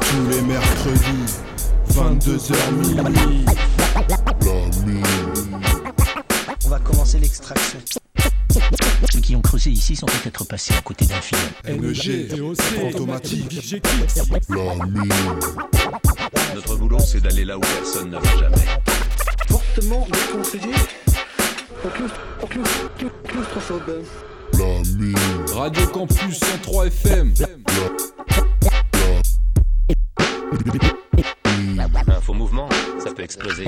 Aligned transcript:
Tous 0.00 0.28
les 0.30 0.42
mercredis, 0.42 1.34
22h 1.92 2.72
minuit. 2.72 3.44
On 6.64 6.68
va 6.68 6.78
commencer 6.80 7.18
l'extraction. 7.18 7.78
Ceux 9.10 9.20
qui 9.20 9.36
ont 9.36 9.40
creusé 9.40 9.70
ici 9.70 9.96
sont 9.96 10.06
peut-être 10.06 10.44
passés 10.44 10.74
à 10.76 10.82
côté 10.82 11.06
d'un 11.06 11.20
film. 11.20 11.40
NG, 11.66 12.40
automatique. 12.86 13.74
Notre 16.54 16.76
boulot, 16.76 16.98
c'est 16.98 17.20
d'aller 17.20 17.44
là 17.44 17.56
où 17.56 17.60
personne 17.60 18.10
ne 18.10 18.18
va 18.18 18.36
jamais. 18.38 18.80
Fortement 19.48 20.06
déconseillé. 20.06 20.74
Plus, 21.94 22.10
plus, 22.48 22.60
plus, 22.96 23.10
plus, 23.24 23.42
trop 23.50 23.60
chaud, 23.60 23.80
ben. 23.86 24.02
Radio 25.54 25.86
Campus 25.86 26.38
103 26.40 26.86
FM. 26.86 27.32
Un 32.08 32.20
faux 32.20 32.34
mouvement, 32.34 32.68
ça 32.98 33.12
peut 33.12 33.22
exploser. 33.22 33.66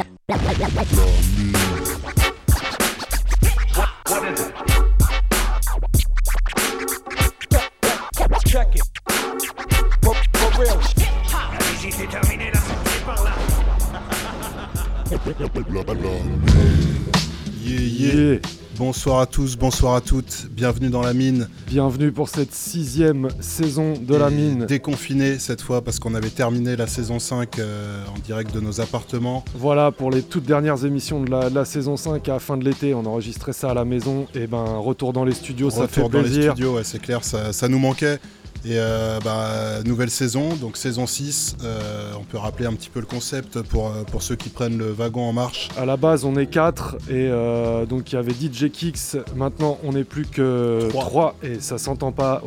Bonsoir 18.90 19.20
à 19.20 19.26
tous, 19.26 19.56
bonsoir 19.56 19.94
à 19.94 20.00
toutes. 20.00 20.48
Bienvenue 20.50 20.90
dans 20.90 21.00
la 21.00 21.14
mine. 21.14 21.48
Bienvenue 21.68 22.10
pour 22.10 22.28
cette 22.28 22.52
sixième 22.52 23.28
saison 23.38 23.94
de 23.94 24.16
la 24.16 24.30
mine. 24.30 24.66
Déconfiné 24.66 25.38
cette 25.38 25.62
fois 25.62 25.80
parce 25.80 26.00
qu'on 26.00 26.16
avait 26.16 26.28
terminé 26.28 26.74
la 26.74 26.88
saison 26.88 27.20
5 27.20 27.60
euh, 27.60 28.04
en 28.12 28.18
direct 28.18 28.52
de 28.52 28.58
nos 28.58 28.80
appartements. 28.80 29.44
Voilà 29.54 29.92
pour 29.92 30.10
les 30.10 30.22
toutes 30.22 30.42
dernières 30.42 30.84
émissions 30.84 31.22
de 31.22 31.30
la, 31.30 31.50
de 31.50 31.54
la 31.54 31.64
saison 31.64 31.96
5 31.96 32.28
à 32.28 32.32
la 32.32 32.38
fin 32.40 32.56
de 32.56 32.64
l'été. 32.64 32.92
On 32.92 33.06
enregistrait 33.06 33.52
ça 33.52 33.70
à 33.70 33.74
la 33.74 33.84
maison. 33.84 34.26
Et 34.34 34.48
ben 34.48 34.64
retour 34.64 35.12
dans 35.12 35.24
les 35.24 35.34
studios, 35.34 35.70
ça 35.70 35.86
fait 35.86 36.00
Retour 36.00 36.10
dans 36.10 36.18
les 36.18 36.24
plaisir. 36.24 36.52
studios, 36.54 36.74
ouais, 36.74 36.82
c'est 36.82 37.00
clair, 37.00 37.22
ça, 37.22 37.52
ça 37.52 37.68
nous 37.68 37.78
manquait. 37.78 38.18
Et 38.64 38.72
euh, 38.74 39.18
bah, 39.24 39.82
nouvelle 39.86 40.10
saison, 40.10 40.54
donc 40.54 40.76
saison 40.76 41.06
6. 41.06 41.56
euh, 41.64 42.12
on 42.18 42.24
peut 42.24 42.36
rappeler 42.36 42.66
un 42.66 42.74
petit 42.74 42.90
peu 42.90 43.00
le 43.00 43.06
concept 43.06 43.62
pour, 43.62 43.88
euh, 43.88 44.02
pour 44.04 44.22
ceux 44.22 44.36
qui 44.36 44.50
prennent 44.50 44.76
le 44.76 44.90
wagon 44.92 45.22
en 45.22 45.32
marche. 45.32 45.68
À 45.78 45.86
la 45.86 45.96
base, 45.96 46.26
on 46.26 46.36
est 46.36 46.46
4 46.46 46.96
et 47.08 47.28
euh, 47.28 47.86
donc 47.86 48.12
il 48.12 48.16
y 48.16 48.18
avait 48.18 48.32
DJ 48.32 48.70
Kicks. 48.70 49.16
Maintenant, 49.34 49.78
on 49.82 49.92
n'est 49.92 50.04
plus 50.04 50.26
que 50.26 50.86
Trois. 50.90 51.04
3 51.04 51.36
et 51.42 51.60
ça 51.60 51.78
s'entend 51.78 52.12
pas 52.12 52.42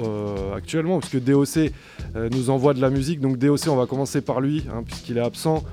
actuellement 0.56 1.00
parce 1.00 1.12
que 1.12 1.18
DOC 1.18 1.72
nous 2.32 2.50
envoie 2.52 2.76
de 2.76 2.82
la 2.82 2.92
musique. 2.92 3.20
Donc 3.20 3.38
DOC, 3.40 3.68
on 3.68 3.76
va 3.76 3.88
commencer 3.88 4.22
par 4.22 4.40
lui 4.40 4.66
hein, 4.72 4.84
puisqu'il 4.86 5.18
est 5.18 5.22
absent. 5.22 5.64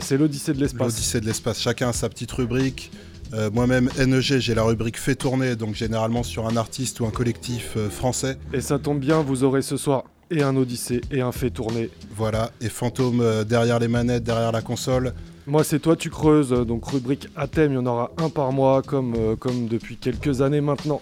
C'est 0.00 0.16
l'Odyssée 0.16 0.54
de 0.54 0.60
l'espace. 0.60 0.94
L'Odyssée 0.94 1.20
de 1.20 1.26
l'espace, 1.26 1.60
chacun 1.60 1.88
a 1.88 1.92
sa 1.92 2.08
petite 2.08 2.32
rubrique. 2.32 2.90
Euh, 3.32 3.50
Moi-même, 3.52 3.88
NEG, 3.98 4.38
j'ai 4.38 4.54
la 4.54 4.62
rubrique 4.62 4.98
fait 4.98 5.14
tourner, 5.14 5.56
donc 5.56 5.74
généralement 5.74 6.22
sur 6.22 6.46
un 6.46 6.56
artiste 6.56 7.00
ou 7.00 7.06
un 7.06 7.10
collectif 7.10 7.74
euh, 7.76 7.88
français. 7.88 8.36
Et 8.52 8.60
ça 8.60 8.78
tombe 8.78 8.98
bien, 8.98 9.22
vous 9.22 9.44
aurez 9.44 9.62
ce 9.62 9.76
soir 9.76 10.04
et 10.30 10.42
un 10.42 10.56
Odyssée 10.56 11.00
et 11.10 11.20
un 11.20 11.32
fait 11.32 11.50
tourner. 11.50 11.90
Voilà, 12.16 12.50
et 12.60 12.68
Fantôme 12.68 13.20
euh, 13.20 13.44
derrière 13.44 13.78
les 13.78 13.88
manettes, 13.88 14.24
derrière 14.24 14.52
la 14.52 14.62
console. 14.62 15.14
Moi, 15.46 15.64
c'est 15.64 15.80
toi, 15.80 15.96
tu 15.96 16.08
creuses. 16.08 16.50
Donc, 16.50 16.86
rubrique 16.86 17.28
à 17.34 17.46
thème, 17.48 17.72
il 17.72 17.74
y 17.74 17.78
en 17.78 17.86
aura 17.86 18.12
un 18.18 18.28
par 18.28 18.52
mois, 18.52 18.80
comme, 18.82 19.36
comme 19.38 19.66
depuis 19.66 19.96
quelques 19.96 20.40
années 20.40 20.60
maintenant. 20.60 21.00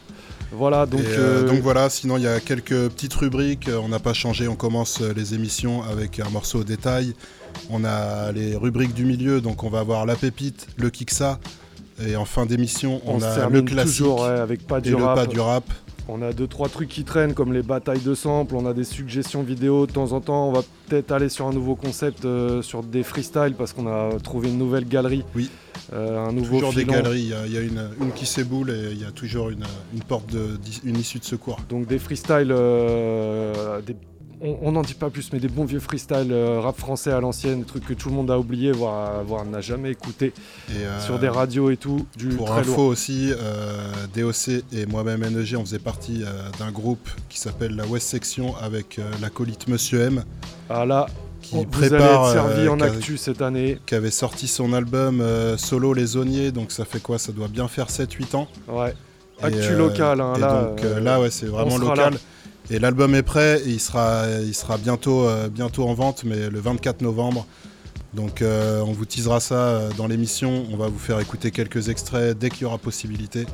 Voilà, 0.53 0.87
donc. 0.87 1.01
Donc, 1.03 1.11
euh, 1.11 1.45
euh, 1.45 1.49
donc 1.49 1.61
voilà, 1.61 1.89
sinon 1.91 2.17
il 2.17 2.25
y 2.25 2.27
a 2.27 2.41
quelques 2.41 2.89
petites 2.89 3.15
rubriques, 3.15 3.71
on 3.73 3.89
n'a 3.89 4.01
pas 4.01 4.13
changé, 4.13 4.49
on 4.49 4.57
commence 4.57 5.01
les 5.01 5.35
émissions 5.35 5.83
avec 5.83 6.19
un 6.21 6.29
morceau 6.29 6.61
au 6.61 6.65
détail. 6.65 7.15
On 7.71 7.85
a 7.85 8.33
les 8.33 8.57
rubriques 8.57 8.95
du 8.95 9.05
milieu, 9.05 9.41
donc 9.41 9.63
on 9.65 9.71
va 9.71 9.81
avoir 9.81 10.07
la 10.07 10.17
pépite, 10.17 10.67
le 10.77 10.91
kiksa, 10.91 11.39
et 12.07 12.17
en 12.17 12.25
fin 12.25 12.47
d'émission 12.47 13.01
on, 13.07 13.17
on, 13.17 13.23
a 13.23 13.49
le 13.49 13.63
classique 13.63 13.99
toujours 13.99 14.23
ouais, 14.23 14.29
avec 14.29 14.67
pas 14.67 14.79
et 14.79 14.83
du 14.83 14.91
le 14.91 14.97
rap. 14.97 15.17
pas 15.17 15.27
du 15.27 15.41
rap. 15.41 15.65
On 16.09 16.23
a 16.23 16.33
deux 16.33 16.49
trois 16.49 16.69
trucs 16.69 16.89
qui 16.89 17.05
traînent 17.05 17.35
comme 17.35 17.53
les 17.53 17.63
batailles 17.63 18.01
de 18.01 18.15
samples, 18.15 18.57
on 18.57 18.67
a 18.67 18.73
des 18.75 18.83
suggestions 18.85 19.45
vidéo 19.45 19.87
de 19.87 19.93
temps 19.93 20.11
en 20.11 20.21
temps. 20.21 20.49
On 20.49 20.53
va 20.53 20.63
peut-être 20.89 21.13
aller 21.13 21.29
sur 21.29 21.47
un 21.47 21.53
nouveau 21.53 21.77
concept, 21.77 22.25
euh, 22.25 22.63
sur 22.63 22.83
des 22.83 23.05
freestyles 23.05 23.55
parce 23.57 23.73
qu'on 23.73 23.87
a 23.87 24.19
trouvé 24.21 24.49
une 24.49 24.59
nouvelle 24.59 24.89
galerie. 24.89 25.25
Oui. 25.37 25.51
Euh, 25.93 26.19
un 26.27 26.33
nouveau 26.33 26.57
Toujours 26.57 26.73
des 26.73 26.85
galeries, 26.85 27.21
il 27.23 27.29
y 27.29 27.35
a, 27.35 27.47
il 27.47 27.53
y 27.53 27.59
a 27.59 27.61
une, 27.61 27.89
une 28.01 28.13
qui 28.13 28.27
s'éboule 28.27 28.71
et 28.71 28.91
il 28.93 29.01
y 29.01 29.05
a 29.05 29.13
toujours 29.13 29.51
une, 29.51 29.65
une 29.95 30.03
porte, 30.03 30.33
de, 30.33 30.59
une 30.85 30.97
issue 30.99 31.19
de 31.21 31.25
secours. 31.25 31.59
Donc 31.69 31.87
des 31.87 31.99
freestyles, 31.99 32.51
euh, 32.53 33.81
des- 33.83 33.97
on 34.43 34.73
n'en 34.73 34.83
dit 34.83 34.95
pas 34.95 35.11
plus, 35.11 35.33
mais 35.33 35.39
des 35.39 35.49
bons 35.49 35.65
vieux 35.67 35.81
freestyles 35.81 36.33
euh, 36.33 36.61
rap 36.61 36.79
français 36.79 37.11
à 37.13 37.21
l'ancienne, 37.21 37.65
trucs 37.65 37.85
que 37.85 37.93
tout 37.93 38.09
le 38.09 38.15
monde 38.15 38.31
a 38.31 38.39
oublié, 38.39 38.73
voire, 38.73 39.23
voire 39.25 39.45
n'a 39.45 39.61
jamais 39.61 39.91
écouté, 39.91 40.33
Et, 40.71 40.85
euh, 40.85 41.01
sur 41.01 41.19
des 41.19 41.29
radios 41.29 41.71
et 41.71 41.77
tout. 41.77 42.07
Du 42.17 42.29
Pour 42.29 42.47
très 42.49 42.61
info 42.61 42.71
lourd. 42.77 42.87
aussi, 42.87 43.33
euh, 43.33 43.93
DOC 44.17 44.63
et 44.73 44.87
moi-même 44.87 45.21
NEG, 45.29 45.57
on 45.59 45.65
faisait 45.65 45.79
partie 45.79 46.23
euh, 46.25 46.29
d'un 46.59 46.71
groupe 46.71 47.09
qui 47.29 47.39
s'appelle 47.39 47.77
la 47.77 47.87
West 47.87 48.09
Section 48.09 48.55
avec 48.57 48.99
l'acolyte 49.21 49.69
Monsieur 49.69 50.01
M 50.01 50.25
Ah 50.71 50.87
là, 50.87 51.07
qui 51.43 51.57
on- 51.57 51.59
vous 51.59 51.65
prépare, 51.67 52.25
allez 52.25 52.39
être 52.39 52.47
servi 52.49 52.69
en 52.69 52.81
actu 52.81 53.17
cette 53.19 53.43
année. 53.43 53.79
qui 53.85 53.95
avait 53.95 54.11
sorti 54.11 54.49
son 54.49 54.73
album 54.73 55.23
solo 55.59 55.93
Les 55.93 56.07
Zoniers, 56.07 56.51
donc 56.51 56.73
ça 56.73 56.85
fait 56.87 57.01
quoi? 57.01 57.19
Ça 57.19 57.33
doit 57.33 57.49
bien 57.49 57.69
faire 57.69 57.89
7-8 57.91 58.35
ans. 58.37 58.49
Ouais. 58.69 58.95
Et, 59.43 59.45
Actu 59.47 59.75
locale, 59.75 60.21
hein, 60.21 60.35
et 60.37 60.41
là, 60.41 60.63
donc 60.65 60.83
là, 61.03 61.19
ouais, 61.21 61.31
c'est 61.31 61.47
vraiment 61.47 61.79
local. 61.79 62.13
là. 62.15 62.19
Et 62.73 62.79
l'album 62.79 63.17
est 63.17 63.25
prêt, 63.25 63.61
il 63.67 63.81
sera, 63.81 64.27
il 64.43 64.55
sera 64.55 64.79
bientôt, 64.79 65.27
euh, 65.27 65.49
en 65.79 65.95
vente, 65.95 66.23
mais 66.23 66.49
le 66.49 66.61
24 66.61 67.01
novembre. 67.03 67.45
Donc 68.15 68.43
euh, 68.43 68.81
on 68.81 68.93
vous 68.93 69.05
teasera 69.05 69.41
ça 69.41 69.55
euh, 69.55 69.91
dans 69.97 70.07
l'émission. 70.07 70.67
On 70.73 70.77
va 70.77 70.87
vous 70.87 70.99
faire 70.99 71.19
écouter 71.19 71.51
quelques 71.51 71.89
extraits 71.89 72.39
dès 72.39 72.49
qu'il 72.49 72.63
y 72.63 72.65
aura 72.67 72.79
possibilité. 72.79 73.47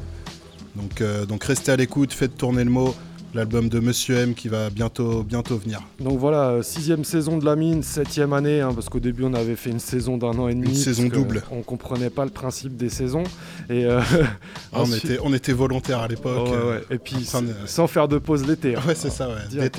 Donc 0.77 1.45
restez 1.45 1.73
à 1.73 1.77
l'écoute, 1.77 2.13
faites 2.13 2.37
tourner 2.37 2.63
le 2.63 2.71
mot. 2.71 2.95
L'album 3.37 3.69
de 3.69 3.81
Monsieur 3.81 4.17
M 4.17 4.35
qui 4.35 4.49
va 4.49 4.71
bientôt, 4.71 5.23
bientôt 5.23 5.59
venir. 5.59 5.83
Donc 6.01 6.19
voilà, 6.19 6.49
euh, 6.49 6.63
sixième 6.63 7.05
saison 7.05 7.37
de 7.37 7.45
la 7.45 7.55
mine, 7.55 7.83
septième 7.83 8.33
année, 8.33 8.63
hein, 8.63 8.71
parce 8.75 8.89
qu'au 8.89 8.99
début 8.99 9.25
on 9.25 9.35
avait 9.35 9.57
fait 9.57 9.69
une 9.69 9.79
saison 9.79 10.17
d'un 10.17 10.39
an 10.39 10.49
et 10.49 10.55
demi. 10.55 10.69
Une 10.69 10.75
saison 10.75 11.05
double. 11.07 11.43
On 11.53 11.61
comprenait 11.61 12.09
pas 12.09 12.25
le 12.25 12.31
principe 12.31 12.79
des 12.79 12.89
saisons. 12.89 13.25
Et, 13.69 13.85
euh, 13.85 14.01
Ah, 14.73 14.79
on, 14.83 14.87
était, 14.87 15.19
on 15.23 15.35
était 15.35 15.53
volontaires 15.53 16.01
à 16.01 16.09
l'époque. 16.09 16.49
Ouais, 16.49 16.55
euh, 16.57 16.71
ouais. 16.79 16.83
et 16.91 16.99
puis 16.99 17.17
enfin, 17.19 17.43
sans 17.67 17.87
faire 17.87 18.09
de 18.09 18.17
pause 18.17 18.47
l'été. 18.47 18.75
hein. 18.75 18.81
Ouais, 18.89 18.95
c'est 18.95 19.11
ça, 19.11 19.29
ouais. 19.29 19.71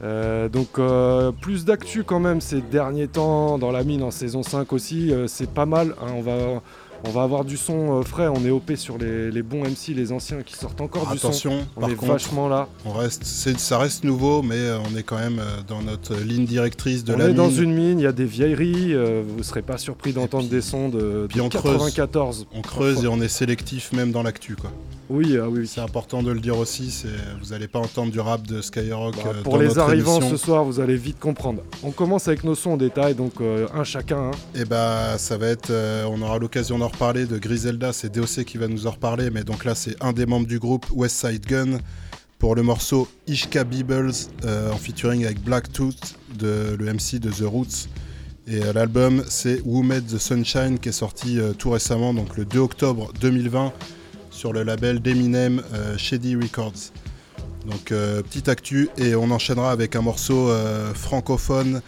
Euh, 0.00 0.48
donc 0.48 0.78
euh, 0.78 1.30
plus 1.32 1.64
d'actu 1.66 2.04
quand 2.04 2.20
même 2.20 2.40
ces 2.40 2.60
derniers 2.62 3.08
temps 3.08 3.58
dans 3.58 3.72
la 3.72 3.82
mine 3.84 4.02
en 4.02 4.10
saison 4.12 4.42
5 4.42 4.72
aussi, 4.72 5.12
c'est 5.26 5.50
pas 5.50 5.66
mal. 5.66 5.94
hein, 6.00 6.12
on, 6.16 6.22
va, 6.22 6.62
on 7.04 7.10
va 7.10 7.22
avoir 7.22 7.44
du 7.44 7.56
son 7.56 8.00
euh, 8.00 8.02
frais, 8.02 8.28
on 8.28 8.44
est 8.44 8.50
OP 8.50 8.72
sur 8.76 8.98
les, 8.98 9.30
les 9.30 9.42
bons 9.42 9.62
MC, 9.62 9.94
les 9.94 10.12
anciens 10.12 10.42
qui 10.42 10.54
sortent 10.54 10.80
encore 10.80 11.10
du 11.12 11.18
son. 11.18 11.28
Attention, 11.28 11.66
On 11.76 11.80
par 11.80 11.90
est 11.90 11.94
contre, 11.94 12.12
vachement 12.12 12.48
là. 12.48 12.68
on 12.84 12.92
reste, 12.92 13.24
ça 13.24 13.78
reste 13.78 14.04
nouveau, 14.04 14.42
mais 14.42 14.56
euh, 14.56 14.78
on 14.92 14.96
est 14.96 15.02
quand 15.04 15.18
même 15.18 15.38
euh, 15.38 15.62
dans 15.66 15.82
notre 15.82 16.16
ligne 16.16 16.44
directrice 16.44 17.04
de 17.04 17.14
on 17.14 17.18
la 17.18 17.24
est 17.24 17.28
mine. 17.28 17.36
dans 17.36 17.50
une 17.50 17.72
mine, 17.72 18.00
il 18.00 18.02
y 18.02 18.06
a 18.06 18.12
des 18.12 18.24
vieilleries, 18.24 18.94
vous 18.94 19.42
serez 19.42 19.62
pas 19.62 19.78
surpris 19.78 20.12
d'entendre 20.12 20.48
des 20.48 20.60
sons 20.60 20.88
de, 20.88 21.26
puis 21.28 21.38
de 21.38 21.42
on 21.42 21.48
creuse. 21.48 21.62
94. 21.78 22.46
On 22.54 22.62
creuse 22.62 23.04
et 23.04 23.08
on 23.08 23.20
est 23.20 23.28
sélectif 23.28 23.92
même 23.92 24.10
dans 24.12 24.22
l'actu, 24.22 24.56
quoi. 24.56 24.70
Oui, 25.10 25.38
ah 25.40 25.48
oui. 25.48 25.66
C'est 25.66 25.80
important 25.80 26.22
de 26.22 26.30
le 26.30 26.40
dire 26.40 26.58
aussi. 26.58 26.90
C'est, 26.90 27.08
vous 27.42 27.50
n'allez 27.50 27.66
pas 27.68 27.78
entendre 27.78 28.12
du 28.12 28.20
rap 28.20 28.46
de 28.46 28.60
Skyrock 28.60 29.16
Bah, 29.16 29.22
euh, 29.26 29.42
pour 29.42 29.54
dans 29.54 29.60
les 29.60 29.68
notre 29.68 29.80
arrivants 29.80 30.16
émission. 30.18 30.36
ce 30.36 30.44
soir, 30.44 30.64
vous 30.64 30.80
allez 30.80 30.96
vite 30.96 31.18
comprendre. 31.18 31.62
On 31.82 31.90
commence 31.90 32.28
avec 32.28 32.44
nos 32.44 32.54
sons 32.54 32.72
en 32.72 32.76
détail, 32.76 33.14
donc 33.14 33.40
euh, 33.40 33.66
un 33.74 33.84
chacun. 33.84 34.18
hein. 34.18 34.30
Et 34.54 34.64
bah, 34.66 35.16
ça 35.16 35.38
va 35.38 35.46
être, 35.48 35.70
euh, 35.70 36.04
on 36.10 36.20
aura 36.20 36.38
l'occasion 36.38 36.78
d'en 36.78 36.88
reparler. 36.88 37.24
De 37.24 37.38
Griselda, 37.38 37.92
c'est 37.94 38.12
DOC 38.12 38.44
qui 38.44 38.58
va 38.58 38.68
nous 38.68 38.86
en 38.86 38.90
reparler, 38.90 39.30
mais 39.30 39.44
donc 39.44 39.64
là, 39.64 39.74
c'est 39.74 39.96
un 40.02 40.12
des 40.12 40.26
membres 40.26 40.46
du 40.46 40.58
groupe 40.58 40.84
West 40.92 41.26
Side 41.26 41.46
Gun 41.46 41.78
pour 42.38 42.54
le 42.54 42.62
morceau 42.62 43.08
Ishka 43.26 43.64
Beebles 43.64 44.12
euh, 44.44 44.70
en 44.70 44.76
featuring 44.76 45.24
avec 45.24 45.42
Black 45.42 45.72
Tooth, 45.72 46.16
de, 46.38 46.76
le 46.78 46.84
MC 46.92 47.18
de 47.18 47.30
The 47.30 47.44
Roots. 47.46 47.88
Et 48.46 48.60
l'album, 48.74 49.22
c'est 49.28 49.60
Who 49.64 49.82
Made 49.82 50.06
the 50.06 50.18
Sunshine 50.18 50.78
qui 50.78 50.88
est 50.90 50.92
sorti 50.92 51.38
tout 51.58 51.70
récemment, 51.70 52.14
donc 52.14 52.36
le 52.38 52.46
2 52.46 52.58
octobre 52.60 53.12
2020, 53.20 53.72
sur 54.38 54.52
le 54.52 54.62
label 54.62 55.00
d'Eminem 55.00 55.60
euh, 55.74 55.98
Shady 55.98 56.36
Records. 56.36 56.92
Donc 57.68 57.90
euh, 57.90 58.22
petite 58.22 58.48
actu 58.48 58.88
et 58.96 59.16
on 59.16 59.32
enchaînera 59.32 59.72
avec 59.72 59.96
un 59.96 60.00
morceau 60.00 60.48
euh, 60.48 60.94
francophone 60.94 61.82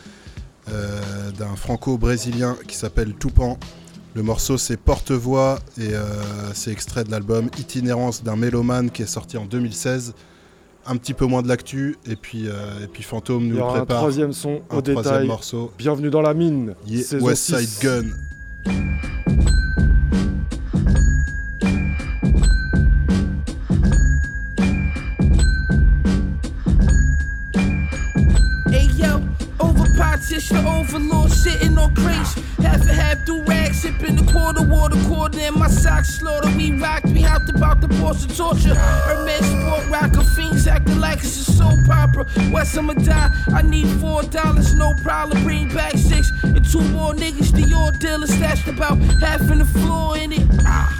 d'un 1.37 1.56
franco-brésilien 1.56 2.56
qui 2.69 2.76
s'appelle 2.76 3.14
Toupan. 3.14 3.58
Le 4.14 4.23
morceau 4.23 4.56
c'est 4.56 4.76
Porte-Voix 4.76 5.58
et 5.81 5.91
c'est 6.55 6.70
extrait 6.70 7.02
de 7.02 7.11
l'album 7.11 7.50
Itinérance 7.58 8.23
d'un 8.23 8.37
mélomane 8.37 8.93
qui 8.93 9.03
est 9.03 9.06
sorti 9.06 9.37
en 9.37 9.46
2016. 9.46 10.14
Un 10.87 10.96
petit 10.96 11.12
peu 11.12 11.26
moins 11.26 11.43
de 11.43 11.49
l'actu 11.49 11.96
et 12.08 12.14
puis, 12.14 12.44
euh, 12.46 12.85
et 12.85 12.87
puis 12.87 13.03
Fantôme 13.03 13.43
Il 13.43 13.49
nous 13.49 13.56
y 13.56 13.61
aura 13.61 13.73
un 13.73 13.76
prépare 13.79 13.99
troisième 13.99 14.32
son 14.32 14.62
un 14.70 14.76
au 14.76 14.81
troisième 14.81 15.03
détail. 15.03 15.26
morceau. 15.26 15.73
Bienvenue 15.76 16.11
dans 16.11 16.23
la 16.23 16.35
mine. 16.35 16.75
Yeah, 16.87 17.19
West 17.20 17.53
6. 17.53 17.67
Side 17.67 17.82
Gun. 17.82 19.59
Overpowered 30.40 30.87
the 30.87 30.96
overlord 30.96 31.31
sitting 31.31 31.76
on 31.76 31.94
crates. 31.94 32.34
Half 32.62 32.81
and 32.81 32.90
half 32.90 33.25
do 33.26 33.42
rags, 33.44 33.82
sipping 33.82 34.16
the 34.16 34.32
quarter 34.32 34.62
water, 34.62 34.96
quarter 35.06 35.38
in 35.38 35.58
my 35.58 35.69
socks. 35.69 36.14
Slaughter, 36.14 36.50
we 36.56 36.72
rocked, 36.72 37.06
we 37.06 37.20
hopped 37.20 37.50
about 37.50 37.81
the 37.81 37.88
boss 37.88 38.25
of 38.25 38.34
torture. 38.34 38.75
Hermes 38.75 39.44
sport 39.44 39.87
rocker, 39.90 40.25
fiends 40.34 40.66
acting 40.66 40.98
like 40.98 41.19
it's 41.19 41.37
a 41.48 41.52
soap 41.52 41.88
opera. 41.90 42.26
West 42.52 42.76
I'ma 42.78 42.94
die, 42.94 43.31
I 43.54 43.62
need 43.62 43.88
four 44.00 44.22
dollars, 44.22 44.75
no 44.75 44.94
problem. 45.02 45.42
Bring 45.44 45.69
back 45.75 45.96
six 45.96 46.31
and 46.43 46.64
two 46.64 46.81
more 46.88 47.12
niggas. 47.12 47.52
The 47.52 47.75
old 47.75 47.98
dealer 47.98 48.26
stashed 48.26 48.69
about 48.69 48.96
half 49.20 49.43
in 49.43 49.58
the 49.58 49.64
floor 49.66 50.16
in 50.16 50.32
it. 50.32 50.40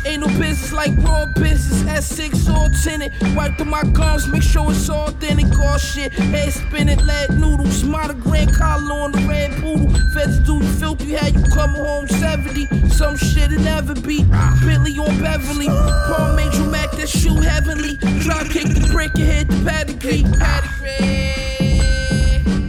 Ain't 0.07 0.21
no 0.21 0.29
business 0.39 0.73
like 0.73 0.97
raw 0.99 1.27
business. 1.27 1.83
S6 1.83 2.49
or 2.49 2.69
tenant. 2.83 3.13
Wipe 3.37 3.57
through 3.57 3.67
my 3.67 3.83
gums, 3.85 4.27
make 4.29 4.43
sure 4.43 4.71
it's 4.71 4.89
all 4.89 5.09
authentic. 5.09 5.47
All 5.59 5.79
shit, 5.79 6.13
head 6.13 6.53
spinning, 6.53 6.99
lead 7.05 7.31
noodles. 7.39 7.85
Monogram 7.85 8.49
collar 8.55 8.93
on 8.93 9.13
the 9.13 9.21
red 9.31 9.53
poodle. 9.63 9.89
Feds 10.13 10.41
do 10.41 10.57
you 10.57 10.69
filthy, 10.81 11.13
had 11.13 11.35
you 11.35 11.43
coming 11.55 11.83
home 11.83 12.09
70. 12.09 12.67
Some 12.89 13.17
shit 13.17 13.53
it 13.53 13.61
never 13.61 13.95
be. 13.95 14.25
Billy 14.67 14.99
on 14.99 15.17
Beverly. 15.23 15.69
Paul 16.09 16.35
Major 16.35 16.65
Mac, 16.65 16.91
that 16.93 17.09
shoe 17.09 17.37
heavenly. 17.37 17.97
Drop 18.25 18.47
kick 18.49 18.67
the 18.67 18.89
brick 18.93 19.13
and 19.15 19.23
hit 19.23 19.49
the 19.49 19.59
pedigree. 19.65 20.25
Pedigree. 20.39 21.31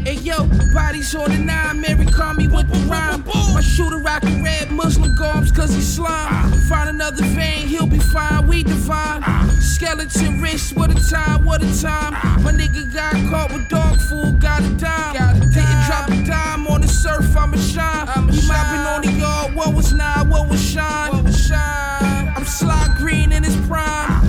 Hey 0.05 0.17
yo, 0.21 0.45
bodies 0.73 1.15
on 1.15 1.29
the 1.31 1.37
nine, 1.37 1.81
Mary 1.81 2.05
call 2.05 2.33
me 2.35 2.47
with 2.47 2.67
the 2.71 2.79
rhyme. 2.91 3.23
My 3.53 3.61
shooter 3.61 3.97
rockin' 3.97 4.43
red 4.43 4.71
Muslim 4.71 5.15
garbs 5.15 5.51
cause 5.51 5.73
he 5.73 5.81
slime. 5.81 6.51
Find 6.69 6.89
another 6.89 7.23
vein, 7.23 7.67
he'll 7.67 7.87
be 7.87 7.99
fine, 7.99 8.47
we 8.47 8.63
divine. 8.63 9.21
Skeleton 9.61 10.41
wrist, 10.41 10.75
what 10.75 10.91
a 10.91 11.09
time, 11.09 11.45
what 11.45 11.63
a 11.63 11.81
time. 11.81 12.13
My 12.43 12.51
nigga 12.51 12.93
got 12.93 13.13
caught 13.29 13.51
with 13.51 13.69
dog 13.69 13.99
food, 14.01 14.39
got 14.41 14.61
a 14.63 14.69
dime. 14.75 15.50
Didn't 15.91 16.07
drop 16.07 16.23
a 16.23 16.25
dime 16.25 16.67
on 16.67 16.81
the 16.81 16.87
surf, 16.87 17.35
I'ma 17.35 17.57
shine. 17.57 18.07
We 18.27 18.47
mopping 18.47 18.79
on 18.79 19.01
the 19.01 19.11
yard, 19.19 19.55
what 19.55 19.73
was 19.73 19.91
nine, 19.91 20.29
what 20.29 20.47
was 20.47 20.63
shine? 20.63 21.11
What 21.11 21.23
was 21.25 21.47
shine? 21.47 22.33
I'm 22.35 22.45
Sly 22.45 22.95
Green 22.97 23.33
in 23.33 23.43
his 23.43 23.55
prime. 23.67 24.21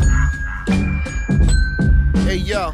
Hey 2.25 2.37
yo. 2.37 2.73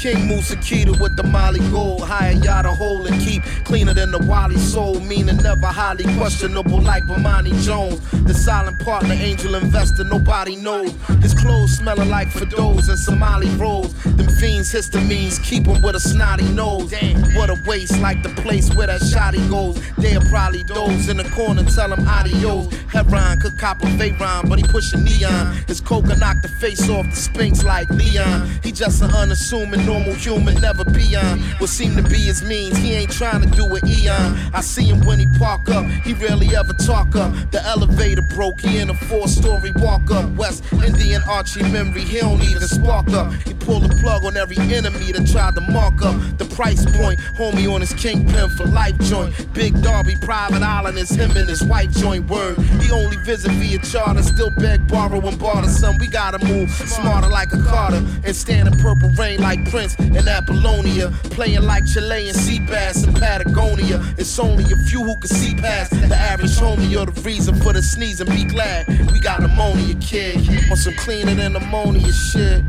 King 0.00 0.16
Musakita 0.28 0.98
with 0.98 1.14
the 1.14 1.22
Molly 1.22 1.60
Gold, 1.70 2.00
higher 2.00 2.32
yada 2.32 2.72
hole 2.72 3.06
and 3.06 3.20
keep 3.20 3.42
cleaner 3.66 3.92
than 3.92 4.10
the 4.10 4.18
Wally 4.18 4.56
soul, 4.56 4.98
meaning 5.00 5.36
never 5.36 5.66
highly 5.66 6.04
questionable 6.16 6.80
like 6.80 7.04
Bomani 7.04 7.52
Jones. 7.62 8.00
The 8.24 8.32
silent 8.32 8.80
partner, 8.80 9.12
angel 9.12 9.56
investor, 9.56 10.04
nobody 10.04 10.56
knows. 10.56 10.94
His 11.20 11.34
clothes 11.34 11.76
smelling 11.76 12.08
like 12.08 12.28
Fados 12.28 12.88
and 12.88 12.98
Somali 12.98 13.50
rolls. 13.56 13.92
Them 14.04 14.26
fiends 14.40 14.72
histamines 14.72 15.38
keep 15.44 15.66
him 15.66 15.82
with 15.82 15.96
a 15.96 16.00
snotty 16.00 16.48
nose. 16.54 16.90
Damn, 16.90 17.20
what 17.34 17.50
a 17.50 17.62
waste, 17.66 18.00
like 18.00 18.22
the 18.22 18.30
place 18.40 18.74
where 18.74 18.86
that 18.86 19.02
shotty 19.02 19.46
goes. 19.50 19.78
They'll 19.98 20.22
probably 20.30 20.62
doze 20.62 21.10
in 21.10 21.18
the 21.18 21.28
corner, 21.28 21.62
tell 21.64 21.92
him 21.92 22.08
adios. 22.08 22.72
Heron 22.90 23.38
could 23.38 23.58
cop 23.58 23.82
a 23.82 23.86
Veyron, 23.86 24.48
but 24.48 24.58
he 24.58 24.64
push 24.64 24.92
pushing 24.92 25.04
neon. 25.04 25.56
His 25.68 25.80
coca 25.80 26.16
knocked 26.16 26.42
the 26.42 26.48
face 26.48 26.88
off 26.88 27.04
the 27.04 27.16
Sphinx 27.16 27.64
like 27.64 27.90
Leon. 27.90 28.50
He 28.62 28.72
just 28.72 29.02
an 29.02 29.10
unassuming 29.10 29.89
normal 29.90 30.14
human, 30.14 30.54
never 30.60 30.84
be 30.84 31.16
on. 31.16 31.40
what 31.58 31.68
seem 31.68 31.96
to 31.96 32.02
be 32.02 32.20
his 32.30 32.42
means. 32.44 32.76
He 32.78 32.92
ain't 32.92 33.10
trying 33.10 33.42
to 33.42 33.48
do 33.48 33.64
it 33.74 33.82
eon. 33.84 34.38
I 34.54 34.60
see 34.60 34.84
him 34.84 35.04
when 35.04 35.18
he 35.18 35.26
park 35.36 35.68
up, 35.68 35.84
he 36.06 36.12
rarely 36.14 36.54
ever 36.54 36.72
talk 36.74 37.16
up. 37.16 37.32
The 37.50 37.60
elevator 37.66 38.22
broke, 38.36 38.60
he 38.60 38.78
in 38.78 38.88
a 38.90 38.94
four 38.94 39.26
story 39.26 39.72
walk 39.76 40.10
up. 40.12 40.30
West 40.36 40.62
Indian 40.72 41.22
Archie 41.28 41.64
memory, 41.72 42.02
he 42.02 42.20
don't 42.20 42.40
even 42.42 42.62
spark 42.62 43.08
up. 43.10 43.32
He 43.46 43.52
pulled 43.54 43.82
the 43.82 43.94
plug 44.00 44.24
on 44.24 44.36
every 44.36 44.58
enemy 44.58 45.10
that 45.12 45.26
tried 45.26 45.56
to 45.56 45.60
mark 45.60 46.00
up 46.02 46.14
the 46.38 46.44
price 46.54 46.84
point. 46.96 47.18
Homie 47.36 47.72
on 47.72 47.80
his 47.80 47.92
kingpin 47.94 48.48
for 48.50 48.66
life 48.66 48.98
joint. 49.00 49.34
Big 49.52 49.74
Darby, 49.82 50.14
private 50.22 50.62
island 50.62 50.98
is 50.98 51.10
him 51.10 51.30
and 51.36 51.48
his 51.48 51.64
white 51.64 51.90
joint 51.90 52.30
word. 52.30 52.56
He 52.80 52.92
only 52.92 53.16
visit 53.24 53.50
via 53.52 53.78
charter, 53.80 54.22
still 54.22 54.50
beg, 54.50 54.86
borrow, 54.86 55.20
and 55.20 55.38
barter. 55.38 55.68
Son, 55.68 55.98
we 55.98 56.06
gotta 56.06 56.38
move 56.44 56.70
smarter 56.70 57.28
like 57.28 57.52
a 57.52 57.60
Carter 57.70 58.02
and 58.24 58.34
stand 58.34 58.68
in 58.68 58.74
purple 58.78 59.10
rain 59.10 59.40
like 59.40 59.58
Prince 59.70 59.79
in 59.98 60.28
Apollonia. 60.28 61.10
Playing 61.30 61.62
like 61.62 61.86
Chilean 61.86 62.34
sea 62.34 62.60
bass 62.60 63.04
in 63.04 63.14
Patagonia. 63.14 64.00
It's 64.18 64.38
only 64.38 64.64
a 64.64 64.76
few 64.88 65.02
who 65.02 65.16
can 65.16 65.28
see 65.28 65.54
past 65.54 65.90
the 65.92 66.16
average 66.16 66.52
homie 66.52 67.00
or 67.00 67.06
the 67.10 67.20
reason 67.22 67.54
for 67.56 67.72
the 67.72 67.82
sneeze 67.82 68.20
and 68.20 68.30
be 68.30 68.44
glad 68.44 68.88
we 69.12 69.20
got 69.20 69.42
ammonia, 69.42 69.94
kid. 69.96 70.36
On 70.70 70.76
some 70.76 70.94
cleaner 70.94 71.34
than 71.34 71.56
ammonia 71.56 72.12
shit. 72.12 72.62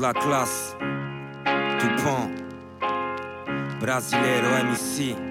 Le 0.00 0.06
fond 0.06 0.12
de 0.12 0.14
la 0.14 0.14
classe, 0.14 0.76
tout 1.78 2.02
pan, 2.02 2.30
Brasileiro 3.80 4.64
MC. 4.64 5.29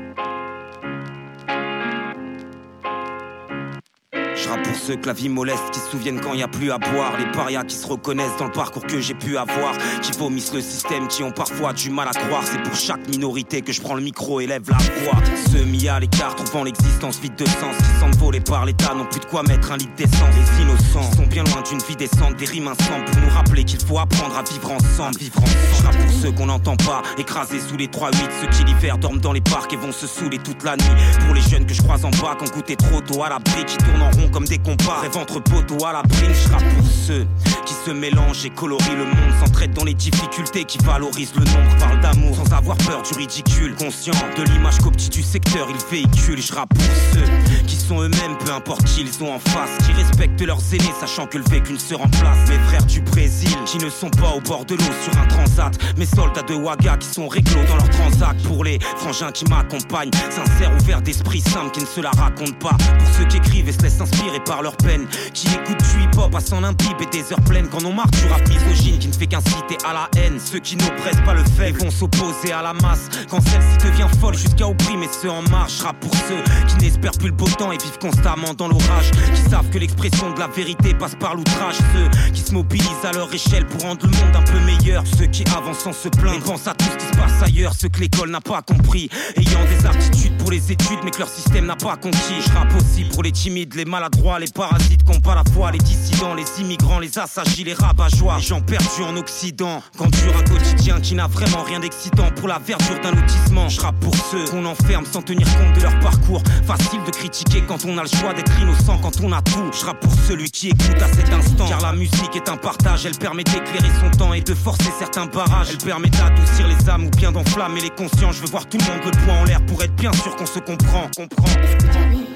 Ceux 4.89 4.95
que 4.95 5.06
la 5.06 5.13
vie 5.13 5.30
moleste, 5.30 5.69
qui 5.71 5.80
se 5.80 5.88
souviennent 5.91 6.19
quand 6.19 6.33
y 6.33 6.41
a 6.41 6.47
plus 6.47 6.71
à 6.71 6.80
boire. 6.80 7.13
Les 7.19 7.31
parias 7.31 7.63
qui 7.63 7.75
se 7.75 7.86
reconnaissent 7.86 8.38
dans 8.39 8.45
le 8.45 8.51
parcours 8.51 8.88
que 8.88 9.00
j'ai 9.00 9.13
pu 9.13 9.38
avoir. 9.38 9.77
Qui 10.01 10.12
vomissent 10.18 10.53
le 10.53 10.62
système, 10.62 11.07
qui 11.07 11.21
ont 11.21 11.31
parfois 11.31 11.74
du 11.74 11.91
mal 11.91 12.07
à 12.07 12.12
croire. 12.12 12.41
C'est 12.44 12.62
pour 12.63 12.74
chaque 12.74 13.07
minorité 13.07 13.62
que 13.62 13.71
je 13.71 13.81
prends 13.81 13.94
le 13.94 14.01
micro 14.01 14.39
et 14.39 14.47
lève 14.47 14.68
la 14.68 14.77
voix. 14.77 15.21
Ceux 15.51 15.59
à 15.89 16.00
l'écart, 16.00 16.36
trouvant 16.36 16.63
l'existence 16.63 17.19
vide 17.19 17.36
de 17.36 17.45
sens. 17.45 17.77
Qui 17.77 18.00
sentent 18.00 18.18
volés 18.18 18.39
par 18.39 18.65
l'État, 18.65 18.95
n'ont 18.95 19.06
plus 19.06 19.19
de 19.19 19.25
quoi 19.25 19.44
mettre 19.44 19.71
un 19.71 19.77
litre 19.77 19.94
d'essence. 19.95 20.36
Les 20.36 20.63
innocents 20.63 21.12
sont 21.15 21.27
bien 21.27 21.44
loin 21.44 21.62
d'une 21.69 21.80
vie 21.80 21.95
décente, 21.95 22.35
des 22.38 22.45
rimes 22.45 22.68
ensemble 22.68 23.06
pour 23.06 23.21
nous 23.21 23.30
rappeler 23.30 23.63
qu'il 23.63 23.80
faut 23.80 24.00
apprendre 24.00 24.38
à 24.38 24.42
vivre 24.42 24.71
ensemble. 24.71 25.18
Vivre 25.19 25.42
ensemble. 25.44 25.97
Pour 25.97 26.15
ceux 26.21 26.31
qu'on 26.31 26.47
n'entend 26.47 26.77
pas, 26.77 27.03
écrasés 27.18 27.59
sous 27.59 27.77
les 27.77 27.88
3-8. 27.88 28.13
Ceux 28.42 28.47
qui 28.47 28.63
l'hiver 28.63 28.97
dorment 28.97 29.19
dans 29.19 29.33
les 29.33 29.42
et 29.71 29.75
vont 29.75 29.91
se 29.91 30.07
saouler 30.07 30.37
toute 30.37 30.63
la 30.63 30.75
nuit. 30.75 30.85
Pour 31.25 31.33
les 31.33 31.41
jeunes 31.41 31.65
que 31.65 31.73
je 31.73 31.81
croise 31.81 32.05
en 32.05 32.09
bas, 32.11 32.35
qui 32.37 32.49
ont 32.49 32.53
goûté 32.55 32.75
trop 32.75 33.01
tôt 33.01 33.23
à 33.23 33.29
l'abri, 33.29 33.65
qui 33.65 33.77
tournent 33.77 34.01
en 34.01 34.11
rond 34.11 34.29
comme 34.31 34.45
des 34.45 34.57
compas. 34.57 35.01
Rêve 35.01 35.18
entre 35.18 35.39
poteaux 35.39 35.85
à 35.85 35.94
la 35.94 36.01
brine, 36.03 36.31
je 36.33 36.49
pour 36.49 36.87
ceux 36.87 37.27
qui 37.65 37.73
se 37.73 37.91
mélangent 37.91 38.45
et 38.45 38.49
colorient 38.49 38.95
le 38.95 39.06
monde, 39.06 39.33
s'entraident 39.39 39.73
dans 39.73 39.83
les 39.83 39.94
difficultés, 39.94 40.65
qui 40.65 40.77
valorisent 40.79 41.33
le 41.35 41.44
nombre, 41.45 41.77
parlent 41.77 41.99
d'amour 41.99 42.35
sans 42.35 42.53
avoir 42.53 42.77
peur 42.77 43.01
du 43.01 43.18
ridicule. 43.18 43.75
Conscient 43.75 44.13
de 44.37 44.44
l'image 44.44 44.77
qu'optique 44.79 45.13
du 45.13 45.23
secteur, 45.23 45.68
ils 45.69 45.91
véhiculent. 45.91 46.41
Je 46.41 46.53
pour 46.53 46.68
ceux 47.13 47.63
qui 47.68 47.75
sont 47.75 48.01
eux-mêmes, 48.01 48.37
peu 48.44 48.51
importe 48.51 48.83
qui 48.85 49.01
ils 49.01 49.23
ont 49.23 49.33
en 49.33 49.39
face, 49.39 49.69
qui 49.85 49.94
respectent 49.94 50.41
leurs 50.41 50.61
aînés, 50.73 50.94
sachant 50.99 51.25
que 51.25 51.37
le 51.37 51.44
vécu 51.49 51.73
ne 51.73 51.77
se 51.77 51.95
remplace. 51.95 52.49
Mes 52.49 52.59
frères 52.68 52.85
du 52.85 53.01
Brésil, 53.01 53.56
qui 53.65 53.77
ne 53.77 53.89
sont 53.89 54.09
pas 54.09 54.31
au 54.35 54.41
bord 54.41 54.65
de 54.65 54.75
l'eau 54.75 54.94
sur 55.03 55.18
un 55.19 55.25
transat. 55.27 55.77
Mes 55.97 56.06
soldats 56.06 56.41
de 56.41 56.53
Ouaga 56.53 56.97
qui 56.97 57.07
sont 57.07 57.27
réglo 57.27 57.61
dans 57.68 57.75
leur 57.75 57.89
transac. 57.89 58.37
Pour 58.44 58.63
les 58.63 58.79
frangins 58.97 59.31
qui 59.39 59.45
m'accompagnent, 59.45 60.11
sincères, 60.29 60.71
ouverts 60.81 61.01
d'esprit 61.01 61.39
simple, 61.39 61.71
qui 61.71 61.79
ne 61.79 61.85
se 61.85 62.01
la 62.01 62.11
racontent 62.11 62.59
pas. 62.59 62.75
Pour 62.75 63.07
ceux 63.17 63.25
qui 63.25 63.37
écrivent 63.37 63.69
et 63.69 63.71
se 63.71 63.81
laissent 63.81 64.01
inspirer 64.01 64.41
par 64.41 64.61
leur 64.61 64.75
peine, 64.75 65.07
qui 65.33 65.47
écoutent 65.47 65.77
du 65.77 66.03
hip-hop 66.03 66.35
à 66.35 66.41
s'en 66.41 66.61
imbibe 66.63 67.01
et 67.01 67.05
des 67.05 67.31
heures 67.31 67.41
pleines, 67.41 67.69
quand 67.69 67.83
on 67.85 67.93
marre 67.93 68.11
du 68.11 68.27
rap 68.27 68.45
misogyne 68.49 68.99
qui 68.99 69.07
ne 69.07 69.13
fait 69.13 69.27
qu'inciter 69.27 69.77
à 69.85 69.93
la 69.93 70.09
haine. 70.17 70.39
Ceux 70.39 70.59
qui 70.59 70.75
n'oppressent 70.75 71.23
pas 71.25 71.33
le 71.33 71.43
fait 71.45 71.71
vont 71.71 71.89
s'opposer 71.89 72.51
à 72.51 72.61
la 72.61 72.73
masse 72.73 73.07
quand 73.29 73.39
celle-ci 73.41 73.87
devient 73.87 74.07
folle 74.19 74.35
jusqu'à 74.35 74.67
opprimer 74.67 75.07
ceux 75.09 75.29
en 75.29 75.41
marche. 75.43 75.77
Je 75.79 75.83
rappe 75.83 75.99
pour 76.01 76.13
ceux 76.13 76.43
qui 76.67 76.83
n'espèrent 76.83 77.17
plus 77.17 77.29
le 77.29 77.35
beau 77.35 77.47
temps 77.47 77.71
et 77.71 77.77
vivent 77.77 77.99
constamment 77.99 78.53
dans 78.53 78.67
l'orage, 78.67 79.11
qui 79.33 79.49
savent 79.49 79.69
que 79.69 79.77
l'expression 79.77 80.31
de 80.33 80.39
la 80.39 80.47
vérité 80.47 80.93
passe 80.93 81.15
par 81.15 81.35
l'outrage. 81.35 81.75
Ceux 81.93 82.31
qui 82.31 82.41
se 82.41 82.53
mobilisent 82.53 83.05
à 83.05 83.13
leur 83.13 83.33
échelle 83.33 83.65
pour 83.67 83.83
rendre 83.83 84.05
le 84.05 84.11
monde 84.11 84.35
un 84.35 84.41
peu 84.41 84.59
meilleur. 84.59 85.03
Ceux 85.17 85.27
qui 85.27 85.45
avancent 85.55 85.79
sans 85.79 85.93
se 85.93 86.09
plaindre, 86.09 86.43
pensent 86.43 86.67
à 86.67 86.73
tout 86.73 86.85
ce 86.91 86.97
qui 86.97 87.05
se 87.05 87.17
passe 87.17 87.41
ailleurs. 87.41 87.73
Ceux 87.73 87.87
que 87.87 88.01
l'école 88.01 88.31
n'a 88.31 88.41
pas 88.41 88.61
compris, 88.61 89.09
ayant 89.36 89.66
des 89.66 89.86
aptitudes 89.86 90.38
pour 90.38 90.52
les 90.52 90.71
études, 90.71 91.00
mais 91.04 91.12
que 91.12 91.19
leur 91.19 91.30
système 91.30 91.66
n'a 91.66 91.76
pas 91.76 91.95
conquis. 91.98 92.42
Je 92.45 92.54
rappe 92.54 92.74
aussi 92.76 93.04
pour 93.06 93.24
les 93.24 93.31
timides, 93.31 93.76
les 93.76 93.86
maladroits, 93.86 94.40
les 94.40 94.48
parasites 94.48 95.04
qui 95.04 95.16
ont 95.16 95.21
pas 95.21 95.36
la 95.36 95.44
foi, 95.54 95.71
les 95.71 95.80
dissidents, 95.80 96.33
les 96.33 96.45
immigrants, 96.59 97.00
les 97.00 97.18
assagis, 97.18 97.64
les 97.64 97.74
rabat-joie, 97.74 98.38
les 98.38 98.44
gens 98.44 98.62
perdus 98.62 99.04
en 99.04 99.16
Occident. 99.18 99.81
Quand 99.98 100.07
dure 100.07 100.38
un 100.38 100.44
quotidien 100.44 101.00
qui 101.00 101.16
n'a 101.16 101.28
vraiment 101.28 101.64
rien 101.64 101.80
d'excitant 101.80 102.30
pour 102.36 102.48
la 102.48 102.59
verdure 102.59 103.00
d'un 103.02 103.12
lotissement. 103.12 103.69
Je 103.69 103.81
rappe 103.81 104.00
pour 104.00 104.16
ceux 104.16 104.45
qu'on 104.45 104.66
enferme 104.66 105.06
sans 105.06 105.21
tenir 105.21 105.48
compte 105.57 105.76
de 105.76 105.81
leur 105.81 106.00
parcours. 106.00 106.42
Facile 106.66 107.04
de 107.06 107.12
critiquer 107.12 107.64
quand 107.68 107.86
on 107.86 107.98
a 107.98 108.04
le 108.04 108.09
choix 108.09 108.33
d'être 108.33 108.52
innocent, 108.59 108.98
quand 109.02 109.21
on 109.24 109.31
a 109.31 109.42
tout. 109.42 109.69
Je 109.78 109.86
rappe 109.86 110.00
pour 110.00 110.14
celui 110.28 110.50
qui 110.50 110.69
écoute 110.69 111.02
à 111.02 111.07
cet 111.14 111.31
instant. 111.31 111.68
Car 111.68 111.81
la 111.81 111.94
musique 111.94 112.36
est 112.36 112.50
un 112.50 112.57
partage, 112.57 113.06
elle 113.06 113.18
permet 113.18 113.44
d'éclairer 113.44 113.90
son 114.02 114.09
temps 114.18 114.33
et 114.33 114.42
de 114.42 114.54
forcer 114.54 114.92
certains 114.98 115.26
barrages. 115.26 115.68
Elle 115.71 115.78
permet 115.78 116.09
d'adoucir 116.09 116.68
les 116.68 116.90
âmes 116.90 117.06
ou 117.06 117.09
bien 117.12 117.31
d'enflammer 117.31 117.81
les 117.81 117.90
conscients. 117.90 118.31
Je 118.31 118.42
veux 118.42 118.48
voir 118.48 118.66
tout 118.68 118.78
le 118.78 118.86
monde 118.86 119.02
poing 119.26 119.42
en 119.42 119.44
l'air 119.45 119.61
pour 119.66 119.81
être 119.83 119.95
bien 119.95 120.14
sûr 120.14 120.35
qu'on 120.35 120.45
se 120.45 120.59
comprend. 120.59 121.09
comprend. 121.16 122.29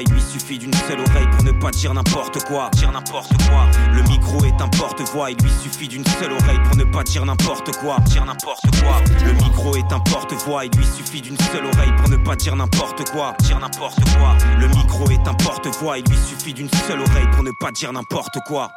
Il 0.00 0.12
lui 0.12 0.20
suffit 0.20 0.58
d'une 0.58 0.72
seule 0.74 1.00
oreille 1.00 1.26
pour 1.32 1.44
ne 1.44 1.52
pas 1.52 1.70
dire 1.70 1.92
n'importe 1.94 2.42
quoi. 2.44 2.70
Dire 2.74 2.92
n'importe 2.92 3.32
quoi. 3.48 3.66
Le 3.92 4.02
micro 4.04 4.44
est 4.44 4.60
un 4.60 4.68
porte-voix, 4.68 5.30
il 5.30 5.36
lui 5.42 5.50
suffit 5.50 5.88
d'une 5.88 6.04
seule 6.06 6.32
oreille 6.32 6.60
pour 6.64 6.76
ne 6.76 6.84
pas 6.84 7.02
dire 7.02 7.24
n'importe 7.24 7.74
quoi. 7.76 7.96
Dire 8.06 8.24
n'importe 8.24 8.62
quoi. 8.80 9.00
Le 9.24 9.32
micro 9.32 9.76
est 9.76 9.92
un 9.92 10.00
porte-voix, 10.00 10.64
il 10.64 10.70
lui 10.76 10.86
suffit 10.86 11.20
d'une 11.20 11.38
seule 11.52 11.66
oreille 11.66 11.92
pour 11.98 12.08
ne 12.08 12.16
pas 12.16 12.36
dire 12.36 12.56
n'importe 12.56 13.10
quoi. 13.10 13.34
Dire 13.40 13.58
n'importe 13.58 14.00
quoi. 14.16 14.36
Le 14.58 14.68
micro 14.68 15.10
est 15.10 15.28
un 15.28 15.34
porte-voix, 15.34 15.98
il 15.98 16.04
lui 16.08 16.18
suffit 16.18 16.54
d'une 16.54 16.70
seule 16.86 17.00
oreille 17.00 17.28
pour 17.32 17.42
ne 17.42 17.50
pas 17.60 17.70
dire 17.72 17.92
n'importe 17.92 18.38
quoi. 18.46 18.70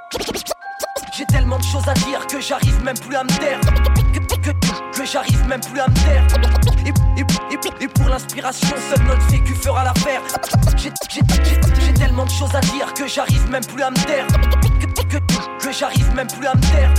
J'ai 1.17 1.25
tellement 1.25 1.57
de 1.57 1.63
choses 1.63 1.87
à 1.87 1.93
dire 1.93 2.25
que 2.27 2.41
j'arrive 2.41 2.83
même 2.83 2.97
plus 2.97 3.15
à 3.15 3.23
me 3.23 3.29
taire. 3.39 3.61
Que, 4.93 5.05
j'arrive 5.05 5.47
même 5.47 5.61
plus 5.61 5.79
à 5.79 5.87
me 5.87 5.93
taire. 5.93 7.04
Et- 7.17 7.53
et- 7.53 7.83
et 7.83 7.87
pour 7.87 8.09
l'inspiration, 8.09 8.75
seul 8.89 9.05
notre 9.07 9.25
vécu 9.29 9.53
fera 9.55 9.83
l'affaire. 9.83 10.21
J'ai 10.77 10.91
tellement 11.93 12.25
de 12.25 12.29
choses 12.31 12.53
à 12.55 12.59
dire 12.61 12.93
que 12.93 13.07
j'arrive 13.07 13.49
même 13.49 13.65
plus 13.65 13.81
à 13.83 13.91
me 13.91 13.95
taire. 14.05 14.27
Que, 15.59 15.71
j'arrive 15.71 16.13
même 16.15 16.27
plus 16.27 16.47
à 16.47 16.55
me 16.55 16.61
taire. 16.61 16.93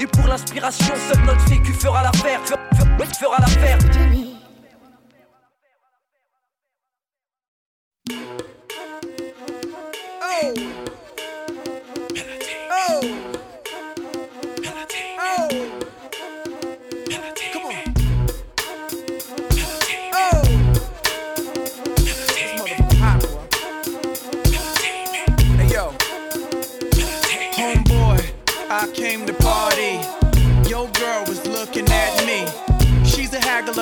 Et, 0.00 0.06
pour 0.06 0.26
l'inspiration, 0.26 0.94
seul 1.12 1.22
notre 1.24 1.44
vécu 1.48 1.72
fera 1.72 2.02
l'affaire. 2.02 2.40
Fe- 2.44 2.54
fe- 2.76 3.18
Fera 3.18 3.36
l'affaire. 3.38 3.78
Hey 10.22 10.85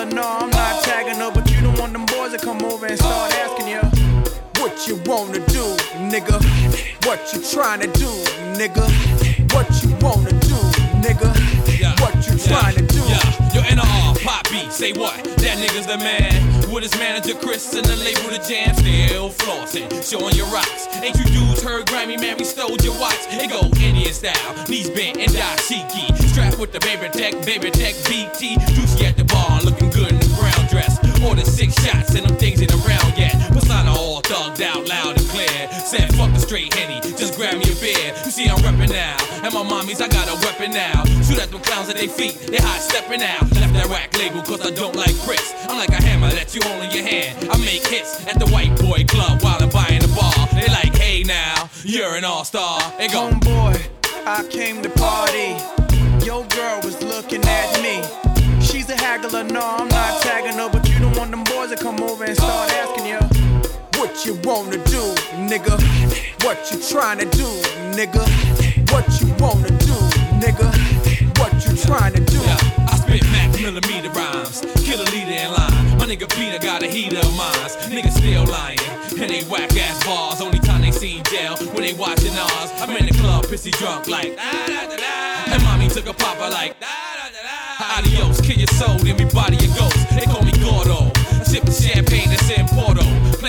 a 0.04 0.14
no, 0.14 0.22
I'm 0.22 0.50
not 0.50 0.84
tagging 0.84 1.16
her, 1.16 1.30
but 1.30 1.50
you 1.50 1.60
don't 1.60 1.78
want 1.78 1.92
them 1.92 2.06
boys 2.06 2.32
to 2.32 2.38
come 2.38 2.62
over 2.64 2.86
and 2.86 2.98
start 2.98 3.32
asking 3.34 3.68
you 3.68 3.80
what 4.60 4.86
you 4.88 4.96
wanna 5.06 5.40
do, 5.48 5.64
nigga. 6.10 6.38
What 7.06 7.32
you 7.32 7.42
trying 7.42 7.80
to 7.80 7.88
do, 7.98 8.10
nigga. 8.58 8.84
What 9.52 9.68
you 9.82 9.90
wanna 10.00 10.32
do, 10.32 10.58
nigga. 11.04 11.30
What 12.00 12.14
you 12.26 12.38
trying 12.38 12.76
to 12.76 12.82
do. 12.86 13.00
Yeah, 13.08 13.54
yo, 13.54 13.60
NR, 13.62 14.24
Pop 14.24 14.48
B, 14.50 14.68
say 14.70 14.92
what? 14.92 15.22
That 15.38 15.58
nigga's 15.58 15.86
the 15.86 15.98
man. 15.98 16.54
With 16.72 16.82
his 16.82 16.96
manager 16.98 17.34
Chris 17.34 17.74
and 17.74 17.86
the 17.86 17.96
label 17.96 18.30
The 18.30 18.42
Jam, 18.42 18.74
still 18.74 19.30
flossing, 19.30 19.86
showing 20.02 20.34
your 20.34 20.46
rocks. 20.48 20.88
Ain't 21.02 21.16
you 21.16 21.24
dudes 21.24 21.62
heard 21.62 21.86
Grammy, 21.86 22.18
man? 22.18 22.36
We 22.38 22.44
stole 22.44 22.76
your 22.82 22.98
watch. 22.98 23.20
It 23.30 23.50
go 23.50 23.60
Indian 23.78 24.12
style, 24.12 24.54
knees 24.68 24.90
bent 24.90 25.18
and 25.18 25.30
dashiki. 25.30 26.16
Strapped 26.30 26.58
with 26.58 26.72
the 26.72 26.80
baby 26.80 27.08
tech, 27.10 27.32
baby 27.44 27.70
tech 27.70 27.94
BT. 28.08 28.56
Juicy 28.74 29.06
at 29.06 29.16
the 29.16 29.24
bar, 29.24 29.60
looking 29.62 29.73
dress. 31.24 31.30
Ordered 31.30 31.46
six 31.46 31.74
shots 31.84 32.14
and 32.14 32.26
them 32.26 32.36
things 32.36 32.60
ain't 32.60 32.72
around 32.72 33.16
yet. 33.16 33.32
Persona 33.52 33.90
all 33.90 34.22
thugged 34.22 34.60
out 34.60 34.86
loud 34.88 35.18
and 35.18 35.28
clear. 35.28 35.68
Said 35.72 36.14
fuck 36.14 36.32
the 36.32 36.40
straight 36.40 36.72
henny, 36.74 37.00
just 37.16 37.36
grab 37.36 37.56
me 37.56 37.64
a 37.64 37.76
beer. 37.80 38.12
You 38.24 38.30
see 38.30 38.48
I'm 38.48 38.58
reppin' 38.58 38.90
now, 38.90 39.16
and 39.42 39.52
my 39.54 39.62
mommies 39.62 40.00
I 40.00 40.08
got 40.08 40.28
a 40.28 40.36
weapon 40.46 40.72
now. 40.72 41.04
Shoot 41.22 41.40
at 41.40 41.50
them 41.50 41.60
clowns 41.60 41.88
at 41.88 41.96
their 41.96 42.08
feet, 42.08 42.38
they 42.50 42.58
hot 42.58 42.80
stepping 42.80 43.22
out. 43.22 43.42
Left 43.54 43.72
that 43.74 43.86
rack 43.88 44.16
label 44.18 44.42
cause 44.42 44.60
I 44.60 44.70
don't 44.70 44.96
like 44.96 45.14
bricks. 45.24 45.54
I'm 45.68 45.78
like 45.78 45.90
a 45.90 46.02
hammer 46.02 46.30
that 46.30 46.54
you 46.54 46.60
hold 46.64 46.84
in 46.84 46.90
your 46.90 47.04
hand. 47.04 47.48
I 47.50 47.56
make 47.58 47.86
hits 47.86 48.26
at 48.26 48.38
the 48.38 48.46
white 48.48 48.74
boy 48.80 49.04
club 49.06 49.42
while 49.42 49.62
I'm 49.62 49.70
buying 49.70 50.00
the 50.00 50.08
bar. 50.08 50.48
They 50.52 50.68
like, 50.68 50.94
hey 50.96 51.22
now, 51.22 51.68
you're 51.84 52.16
an 52.16 52.24
all 52.24 52.44
star. 52.44 52.80
And 52.98 53.12
go, 53.12 53.30
Homeboy, 53.30 53.76
I 54.26 54.46
came 54.48 54.82
to 54.82 54.90
party. 54.90 55.56
Your 56.24 56.44
girl 56.48 56.80
was 56.82 57.02
looking 57.02 57.44
at 57.44 57.82
me. 57.82 58.02
She's 58.64 58.88
a 58.88 58.96
haggler, 58.96 59.44
no, 59.44 59.60
I'm 59.60 59.88
not 59.88 60.22
tagging 60.22 60.58
her, 60.58 60.70
but 60.70 60.88
you 60.88 60.93
don't 61.14 61.30
want 61.30 61.30
them 61.30 61.56
boys 61.56 61.70
to 61.70 61.76
come 61.76 62.00
over 62.02 62.24
and 62.24 62.36
start 62.36 62.70
asking 62.72 63.06
you 63.06 63.18
what 63.98 64.26
you 64.26 64.34
wanna 64.42 64.78
do, 64.90 65.14
nigga. 65.46 65.74
What 66.44 66.58
you 66.70 66.78
trying 66.90 67.18
to 67.18 67.26
do, 67.26 67.46
nigga. 67.94 68.24
What 68.90 69.06
you 69.20 69.28
wanna 69.38 69.70
do, 69.78 69.94
nigga. 70.42 70.66
What 71.38 71.52
you 71.64 71.76
trying 71.76 72.14
to 72.14 72.20
do. 72.20 72.40
Yeah, 72.40 72.88
I 72.90 72.96
spit 72.96 73.22
Mac 73.30 73.52
millimeter 73.60 74.10
rhymes. 74.10 74.60
Kill 74.82 75.00
a 75.00 75.06
leader 75.14 75.38
in 75.38 75.52
line. 75.52 75.98
My 75.98 76.06
nigga 76.06 76.28
Peter 76.34 76.58
got 76.58 76.82
a 76.82 76.88
heater 76.88 77.18
of 77.18 77.36
mines. 77.36 77.76
Niggas 77.86 78.18
still 78.18 78.44
lying. 78.46 78.78
And 79.10 79.30
they 79.30 79.42
whack 79.44 79.76
ass 79.76 80.04
bars. 80.04 80.40
Only 80.40 80.58
time 80.58 80.82
they 80.82 80.90
see 80.90 81.22
jail 81.30 81.56
when 81.72 81.82
they 81.82 81.94
watching 81.94 82.34
ours. 82.36 82.70
I'm 82.80 82.90
in 82.96 83.06
the 83.06 83.14
club, 83.14 83.44
pissy 83.44 83.70
drunk 83.70 84.08
like. 84.08 84.36
Da, 84.36 84.66
da, 84.66 84.88
da, 84.88 84.96
da. 84.96 85.52
And 85.52 85.62
mommy 85.62 85.88
took 85.88 86.06
a 86.06 86.14
papa 86.14 86.50
like. 86.50 86.80
Da, 86.80 86.86
da, 86.86 87.28
da, 87.30 87.42
da. 87.42 87.98
Adios, 87.98 88.40
kill 88.40 88.58
your 88.58 88.66
soul, 88.68 88.98
then 88.98 89.16
we 89.16 89.24
body 89.32 89.56
your 89.56 89.74
ghost. 89.76 90.03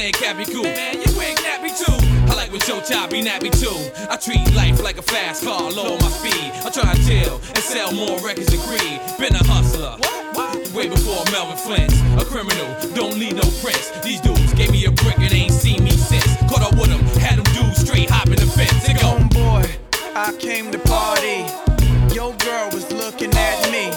Playing 0.06 0.22
Cappy 0.22 0.54
Cool. 0.54 0.62
Man, 0.62 1.02
you 1.02 1.20
ain't 1.20 1.40
nappy 1.40 1.74
too. 1.74 1.98
I 2.30 2.36
like 2.36 2.52
when 2.52 2.62
Chop 2.62 3.10
be 3.10 3.24
nappy 3.24 3.50
too. 3.50 3.74
I 4.08 4.18
treat 4.18 4.54
life 4.54 4.84
like 4.84 5.00
a 5.00 5.02
fast 5.02 5.44
car, 5.44 5.72
lower 5.72 5.98
my 5.98 6.10
speed. 6.10 6.52
I 6.62 6.70
try 6.70 6.94
to 6.94 7.02
chill 7.08 7.42
and 7.44 7.58
sell 7.58 7.92
more 7.92 8.16
records 8.20 8.54
than 8.54 8.60
Creed. 8.70 9.02
Been 9.18 9.34
a 9.34 9.44
hustler. 9.50 9.98
Way 10.78 10.90
before 10.90 11.26
Melvin 11.32 11.58
Flint. 11.58 11.92
A 12.22 12.24
criminal, 12.24 12.70
don't 12.94 13.18
need 13.18 13.34
no 13.34 13.50
prints. 13.66 13.90
These 14.06 14.22
dudes 14.22 14.54
gave 14.54 14.70
me 14.70 14.86
a 14.86 14.92
brick 14.92 15.18
and 15.18 15.34
ain't 15.34 15.52
seen 15.52 15.84
me 15.84 15.90
since. 15.90 16.38
Caught 16.54 16.62
up 16.62 16.74
with 16.74 16.94
them, 16.94 17.02
had 17.18 17.42
them 17.42 17.50
dudes 17.56 17.82
straight 17.82 18.08
hopping 18.08 18.36
the 18.36 18.46
fence. 18.46 18.86
They 18.86 18.94
go, 18.94 19.18
Homeboy, 19.18 19.66
I 20.14 20.38
came 20.38 20.72
to 20.72 20.78
party. 20.86 21.50
Your 22.14 22.36
girl 22.46 22.70
was 22.70 22.92
looking 22.94 23.34
at 23.34 23.72
me. 23.72 23.90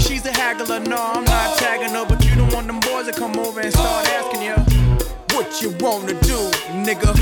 She's 0.00 0.24
a 0.24 0.32
haggler, 0.32 0.80
no, 0.80 0.96
I'm 0.96 1.24
not 1.24 1.58
tagging 1.58 1.90
her, 1.90 2.06
but 2.06 2.24
you 2.24 2.36
don't 2.36 2.54
want 2.54 2.68
them 2.68 2.80
boys 2.80 3.04
to 3.04 3.12
come 3.12 3.38
over 3.38 3.60
and 3.60 3.70
start 3.70 4.08
asking 4.08 4.40
you 4.40 4.54
what 4.54 4.61
you 5.62 5.70
wanna 5.78 6.12
do, 6.22 6.50
nigga. 6.82 7.14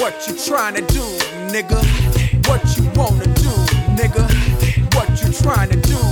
What 0.00 0.14
you 0.28 0.36
trying 0.36 0.74
to 0.74 0.82
do, 0.82 1.02
nigga. 1.50 1.82
What 2.46 2.62
you 2.76 2.84
wanna 2.94 3.26
do, 3.26 3.50
nigga. 3.98 4.22
What 4.94 5.08
you 5.20 5.32
trying 5.32 5.70
to 5.70 5.76
do, 5.76 6.11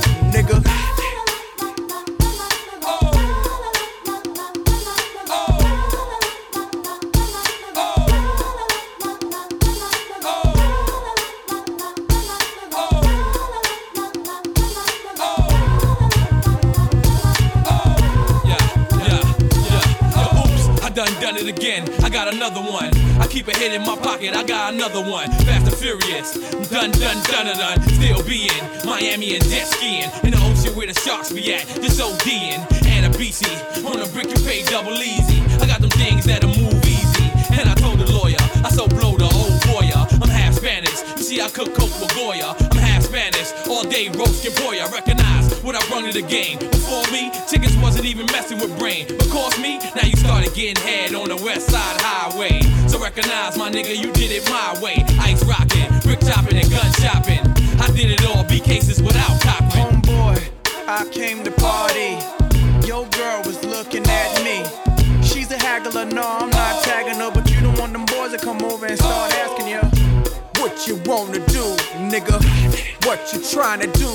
it 21.40 21.48
again. 21.48 21.88
I 22.02 22.08
got 22.08 22.32
another 22.32 22.60
one. 22.60 22.90
I 23.20 23.26
keep 23.26 23.48
a 23.48 23.56
hit 23.56 23.72
in 23.72 23.82
my 23.82 23.96
pocket. 23.96 24.34
I 24.34 24.44
got 24.44 24.74
another 24.74 25.00
one. 25.00 25.30
Fast 25.46 25.66
and 25.66 25.76
furious. 25.76 26.34
Done, 26.68 26.90
done, 26.92 27.22
done, 27.24 27.46
done, 27.46 27.56
done. 27.56 27.82
Still 27.82 28.22
being 28.24 28.60
Miami 28.84 29.34
and 29.34 29.44
jet 29.48 29.66
skiing 29.66 30.10
in 30.24 30.32
the 30.32 30.40
ocean 30.48 30.76
where 30.76 30.86
the 30.86 30.94
sharks 30.94 31.32
be 31.32 31.54
at. 31.54 31.66
Just 31.80 32.00
ODing 32.00 32.60
and 32.86 33.06
a 33.06 33.18
BC 33.18 33.46
on 33.84 34.00
a 34.00 34.06
brick 34.12 34.28
you 34.28 34.44
pay 34.44 34.62
double 34.64 34.94
easy. 34.94 35.40
I 35.60 35.66
got 35.66 35.80
them 35.80 35.90
things 35.90 36.24
that'll 36.24 36.50
move 36.50 36.84
easy. 36.84 37.30
And 37.52 37.68
I 37.68 37.74
told 37.74 37.98
the 37.98 38.10
lawyer, 38.12 38.40
I 38.64 38.70
so 38.70 38.86
blow 38.86 39.16
the 39.16 39.24
old 39.24 39.54
boya. 39.68 40.06
I'm 40.22 40.28
half 40.28 40.54
Spanish. 40.54 41.00
You 41.16 41.22
see, 41.22 41.40
I 41.40 41.48
cook 41.48 41.74
coke 41.74 41.94
with 42.00 42.14
Goya. 42.14 42.54
I'm 42.70 42.78
half 42.78 43.02
Spanish. 43.02 43.52
All 43.68 43.84
day 43.84 44.08
roast 44.08 44.44
your 44.44 44.54
boy. 44.54 44.78
I 44.80 44.88
recognize 44.92 45.49
what 45.62 45.76
I 45.76 45.86
brung 45.88 46.06
to 46.06 46.12
the 46.12 46.26
game. 46.26 46.58
Before 46.58 47.04
me, 47.12 47.30
tickets 47.48 47.76
wasn't 47.76 48.06
even 48.06 48.26
messing 48.26 48.58
with 48.58 48.76
brain. 48.78 49.06
But 49.08 49.28
course 49.28 49.58
me, 49.58 49.78
now 49.78 50.04
you 50.04 50.16
started 50.16 50.52
getting 50.54 50.82
head 50.82 51.14
on 51.14 51.28
the 51.28 51.36
west 51.36 51.70
side 51.70 52.00
highway. 52.00 52.60
So 52.88 53.00
recognize 53.00 53.56
my 53.58 53.70
nigga, 53.70 53.96
you 53.96 54.12
did 54.12 54.30
it 54.32 54.48
my 54.48 54.78
way. 54.80 55.04
Ice 55.20 55.44
rocking, 55.44 55.90
brick 56.00 56.20
chopping, 56.20 56.56
and 56.56 56.70
gun 56.70 56.92
shopping. 57.00 57.40
I 57.80 57.86
did 57.94 58.10
it 58.10 58.24
all, 58.26 58.44
B 58.44 58.60
cases 58.60 59.02
without 59.02 59.40
copping. 59.40 60.02
Homeboy, 60.02 60.38
I 60.88 61.04
came 61.10 61.44
to 61.44 61.52
party. 61.52 62.16
Your 62.86 63.06
girl 63.08 63.42
was 63.44 63.62
looking 63.64 64.06
at 64.06 64.30
me. 64.44 64.64
She's 65.22 65.50
a 65.50 65.58
haggler, 65.58 66.06
no, 66.06 66.22
I'm 66.22 66.50
not 66.50 66.82
tagging 66.82 67.20
her, 67.20 67.30
but 67.30 67.50
you 67.50 67.60
don't 67.60 67.78
want 67.78 67.92
them 67.92 68.06
boys 68.06 68.32
to 68.32 68.38
come 68.38 68.62
over 68.62 68.86
and 68.86 68.98
start 68.98 69.32
asking 69.34 69.68
you 69.68 69.80
what 70.60 70.86
you 70.86 70.96
wanna 71.06 71.38
do, 71.46 71.64
nigga. 72.10 72.36
What 73.06 73.32
you 73.32 73.42
trying 73.42 73.80
to 73.80 73.86
do, 73.86 74.08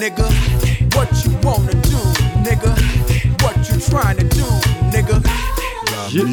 nigga. 0.00 0.71
What 0.94 1.08
you 1.24 1.30
wanna 1.42 1.72
do, 1.82 1.98
nigga. 2.42 2.72
What 3.42 3.56
you 3.68 3.78
trying 3.80 4.18
to 4.18 4.24
do, 4.24 4.44
nigga. 4.90 5.20
Yeah. 6.10 6.24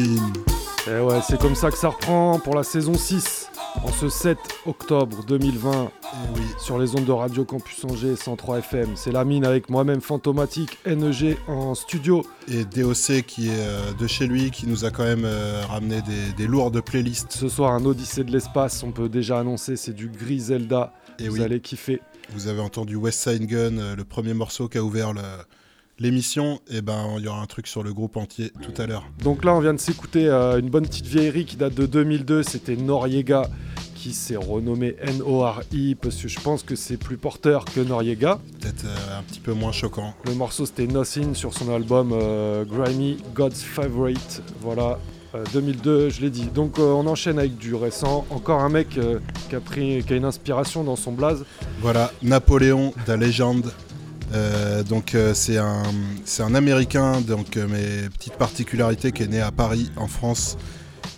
Et 0.86 1.00
ouais, 1.00 1.20
c'est 1.26 1.38
comme 1.40 1.54
ça 1.54 1.70
que 1.70 1.78
ça 1.78 1.88
reprend 1.88 2.38
pour 2.38 2.54
la 2.54 2.62
saison 2.62 2.94
6. 2.94 3.48
En 3.84 3.92
ce 3.92 4.08
7 4.08 4.38
octobre 4.66 5.24
2020, 5.26 5.90
oui. 6.34 6.40
sur 6.58 6.78
les 6.78 6.94
ondes 6.96 7.04
de 7.04 7.12
Radio 7.12 7.44
Campus 7.44 7.84
Angers 7.84 8.16
103 8.16 8.58
FM, 8.58 8.90
c'est 8.96 9.12
la 9.12 9.24
mine 9.24 9.44
avec 9.44 9.70
moi-même 9.70 10.00
Fantomatique 10.00 10.78
NEG 10.86 11.36
en 11.46 11.74
studio. 11.74 12.26
Et 12.48 12.64
DOC 12.64 13.22
qui 13.26 13.48
est 13.48 13.52
euh, 13.52 13.92
de 13.92 14.06
chez 14.06 14.26
lui, 14.26 14.50
qui 14.50 14.66
nous 14.66 14.84
a 14.84 14.90
quand 14.90 15.04
même 15.04 15.24
euh, 15.24 15.62
ramené 15.68 16.02
des, 16.02 16.32
des 16.36 16.46
lourdes 16.46 16.80
playlists. 16.80 17.32
Ce 17.32 17.48
soir, 17.48 17.72
un 17.72 17.84
Odyssée 17.84 18.24
de 18.24 18.32
l'espace, 18.32 18.82
on 18.82 18.90
peut 18.90 19.08
déjà 19.08 19.38
annoncer, 19.38 19.76
c'est 19.76 19.94
du 19.94 20.08
Griselda. 20.08 20.92
Et 21.18 21.28
Vous 21.28 21.36
oui. 21.36 21.42
allez 21.42 21.60
kiffer. 21.60 22.00
Vous 22.34 22.48
avez 22.48 22.60
entendu 22.60 22.96
West 22.96 23.22
Side 23.28 23.46
Gun, 23.46 23.78
euh, 23.78 23.96
le 23.96 24.04
premier 24.04 24.34
morceau 24.34 24.68
qui 24.68 24.78
a 24.78 24.82
ouvert 24.84 25.12
le- 25.12 25.20
l'émission. 26.00 26.60
Et 26.70 26.80
ben, 26.82 27.14
il 27.18 27.24
y 27.24 27.28
aura 27.28 27.40
un 27.40 27.46
truc 27.46 27.66
sur 27.66 27.82
le 27.82 27.92
groupe 27.92 28.16
entier 28.16 28.50
tout 28.62 28.80
à 28.80 28.86
l'heure. 28.86 29.04
Donc 29.22 29.44
là, 29.44 29.54
on 29.54 29.60
vient 29.60 29.74
de 29.74 29.78
s'écouter 29.80 30.26
euh, 30.26 30.58
une 30.58 30.70
bonne 30.70 30.86
petite 30.86 31.06
vieillerie 31.06 31.44
qui 31.44 31.56
date 31.56 31.74
de 31.74 31.86
2002. 31.86 32.42
C'était 32.42 32.76
Noriega 32.76 33.48
qui 33.94 34.14
s'est 34.14 34.36
renommé 34.36 34.96
N-O-R-I 35.02 35.94
parce 35.94 36.16
que 36.16 36.26
je 36.26 36.40
pense 36.40 36.62
que 36.62 36.74
c'est 36.74 36.96
plus 36.96 37.18
porteur 37.18 37.66
que 37.66 37.80
Noriega. 37.80 38.38
Peut-être 38.58 38.86
euh, 38.86 39.18
un 39.18 39.22
petit 39.24 39.40
peu 39.40 39.52
moins 39.52 39.72
choquant. 39.72 40.14
Le 40.24 40.34
morceau 40.34 40.64
c'était 40.64 40.86
Nothing 40.86 41.34
sur 41.34 41.52
son 41.52 41.70
album 41.72 42.12
euh, 42.14 42.64
Grimy 42.64 43.18
God's 43.34 43.62
Favorite. 43.62 44.42
Voilà. 44.62 44.98
euh, 45.34 45.44
2002, 45.52 46.08
je 46.10 46.22
l'ai 46.22 46.30
dit. 46.30 46.46
Donc 46.46 46.78
euh, 46.78 46.82
on 46.82 47.06
enchaîne 47.06 47.38
avec 47.38 47.58
du 47.58 47.74
récent. 47.74 48.24
Encore 48.30 48.60
un 48.60 48.68
mec 48.70 48.96
euh, 48.96 49.18
qui, 49.48 49.56
a 49.56 49.60
pris, 49.60 50.02
qui 50.04 50.12
a 50.14 50.16
une 50.16 50.24
inspiration 50.24 50.82
dans 50.82 50.96
son 50.96 51.12
blaze. 51.12 51.44
Voilà, 51.80 52.10
Napoléon, 52.22 52.94
la 53.06 53.16
légende. 53.18 53.70
Euh, 54.32 54.82
donc 54.82 55.14
euh, 55.14 55.34
c'est 55.34 55.58
un, 55.58 55.82
un 56.38 56.54
Américain, 56.54 57.20
donc 57.20 57.56
euh, 57.56 57.66
mes 57.66 58.08
petites 58.10 58.34
particularités, 58.34 59.12
qui 59.12 59.22
est 59.22 59.28
né 59.28 59.40
à 59.40 59.50
Paris, 59.50 59.90
en 59.96 60.06
France, 60.06 60.56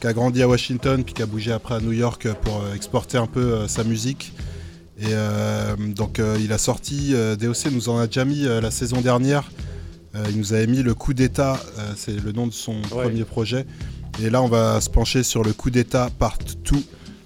qui 0.00 0.07
a 0.07 0.12
grandi 0.12 0.42
à 0.42 0.49
Washington, 0.49 1.04
puis 1.04 1.14
qui 1.14 1.23
a 1.23 1.26
bougé 1.26 1.52
après 1.52 1.75
à 1.75 1.81
New 1.81 1.92
York 1.92 2.28
pour 2.42 2.62
euh, 2.62 2.75
exporter 2.75 3.19
un 3.19 3.26
peu 3.26 3.69
sa 3.69 3.85
musique. 3.85 4.33
Et 5.00 5.14
donc 5.97 6.21
il 6.38 6.52
a 6.52 6.59
sorti, 6.59 7.12
DOC 7.40 7.73
nous 7.73 7.88
en 7.88 7.99
a 7.99 8.07
déjà 8.07 8.25
mis 8.25 8.42
la 8.45 8.71
saison 8.71 9.00
dernière. 9.00 9.50
Il 10.28 10.38
nous 10.38 10.52
avait 10.52 10.69
mis 10.69 10.85
le 10.85 10.95
coup 10.95 11.12
d'état, 11.12 11.59
c'est 11.97 12.23
le 12.23 12.31
nom 12.31 12.47
de 12.47 12.52
son 12.52 12.81
premier 12.83 13.25
projet. 13.25 13.66
Et 14.23 14.31
là 14.31 14.42
on 14.42 14.49
va 14.49 14.81
se 14.81 14.90
pencher 14.90 15.25
sur 15.25 15.42
le 15.42 15.54
coup 15.54 15.71
d'état 15.71 16.09
Part 16.21 16.38
2, 16.71 16.76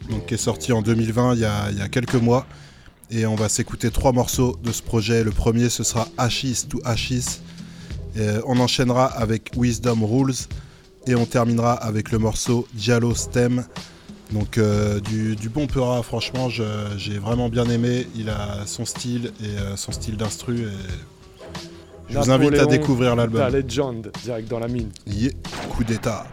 donc 0.09 0.27
qui 0.27 0.35
est 0.35 0.39
sorti 0.39 0.73
en 0.73 0.81
2020, 0.81 1.35
il 1.35 1.41
y 1.41 1.45
a, 1.45 1.71
il 1.71 1.77
y 1.77 1.83
a 1.83 1.89
quelques 1.89 2.15
mois. 2.15 2.47
Et 3.11 3.25
on 3.27 3.37
va 3.37 3.49
s'écouter 3.49 3.91
trois 3.91 4.13
morceaux 4.13 4.59
de 4.63 4.73
ce 4.73 4.83
projet. 4.83 5.23
Le 5.23 5.31
premier, 5.31 5.69
ce 5.69 5.85
sera 5.85 6.09
Ashes 6.19 6.67
to 6.69 6.81
Ashes. 6.85 7.41
Et, 8.17 8.21
euh, 8.21 8.41
on 8.47 8.59
enchaînera 8.59 9.07
avec 9.07 9.53
Wisdom 9.57 10.05
Rules. 10.05 10.35
Et 11.07 11.15
on 11.15 11.25
terminera 11.25 11.75
avec 11.75 12.11
le 12.11 12.19
morceau 12.19 12.67
Diallo 12.75 13.15
Stem. 13.15 13.65
Donc 14.33 14.59
euh, 14.59 14.99
du, 14.99 15.37
du 15.37 15.49
bon 15.49 15.69
Peura, 15.69 16.03
franchement, 16.03 16.49
j'ai 16.49 17.19
vraiment 17.19 17.49
bien 17.49 17.69
aimé. 17.71 18.09
Il 18.17 18.29
a 18.29 18.67
son 18.67 18.85
style 18.85 19.33
et 19.41 19.57
euh, 19.59 19.77
son 19.77 19.93
style 19.93 20.17
d'instru. 20.17 20.63
Et 20.63 22.13
je 22.13 22.19
vous 22.19 22.31
invite 22.31 22.55
à 22.55 22.67
découvrir 22.67 23.15
La 23.15 23.23
l'album. 23.23 23.53
Legend, 23.53 24.11
direct 24.25 24.49
dans 24.49 24.59
la 24.59 24.69
mine. 24.69 24.91
Yeah, 25.07 25.31
coup 25.71 25.85
d'état. 25.85 26.27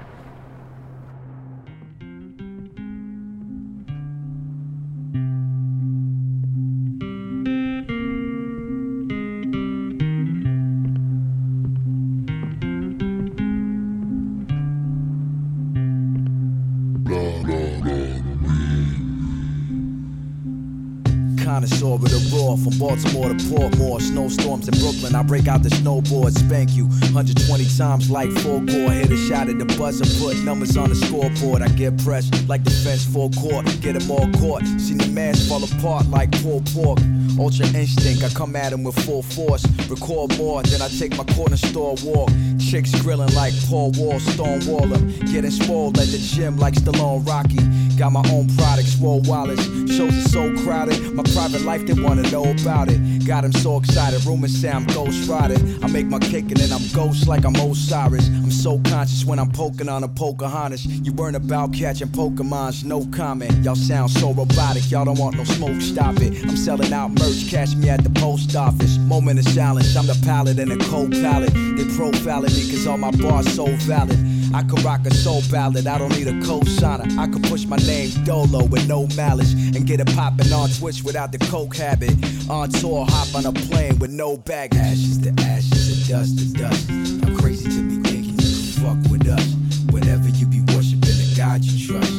From 22.58 22.78
Baltimore 22.78 23.30
to 23.30 23.36
Portmore. 23.36 24.02
Snowstorms 24.02 24.68
in 24.68 24.78
Brooklyn, 24.80 25.16
I 25.16 25.24
break 25.24 25.48
out 25.48 25.64
the 25.64 25.70
snowboard, 25.70 26.32
spank 26.38 26.72
you 26.74 26.86
120 26.86 27.66
times 27.78 28.10
like 28.10 28.32
four 28.32 28.60
gore. 28.62 28.92
Hit 28.92 29.12
a 29.12 29.18
shot 29.18 29.50
at 29.50 29.60
the 29.60 29.66
buzzer, 29.78 30.06
put 30.20 30.38
numbers 30.44 30.78
on 30.78 30.90
the 30.90 30.96
scoreboard. 30.96 31.62
I 31.62 31.70
get 31.70 31.98
pressed 32.04 32.48
like 32.48 32.64
the 32.64 32.72
fence 32.72 33.06
full 33.06 33.30
court, 33.32 33.66
get 33.82 34.00
them 34.00 34.10
all 34.12 34.30
caught. 34.40 34.64
Seen 34.80 34.98
the 34.98 35.08
mask 35.08 35.48
fall 35.48 35.64
apart 35.64 36.08
like 36.08 36.32
pulled 36.42 36.66
pork. 36.74 37.00
Ultra 37.40 37.66
instinct, 37.74 38.24
I 38.24 38.30
come 38.30 38.56
at 38.56 38.74
him 38.74 38.84
with 38.84 38.96
full 39.06 39.24
force. 39.24 39.66
Record 39.90 40.38
more, 40.38 40.62
then 40.64 40.82
I 40.82 40.88
take 40.88 41.18
my 41.18 41.26
corner 41.34 41.58
store 41.58 41.96
walk. 42.04 42.30
Chicks 42.60 42.94
grilling 43.02 43.34
like 43.34 43.54
Paul 43.68 43.92
Wall, 43.98 44.20
Stonewall 44.20 44.94
'em. 44.94 45.10
Getting 45.32 45.52
spoiled 45.52 45.98
at 45.98 46.08
the 46.08 46.18
gym 46.18 46.58
like 46.58 46.76
Stallone 46.76 47.26
Rocky. 47.28 47.60
Got 48.04 48.12
my 48.12 48.32
own 48.34 48.50
products, 48.58 48.98
roll 48.98 49.22
wallets. 49.22 49.64
Shows 49.90 50.14
are 50.14 50.28
so 50.28 50.54
crowded. 50.66 51.14
My 51.14 51.24
private 51.24 51.62
life, 51.62 51.86
they 51.88 51.94
wanna 51.94 52.30
know 52.32 52.44
about 52.44 52.90
it. 52.90 53.26
Got 53.26 53.46
'em 53.46 53.54
so 53.54 53.78
excited, 53.78 54.26
rumors 54.26 54.54
say 54.54 54.70
I'm 54.70 54.84
ghost 54.88 55.30
riding. 55.30 55.82
I 55.82 55.88
make 55.88 56.08
my 56.08 56.20
kick 56.20 56.52
and 56.52 56.58
then 56.58 56.74
I'm 56.74 56.86
ghost 56.92 57.30
like 57.30 57.46
I'm 57.46 57.56
Osiris. 57.56 58.28
I'm 58.28 58.52
so 58.52 58.82
conscious 58.90 59.24
when 59.24 59.40
I'm 59.40 59.50
poking 59.52 59.88
on 59.88 60.04
a 60.04 60.10
Pocahontas. 60.10 60.86
You 60.86 61.14
weren't 61.14 61.38
about 61.38 61.72
catching 61.72 62.10
Pokemons, 62.10 62.84
no 62.84 63.06
comment. 63.06 63.64
Y'all 63.64 63.74
sound 63.74 64.12
so 64.12 64.34
robotic, 64.34 64.92
y'all 64.92 65.06
don't 65.06 65.18
want 65.18 65.38
no 65.38 65.46
smoke, 65.46 65.80
stop 65.80 66.20
it. 66.20 66.44
I'm 66.44 66.58
selling 66.58 66.92
out 66.92 67.18
merch, 67.18 67.50
catch 67.50 67.74
me 67.74 67.88
at 67.88 68.04
the 68.04 68.10
post 68.10 68.54
office. 68.54 68.98
Moment 68.98 69.40
of 69.40 69.48
silence, 69.48 69.96
I'm 69.96 70.08
the 70.08 70.20
pilot 70.26 70.60
and 70.60 70.72
the 70.72 70.78
cold 70.92 71.14
palette. 71.14 71.54
They 71.54 71.86
profiling 71.96 72.54
me 72.54 72.70
cause 72.70 72.86
all 72.86 72.98
my 72.98 73.12
bars 73.12 73.48
so 73.56 73.66
valid. 73.88 74.33
I 74.54 74.62
could 74.64 74.84
rock 74.84 75.06
a 75.06 75.14
soul 75.14 75.42
ballad, 75.52 75.88
I 75.88 75.98
don't 75.98 76.16
need 76.16 76.28
a 76.28 76.40
co-signer. 76.46 77.06
I 77.20 77.28
could 77.28 77.44
push 77.44 77.66
my 77.66 77.78
name 77.78 78.12
Dolo 78.24 78.66
with 78.66 78.88
no 78.88 79.08
malice 79.16 79.54
and 79.54 79.86
get 79.88 80.00
it 80.00 80.14
poppin' 80.16 80.54
on 80.54 80.70
Twitch 80.70 81.04
without 81.04 81.32
the 81.32 81.40
coke 81.40 81.76
habit. 81.76 82.14
On 82.50 82.70
tour, 82.70 83.06
hop 83.10 83.34
on 83.36 83.46
a 83.46 83.52
plane 83.52 83.98
with 84.00 84.12
no 84.12 84.38
baggage. 84.38 84.78
Ashes 84.78 85.18
to 85.20 85.30
ashes 85.42 85.98
and 85.98 86.08
dust 86.08 86.38
to 86.38 86.54
dust. 86.54 86.90
I'm 86.90 87.36
crazy 87.38 87.70
to 87.70 87.82
be 87.90 88.10
thinking 88.10 88.40
you 88.40 88.74
fuck 88.82 89.12
with 89.12 89.28
us. 89.28 89.56
Whatever 89.92 90.30
you 90.30 90.46
be 90.46 90.62
worshiping, 90.74 91.02
the 91.02 91.34
God 91.36 91.64
you 91.64 91.88
trust. 91.88 92.13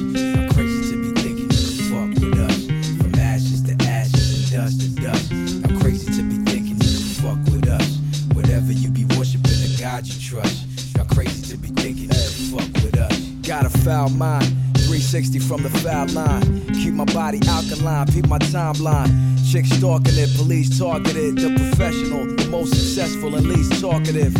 Foul 13.84 14.08
mind. 14.08 14.46
360 14.86 15.38
from 15.40 15.62
the 15.62 15.70
foul 15.70 16.06
line. 16.08 16.66
Keep 16.74 16.94
my 16.94 17.04
body 17.04 17.40
alkaline, 17.46 18.06
peep 18.06 18.26
my 18.26 18.38
timeline. 18.38 19.10
Chicks 19.50 19.70
stalking 19.70 20.16
it, 20.16 20.34
police 20.36 20.78
targeted. 20.78 21.36
The 21.36 21.54
professional, 21.54 22.24
the 22.34 22.48
most 22.48 22.70
successful 22.70 23.34
and 23.34 23.46
least 23.46 23.80
talkative. 23.80 24.34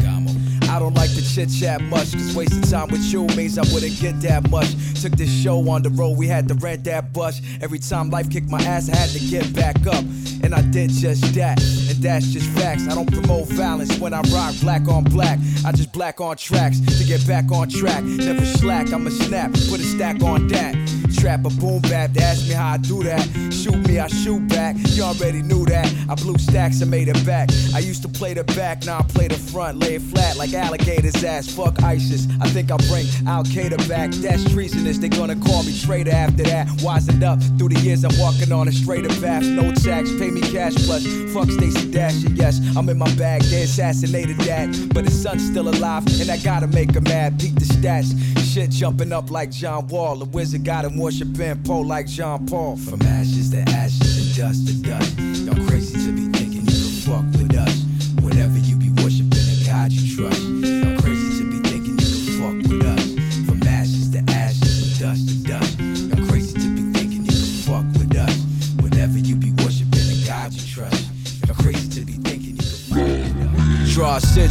I 0.75 0.81
don't 0.81 0.95
like 0.95 1.15
to 1.15 1.23
chit 1.23 1.51
chat 1.51 1.81
much, 1.83 2.11
cause 2.11 2.35
wasting 2.35 2.63
time 2.63 2.89
with 2.89 3.05
you 3.05 3.29
means 3.37 3.59
I 3.59 3.63
wouldn't 3.73 3.97
get 4.01 4.21
that 4.23 4.51
much. 4.51 4.75
Took 5.01 5.13
this 5.13 5.31
show 5.31 5.69
on 5.71 5.83
the 5.83 5.91
road, 5.91 6.19
we 6.19 6.27
had 6.27 6.49
to 6.49 6.55
rent 6.55 6.83
that 6.83 7.13
bus. 7.13 7.41
Every 7.61 7.79
time 7.79 8.11
life 8.11 8.29
kicked 8.29 8.49
my 8.49 8.61
ass, 8.61 8.91
I 8.91 8.97
had 8.97 9.11
to 9.11 9.21
get 9.21 9.55
back 9.55 9.87
up. 9.87 10.05
And 10.43 10.53
I 10.53 10.63
did 10.63 10.91
just 10.91 11.33
that, 11.37 11.63
and 11.63 12.03
that's 12.03 12.27
just 12.27 12.51
facts. 12.59 12.89
I 12.89 12.95
don't 12.97 13.11
promote 13.11 13.47
violence 13.51 14.01
when 14.01 14.13
I 14.13 14.23
rock 14.33 14.57
black 14.61 14.89
on 14.89 15.05
black. 15.05 15.39
I 15.65 15.71
just 15.71 15.93
black 15.93 16.21
on 16.21 16.37
tracks 16.37 16.81
to 16.81 17.05
get 17.05 17.25
back 17.25 17.53
on 17.53 17.69
track. 17.69 18.03
Never 18.03 18.45
slack, 18.45 18.93
I'ma 18.93 19.11
snap, 19.11 19.53
put 19.53 19.79
a 19.79 19.85
stack 19.85 20.25
on 20.25 20.49
that. 20.49 20.84
Trap 21.25 21.47
a 21.47 21.49
boom 21.49 21.81
bap, 21.81 22.13
they 22.13 22.23
ask 22.23 22.47
me 22.47 22.53
how 22.53 22.75
I 22.75 22.77
do 22.77 23.03
that. 23.03 23.23
Shoot 23.51 23.89
me, 23.89 23.99
I 23.99 24.09
shoot 24.09 24.47
back. 24.47 24.77
You 24.91 25.05
already 25.05 25.41
knew 25.41 25.65
that. 25.65 25.91
I 26.07 26.15
blew 26.17 26.37
stacks 26.37 26.83
and 26.83 26.91
made 26.91 27.09
it 27.09 27.25
back. 27.25 27.49
I 27.75 27.79
used 27.79 28.03
to 28.03 28.09
play 28.09 28.35
the 28.35 28.45
back, 28.45 28.85
now 28.85 28.99
I 28.99 29.03
play 29.05 29.29
the 29.29 29.39
front. 29.39 29.79
Lay 29.79 29.95
it 29.95 30.03
flat 30.03 30.37
like 30.37 30.53
alligators 30.53 31.25
ass. 31.25 31.49
Fuck 31.49 31.83
ISIS. 31.83 32.29
I 32.43 32.49
think 32.51 32.71
I'll 32.71 32.87
bring 32.93 33.07
Al 33.27 33.43
Qaeda 33.43 33.89
back. 33.89 34.11
That's 34.11 34.45
treasonous. 34.53 34.99
They 34.99 35.09
gonna 35.09 35.35
call 35.35 35.63
me 35.63 35.73
traitor 35.81 36.11
after 36.11 36.43
that. 36.43 36.67
Wisened 36.85 37.23
up 37.23 37.41
through 37.57 37.71
the 37.71 37.81
years, 37.81 38.05
I'm 38.05 38.13
walking 38.19 38.53
on 38.53 38.69
a 38.69 38.73
straighter 38.73 39.09
path. 39.23 39.45
No 39.45 39.73
tax, 39.73 40.11
pay 40.19 40.31
me 40.31 40.43
cash 40.43 40.75
plus. 40.85 41.07
Fuck 41.33 41.51
Stacey 41.51 41.91
Dasher. 41.91 42.29
Yes, 42.35 42.61
I'm 42.77 42.87
in 42.91 42.99
my 42.99 43.11
bag. 43.15 43.41
They 43.45 43.63
assassinated 43.63 44.37
that, 44.41 44.91
but 44.93 45.07
his 45.07 45.23
son's 45.23 45.43
still 45.43 45.71
alive, 45.71 46.05
and 46.21 46.31
I 46.31 46.37
gotta 46.37 46.67
make 46.67 46.95
him 46.95 47.05
mad. 47.05 47.41
Peek 47.41 47.55
the 47.55 47.65
stats. 47.65 48.13
Shit 48.55 48.71
jumping 48.71 49.13
up 49.13 49.33
like 49.33 49.51
John 49.51 49.89
Wall. 49.89 50.15
The 50.15 50.27
wizard 50.27 50.63
got 50.63 50.85
him 50.85 50.97
worshiping 50.97 51.61
Poe 51.65 51.81
like 51.81 52.07
Jean 52.07 52.47
Paul. 52.47 52.77
From 52.77 53.03
ashes 53.03 53.51
to 53.51 53.59
ashes 53.69 54.29
and 54.29 54.37
dust 54.37 54.69
to 54.69 54.75
dust. 54.81 55.24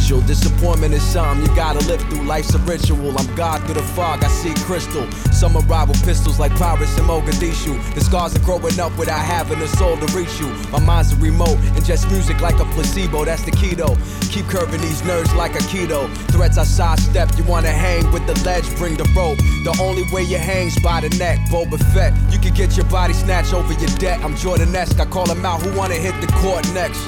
Disappointment 0.04 0.92
is 0.92 1.02
something 1.02 1.48
you 1.48 1.56
gotta 1.56 1.78
live 1.86 2.00
through. 2.02 2.24
Life's 2.24 2.54
a 2.54 2.58
ritual. 2.58 3.18
I'm 3.18 3.34
God 3.34 3.64
through 3.64 3.74
the 3.74 3.82
fog. 3.82 4.22
I 4.22 4.28
see 4.28 4.52
crystal. 4.64 5.10
Some 5.32 5.56
arrive 5.56 5.88
with 5.88 6.04
pistols 6.04 6.38
like 6.38 6.54
pirates 6.56 6.96
in 6.98 7.04
Mogadishu. 7.04 7.94
The 7.94 8.02
scars 8.02 8.34
of 8.34 8.44
growing 8.44 8.78
up 8.78 8.96
without 8.98 9.24
having 9.24 9.60
a 9.62 9.66
soul 9.66 9.96
to 9.96 10.06
reach 10.16 10.38
you. 10.38 10.48
My 10.70 10.78
mind's 10.78 11.12
a 11.14 11.16
remote 11.16 11.56
and 11.74 11.82
just 11.84 12.10
music 12.10 12.40
like 12.42 12.60
a 12.60 12.66
placebo. 12.76 13.24
That's 13.24 13.44
the 13.44 13.52
keto. 13.52 13.96
Keep 14.30 14.46
curving 14.46 14.82
these 14.82 15.02
nerves 15.04 15.34
like 15.34 15.54
a 15.54 15.64
keto. 15.72 16.06
Threats 16.32 16.58
I 16.58 16.64
sidestep. 16.64 17.36
You 17.38 17.44
wanna 17.44 17.70
hang 17.70 18.10
with 18.12 18.26
the 18.26 18.34
ledge? 18.44 18.68
Bring 18.76 18.96
the 18.96 19.10
rope. 19.16 19.38
The 19.64 19.74
only 19.80 20.04
way 20.12 20.22
you 20.22 20.36
hang's 20.36 20.78
by 20.80 21.00
the 21.00 21.08
neck. 21.16 21.38
Boba 21.48 21.78
Fett. 21.94 22.12
You 22.30 22.38
can 22.38 22.52
get 22.52 22.76
your 22.76 22.86
body 22.86 23.14
snatched 23.14 23.54
over 23.54 23.72
your 23.72 23.90
debt. 23.98 24.22
I'm 24.22 24.36
Jordan-esque. 24.36 25.00
I 25.00 25.06
call 25.06 25.30
him 25.30 25.44
out. 25.46 25.62
Who 25.62 25.74
wanna 25.76 25.94
hit 25.94 26.14
the 26.20 26.28
court 26.34 26.62
next? 26.74 27.00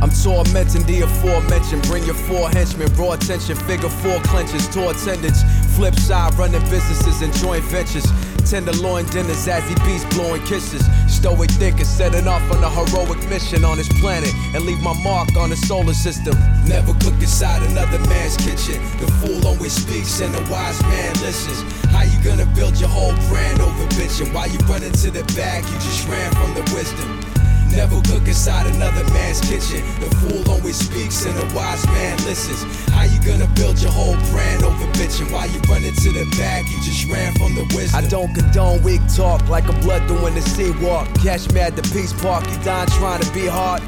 I'm 0.00 0.10
tormenting 0.10 0.84
the 0.86 1.02
aforementioned. 1.02 1.82
Bring 1.88 2.04
your 2.04 2.14
four 2.14 2.48
henchmen, 2.50 2.92
raw 2.94 3.12
attention, 3.12 3.56
figure 3.56 3.88
four 3.88 4.20
clenches, 4.30 4.68
tour 4.68 4.92
attendance. 4.92 5.42
Flip 5.74 5.94
side, 5.94 6.34
running 6.38 6.62
businesses 6.70 7.22
and 7.22 7.32
joint 7.34 7.64
ventures. 7.64 8.06
Tenderloin 8.48 9.04
dinners 9.06 9.46
as 9.48 9.68
he 9.68 9.74
beats 9.84 10.04
blowing 10.14 10.42
kisses. 10.44 10.86
Stoic 11.06 11.50
thinker, 11.50 11.84
setting 11.84 12.26
off 12.28 12.42
on 12.50 12.62
a 12.62 12.70
heroic 12.70 13.18
mission 13.28 13.64
on 13.64 13.76
this 13.76 13.88
planet 14.00 14.32
and 14.54 14.64
leave 14.64 14.80
my 14.80 14.94
mark 15.02 15.36
on 15.36 15.50
the 15.50 15.56
solar 15.56 15.92
system. 15.92 16.34
Never 16.66 16.94
cook 16.94 17.14
inside 17.20 17.62
another 17.70 17.98
man's 18.08 18.36
kitchen. 18.36 18.80
The 19.00 19.10
fool 19.20 19.46
always 19.46 19.72
speaks 19.72 20.20
and 20.20 20.32
the 20.32 20.40
wise 20.50 20.80
man 20.82 21.12
listens. 21.20 21.60
How 21.92 22.04
you 22.04 22.22
gonna 22.22 22.46
build 22.54 22.78
your 22.78 22.88
whole 22.88 23.14
brand 23.28 23.60
over 23.60 23.86
bitching? 23.98 24.32
Why 24.32 24.46
you 24.46 24.58
run 24.70 24.82
into 24.82 25.10
the 25.10 25.24
bag, 25.34 25.64
you 25.64 25.74
just 25.84 26.08
ran 26.08 26.32
from 26.32 26.54
the 26.54 26.62
wisdom. 26.74 27.27
Never 27.74 28.00
cook 28.02 28.26
inside 28.26 28.66
another 28.74 29.04
man's 29.12 29.40
kitchen. 29.40 29.82
The 30.00 30.10
fool 30.16 30.50
always 30.50 30.76
speaks 30.76 31.24
and 31.24 31.34
the 31.36 31.54
wise 31.54 31.86
man 31.86 32.16
listens. 32.24 32.62
How 32.90 33.04
you 33.04 33.18
gonna 33.24 33.50
build 33.54 33.80
your 33.80 33.92
whole 33.92 34.16
brand 34.30 34.64
over 34.64 34.86
bitching? 34.98 35.30
While 35.32 35.48
you 35.48 35.60
run 35.68 35.82
to 35.82 36.10
the 36.12 36.26
bag, 36.36 36.64
you 36.68 36.82
just 36.82 37.06
ran 37.10 37.32
from 37.34 37.54
the 37.54 37.64
wisdom. 37.74 38.04
I 38.04 38.08
don't 38.08 38.34
condone 38.34 38.82
weak 38.82 39.00
talk 39.14 39.48
like 39.48 39.68
a 39.68 39.74
blood 39.80 40.06
doing 40.08 40.34
the 40.34 40.42
sea 40.42 40.70
walk. 40.82 41.08
Catch 41.22 41.50
me 41.52 41.60
at 41.60 41.76
the 41.76 41.82
Peace 41.94 42.12
Park, 42.12 42.44
you 42.50 42.56
dying 42.64 42.88
trying 42.98 43.22
to 43.22 43.32
be 43.32 43.46
hard. 43.46 43.82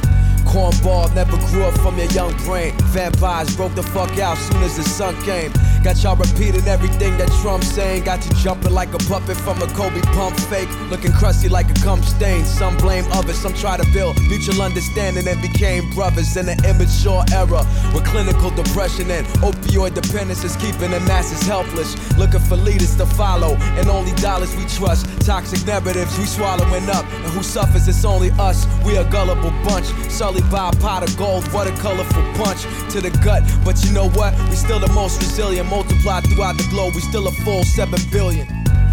Cornball 0.51 1.15
never 1.15 1.37
grew 1.49 1.65
up 1.65 1.75
from 1.79 1.97
your 1.97 2.11
young 2.11 2.35
brain. 2.45 2.75
Vampires 2.91 3.55
broke 3.57 3.75
the 3.75 3.83
fuck 3.83 4.19
out 4.19 4.37
soon 4.37 4.63
as 4.63 4.77
the 4.77 4.83
sun 4.83 5.15
came. 5.23 5.53
Got 5.83 6.03
y'all 6.03 6.15
repeating 6.15 6.69
everything 6.69 7.17
that 7.17 7.33
Trump's 7.41 7.69
saying. 7.73 8.05
Got 8.05 8.23
you 8.27 8.33
jumping 8.37 8.73
like 8.73 8.93
a 8.93 8.99
puppet 9.09 9.35
from 9.39 9.63
a 9.63 9.67
Kobe 9.69 10.03
pump 10.13 10.37
fake. 10.53 10.69
Looking 10.91 11.11
crusty 11.11 11.49
like 11.49 11.71
a 11.71 11.75
cum 11.81 12.03
stain. 12.03 12.45
Some 12.45 12.77
blame 12.77 13.07
others, 13.13 13.39
some 13.39 13.55
try 13.55 13.79
to 13.79 13.87
build 13.91 14.21
mutual 14.29 14.61
understanding 14.61 15.27
and 15.27 15.41
became 15.41 15.89
brothers 15.95 16.37
in 16.37 16.51
an 16.51 16.63
immature 16.67 17.25
era. 17.33 17.65
With 17.95 18.05
clinical 18.05 18.51
depression 18.51 19.11
and 19.11 19.27
opioid 19.41 19.95
dependence 19.95 20.45
is 20.45 20.55
keeping 20.57 20.91
the 20.91 21.01
masses 21.09 21.41
helpless. 21.47 21.97
Looking 22.19 22.41
for 22.41 22.57
leaders 22.57 22.95
to 22.97 23.07
follow 23.07 23.57
and 23.81 23.89
only 23.89 24.13
dollars 24.21 24.55
we 24.57 24.67
trust. 24.67 25.07
Toxic 25.25 25.67
narratives 25.67 26.19
we 26.19 26.27
swallowing 26.27 26.91
up. 26.91 27.07
And 27.25 27.33
who 27.33 27.43
suffers? 27.43 27.89
It's 27.89 28.05
only 28.05 28.33
us. 28.33 28.67
We 28.85 28.97
a 28.97 29.11
gullible 29.11 29.51
bunch. 29.65 29.87
Sully 30.11 30.43
by 30.51 30.69
a 30.69 30.77
pot 30.77 31.09
of 31.09 31.17
gold. 31.17 31.51
What 31.55 31.67
a 31.67 31.73
colorful 31.81 32.23
punch 32.35 32.65
to 32.93 33.01
the 33.01 33.11
gut. 33.25 33.43
But 33.65 33.83
you 33.83 33.93
know 33.93 34.11
what? 34.11 34.37
We 34.51 34.57
still 34.57 34.79
the 34.79 34.93
most 34.93 35.23
resilient. 35.23 35.70
Multiplied 35.71 36.27
throughout 36.27 36.59
the 36.59 36.67
globe. 36.69 36.97
We 36.97 37.01
still 37.01 37.29
a 37.29 37.33
full 37.47 37.63
7 37.63 37.95
billion. 38.11 38.49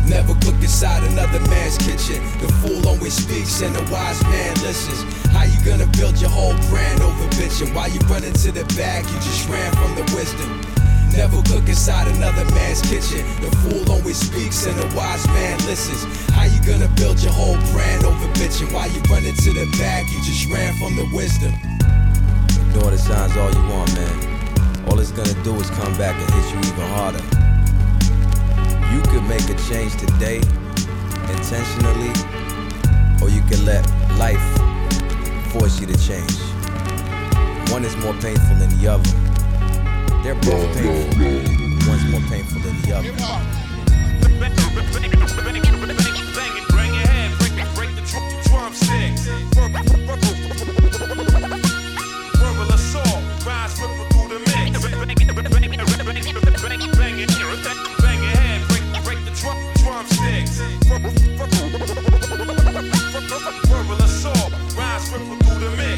Never 0.08 0.36
cook 0.46 0.62
inside 0.62 1.04
another 1.10 1.42
man's 1.50 1.76
kitchen. 1.78 2.22
The 2.38 2.48
fool 2.62 2.88
always 2.88 3.18
speaks 3.18 3.62
and 3.62 3.76
the 3.76 3.82
wise 3.92 4.22
man 4.30 4.54
listens. 4.62 5.02
How 5.34 5.44
you 5.44 5.58
gonna 5.66 5.90
build 5.98 6.22
your 6.22 6.30
whole 6.30 6.54
brand 6.70 7.02
over 7.02 7.28
bitching? 7.34 7.74
While 7.74 7.90
you 7.90 8.00
run 8.08 8.24
into 8.24 8.52
the 8.52 8.64
bag, 8.78 9.04
you 9.10 9.18
just 9.26 9.50
ran 9.50 9.74
from 9.74 9.96
the 9.98 10.06
wisdom. 10.16 10.62
Never 11.18 11.42
cook 11.50 11.68
inside 11.68 12.08
another 12.14 12.46
man's 12.54 12.82
kitchen. 12.86 13.26
The 13.42 13.50
fool 13.66 13.92
always 13.92 14.18
speaks 14.18 14.68
and 14.68 14.78
the 14.78 14.86
wise 14.96 15.26
man 15.34 15.58
listens. 15.66 16.06
How 16.38 16.46
you 16.46 16.62
gonna 16.62 16.94
build 16.94 17.20
your 17.20 17.34
whole 17.34 17.58
brand 17.74 18.06
over 18.06 18.28
bitching? 18.38 18.72
While 18.72 18.88
you 18.94 19.02
run 19.10 19.26
into 19.26 19.50
the 19.50 19.66
bag, 19.82 20.06
you 20.14 20.22
just 20.22 20.46
ran 20.46 20.78
from 20.78 20.96
the 20.96 21.10
wisdom. 21.10 21.52
Ignore 22.70 22.92
the 22.92 22.98
signs 22.98 23.36
all 23.36 23.50
you 23.50 23.66
want, 23.74 23.92
man. 23.96 24.37
All 24.88 25.00
it's 25.00 25.12
gonna 25.12 25.34
do 25.44 25.54
is 25.60 25.70
come 25.72 25.94
back 25.98 26.16
and 26.16 26.30
hit 26.34 26.54
you 26.54 26.60
even 26.60 26.88
harder. 26.96 27.24
You 28.94 29.02
could 29.12 29.24
make 29.28 29.48
a 29.50 29.56
change 29.70 29.94
today, 29.98 30.42
intentionally, 31.30 32.14
or 33.22 33.30
you 33.30 33.42
can 33.50 33.66
let 33.66 33.84
life 34.18 34.42
force 35.52 35.80
you 35.80 35.88
to 35.88 35.98
change. 36.08 36.40
One 37.72 37.84
is 37.84 37.96
more 37.98 38.14
painful 38.16 38.56
than 38.56 38.70
the 38.80 38.88
other. 38.88 39.12
They're 40.24 40.36
both 40.36 40.74
painful. 40.76 41.90
One's 41.90 42.06
more 42.10 42.22
painful 42.30 42.62
than 42.62 42.82
the 42.82 42.94
other. 42.98 43.14
bang 57.18 57.30
it, 57.30 58.02
bang 58.02 58.22
your 58.22 58.32
head, 58.32 58.68
break, 58.68 58.84
break 59.04 59.26
the 59.26 59.32
drum, 59.32 59.58
drumsticks. 59.76 60.60
Verbal. 60.88 61.58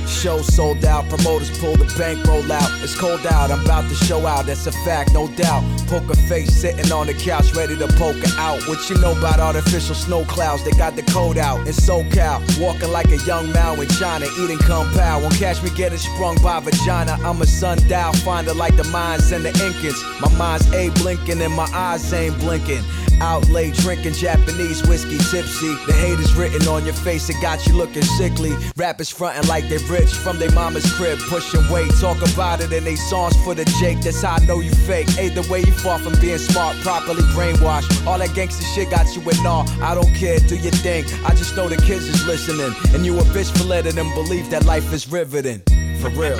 Show 0.08 0.42
sold 0.42 0.84
out, 0.84 1.08
promoters 1.08 1.58
pull 1.60 1.76
the 1.78 1.86
bankroll 1.98 2.52
out. 2.52 2.70
It's 2.84 3.00
cold 3.00 3.26
out, 3.28 3.52
I'm 3.52 3.64
about 3.64 3.88
to 3.90 3.96
show 3.96 4.26
out, 4.26 4.48
that's 4.48 4.68
a 4.68 4.72
fact, 4.84 5.14
no 5.14 5.28
doubt. 5.30 5.64
Poker 5.88 6.16
face 6.28 6.54
sitting 6.54 6.92
on 6.92 7.08
the 7.08 7.14
couch, 7.14 7.54
ready 7.56 7.78
to 7.78 7.88
poker 7.88 8.28
out. 8.38 8.62
What 8.68 8.90
you 8.90 8.98
know 8.98 9.18
about 9.18 9.40
artificial 9.40 9.96
snow 9.96 10.26
clouds? 10.26 10.66
They 10.66 10.72
got 10.72 10.96
the 10.96 11.04
code 11.04 11.38
out 11.38 11.60
in 11.60 11.74
SoCal. 11.74 12.42
Walking 12.60 12.92
like 12.92 13.10
a 13.12 13.18
young 13.26 13.52
Mao 13.54 13.76
in 13.76 13.88
China, 13.88 14.26
eating 14.38 14.60
compound. 14.60 15.24
Won't 15.24 15.36
catch 15.36 15.64
me 15.64 15.70
getting 15.70 15.98
sprung 15.98 16.36
by 16.44 16.60
vagina. 16.60 17.18
I'm 17.24 17.42
a 17.42 17.46
sundial 17.46 18.14
finder 18.14 18.54
like 18.54 18.76
the 18.76 18.84
Mayans 18.84 19.32
and 19.32 19.46
the 19.46 19.52
Incans. 19.52 20.00
My 20.20 20.38
mind's 20.38 20.70
A 20.74 20.90
blinking 21.02 21.42
and 21.42 21.54
my 21.54 21.70
eyes 21.74 22.12
ain't 22.14 22.38
blinking. 22.40 22.84
Out 23.22 23.50
late 23.50 23.74
drinking 23.74 24.14
Japanese 24.14 24.82
whiskey 24.88 25.18
tipsy. 25.18 25.76
The 25.88 25.94
hate 25.94 26.20
is 26.20 26.34
written 26.36 26.68
on 26.70 26.86
your 26.86 26.94
face, 26.94 27.30
it 27.30 27.36
got 27.42 27.68
you 27.68 27.74
looking 27.74 28.04
sickly. 28.04 28.56
Rappers 28.90 29.12
frontin' 29.12 29.48
like 29.48 29.70
they 29.70 29.78
rich 29.86 30.12
from 30.12 30.40
their 30.40 30.50
mama's 30.50 30.92
crib, 30.94 31.20
pushing 31.30 31.62
weight. 31.70 31.92
Talk 32.02 32.18
about 32.34 32.60
it 32.60 32.74
in 32.74 32.84
they 32.84 32.96
songs 32.96 33.36
for 33.44 33.54
the 33.54 33.64
Jake. 33.80 34.02
That's 34.02 34.24
how 34.24 34.38
I 34.38 34.46
know 34.48 34.62
you 34.62 34.72
fake. 34.72 35.08
Either 35.20 35.48
way, 35.48 35.60
you 35.60 35.72
far 35.74 36.00
from 36.00 36.20
being 36.20 36.40
smart, 36.40 36.76
properly 36.78 37.22
brainwashed. 37.38 38.08
All 38.08 38.18
that 38.18 38.34
gangster 38.34 38.64
shit 38.74 38.90
got 38.90 39.06
you 39.16 39.22
in 39.30 39.46
awe. 39.46 39.64
I 39.84 39.94
don't 39.94 40.12
care, 40.16 40.40
do 40.40 40.56
your 40.56 40.72
thing. 40.72 41.06
I 41.24 41.36
just 41.36 41.56
know 41.56 41.70
the 41.70 41.78
kids 41.78 42.06
is 42.06 42.26
listening. 42.26 42.74
And 42.92 43.06
you 43.06 43.16
a 43.20 43.22
bitch 43.26 43.56
for 43.56 43.64
letting 43.64 43.94
them 43.94 44.12
believe 44.16 44.50
that 44.50 44.66
life 44.66 44.92
is 44.92 45.08
riveting. 45.08 45.62
For 46.02 46.10
real. 46.10 46.40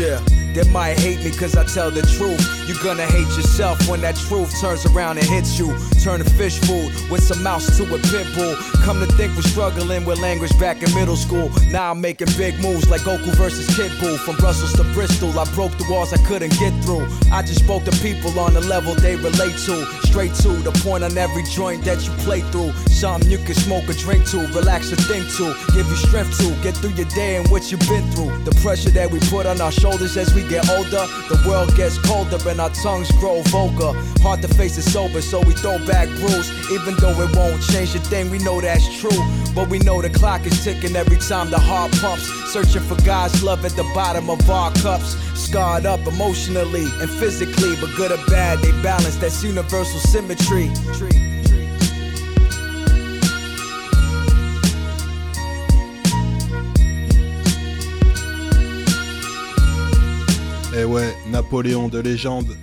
Yeah, 0.00 0.18
they 0.60 0.70
might 0.70 0.98
hate 0.98 1.24
me 1.24 1.30
cause 1.30 1.56
I 1.56 1.64
tell 1.64 1.90
the 1.90 2.02
truth. 2.02 2.40
You're 2.68 2.82
gonna 2.82 3.06
hate 3.06 3.28
yourself 3.36 3.88
when 3.88 4.00
that 4.02 4.16
truth 4.16 4.52
turns 4.60 4.84
around 4.86 5.18
and 5.18 5.26
hits 5.26 5.58
you. 5.58 5.76
Turn 6.02 6.20
a 6.20 6.24
fish 6.24 6.58
food 6.60 6.92
with 7.10 7.22
some 7.22 7.42
mouse 7.42 7.76
to 7.78 7.84
a 7.84 7.98
pit 7.98 8.26
bull. 8.34 8.56
Come 8.84 9.00
to 9.00 9.06
think 9.16 9.34
we're 9.36 9.42
struggling 9.42 10.04
with 10.04 10.20
language 10.20 10.56
back 10.58 10.82
in 10.82 10.92
middle 10.94 11.16
school. 11.16 11.50
Now 11.70 11.90
I'm 11.90 12.00
making 12.00 12.28
big 12.36 12.60
moves 12.60 12.88
like 12.90 13.02
Goku 13.02 13.34
versus 13.36 13.66
Kid 13.76 13.90
Buu. 14.00 14.18
From 14.18 14.36
Brussels 14.36 14.72
to 14.74 14.84
Bristol, 14.92 15.38
I 15.38 15.44
broke 15.54 15.72
the 15.78 15.86
walls 15.90 16.12
I 16.12 16.18
couldn't 16.26 16.52
get 16.58 16.72
through. 16.84 17.06
I 17.32 17.42
just 17.42 17.64
spoke 17.64 17.84
to 17.84 17.92
people 18.02 18.38
on 18.38 18.54
the 18.54 18.60
level 18.60 18.94
they 18.94 19.16
relate 19.16 19.56
to. 19.66 19.84
Straight 20.04 20.34
to 20.44 20.52
the 20.62 20.72
point 20.84 21.04
on 21.04 21.16
every 21.16 21.44
joint 21.44 21.84
that 21.84 22.04
you 22.04 22.12
play 22.24 22.40
through. 22.52 22.72
Something 22.88 23.30
you 23.30 23.38
can 23.38 23.54
smoke 23.54 23.88
or 23.88 23.94
drink 23.94 24.28
to, 24.30 24.38
relax 24.52 24.92
or 24.92 24.96
think 24.96 25.24
to, 25.36 25.54
give 25.72 25.86
you 25.88 25.96
strength 25.96 26.36
to 26.38 26.50
get 26.62 26.76
through 26.76 26.94
your 27.00 27.08
day 27.08 27.36
and 27.36 27.48
what 27.48 27.70
you've 27.70 27.80
been 27.88 28.04
through. 28.12 28.44
The 28.44 28.54
pressure 28.62 28.90
that 28.90 29.10
we 29.10 29.20
put 29.30 29.46
on 29.46 29.60
our 29.60 29.72
shoulders 29.72 30.16
as 30.16 30.34
we 30.34 30.42
get 30.50 30.68
older, 30.68 31.06
the 31.30 31.40
world 31.48 31.74
gets 31.76 31.96
colder 31.98 32.36
and 32.48 32.60
our 32.60 32.70
tongues 32.70 33.10
grow 33.12 33.40
vulgar. 33.42 33.92
Hard 34.20 34.42
to 34.42 34.48
face 34.48 34.76
it 34.76 34.82
sober, 34.82 35.22
so 35.22 35.40
we 35.40 35.54
throw 35.54 35.78
back 35.86 36.08
brews. 36.18 36.50
Even 36.72 36.96
though 36.96 37.14
it 37.22 37.34
won't 37.36 37.62
change 37.62 37.94
a 37.94 38.00
thing, 38.00 38.28
we 38.30 38.38
know 38.38 38.60
that's 38.60 38.84
true. 39.00 39.22
But 39.54 39.70
we 39.70 39.78
know 39.78 40.02
the 40.02 40.10
clock 40.10 40.44
is 40.46 40.62
ticking 40.64 40.96
every 40.96 41.18
time 41.18 41.50
the 41.50 41.58
heart 41.58 41.92
pumps. 41.92 42.26
Searching 42.52 42.82
for 42.82 43.00
God's 43.04 43.42
love 43.44 43.64
at 43.64 43.72
the 43.72 43.84
bottom 43.94 44.28
of 44.28 44.50
our 44.50 44.72
cups. 44.74 45.16
Scarred 45.38 45.86
up 45.86 46.04
emotionally 46.06 46.86
and 47.00 47.08
physically, 47.08 47.76
but 47.80 47.94
good 47.96 48.10
or 48.10 48.22
bad, 48.26 48.58
they 48.58 48.72
balance. 48.82 49.16
That's 49.16 49.42
universal 49.44 50.00
symmetry. 50.00 50.68
Et 60.76 60.84
ouais, 60.84 61.12
Napoléon 61.30 61.88
de 61.88 61.98
légende. 61.98 62.56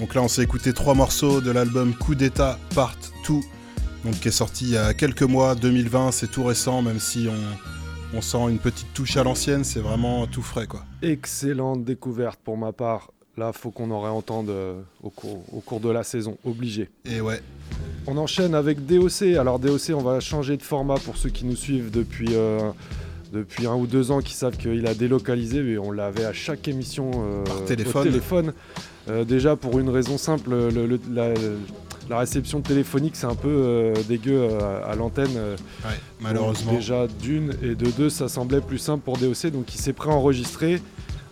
Donc 0.00 0.14
là, 0.14 0.22
on 0.22 0.28
s'est 0.28 0.42
écouté 0.42 0.74
trois 0.74 0.94
morceaux 0.94 1.40
de 1.40 1.50
l'album 1.50 1.94
Coup 1.94 2.14
d'État 2.14 2.58
Part 2.74 2.94
2, 3.26 3.34
donc 4.04 4.20
qui 4.20 4.28
est 4.28 4.32
sorti 4.32 4.66
il 4.66 4.70
y 4.72 4.76
a 4.76 4.92
quelques 4.92 5.22
mois, 5.22 5.54
2020, 5.54 6.12
c'est 6.12 6.30
tout 6.30 6.44
récent, 6.44 6.82
même 6.82 7.00
si 7.00 7.26
on, 7.26 8.18
on 8.18 8.20
sent 8.20 8.50
une 8.50 8.58
petite 8.58 8.92
touche 8.92 9.16
à 9.16 9.24
l'ancienne, 9.24 9.64
c'est 9.64 9.80
vraiment 9.80 10.26
tout 10.26 10.42
frais 10.42 10.66
quoi. 10.66 10.84
Excellente 11.00 11.84
découverte 11.84 12.38
pour 12.44 12.58
ma 12.58 12.72
part. 12.72 13.12
Là, 13.38 13.52
faut 13.52 13.70
qu'on 13.70 13.90
en 13.92 14.02
réentende 14.02 14.50
euh, 14.50 14.82
au, 15.02 15.10
cours, 15.10 15.42
au 15.52 15.60
cours 15.60 15.80
de 15.80 15.88
la 15.88 16.02
saison, 16.02 16.36
obligé. 16.44 16.90
Et 17.06 17.20
ouais. 17.20 17.40
On 18.06 18.16
enchaîne 18.18 18.54
avec 18.54 18.84
DOC. 18.84 19.22
Alors 19.38 19.58
DOC, 19.58 19.92
on 19.94 20.02
va 20.02 20.20
changer 20.20 20.56
de 20.56 20.62
format 20.62 20.98
pour 20.98 21.16
ceux 21.16 21.30
qui 21.30 21.46
nous 21.46 21.56
suivent 21.56 21.90
depuis, 21.90 22.30
euh, 22.32 22.72
depuis 23.32 23.66
un 23.66 23.74
ou 23.74 23.86
deux 23.86 24.10
ans, 24.10 24.20
qui 24.20 24.32
savent 24.34 24.56
qu'il 24.56 24.86
a 24.86 24.94
délocalisé, 24.94 25.60
mais 25.62 25.78
on 25.78 25.90
l'avait 25.92 26.24
à 26.24 26.32
chaque 26.32 26.66
émission 26.68 27.10
euh, 27.14 27.44
Par 27.44 27.56
au 27.62 27.64
téléphone. 27.66 28.02
téléphone. 28.04 28.52
Euh, 29.08 29.24
déjà 29.24 29.56
pour 29.56 29.78
une 29.78 29.88
raison 29.90 30.18
simple, 30.18 30.50
le- 30.50 30.86
le- 30.86 31.00
la, 31.12 31.28
la 32.10 32.18
réception 32.18 32.60
téléphonique 32.60 33.16
c'est 33.16 33.26
un 33.26 33.34
peu 33.34 33.48
euh, 33.48 33.94
dégueu 34.08 34.48
à, 34.86 34.94
l'antenne. 34.96 35.30
Ouais, 35.84 35.90
malheureusement. 36.20 36.72
Donc, 36.72 36.80
déjà 36.80 37.06
d'une 37.06 37.52
et 37.62 37.74
de 37.74 37.90
deux, 37.90 38.10
ça 38.10 38.28
semblait 38.28 38.60
plus 38.60 38.78
simple 38.78 39.02
pour 39.04 39.16
DOC, 39.18 39.46
donc 39.50 39.74
il 39.74 39.80
s'est 39.80 39.92
préenregistré. 39.94 40.80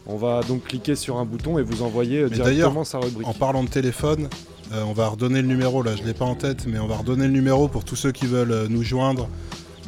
On 0.06 0.16
va 0.16 0.40
donc 0.42 0.64
cliquer 0.64 0.94
sur 0.94 1.16
un 1.18 1.24
bouton 1.24 1.59
et 1.59 1.62
vous 1.62 1.82
envoyer 1.82 2.22
Mais 2.24 2.30
directement 2.30 2.85
sa 2.85 2.98
rubrique. 2.98 3.26
en 3.26 3.35
parlant 3.35 3.64
de 3.64 3.68
téléphone, 3.68 4.28
on 4.72 4.92
va 4.92 5.09
redonner 5.09 5.42
le 5.42 5.48
numéro, 5.48 5.82
là 5.82 5.96
je 5.96 6.02
l'ai 6.04 6.14
pas 6.14 6.24
en 6.24 6.35
tête, 6.37 6.66
mais 6.66 6.78
on 6.78 6.87
va 6.87 6.96
redonner 6.98 7.26
le 7.26 7.32
numéro 7.32 7.66
pour 7.68 7.85
tous 7.85 7.96
ceux 7.96 8.12
qui 8.12 8.26
veulent 8.26 8.66
nous 8.68 8.82
joindre 8.85 9.28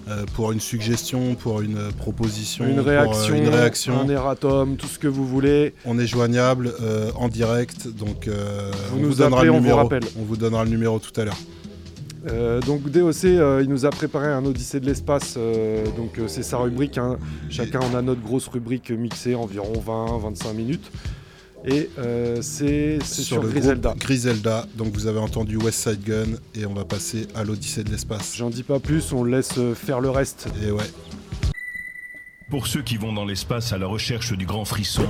euh, 0.09 0.25
pour 0.35 0.53
une 0.53 0.61
suggestion, 0.61 1.35
pour 1.35 1.61
une 1.61 1.93
proposition, 1.99 2.65
Une 2.67 2.77
pour, 2.77 2.87
euh, 2.89 2.91
réaction, 2.91 3.35
une 3.35 3.49
réaction. 3.49 4.01
un 4.01 4.09
erratum, 4.09 4.77
tout 4.77 4.87
ce 4.87 4.99
que 4.99 5.09
vous 5.09 5.27
voulez. 5.27 5.75
On 5.85 5.99
est 5.99 6.07
joignable 6.07 6.73
euh, 6.81 7.11
en 7.17 7.29
direct, 7.29 7.89
donc 7.89 8.27
Vous 8.29 8.97
on 8.97 9.01
nous 9.01 9.09
vous 9.09 9.15
donnera 9.17 9.41
appelez, 9.41 9.47
le 9.51 9.53
on 9.53 9.57
vous 9.59 9.63
numéro. 9.63 9.79
rappelle. 9.79 10.05
On 10.19 10.23
vous 10.25 10.37
donnera 10.37 10.65
le 10.65 10.71
numéro 10.71 10.99
tout 10.99 11.19
à 11.21 11.25
l'heure. 11.25 11.39
Euh, 12.31 12.61
donc 12.61 12.83
DOC, 12.91 13.25
euh, 13.27 13.61
il 13.63 13.69
nous 13.71 13.87
a 13.87 13.91
préparé 13.91 14.27
un 14.27 14.45
Odyssée 14.45 14.81
de 14.81 14.87
l'espace, 14.87 15.35
euh, 15.39 15.85
donc 15.97 16.19
c'est 16.27 16.43
sa 16.43 16.59
rubrique. 16.59 16.99
hein. 16.99 17.17
Chacun 17.49 17.81
on 17.93 17.97
a 17.97 18.03
notre 18.03 18.21
grosse 18.23 18.49
rubrique 18.49 18.91
mixée, 18.91 19.35
environ 19.35 19.73
20-25 19.87 20.53
minutes. 20.55 20.91
Et 21.65 21.91
euh, 21.99 22.39
c'est 22.41 23.03
sur, 23.03 23.43
le 23.43 23.49
Griselda. 23.49 23.95
Griselda, 23.99 24.67
donc 24.77 24.89
vous 24.95 25.07
avez 25.07 25.19
entendu 25.19 25.57
West 25.57 25.89
Side 25.89 26.03
Gun 26.03 26.37
et 26.55 26.67
on 26.67 26.75
va 26.75 26.85
passer 26.85 27.27
à 27.35 27.45
l'Odyssée 27.45 27.85
de 27.85 27.91
l'espace. 27.91 28.37
J'en 28.37 28.51
dis 28.51 28.63
pas 28.63 28.79
plus, 28.79 29.13
on 29.13 29.25
laisse 29.25 29.59
euh, 29.59 29.75
faire 29.75 30.01
le 30.01 30.11
reste. 30.11 30.49
Et 30.65 30.71
ouais. 30.71 30.85
Pour 32.49 32.67
ceux 32.67 32.83
qui 32.83 32.97
vont 32.97 33.13
dans 33.13 33.25
l'espace 33.25 33.73
à 33.73 33.79
la 33.79 33.87
recherche 33.87 34.33
du 34.33 34.47
grand 34.47 34.65
frisson, 34.65 35.05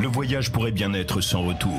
le 0.00 0.06
voyage 0.06 0.52
pourrait 0.52 0.72
bien 0.72 0.92
être 0.94 1.20
sans 1.20 1.42
retour. 1.42 1.72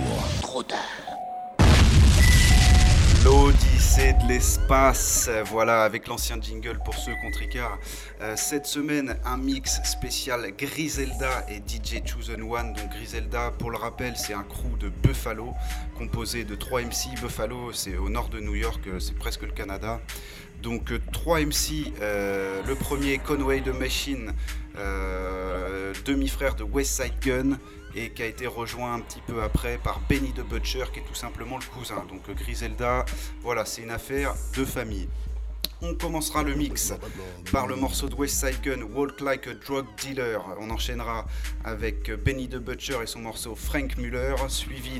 L'Odyssée 3.24 3.69
de 3.98 4.28
l'espace, 4.28 5.28
euh, 5.30 5.44
voilà, 5.44 5.84
avec 5.84 6.08
l'ancien 6.08 6.40
jingle 6.40 6.78
pour 6.86 6.94
ceux 6.94 7.14
contre 7.24 7.40
Ricard. 7.40 7.80
Euh, 8.22 8.36
cette 8.38 8.68
semaine, 8.68 9.18
un 9.26 9.38
mix 9.38 9.82
spécial 9.84 10.52
Griselda 10.56 11.46
et 11.50 11.58
DJ 11.58 12.06
Chosen 12.06 12.44
One. 12.44 12.74
Donc 12.74 12.90
Griselda, 12.92 13.52
pour 13.58 13.72
le 13.72 13.78
rappel, 13.78 14.16
c'est 14.16 14.34
un 14.34 14.44
crew 14.44 14.78
de 14.80 14.90
Buffalo, 14.90 15.54
composé 15.98 16.44
de 16.44 16.54
3 16.54 16.84
MC. 16.84 17.20
Buffalo, 17.20 17.74
c'est 17.74 17.98
au 17.98 18.10
nord 18.10 18.30
de 18.30 18.40
New 18.40 18.56
York, 18.56 18.82
euh, 18.88 19.00
c'est 19.00 19.18
presque 19.18 19.42
le 19.42 19.52
Canada. 19.52 20.00
Donc 20.62 20.92
3 21.12 21.40
MC, 21.42 21.92
euh, 22.02 22.62
le 22.68 22.76
premier 22.76 23.18
Conway 23.18 23.62
the 23.62 23.68
Machine, 23.70 24.34
euh, 24.78 25.94
demi-frère 26.06 26.56
de 26.56 26.64
West 26.64 27.02
Side 27.02 27.14
Gun, 27.22 27.58
et 27.96 28.12
qui 28.12 28.24
a 28.24 28.26
été 28.26 28.48
rejoint 28.48 28.94
un 28.94 29.00
petit 29.00 29.22
peu 29.26 29.42
après 29.42 29.78
par 29.78 30.00
Benny 30.10 30.32
the 30.32 30.42
Butcher, 30.42 30.86
qui 30.94 31.00
est 31.00 31.04
tout 31.04 31.16
simplement 31.16 31.58
le 31.58 31.66
cousin. 31.66 32.06
Donc 32.10 32.30
euh, 32.30 32.34
Griselda, 32.34 33.06
voilà, 33.42 33.66
c'est 33.66 33.82
une 33.82 33.92
affaire 33.92 34.34
de 34.56 34.66
famille. 34.66 35.08
On 35.82 35.96
commencera 35.96 36.44
le 36.44 36.56
mix 36.56 36.94
par 37.54 37.66
le 37.66 37.78
morceau 37.78 38.10
de 38.10 38.16
West 38.16 38.46
Side 38.46 38.60
Gun, 38.62 38.82
Walk 38.94 39.22
Like 39.22 39.48
a 39.48 39.54
Drug 39.54 39.86
Dealer. 39.98 40.42
On 40.60 40.70
enchaînera 40.72 41.26
avec 41.64 42.12
Benny 42.12 42.50
the 42.50 42.58
Butcher 42.58 42.98
et 43.02 43.08
son 43.08 43.20
morceau 43.20 43.56
Frank 43.56 43.96
Muller, 43.98 44.36
suivi 44.50 45.00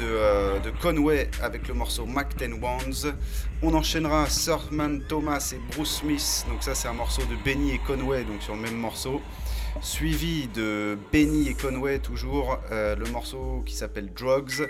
euh, 0.00 0.60
de 0.60 0.70
Conway 0.70 1.28
avec 1.42 1.66
le 1.66 1.74
morceau 1.74 2.06
Mac 2.06 2.36
10 2.36 2.60
Wands. 2.62 3.12
On 3.60 3.74
enchaînera 3.74 4.30
Surfman 4.30 5.00
Thomas 5.08 5.52
et 5.52 5.74
Bruce 5.74 5.96
Smith, 5.96 6.46
donc 6.48 6.62
ça 6.62 6.76
c'est 6.76 6.86
un 6.86 6.92
morceau 6.92 7.22
de 7.22 7.34
Benny 7.44 7.72
et 7.72 7.78
Conway, 7.78 8.22
donc 8.22 8.40
sur 8.40 8.54
le 8.54 8.60
même 8.60 8.76
morceau. 8.76 9.20
Suivi 9.80 10.48
de 10.48 10.98
Benny 11.12 11.48
et 11.48 11.54
Conway, 11.54 11.98
toujours 11.98 12.58
euh, 12.70 12.94
le 12.94 13.04
morceau 13.10 13.62
qui 13.66 13.74
s'appelle 13.74 14.12
Drugs. 14.12 14.68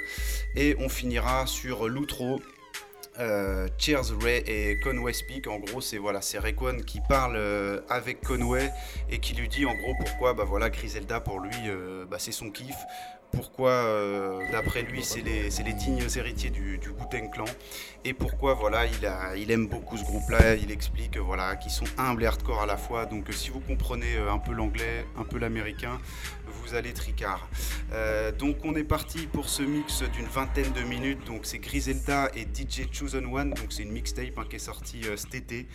Et 0.56 0.76
on 0.78 0.88
finira 0.88 1.46
sur 1.46 1.88
l'outro 1.88 2.40
euh, 3.18 3.68
Cheers 3.78 4.16
Ray 4.20 4.42
et 4.46 4.78
Conway 4.78 5.12
Speak. 5.12 5.48
En 5.48 5.58
gros, 5.58 5.80
c'est 5.80 5.98
voilà, 5.98 6.22
c'est 6.22 6.38
Rayquan 6.38 6.78
qui 6.86 7.00
parle 7.08 7.36
euh, 7.36 7.80
avec 7.88 8.20
Conway 8.22 8.70
et 9.10 9.18
qui 9.18 9.34
lui 9.34 9.48
dit 9.48 9.66
en 9.66 9.74
gros 9.74 9.94
pourquoi 9.98 10.34
bah 10.34 10.44
voilà 10.44 10.70
Griselda 10.70 11.20
pour 11.20 11.40
lui 11.40 11.50
bah, 12.08 12.18
c'est 12.18 12.32
son 12.32 12.50
kiff. 12.50 12.76
Pourquoi, 13.32 13.70
euh, 13.70 14.40
d'après 14.52 14.82
lui, 14.82 15.02
c'est 15.02 15.22
les, 15.22 15.72
dignes 15.72 16.06
héritiers 16.16 16.50
du, 16.50 16.76
du 16.76 16.90
Wu-Tang 16.90 17.30
Clan. 17.32 17.46
Et 18.04 18.12
pourquoi, 18.12 18.52
voilà, 18.54 18.84
il, 18.86 19.50
aime 19.50 19.68
beaucoup 19.68 19.96
ce 19.96 20.04
groupe-là. 20.04 20.54
Il 20.56 20.70
explique, 20.70 21.16
voilà, 21.16 21.56
qu'ils 21.56 21.70
sont 21.70 21.86
humbles 21.96 22.24
et 22.24 22.26
hardcore 22.26 22.60
à 22.60 22.66
la 22.66 22.76
fois. 22.76 23.06
Donc, 23.06 23.30
euh, 23.30 23.32
si 23.32 23.48
vous 23.48 23.60
comprenez 23.60 24.16
euh, 24.16 24.30
un 24.30 24.38
peu 24.38 24.52
l'anglais, 24.52 25.06
un 25.16 25.24
peu 25.24 25.38
l'américain, 25.38 25.98
vous 26.46 26.74
allez 26.74 26.92
tricard. 26.92 27.48
Donc, 28.38 28.58
on 28.64 28.74
est 28.74 28.84
parti 28.84 29.26
pour 29.26 29.48
ce 29.48 29.62
mix 29.62 30.02
d'une 30.02 30.26
vingtaine 30.26 30.72
de 30.72 30.82
minutes. 30.82 31.24
Donc, 31.26 31.40
c'est 31.44 31.58
Griselda 31.58 32.30
et 32.34 32.42
DJ 32.42 32.92
Chosen 32.92 33.26
One. 33.26 33.50
Donc, 33.50 33.66
c'est 33.70 33.82
une 33.82 33.92
mixtape 33.92 34.38
hein, 34.38 34.44
qui 34.48 34.56
est 34.56 34.58
sortie 34.58 35.02
cet 35.16 35.34
été. 35.34 35.66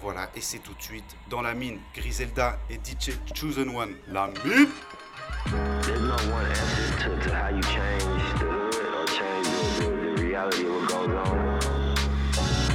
Voilà, 0.00 0.30
et 0.36 0.40
c'est 0.40 0.58
tout 0.58 0.74
de 0.74 0.82
suite 0.82 1.16
dans 1.28 1.42
la 1.42 1.54
mine. 1.54 1.78
Griselda 1.94 2.58
et 2.70 2.74
DJ 2.74 3.12
Chosen 3.34 3.68
One. 3.74 3.94
La 4.08 4.28
mine! 4.44 4.68
There's 5.82 6.00
no 6.00 6.16
one 6.32 6.46
answer 6.46 6.98
to, 7.00 7.20
to 7.20 7.34
how 7.34 7.48
you 7.48 7.62
change 7.62 8.22
the 8.38 8.46
hood 8.46 8.94
or 8.94 9.06
change 9.06 9.46
the, 9.46 9.84
the, 9.84 9.90
the 9.90 10.22
reality 10.22 10.66
of 10.66 10.74
what 10.74 10.88
goes 10.88 11.08
on. 11.08 11.60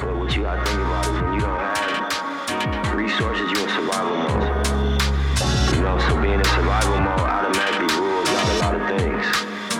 But 0.02 0.18
what 0.18 0.36
you 0.36 0.44
gotta 0.44 0.64
think 0.66 0.80
about 0.80 1.06
is 1.06 1.22
when 1.22 1.34
you 1.34 1.40
don't 1.42 1.60
have 1.60 2.96
resources, 2.96 3.52
you're 3.52 3.62
in 3.62 3.70
survival 3.70 4.18
mode. 4.18 4.44
You 5.76 5.82
know, 5.82 5.98
so 6.08 6.22
being 6.22 6.40
in 6.40 6.46
survival 6.46 7.00
mode 7.00 7.20
automatically 7.20 7.96
rules 8.00 8.30
out 8.30 8.50
a 8.50 8.58
lot 8.60 8.76
of 8.76 8.84
things. 9.00 9.26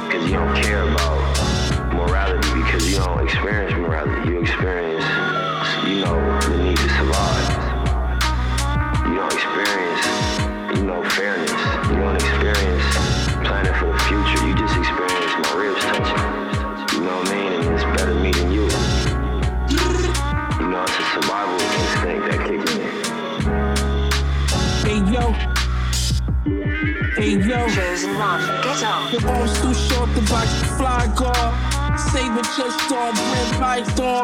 Because 0.08 0.24
you 0.30 0.38
don't 0.38 0.56
care 0.64 0.84
about 0.84 1.94
morality 1.94 2.50
because 2.62 2.90
you 2.90 2.98
don't 2.98 3.24
experience 3.24 3.74
morality. 3.74 4.32
You 4.32 4.40
experience, 4.42 4.77
yo. 27.48 27.68
Chosen 27.72 28.18
one, 28.20 28.42
get 28.62 28.84
up. 28.84 29.12
The 29.12 29.24
arms 29.28 29.56
too 29.62 29.74
short 29.74 30.10
to 30.16 30.22
box 30.28 30.52
the 30.60 30.68
fly 30.76 31.08
guard. 31.16 31.52
Saber 32.12 32.44
just 32.44 32.78
storm, 32.86 33.16
red 33.16 33.50
python. 33.56 34.24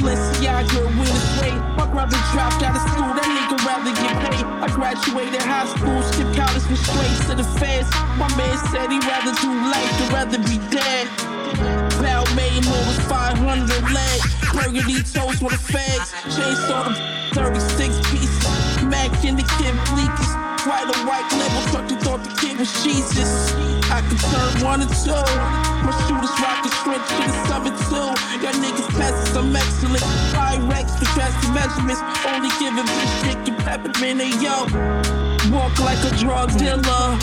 Balenciaga 0.00 0.80
with 0.98 1.12
a 1.12 1.22
sway. 1.36 1.54
My 1.76 1.86
brother 1.86 2.16
dropped 2.32 2.62
out 2.64 2.74
of 2.74 2.82
school, 2.88 3.12
that 3.12 3.28
nigga 3.28 3.56
rather 3.68 3.92
get 3.92 4.16
paid. 4.24 4.44
I 4.64 4.68
graduated 4.72 5.42
high 5.42 5.68
school, 5.68 6.02
skipped 6.02 6.34
college, 6.34 6.64
went 6.66 6.80
straight 6.80 7.18
to 7.28 7.34
the 7.36 7.46
feds. 7.60 7.90
My 8.16 8.28
man 8.36 8.56
said 8.72 8.90
he'd 8.90 9.04
rather 9.04 9.34
do 9.38 9.50
life 9.68 9.92
than 10.00 10.08
rather 10.10 10.38
be 10.38 10.56
dead. 10.72 11.06
Balmain 12.00 12.64
more 12.64 12.84
was 12.88 12.98
500 13.06 13.68
leg. 13.92 14.18
Burgundy 14.54 15.02
toast 15.04 15.42
with 15.42 15.52
the 15.52 15.62
fags. 15.72 16.08
Chainsaw 16.32 16.88
the 16.88 17.34
36 17.34 18.10
pieces. 18.10 18.57
Mac 18.88 19.24
in 19.24 19.36
the 19.36 19.46
kid 19.58 19.74
bleakest. 19.92 20.34
White 20.66 20.88
or 20.88 21.00
white 21.06 21.28
label 21.32 21.62
truck 21.70 21.88
who 21.88 21.96
thought 22.00 22.22
the 22.24 22.32
kid 22.40 22.58
was 22.58 22.72
Jesus. 22.82 23.52
I 23.90 24.00
can 24.00 24.16
turn 24.16 24.64
one 24.64 24.80
and 24.82 24.90
two. 24.90 25.12
My 25.84 25.92
shooters 26.04 26.34
rockin' 26.40 26.72
strength 26.80 27.08
to 27.08 27.22
the 27.24 27.36
summit 27.48 27.76
too. 27.88 28.08
Y'all 28.42 28.56
niggas 28.60 28.88
passes, 28.98 29.36
I'm 29.36 29.54
excellent. 29.54 30.04
Pyrex 30.32 30.98
for 30.98 31.08
drastic 31.14 31.52
measurements. 31.54 32.02
Only 32.26 32.50
giving 32.58 32.84
bitch 32.84 33.14
dick 33.24 33.48
and 33.48 33.58
peppermint. 33.64 34.20
Hey 34.20 34.34
yo, 34.42 34.64
walk 35.52 35.78
like 35.80 36.02
a 36.04 36.16
drug 36.16 36.56
dealer. 36.58 37.18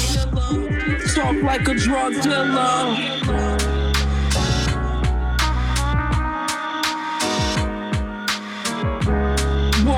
Talk 1.14 1.36
like 1.44 1.68
a 1.68 1.76
drug 1.76 2.14
dealer. 2.22 3.85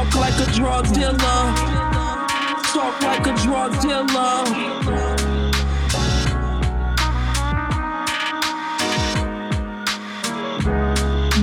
Walk 0.07 0.15
like 0.15 0.47
a 0.47 0.51
drug 0.53 0.93
dealer. 0.93 1.17
Talk 1.17 3.01
Talk 3.01 3.01
like 3.01 3.27
a 3.27 3.33
drug 3.43 3.81
dealer. 3.81 4.43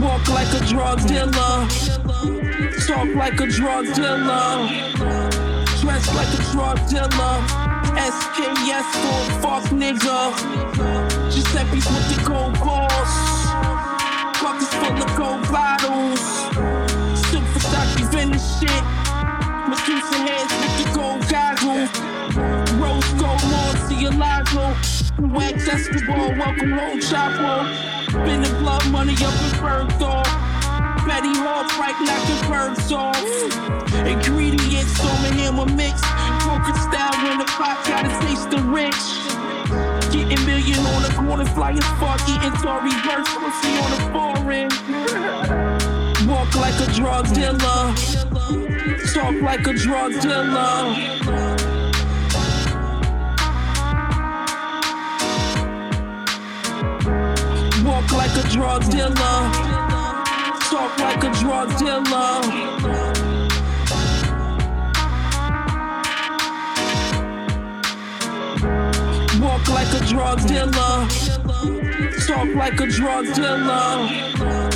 Walk 0.01 0.29
like 0.31 0.55
a 0.55 0.65
drug 0.67 1.07
dealer. 1.07 1.69
Talk 2.87 3.15
like 3.15 3.41
a 3.41 3.47
drug 3.49 3.85
dealer. 3.95 4.69
Dress 5.81 6.15
like 6.15 6.33
a 6.33 6.43
drug 6.53 6.79
dealer. 6.89 7.37
SKS 8.01 8.89
for 9.03 9.41
fuck 9.43 9.65
nigga. 9.65 10.33
Giuseppe's 11.31 11.87
with 11.87 12.17
the 12.17 12.23
gold 12.27 12.59
balls. 12.61 13.13
Pockets 14.41 14.75
full 14.75 15.03
of 15.03 15.17
gold 15.17 15.43
bottles. 15.53 16.94
Stocky 18.15 18.31
vintage 18.31 18.41
shit. 18.61 18.83
Medusa 19.69 20.19
hands 20.23 20.53
with 20.61 20.75
the 20.79 20.87
gold 20.95 21.23
goggles. 21.29 21.91
Rose 22.79 23.13
gold 23.19 23.43
Murcielago. 23.51 24.65
Wax 25.35 25.69
Escobar, 25.69 26.39
welcome 26.39 26.73
home, 26.73 27.01
Chapo. 27.01 27.65
Been 28.25 28.43
the 28.43 28.51
blood 28.61 28.89
money 28.91 29.15
up 29.15 29.35
in 29.35 29.53
Bergdorf. 29.59 30.27
Betty 31.07 31.35
Hall, 31.43 31.69
Frank 31.71 32.01
knocking 32.01 32.49
birds 32.49 32.93
off. 32.93 33.19
Ingredients, 34.07 34.97
storm 34.97 35.25
and 35.25 35.35
hammer 35.35 35.67
mix. 35.67 36.01
Broken 36.45 36.75
style 36.87 37.15
when 37.25 37.39
the 37.39 37.45
pot 37.47 37.85
gotta 37.87 38.11
taste 38.27 38.51
the 38.51 38.63
rich. 38.71 38.95
Getting 40.13 40.47
million 40.47 40.79
on 40.87 41.03
the 41.03 41.13
corner, 41.17 41.45
fly 41.47 41.73
as 41.73 41.85
fuck, 41.99 42.21
eating 42.29 42.53
Tory 42.63 42.95
Burst, 43.03 43.31
pussy 43.39 43.71
on 43.79 43.91
the 43.91 43.99
foreign. 44.13 45.74
Walk 46.45 46.57
like 46.57 46.89
a 46.89 46.93
drug 46.93 47.35
dealer. 47.35 47.95
Talk 49.15 49.41
like 49.41 49.67
a 49.67 49.73
drug 49.73 50.13
dealer. 50.21 50.95
Walk 57.83 58.13
like 58.13 58.37
a 58.37 58.43
drug 58.51 58.91
dealer. 58.91 59.37
Talk 60.69 60.99
like 60.99 61.25
a 61.25 61.31
drug 61.41 61.79
dealer. 61.79 62.41
Walk 69.41 69.69
like 69.71 69.95
a 69.95 70.05
drug 70.07 70.47
dealer. 70.47 71.09
Talk 72.27 72.55
like 72.55 72.81
a 72.81 72.87
drug 72.87 73.35
dealer. 73.35 74.74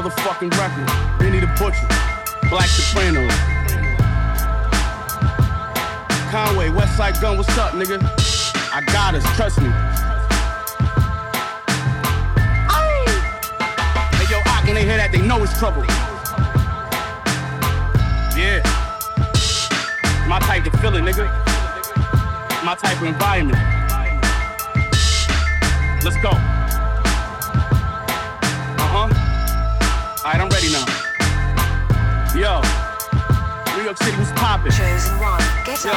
Motherfucking 0.00 0.50
record. 0.58 1.18
Benny 1.18 1.40
the 1.40 1.46
Butcher. 1.58 1.86
Black 2.48 2.68
Soprano. 2.68 3.20
Conway, 6.30 6.68
Westside 6.68 7.20
Gun, 7.20 7.36
what's 7.36 7.58
up, 7.58 7.72
nigga? 7.72 8.00
I 8.72 8.80
got 8.92 9.14
us, 9.14 9.24
trust 9.36 9.60
me. 9.60 9.68
Hey 14.16 14.26
yo, 14.30 14.38
Ock, 14.46 14.64
when 14.64 14.74
they 14.74 14.84
hear 14.84 14.96
that, 14.96 15.10
they 15.12 15.20
know 15.20 15.42
it's 15.42 15.58
trouble. 15.58 15.84
Yeah. 18.38 18.62
My 20.26 20.38
type 20.38 20.64
of 20.66 20.80
feeling, 20.80 21.04
nigga. 21.04 21.26
My 22.64 22.74
type 22.74 22.96
of 23.00 23.06
environment. 23.06 23.58
Let's 26.02 26.16
go. 26.22 26.49
Alright, 30.22 30.38
I'm 30.38 30.50
ready 30.50 30.68
now. 30.68 30.84
Yo, 32.36 32.60
New 33.74 33.84
York 33.84 33.96
City 33.96 34.18
was 34.18 34.30
poppin'. 34.32 34.70
Yo, 34.76 35.96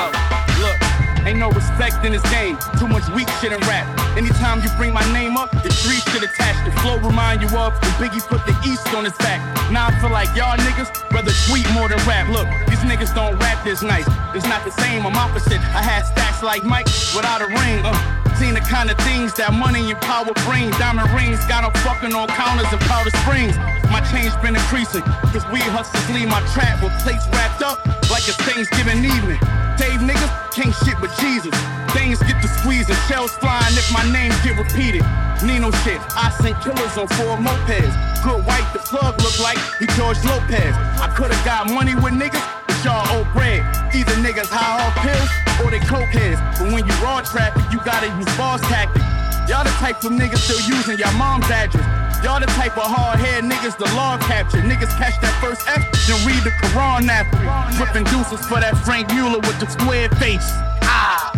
look, 0.63 1.27
ain't 1.27 1.39
no 1.39 1.51
respect 1.51 2.05
in 2.05 2.13
this 2.13 2.23
game. 2.31 2.57
Too 2.79 2.87
much 2.87 3.03
weak 3.09 3.27
shit 3.41 3.51
in 3.51 3.59
rap. 3.67 3.83
Anytime 4.15 4.63
you 4.63 4.69
bring 4.77 4.93
my 4.93 5.03
name 5.11 5.35
up, 5.35 5.51
the 5.51 5.67
three 5.67 5.99
shit 6.07 6.23
attached. 6.23 6.63
The 6.63 6.71
flow 6.79 6.99
remind 6.99 7.41
you 7.41 7.49
of 7.57 7.73
when 7.83 7.91
Biggie 7.99 8.25
put 8.25 8.45
the 8.45 8.55
East 8.65 8.87
on 8.95 9.03
his 9.03 9.13
back. 9.17 9.43
Now 9.73 9.87
I 9.87 9.99
feel 9.99 10.09
like 10.09 10.33
y'all 10.37 10.55
niggas 10.55 11.11
rather 11.11 11.33
tweet 11.49 11.69
more 11.73 11.89
than 11.89 11.99
rap. 12.07 12.29
Look, 12.29 12.47
these 12.69 12.79
niggas 12.87 13.13
don't 13.13 13.37
rap 13.39 13.61
this 13.65 13.83
nice. 13.83 14.07
It's 14.33 14.47
not 14.47 14.63
the 14.63 14.71
same, 14.71 15.05
I'm 15.05 15.17
opposite. 15.17 15.59
I 15.75 15.83
had 15.83 16.03
stacks 16.03 16.41
like 16.41 16.63
Mike 16.63 16.87
without 17.13 17.41
a 17.41 17.47
ring. 17.47 17.83
Uh. 17.83 18.23
Seen 18.39 18.55
the 18.55 18.61
kind 18.61 18.89
of 18.89 18.97
things 18.99 19.33
that 19.35 19.53
money 19.53 19.91
and 19.91 20.01
power 20.01 20.33
bring. 20.47 20.71
Diamond 20.81 21.11
rings 21.11 21.39
got 21.45 21.61
got 21.61 21.75
'em 21.75 21.81
fucking 21.83 22.15
on 22.15 22.27
counters 22.29 22.71
and 22.71 22.81
powder 22.81 23.11
springs. 23.21 23.55
My 23.93 24.01
change 24.09 24.33
been 24.41 24.57
increasing, 24.57 25.05
cause 25.29 25.45
we 25.53 25.61
hustlers 25.69 26.09
leave 26.09 26.25
my 26.25 26.41
trap 26.49 26.81
with 26.81 26.89
plates 27.05 27.29
wrapped 27.29 27.61
up 27.61 27.77
like 28.09 28.25
it's 28.25 28.41
Thanksgiving 28.41 29.05
evening. 29.05 29.37
Dave 29.77 30.01
niggas 30.01 30.33
can't 30.49 30.73
shit 30.81 30.97
with 30.97 31.13
Jesus. 31.21 31.53
Things 31.93 32.17
get 32.25 32.41
to 32.41 32.49
squeezing, 32.49 32.97
shells 33.05 33.37
flying 33.37 33.69
if 33.77 33.85
my 33.93 34.01
name 34.09 34.33
get 34.41 34.57
repeated. 34.57 35.05
Nino 35.45 35.69
shit, 35.85 36.01
I 36.17 36.33
sent 36.41 36.57
killers 36.65 36.97
on 36.97 37.05
four 37.21 37.37
mopeds. 37.37 37.93
Good 38.25 38.41
white, 38.49 38.65
the 38.73 38.81
plug 38.81 39.13
look 39.21 39.37
like 39.37 39.61
he 39.77 39.85
George 39.93 40.17
Lopez. 40.25 40.73
I 40.97 41.13
could've 41.13 41.37
got 41.45 41.69
money 41.69 41.93
with 41.93 42.17
niggas, 42.17 42.41
but 42.65 42.77
y'all 42.81 43.05
owe 43.13 43.29
bread. 43.29 43.61
Either 43.93 44.17
niggas 44.25 44.49
high 44.49 44.73
off 44.81 44.97
pills 45.05 45.29
or 45.61 45.69
they 45.69 45.77
coke 45.85 46.09
heads. 46.09 46.41
But 46.57 46.73
when 46.73 46.81
you 46.81 46.93
raw 47.05 47.21
traffic, 47.21 47.61
you 47.69 47.77
gotta 47.85 48.09
use 48.17 48.25
boss 48.41 48.57
tactics. 48.73 49.05
Y'all 49.45 49.63
the 49.63 49.69
type 49.77 50.01
of 50.01 50.17
niggas 50.17 50.41
still 50.41 50.61
using 50.65 50.97
your 50.97 51.13
mom's 51.13 51.45
address. 51.51 52.02
Y'all 52.23 52.39
the 52.39 52.47
type 52.55 52.77
of 52.77 52.87
hard 52.87 53.19
head 53.19 53.43
niggas 53.43 53.75
the 53.75 53.83
law 53.99 54.17
capture. 54.17 54.63
Niggas 54.63 54.95
catch 54.95 55.19
that 55.19 55.35
first 55.43 55.67
F, 55.67 55.83
then 56.07 56.15
read 56.23 56.39
the 56.47 56.55
Quran 56.63 57.11
after. 57.11 57.35
Whipping 57.75 58.07
deuces 58.07 58.39
for 58.47 58.63
that 58.63 58.79
Frank 58.87 59.11
Mueller 59.11 59.43
with 59.43 59.59
the 59.59 59.67
square 59.67 60.07
face. 60.23 60.47
Ah, 60.87 61.35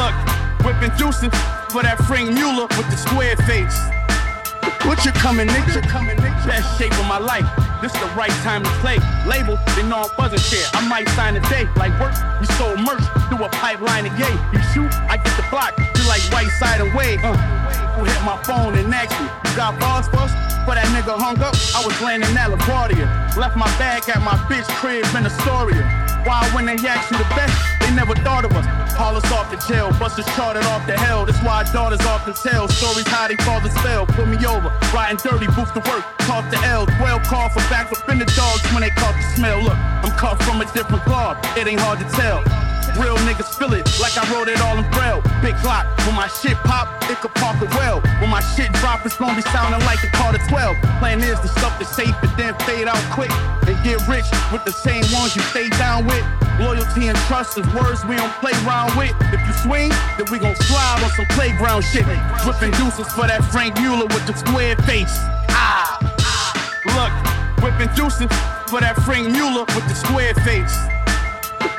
look, 0.00 0.16
whipping 0.64 0.96
deuces 0.96 1.28
for 1.68 1.84
that 1.84 2.00
Frank 2.08 2.32
Mueller 2.32 2.72
with 2.72 2.88
the 2.88 2.96
square 2.96 3.36
face. 3.44 3.76
What 4.88 5.04
you 5.04 5.12
coming, 5.12 5.46
nigga? 5.46 5.84
Best 6.48 6.78
shape 6.78 6.96
of 6.96 7.06
my 7.06 7.18
life. 7.18 7.44
This 7.84 7.92
the 7.92 8.08
right 8.16 8.32
time 8.40 8.64
to 8.64 8.72
play. 8.80 8.96
Label, 9.28 9.60
they 9.76 9.84
know 9.84 10.08
I'm 10.08 10.16
buzzing 10.16 10.40
shit. 10.40 10.64
I 10.72 10.88
might 10.88 11.08
sign 11.10 11.34
today. 11.34 11.68
Like 11.76 11.92
work, 12.00 12.16
we 12.40 12.46
sold 12.56 12.80
merch 12.80 13.04
through 13.28 13.44
a 13.44 13.50
pipeline 13.60 14.06
of 14.06 14.18
yay. 14.18 14.32
You 14.56 14.60
shoot, 14.72 14.92
I 15.12 15.20
get 15.20 15.36
the 15.36 15.44
block. 15.50 15.76
Like 16.12 16.28
white 16.28 16.52
side 16.60 16.84
away. 16.84 17.16
Uh, 17.24 17.32
who 17.96 18.04
hit 18.04 18.20
my 18.20 18.36
phone 18.44 18.76
and 18.76 18.92
asked 18.92 19.16
me, 19.16 19.24
you 19.48 19.56
got 19.56 19.80
bars 19.80 20.04
for 20.12 20.28
us? 20.28 20.32
For 20.68 20.76
that 20.76 20.84
nigga 20.92 21.16
hung 21.16 21.40
up, 21.40 21.56
I 21.72 21.80
was 21.80 21.96
landing 22.04 22.36
at 22.36 22.52
LaGuardia. 22.52 23.08
Left 23.32 23.56
my 23.56 23.64
bag 23.80 24.04
at 24.12 24.20
my 24.20 24.36
bitch 24.44 24.68
crib 24.76 25.08
in 25.16 25.24
Astoria. 25.24 25.80
Why 26.28 26.44
when 26.52 26.68
they 26.68 26.76
asked 26.84 27.08
you 27.08 27.16
the 27.16 27.24
best, 27.32 27.56
they 27.80 27.88
never 27.96 28.12
thought 28.20 28.44
of 28.44 28.52
us. 28.52 28.68
Haul 28.92 29.16
us 29.16 29.24
off 29.32 29.48
the 29.48 29.56
jail, 29.64 29.88
bust 29.96 30.20
us 30.20 30.28
charted 30.36 30.68
off 30.68 30.84
the 30.84 31.00
hell. 31.00 31.24
That's 31.24 31.40
why 31.40 31.64
daughters 31.72 32.04
often 32.04 32.36
tell 32.36 32.68
stories 32.68 33.08
how 33.08 33.32
they 33.32 33.36
fathers 33.40 33.72
fell. 33.80 34.04
Put 34.04 34.28
me 34.28 34.36
over, 34.44 34.68
riding 34.92 35.16
dirty, 35.16 35.48
booth 35.56 35.72
to 35.72 35.80
work, 35.88 36.04
talk 36.28 36.44
to 36.52 36.60
L. 36.68 36.84
Well 37.00 37.24
call 37.24 37.48
for 37.48 37.64
back 37.72 37.88
up 37.88 38.04
in 38.12 38.20
the 38.20 38.28
dogs 38.36 38.60
when 38.76 38.84
they 38.84 38.92
caught 39.00 39.16
the 39.16 39.24
smell. 39.32 39.64
Look, 39.64 39.80
I'm 40.04 40.12
cut 40.20 40.36
from 40.44 40.60
a 40.60 40.68
different 40.76 41.08
cloth, 41.08 41.40
it 41.56 41.64
ain't 41.64 41.80
hard 41.80 42.04
to 42.04 42.08
tell. 42.12 42.44
Real 43.02 43.18
niggas 43.26 43.50
feel 43.58 43.72
it 43.74 43.82
like 43.98 44.14
I 44.16 44.22
wrote 44.32 44.46
it 44.46 44.60
all 44.62 44.78
in 44.78 44.88
braille. 44.92 45.22
Big 45.42 45.56
clock, 45.56 45.86
when 46.06 46.14
my 46.14 46.28
shit 46.28 46.56
pop, 46.62 46.86
it 47.10 47.18
could 47.18 47.34
park 47.34 47.60
it 47.60 47.68
well. 47.74 48.00
When 48.22 48.30
my 48.30 48.40
shit 48.54 48.70
drop, 48.74 49.04
it's 49.04 49.16
gonna 49.16 49.34
be 49.34 49.42
sounding 49.50 49.82
like 49.90 50.00
the 50.00 50.06
Carter 50.14 50.38
12. 50.46 50.76
Plan 51.00 51.20
is 51.20 51.40
to 51.40 51.48
stuff 51.48 51.76
that's 51.78 51.90
safe 51.90 52.14
and 52.22 52.30
then 52.38 52.54
fade 52.60 52.86
out 52.86 53.02
quick. 53.10 53.32
And 53.66 53.74
get 53.82 54.06
rich 54.06 54.26
with 54.52 54.64
the 54.64 54.70
same 54.70 55.02
ones 55.10 55.34
you 55.34 55.42
stay 55.50 55.68
down 55.70 56.06
with. 56.06 56.22
Loyalty 56.60 57.08
and 57.08 57.18
trust 57.26 57.58
is 57.58 57.66
words 57.74 58.04
we 58.06 58.14
don't 58.14 58.32
play 58.38 58.54
around 58.62 58.94
with. 58.96 59.14
If 59.34 59.40
you 59.46 59.54
swing, 59.66 59.90
then 60.16 60.30
we 60.30 60.38
gon' 60.38 60.54
slide 60.54 61.02
on 61.02 61.10
some 61.10 61.26
playground 61.34 61.82
shit. 61.82 62.06
Whipping 62.46 62.70
deuces 62.78 63.10
for 63.10 63.26
that 63.26 63.42
Frank 63.50 63.80
Mueller 63.80 64.06
with 64.06 64.26
the 64.30 64.36
square 64.38 64.76
face. 64.86 65.18
Ah, 65.50 65.98
look, 66.94 67.12
whipping 67.64 67.92
deuces 67.96 68.30
for 68.70 68.78
that 68.78 68.94
Frank 69.02 69.32
Mueller 69.32 69.66
with 69.74 69.88
the 69.90 69.94
square 69.94 70.34
face. 70.46 70.91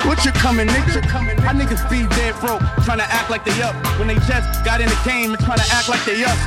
What 0.06 0.24
you 0.24 0.32
coming, 0.32 0.68
nigga? 0.68 1.00
My 1.44 1.52
niggas 1.52 1.88
be 1.88 2.06
dead 2.16 2.34
broke, 2.40 2.60
trying 2.84 2.98
to 2.98 3.08
act 3.08 3.30
like 3.30 3.44
they 3.44 3.62
up. 3.62 3.74
When 3.98 4.08
they 4.08 4.16
just 4.28 4.64
got 4.64 4.80
in 4.80 4.88
the 4.88 5.00
game 5.04 5.32
and 5.32 5.42
trying 5.42 5.58
to 5.58 5.68
act 5.72 5.88
like 5.88 6.04
they 6.04 6.22
us. 6.24 6.38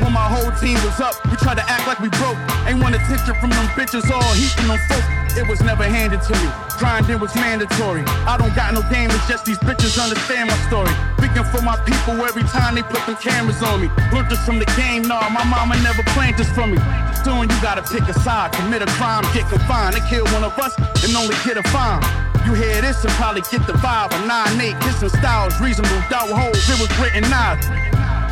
When 0.00 0.12
my 0.12 0.24
whole 0.24 0.50
team 0.52 0.78
was 0.84 1.00
up, 1.00 1.14
we 1.30 1.36
tried 1.36 1.56
to 1.56 1.68
act 1.68 1.86
like 1.86 1.98
we 2.00 2.08
broke. 2.08 2.38
Ain't 2.66 2.80
want 2.82 2.94
attention 2.94 3.34
from 3.34 3.50
them 3.50 3.66
bitches 3.74 4.08
all 4.10 4.32
heaping 4.34 4.68
them 4.68 4.78
folks. 4.88 5.19
It 5.36 5.46
was 5.46 5.60
never 5.62 5.84
handed 5.84 6.22
to 6.22 6.32
me. 6.32 6.48
Grinding 6.78 7.20
was 7.20 7.34
mandatory. 7.34 8.02
I 8.26 8.36
don't 8.36 8.54
got 8.54 8.74
no 8.74 8.82
game, 8.90 9.10
it's 9.10 9.26
just 9.28 9.44
these 9.44 9.58
bitches 9.58 10.00
understand 10.02 10.48
my 10.48 10.56
story. 10.66 10.90
Speaking 11.18 11.44
for 11.52 11.62
my 11.62 11.76
people 11.84 12.14
every 12.24 12.42
time 12.44 12.74
they 12.74 12.82
put 12.82 13.04
them 13.06 13.16
cameras 13.16 13.62
on 13.62 13.82
me. 13.82 13.88
Learned 14.12 14.30
this 14.30 14.42
from 14.44 14.58
the 14.58 14.66
game, 14.76 15.02
nah, 15.02 15.28
my 15.28 15.44
mama 15.44 15.76
never 15.82 16.02
planned 16.14 16.36
this 16.36 16.50
for 16.52 16.66
me. 16.66 16.78
Soon 17.22 17.48
you 17.48 17.56
gotta 17.60 17.82
pick 17.82 18.08
a 18.08 18.14
side, 18.20 18.52
commit 18.52 18.82
a 18.82 18.86
crime, 18.98 19.22
get 19.34 19.48
confined. 19.48 19.94
They 19.94 20.00
kill 20.08 20.26
one 20.32 20.44
of 20.44 20.58
us 20.58 20.74
and 21.04 21.14
only 21.16 21.36
get 21.44 21.56
a 21.56 21.62
fine. 21.68 22.02
You 22.46 22.54
hear 22.54 22.80
this 22.80 23.04
and 23.04 23.12
probably 23.14 23.42
get 23.42 23.66
the 23.66 23.74
vibe. 23.74 24.12
A 24.12 24.18
9-8, 24.26 24.80
kissing 24.80 25.10
styles, 25.10 25.60
reasonable 25.60 26.00
doubt 26.08 26.30
holes, 26.30 26.68
it 26.68 26.80
was 26.80 26.90
written 26.98 27.24
out. 27.32 27.60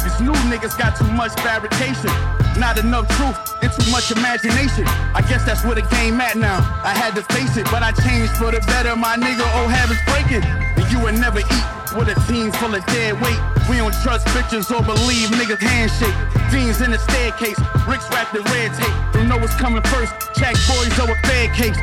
These 0.03 0.21
new 0.21 0.37
niggas 0.51 0.79
got 0.79 0.97
too 0.97 1.11
much 1.13 1.33
fabrication. 1.41 2.11
Not 2.59 2.79
enough 2.79 3.07
truth 3.17 3.39
and 3.63 3.71
too 3.73 3.91
much 3.91 4.11
imagination. 4.11 4.85
I 5.15 5.23
guess 5.29 5.45
that's 5.45 5.65
where 5.65 5.75
the 5.75 5.87
game 5.95 6.21
at 6.21 6.37
now. 6.37 6.59
I 6.83 6.91
had 6.91 7.15
to 7.15 7.23
face 7.35 7.57
it, 7.57 7.67
but 7.71 7.83
I 7.83 7.93
changed 7.93 8.33
for 8.35 8.51
the 8.51 8.61
better. 8.67 8.97
My 8.97 9.17
nigga, 9.17 9.47
old 9.61 9.71
habits 9.71 10.03
breaking. 10.11 10.43
And 10.43 10.87
you 10.91 10.99
would 11.03 11.15
never 11.15 11.39
eat 11.39 11.67
with 11.95 12.09
a 12.11 12.19
team 12.27 12.51
full 12.53 12.75
of 12.75 12.85
dead 12.87 13.15
weight. 13.23 13.39
We 13.71 13.77
don't 13.77 13.95
trust 14.03 14.27
bitches 14.35 14.71
or 14.75 14.83
believe 14.83 15.31
niggas 15.31 15.63
handshake. 15.63 16.15
Fiends 16.51 16.81
in 16.81 16.91
the 16.91 16.99
staircase, 16.99 17.59
Ricks 17.87 18.09
wrapped 18.11 18.35
in 18.35 18.43
red 18.51 18.75
tape. 18.75 18.95
Don't 19.13 19.29
know 19.29 19.39
what's 19.39 19.55
coming 19.55 19.83
first. 19.93 20.13
Jack 20.35 20.55
boys 20.67 20.99
over 20.99 21.15
bad 21.23 21.55
case. 21.55 21.79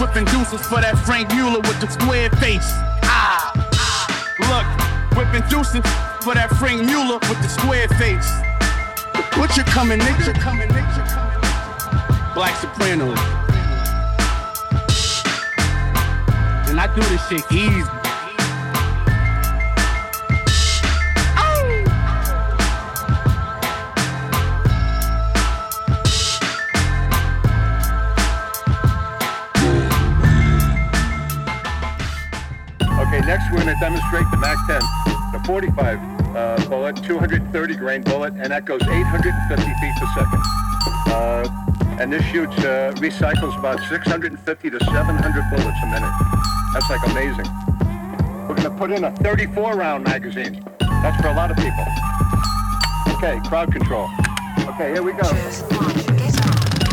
Whipping 0.00 0.24
deuces 0.26 0.66
for 0.66 0.80
that 0.80 0.98
Frank 1.06 1.30
Mueller 1.34 1.60
with 1.60 1.80
the 1.80 1.88
square 1.88 2.30
face. 2.42 2.66
Ah, 3.02 3.54
look, 4.50 4.66
whipping 5.16 5.46
deuces 5.48 5.84
for 6.28 6.34
that 6.34 6.50
Frank 6.58 6.84
Mueller 6.84 7.18
with 7.24 7.40
the 7.40 7.48
square 7.48 7.88
face. 7.96 8.28
What 9.40 9.56
you 9.56 9.62
coming, 9.64 9.98
nigga? 9.98 10.34
Coming, 10.38 10.68
nigga? 10.68 12.34
Black 12.34 12.54
Soprano. 12.56 13.14
And 16.68 16.78
I 16.78 16.86
do 16.94 17.00
this 17.08 17.26
shit 17.28 17.50
easy. 17.50 17.80
Okay, 33.00 33.20
next 33.26 33.50
we're 33.50 33.64
going 33.64 33.68
to 33.68 33.80
demonstrate 33.80 34.30
the 34.30 34.36
MAC 34.36 34.58
10, 34.66 34.82
the 35.32 35.42
45 35.46 36.17
uh, 36.36 36.68
bullet, 36.68 36.96
230 37.04 37.76
grain 37.76 38.02
bullet, 38.02 38.34
and 38.34 38.52
that 38.52 38.64
goes 38.64 38.82
850 38.82 39.62
feet 39.62 39.94
per 39.98 40.06
second. 40.14 40.42
Uh, 41.08 41.98
and 42.00 42.12
this 42.12 42.24
shoots, 42.26 42.56
uh, 42.58 42.92
recycles 42.96 43.58
about 43.58 43.80
650 43.88 44.70
to 44.70 44.84
700 44.84 45.50
bullets 45.50 45.78
a 45.82 45.86
minute. 45.86 46.12
That's 46.72 46.88
like 46.90 47.06
amazing. 47.10 47.46
We're 48.46 48.54
going 48.54 48.70
to 48.70 48.76
put 48.78 48.90
in 48.90 49.04
a 49.04 49.10
34 49.16 49.74
round 49.74 50.04
magazine. 50.04 50.64
That's 50.80 51.20
for 51.20 51.28
a 51.28 51.34
lot 51.34 51.50
of 51.50 51.56
people. 51.56 51.84
Okay, 53.16 53.40
crowd 53.48 53.72
control. 53.72 54.08
Okay, 54.60 54.92
here 54.92 55.02
we 55.02 55.12
go. 55.12 55.28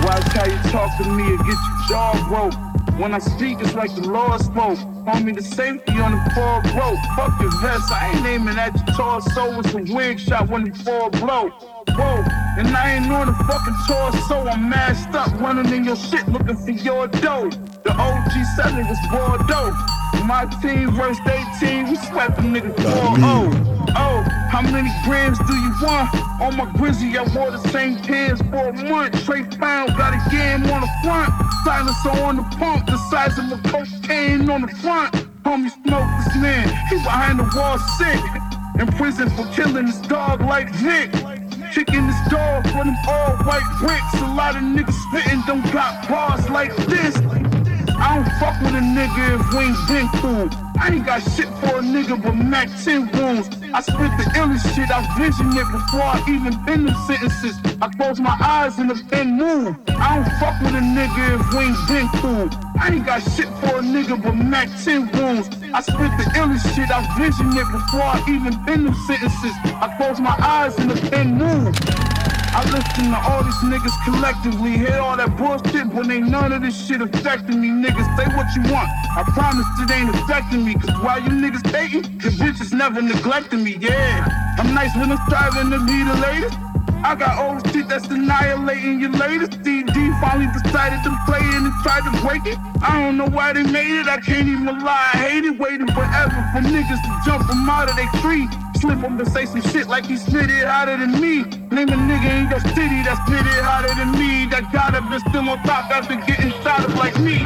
Watch 0.03 0.27
how 0.33 0.45
you 0.45 0.57
talk 0.71 0.97
to 0.97 1.09
me 1.09 1.23
and 1.23 1.37
get 1.39 1.47
your 1.47 1.87
jaw 1.87 2.25
broke. 2.27 2.99
When 2.99 3.13
I 3.13 3.19
speak, 3.19 3.59
it's 3.59 3.73
like 3.73 3.93
the 3.93 4.07
Lord 4.07 4.41
spoke. 4.41 4.79
Homie, 5.05 5.35
the 5.35 5.43
safety 5.43 5.93
on 5.99 6.13
the 6.13 6.31
four 6.33 6.63
rope. 6.73 6.97
Fuck 7.15 7.39
your 7.39 7.51
vest, 7.61 7.91
I 7.91 8.11
ain't 8.11 8.25
aiming 8.25 8.57
at 8.57 8.73
your 8.73 8.97
torso. 8.97 9.59
It's 9.59 9.73
a 9.75 9.93
wig 9.93 10.19
shot 10.19 10.49
when 10.49 10.63
the 10.63 10.73
four 10.83 11.11
blow. 11.11 11.49
Whoa, 11.93 12.23
and 12.57 12.75
I 12.75 12.95
ain't 12.95 13.11
on 13.11 13.27
the 13.27 13.33
fucking 13.45 13.75
torso. 13.87 14.49
I'm 14.49 14.67
masked 14.67 15.13
up, 15.13 15.31
running 15.39 15.71
in 15.71 15.83
your 15.83 15.95
shit, 15.95 16.27
looking 16.27 16.57
for 16.57 16.71
your 16.71 17.07
dough. 17.07 17.51
The 17.83 17.91
OG 17.93 18.31
selling 18.55 18.87
was 18.87 18.97
Bordeaux. 19.11 19.77
My 20.25 20.45
team 20.59 20.89
versus 20.95 21.21
18, 21.61 21.87
we 21.87 21.95
swept 21.97 22.37
them 22.37 22.55
niggas 22.55 22.75
4 22.81 23.75
Oh, 23.97 24.23
how 24.49 24.61
many 24.63 24.89
grams 25.05 25.37
do 25.37 25.53
you 25.53 25.71
want? 25.83 26.09
On 26.41 26.57
my 26.57 26.65
grizzly, 26.77 27.15
I 27.15 27.23
wore 27.35 27.51
the 27.51 27.59
same 27.69 27.97
pants 27.99 28.41
for 28.49 28.69
a 28.69 28.73
month. 28.89 29.23
Trey 29.23 29.43
Pound 29.43 29.95
got 29.95 30.13
a 30.13 30.29
game 30.31 30.63
on 30.73 30.81
the 30.81 30.89
front. 31.03 31.31
Silencer 31.63 32.09
on 32.23 32.37
the 32.37 32.43
pump, 32.57 32.87
the 32.87 32.97
size 33.09 33.37
of 33.37 33.51
a 33.51 33.57
cocaine 34.05 34.49
on 34.49 34.61
the 34.61 34.67
front. 34.67 35.13
Homie 35.43 35.69
smoke 35.83 36.09
this 36.23 36.35
man, 36.37 36.67
he 36.89 36.95
behind 36.97 37.39
the 37.39 37.49
wall 37.55 37.77
sick. 37.97 38.19
In 38.79 38.87
prison 38.97 39.29
for 39.31 39.45
killing 39.53 39.87
his 39.87 39.99
dog 40.01 40.41
like 40.41 40.69
Vic. 40.75 41.11
Kicking 41.73 42.05
his 42.05 42.31
dog 42.31 42.63
for 42.67 42.83
them 42.83 42.95
all 43.07 43.35
white 43.45 43.67
bricks. 43.79 44.21
A 44.21 44.33
lot 44.33 44.55
of 44.55 44.61
niggas 44.61 44.93
spitting 45.09 45.41
don't 45.47 45.63
got 45.71 46.07
bars 46.09 46.49
like 46.49 46.75
this. 46.87 47.15
I 47.97 48.15
don't 48.15 48.31
fuck 48.39 48.59
with 48.61 48.75
a 48.75 48.83
nigga 48.83 49.39
if 49.39 49.53
we 49.53 49.65
ain't 49.65 49.87
been 49.87 50.49
cool. 50.49 50.64
I 50.79 50.89
ain't 50.93 51.05
got 51.05 51.19
shit 51.19 51.47
for 51.59 51.79
a 51.79 51.81
nigga 51.81 52.21
but 52.21 52.33
Mac 52.33 52.69
10 52.83 53.11
wounds. 53.13 53.47
I 53.73 53.81
spit 53.81 54.11
the 54.17 54.25
illest 54.35 54.75
shit, 54.75 54.89
I 54.91 55.01
vision 55.17 55.47
it 55.55 55.67
before 55.71 56.03
I 56.03 56.23
even 56.27 56.53
been 56.65 56.85
them 56.85 56.95
sentences. 57.07 57.55
I 57.81 57.89
close 57.89 58.19
my 58.19 58.35
eyes 58.41 58.77
and 58.77 58.89
the 58.89 58.95
pen 59.09 59.37
move. 59.37 59.75
I 59.89 60.15
don't 60.15 60.31
fuck 60.39 60.61
with 60.61 60.75
a 60.75 60.83
nigga 60.83 61.39
if 61.39 61.53
we 61.53 61.65
ain't 61.65 61.87
been 61.87 62.07
cool. 62.21 62.49
I 62.79 62.93
ain't 62.93 63.05
got 63.05 63.19
shit 63.19 63.47
for 63.59 63.79
a 63.79 63.81
nigga 63.81 64.21
but 64.21 64.33
Mac 64.33 64.69
10 64.83 65.11
wounds. 65.13 65.49
I 65.73 65.81
spit 65.81 66.11
the 66.17 66.25
illest 66.35 66.75
shit, 66.75 66.89
I 66.91 67.01
vision 67.17 67.55
it 67.55 67.71
before 67.71 68.03
I 68.03 68.23
even 68.27 68.63
been 68.65 68.85
them 68.85 68.95
sentences. 69.07 69.53
I 69.65 69.93
close 69.97 70.19
my 70.19 70.35
eyes 70.39 70.77
and 70.77 70.91
the 70.91 71.09
pen 71.09 71.37
move. 71.37 71.75
I 72.55 72.63
listen 72.71 73.11
to 73.11 73.19
all 73.19 73.43
these 73.43 73.59
niggas 73.67 73.91
collectively. 74.05 74.77
Hear 74.79 75.03
all 75.03 75.17
that 75.17 75.35
bullshit, 75.35 75.91
but 75.91 76.09
ain't 76.09 76.29
none 76.29 76.53
of 76.53 76.61
this 76.61 76.87
shit 76.87 77.01
affecting 77.01 77.59
me. 77.59 77.67
Niggas, 77.67 78.07
say 78.15 78.31
what 78.31 78.47
you 78.55 78.63
want. 78.71 78.87
I 79.11 79.27
promise 79.35 79.67
it 79.83 79.91
ain't 79.91 80.15
affecting 80.15 80.63
me. 80.63 80.75
Cause 80.75 80.95
while 81.03 81.19
you 81.19 81.35
niggas 81.35 81.69
dating, 81.69 82.03
the 82.23 82.31
bitches 82.39 82.71
never 82.71 83.01
neglecting 83.01 83.61
me. 83.61 83.75
Yeah, 83.75 84.55
I'm 84.57 84.73
nice 84.73 84.95
when 84.95 85.11
I'm 85.11 85.19
striving 85.27 85.69
to 85.71 85.83
be 85.83 85.99
the 86.07 86.15
latest. 86.15 86.55
I 87.03 87.13
got 87.19 87.43
old 87.43 87.59
shit 87.73 87.89
that's 87.89 88.07
annihilating 88.07 89.01
your 89.01 89.11
latest. 89.11 89.59
DD 89.59 89.91
finally 90.21 90.47
decided 90.55 91.03
to 91.03 91.11
play 91.27 91.43
it 91.43 91.59
and 91.59 91.75
tried 91.83 92.07
to 92.07 92.13
break 92.23 92.47
it. 92.47 92.57
I 92.81 93.03
don't 93.03 93.17
know 93.17 93.27
why 93.27 93.51
they 93.51 93.63
made 93.63 93.99
it. 93.99 94.07
I 94.07 94.21
can't 94.21 94.47
even 94.47 94.79
lie. 94.79 95.11
I 95.11 95.17
hate 95.27 95.43
it. 95.43 95.59
Waiting 95.59 95.91
forever 95.91 96.39
for 96.55 96.63
niggas 96.63 97.03
to 97.03 97.11
jump 97.27 97.43
from 97.43 97.69
out 97.69 97.89
of 97.89 97.97
their 97.97 98.07
tree. 98.23 98.47
Slip 98.85 98.99
him 98.99 99.17
to 99.17 99.25
say 99.31 99.47
some 99.47 99.61
shit 99.61 99.87
like 99.87 100.05
he 100.05 100.15
spit 100.15 100.47
it 100.47 100.63
hotter 100.63 100.95
than 100.95 101.19
me. 101.19 101.41
Name 101.73 101.89
a 101.89 101.97
nigga 101.97 102.29
ain't 102.29 102.51
your 102.51 102.59
city 102.59 103.01
that 103.01 103.17
spit 103.25 103.41
it 103.41 103.63
hotter 103.65 103.95
than 103.95 104.11
me. 104.11 104.45
That 104.45 104.71
got 104.71 104.93
up 104.93 105.09
and 105.09 105.21
still 105.21 105.49
on 105.49 105.57
top 105.63 105.89
after 105.89 106.15
getting 106.15 106.51
shot 106.61 106.81
up 106.81 106.95
like 106.95 107.19
me. 107.19 107.41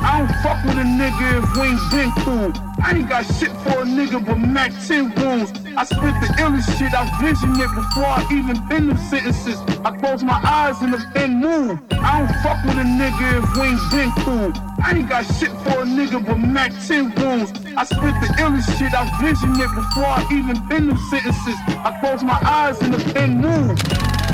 I 0.00 0.18
don't 0.18 0.32
fuck 0.40 0.64
with 0.64 0.78
a 0.78 0.88
nigga 0.88 1.42
if 1.42 1.56
we 1.56 1.68
ain't 1.68 1.90
been 1.90 2.12
cool. 2.24 2.67
I 2.80 2.94
ain't 2.94 3.08
got 3.08 3.24
shit 3.24 3.50
for 3.62 3.82
a 3.82 3.84
nigga 3.84 4.24
but 4.24 4.36
Mac 4.36 4.72
10 4.86 5.14
wounds. 5.16 5.52
I 5.76 5.84
spit 5.84 6.14
the 6.22 6.28
illest 6.38 6.78
shit, 6.78 6.94
I 6.94 7.04
vision 7.20 7.52
it 7.58 7.70
before 7.74 8.06
I 8.06 8.26
even 8.30 8.56
been 8.68 8.88
them 8.88 8.98
sentences. 8.98 9.58
I 9.84 9.96
close 9.96 10.22
my 10.22 10.40
eyes 10.44 10.80
and 10.82 10.94
the 10.94 10.98
pen 11.14 11.40
move. 11.40 11.78
I 11.92 12.18
don't 12.18 12.34
fuck 12.42 12.64
with 12.64 12.78
a 12.78 12.86
nigga 12.86 13.42
if 13.42 13.56
we 13.56 13.68
ain't 13.68 13.90
been 13.90 14.12
cool. 14.24 14.52
I 14.82 14.96
ain't 14.96 15.08
got 15.08 15.24
shit 15.38 15.50
for 15.62 15.82
a 15.82 15.86
nigga 15.86 16.24
but 16.24 16.36
Mac 16.36 16.72
10 16.86 17.14
wounds. 17.16 17.52
I 17.76 17.84
spit 17.84 18.14
the 18.22 18.28
illest 18.38 18.78
shit, 18.78 18.94
I 18.94 19.04
vision 19.20 19.52
it 19.58 19.70
before 19.74 20.06
I 20.06 20.26
even 20.32 20.56
been 20.68 20.88
them 20.88 20.98
sentences. 21.10 21.58
I 21.68 21.96
close 22.00 22.22
my 22.22 22.38
eyes 22.42 22.80
and 22.80 22.94
the 22.94 23.12
pen 23.12 23.40
move. 23.40 23.78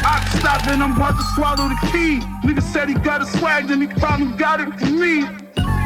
I 0.07 0.23
stop 0.39 0.67
and 0.69 0.83
I'm 0.83 0.97
about 0.97 1.17
to 1.17 1.25
swallow 1.35 1.69
the 1.69 1.79
key. 1.91 2.21
Nigga 2.47 2.63
said 2.63 2.89
he 2.89 2.95
got 2.95 3.23
a 3.23 3.27
swag, 3.27 3.69
then 3.69 3.81
he 3.81 3.87
probably 3.87 4.37
got 4.37 4.61
it 4.61 4.79
from 4.79 5.01
me. 5.01 5.44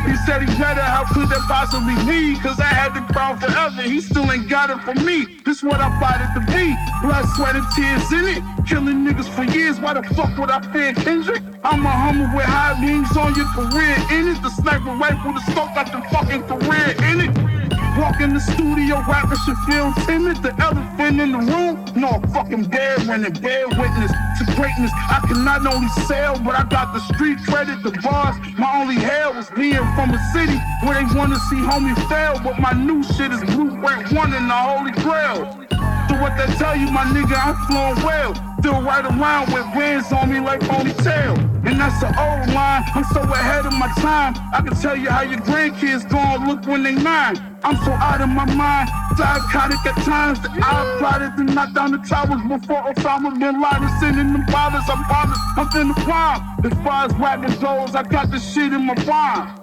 He 0.08 0.16
said 0.24 0.40
he 0.40 0.46
better, 0.56 0.80
how 0.80 1.04
could 1.04 1.28
that 1.28 1.44
possibly 1.46 1.94
be? 2.08 2.40
Cause 2.40 2.58
I 2.58 2.64
had 2.64 2.94
the 2.94 3.04
crown 3.12 3.38
forever, 3.38 3.82
he 3.82 4.00
still 4.00 4.30
ain't 4.32 4.48
got 4.48 4.70
it 4.70 4.80
from 4.80 5.04
me. 5.04 5.38
This 5.44 5.62
what 5.62 5.80
I 5.80 5.92
fought 6.00 6.24
it 6.24 6.32
to 6.32 6.42
be. 6.48 6.74
Blood, 7.02 7.26
sweat, 7.36 7.56
and 7.56 7.66
tears 7.76 8.10
in 8.12 8.24
it. 8.24 8.66
Killing 8.66 9.04
niggas 9.04 9.28
for 9.28 9.44
years, 9.44 9.78
why 9.78 9.92
the 9.92 10.02
fuck 10.14 10.36
would 10.38 10.50
I 10.50 10.60
fear 10.72 10.94
Kendrick? 10.94 11.42
I'm 11.62 11.84
a 11.84 11.90
hummer 11.90 12.34
with 12.34 12.46
high 12.46 12.80
beams 12.80 13.14
on 13.18 13.34
your 13.34 13.48
career 13.52 13.96
in 14.10 14.28
it. 14.28 14.40
The 14.40 14.48
sniper 14.48 14.96
rifle, 14.96 15.34
the 15.34 15.40
smoke 15.52 15.74
got 15.74 15.92
the 15.92 16.00
fucking 16.08 16.44
career 16.44 16.96
in 17.04 17.28
it. 17.28 17.57
Walk 17.98 18.20
in 18.20 18.32
the 18.32 18.38
studio, 18.38 19.02
rappers 19.08 19.40
should 19.40 19.58
feel 19.66 19.92
timid. 20.06 20.40
The 20.40 20.54
elephant 20.62 21.20
in 21.20 21.32
the 21.32 21.38
room, 21.38 21.84
no 21.96 22.20
fucking 22.32 22.64
bear 22.70 22.96
winning, 23.08 23.32
bear 23.42 23.66
witness 23.66 24.12
to 24.38 24.44
greatness. 24.54 24.92
I 24.94 25.18
can 25.26 25.44
not 25.44 25.66
only 25.66 25.88
sell, 26.06 26.38
but 26.38 26.54
I 26.54 26.62
got 26.70 26.94
the 26.94 27.00
street 27.12 27.38
credit, 27.48 27.82
the 27.82 27.90
bars. 28.00 28.36
My 28.56 28.80
only 28.80 28.94
hell 28.94 29.34
was 29.34 29.50
being 29.50 29.82
from 29.96 30.10
a 30.10 30.18
city 30.32 30.58
where 30.84 30.94
they 30.94 31.18
wanna 31.18 31.40
see 31.50 31.56
homie 31.56 31.98
fail. 32.08 32.40
But 32.44 32.60
my 32.60 32.72
new 32.72 33.02
shit 33.02 33.32
is 33.32 33.42
blueprint 33.50 34.12
one 34.12 34.32
in 34.32 34.46
the 34.46 34.54
holy 34.54 34.92
grail. 35.02 35.77
So 36.08 36.14
what 36.16 36.36
they 36.38 36.46
tell 36.56 36.74
you, 36.74 36.90
my 36.90 37.04
nigga, 37.04 37.36
I'm 37.36 37.54
flowing 37.66 38.00
well. 38.04 38.32
Still 38.60 38.82
ride 38.82 39.04
around 39.04 39.52
with 39.52 39.64
bands 39.74 40.10
on 40.10 40.32
me 40.32 40.40
like 40.40 40.60
ponytail. 40.60 41.36
And 41.66 41.78
that's 41.78 42.00
the 42.00 42.08
old 42.08 42.48
line. 42.54 42.82
I'm 42.94 43.04
so 43.12 43.20
ahead 43.20 43.66
of 43.66 43.74
my 43.74 43.92
time. 43.98 44.34
I 44.54 44.62
can 44.62 44.74
tell 44.74 44.96
you 44.96 45.10
how 45.10 45.22
your 45.22 45.38
grandkids 45.40 46.08
gon' 46.08 46.48
look 46.48 46.66
when 46.66 46.82
they 46.82 46.94
nine. 46.94 47.36
I'm 47.62 47.76
so 47.84 47.92
out 47.92 48.22
of 48.22 48.30
my 48.30 48.46
mind, 48.54 48.88
psychotic 49.18 49.84
at 49.84 50.02
times. 50.02 50.40
that 50.40 50.50
I 50.56 50.96
plotted 50.98 51.36
to 51.36 51.44
knock 51.52 51.74
down 51.74 51.92
the 51.92 51.98
towers 51.98 52.40
before 52.40 52.82
Osama 52.90 53.38
bin 53.38 53.60
Laden 53.60 53.90
sending 54.00 54.32
them 54.32 54.46
fathers. 54.46 54.84
I'm 54.88 55.04
promise 55.04 55.38
I'm 55.56 55.66
finna 55.68 55.94
climb. 56.04 56.40
As 56.64 56.72
far 56.84 57.04
as 57.04 57.14
rapping 57.16 57.60
goes, 57.60 57.94
I 57.94 58.02
got 58.02 58.30
the 58.30 58.38
shit 58.38 58.72
in 58.72 58.86
my 58.86 58.94
rhyme. 58.94 59.60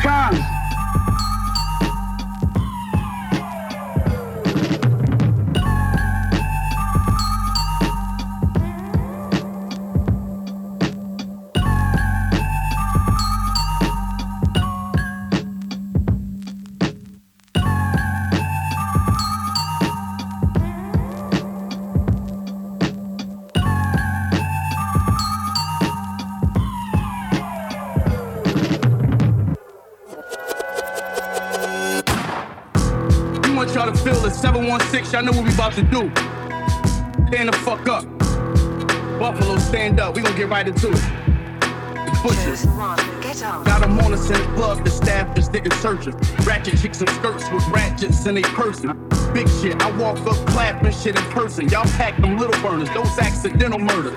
Kind. 0.00 0.61
6 34.80 35.12
y'all 35.12 35.22
know 35.22 35.32
what 35.32 35.44
we 35.44 35.52
about 35.52 35.72
to 35.74 35.82
do. 35.82 36.10
Stand 37.28 37.48
the 37.48 37.58
fuck 37.64 37.88
up. 37.88 38.04
Buffalo, 39.18 39.58
stand 39.58 40.00
up. 40.00 40.14
We 40.16 40.22
gonna 40.22 40.36
get 40.36 40.48
right 40.48 40.66
into 40.66 40.90
it. 40.90 41.22
Butchers. 42.22 42.64
Got 43.64 43.80
them 43.80 43.98
on 44.00 44.12
us 44.12 44.30
in 44.30 44.40
the 44.40 44.54
club, 44.54 44.84
the 44.84 44.90
staff 44.90 45.36
is 45.36 45.48
didn't. 45.48 46.14
Ratchet 46.46 46.78
chicks 46.78 47.00
in 47.00 47.08
skirts 47.08 47.50
with 47.50 47.66
ratchets 47.68 48.26
in 48.26 48.36
a 48.38 48.42
person. 48.42 49.08
Big 49.32 49.48
shit, 49.48 49.80
I 49.82 49.90
walk 49.96 50.18
up 50.26 50.36
clapping 50.48 50.92
shit 50.92 51.16
in 51.16 51.22
person. 51.30 51.68
Y'all 51.68 51.84
pack 51.96 52.16
them 52.20 52.38
little 52.38 52.60
burners, 52.62 52.88
those 52.90 53.18
accidental 53.18 53.78
murders. 53.78 54.14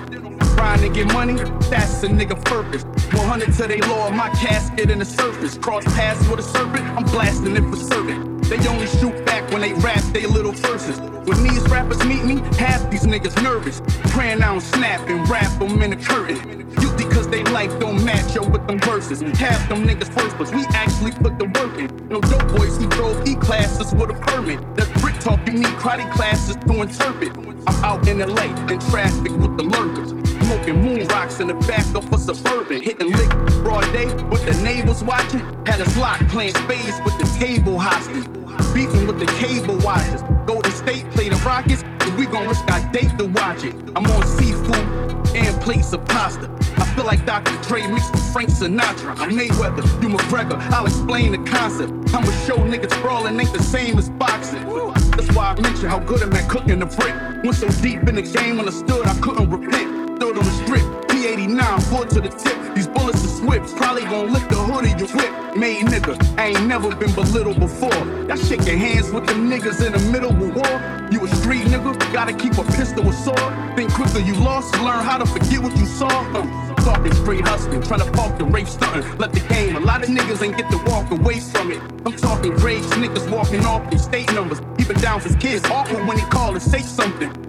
Trying 0.54 0.80
to 0.80 0.88
get 0.88 1.12
money, 1.12 1.34
that's 1.68 2.02
a 2.02 2.08
nigga 2.08 2.42
purpose. 2.44 2.84
100 2.84 3.52
to 3.54 3.66
they 3.66 3.80
lower 3.80 4.10
my 4.10 4.28
casket 4.30 4.90
in 4.90 5.00
the 5.00 5.04
surface. 5.04 5.58
Cross 5.58 5.84
paths 5.84 6.28
with 6.28 6.40
a 6.40 6.42
serpent, 6.42 6.84
I'm 6.96 7.04
blasting 7.04 7.56
it 7.56 7.68
for 7.68 7.76
serving. 7.76 8.35
They 8.48 8.58
only 8.68 8.86
shoot 8.86 9.26
back 9.26 9.50
when 9.50 9.60
they 9.60 9.72
rap 9.72 10.02
they 10.12 10.24
little 10.24 10.52
verses. 10.52 11.00
When 11.26 11.42
these 11.42 11.62
rappers 11.62 12.04
meet 12.04 12.24
me, 12.24 12.36
half 12.58 12.88
these 12.90 13.02
niggas 13.02 13.42
nervous. 13.42 13.82
Praying 14.12 14.40
I 14.40 14.52
don't 14.52 14.60
snap 14.60 15.08
and 15.08 15.28
rap 15.28 15.58
them 15.58 15.82
in 15.82 15.92
a 15.92 15.96
curtain. 15.96 16.68
Guilty 16.76 17.04
cause 17.04 17.28
they 17.28 17.42
life 17.44 17.76
don't 17.80 18.04
match 18.04 18.36
up 18.36 18.48
with 18.50 18.64
them 18.68 18.78
verses. 18.78 19.20
Half 19.36 19.68
them 19.68 19.84
niggas 19.84 20.12
first, 20.12 20.38
but 20.38 20.54
we 20.54 20.64
actually 20.76 21.10
put 21.10 21.40
the 21.40 21.46
work 21.58 21.76
in. 21.76 21.90
No 22.08 22.20
dope 22.20 22.46
boys 22.56 22.76
who 22.76 22.88
drove 22.90 23.26
E 23.26 23.34
classes 23.34 23.92
with 23.92 24.10
a 24.10 24.14
permit. 24.14 24.60
That's 24.76 25.02
brick 25.02 25.18
talk, 25.18 25.44
you 25.46 25.54
need 25.54 25.76
karate 25.82 26.08
classes 26.12 26.54
to 26.54 26.82
interpret. 26.82 27.36
I'm 27.66 27.84
out 27.84 28.06
in 28.06 28.20
LA 28.20 28.44
in 28.70 28.78
traffic 28.78 29.32
with 29.32 29.56
the 29.56 29.64
lurkers. 29.64 30.25
Smoking 30.46 30.80
moon 30.80 31.08
rocks 31.08 31.40
in 31.40 31.48
the 31.48 31.54
back 31.54 31.84
of 31.96 32.12
a 32.12 32.18
suburban. 32.18 32.80
Hitting 32.80 33.10
lick 33.10 33.28
broad 33.64 33.82
day 33.92 34.06
with 34.30 34.46
the 34.46 34.54
neighbors 34.62 35.02
watching. 35.02 35.40
Had 35.66 35.80
us 35.80 35.96
locked 35.96 36.28
playing 36.28 36.54
spades 36.54 37.00
with 37.04 37.18
the 37.18 37.26
table 37.36 37.80
hostage. 37.80 38.24
Beefing 38.72 39.08
with 39.08 39.18
the 39.18 39.26
cable 39.42 39.76
watchers. 39.78 40.22
Golden 40.46 40.70
State 40.70 41.10
play 41.10 41.30
the 41.30 41.36
Rockets. 41.44 41.82
and 41.82 42.16
we 42.16 42.26
gon' 42.26 42.46
risk 42.46 42.62
our 42.70 42.80
date 42.92 43.10
to 43.18 43.24
watch 43.26 43.64
it. 43.64 43.74
I'm 43.96 44.06
on 44.06 44.24
seafood 44.38 45.34
and 45.34 45.60
plates 45.60 45.92
of 45.92 46.04
pasta. 46.04 46.48
I 46.76 46.84
feel 46.94 47.04
like 47.04 47.26
Dr. 47.26 47.60
Dre 47.66 47.84
mixed 47.88 48.12
with 48.12 48.32
Frank 48.32 48.50
Sinatra. 48.50 49.18
I'm 49.18 49.32
Mayweather, 49.32 49.82
you 50.00 50.10
McGregor. 50.10 50.60
I'll 50.70 50.86
explain 50.86 51.32
the 51.32 51.50
concept. 51.50 51.90
I'ma 52.14 52.30
show 52.46 52.58
niggas 52.58 53.02
brawling 53.02 53.40
ain't 53.40 53.52
the 53.52 53.64
same 53.64 53.98
as 53.98 54.10
boxing. 54.10 54.62
That's 55.10 55.34
why 55.34 55.56
I 55.56 55.60
mention 55.60 55.88
how 55.88 55.98
good 55.98 56.22
I'm 56.22 56.32
at 56.34 56.48
cooking 56.48 56.78
the 56.78 56.86
brick. 56.86 57.42
Went 57.42 57.56
so 57.56 57.68
deep 57.82 58.08
in 58.08 58.14
the 58.14 58.22
game, 58.22 58.60
understood 58.60 59.08
I 59.08 59.18
couldn't 59.18 59.50
repent. 59.50 60.05
Stood 60.16 60.38
on 60.38 60.44
the 60.44 60.50
strip, 60.64 60.82
P89, 61.08 61.82
full 61.90 62.06
to 62.06 62.20
the 62.22 62.30
tip. 62.30 62.74
These 62.74 62.88
bullets 62.88 63.22
are 63.22 63.28
swift, 63.28 63.76
probably 63.76 64.04
gon' 64.04 64.32
lick 64.32 64.48
the 64.48 64.54
hood 64.56 64.86
of 64.86 64.98
your 64.98 65.08
whip. 65.08 65.56
Made 65.56 65.84
nigga, 65.84 66.16
I 66.38 66.56
ain't 66.56 66.66
never 66.66 66.88
been 66.96 67.12
belittled 67.12 67.60
before. 67.60 67.92
Y'all 68.24 68.36
shaking 68.36 68.78
hands 68.78 69.10
with 69.10 69.26
them 69.26 69.50
niggas 69.50 69.84
in 69.84 69.92
the 69.92 69.98
middle 70.10 70.30
of 70.30 70.56
war. 70.56 70.72
You 71.12 71.22
a 71.22 71.28
street 71.36 71.64
nigga, 71.64 71.92
gotta 72.14 72.32
keep 72.32 72.56
a 72.56 72.64
pistol 72.64 73.06
or 73.06 73.12
sword. 73.12 73.76
Think 73.76 73.92
quicker 73.92 74.20
you 74.20 74.34
lost, 74.36 74.72
learn 74.80 75.04
how 75.04 75.18
to 75.18 75.26
forget 75.26 75.58
what 75.58 75.76
you 75.76 75.84
saw. 75.84 76.08
Uh, 76.08 76.74
talking 76.76 77.12
straight 77.12 77.46
hustling, 77.46 77.82
trying 77.82 78.00
to 78.00 78.10
park 78.12 78.38
the 78.38 78.46
rape 78.46 78.68
stunting. 78.68 79.18
Let 79.18 79.34
the 79.34 79.40
game, 79.40 79.76
a 79.76 79.80
lot 79.80 80.02
of 80.02 80.08
niggas 80.08 80.42
ain't 80.42 80.56
get 80.56 80.70
to 80.70 80.78
walk 80.90 81.10
away 81.10 81.40
from 81.40 81.72
it. 81.72 81.82
I'm 82.06 82.16
talking 82.16 82.56
grades, 82.56 82.86
niggas 82.92 83.30
walking 83.30 83.66
off 83.66 83.90
their 83.90 83.98
state 83.98 84.32
numbers. 84.32 84.62
Even 84.78 84.96
down 84.96 85.20
for 85.20 85.28
kids, 85.36 85.62
awkward 85.66 86.06
when 86.08 86.18
he 86.18 86.24
call 86.24 86.54
and 86.54 86.62
say 86.62 86.80
something. 86.80 87.45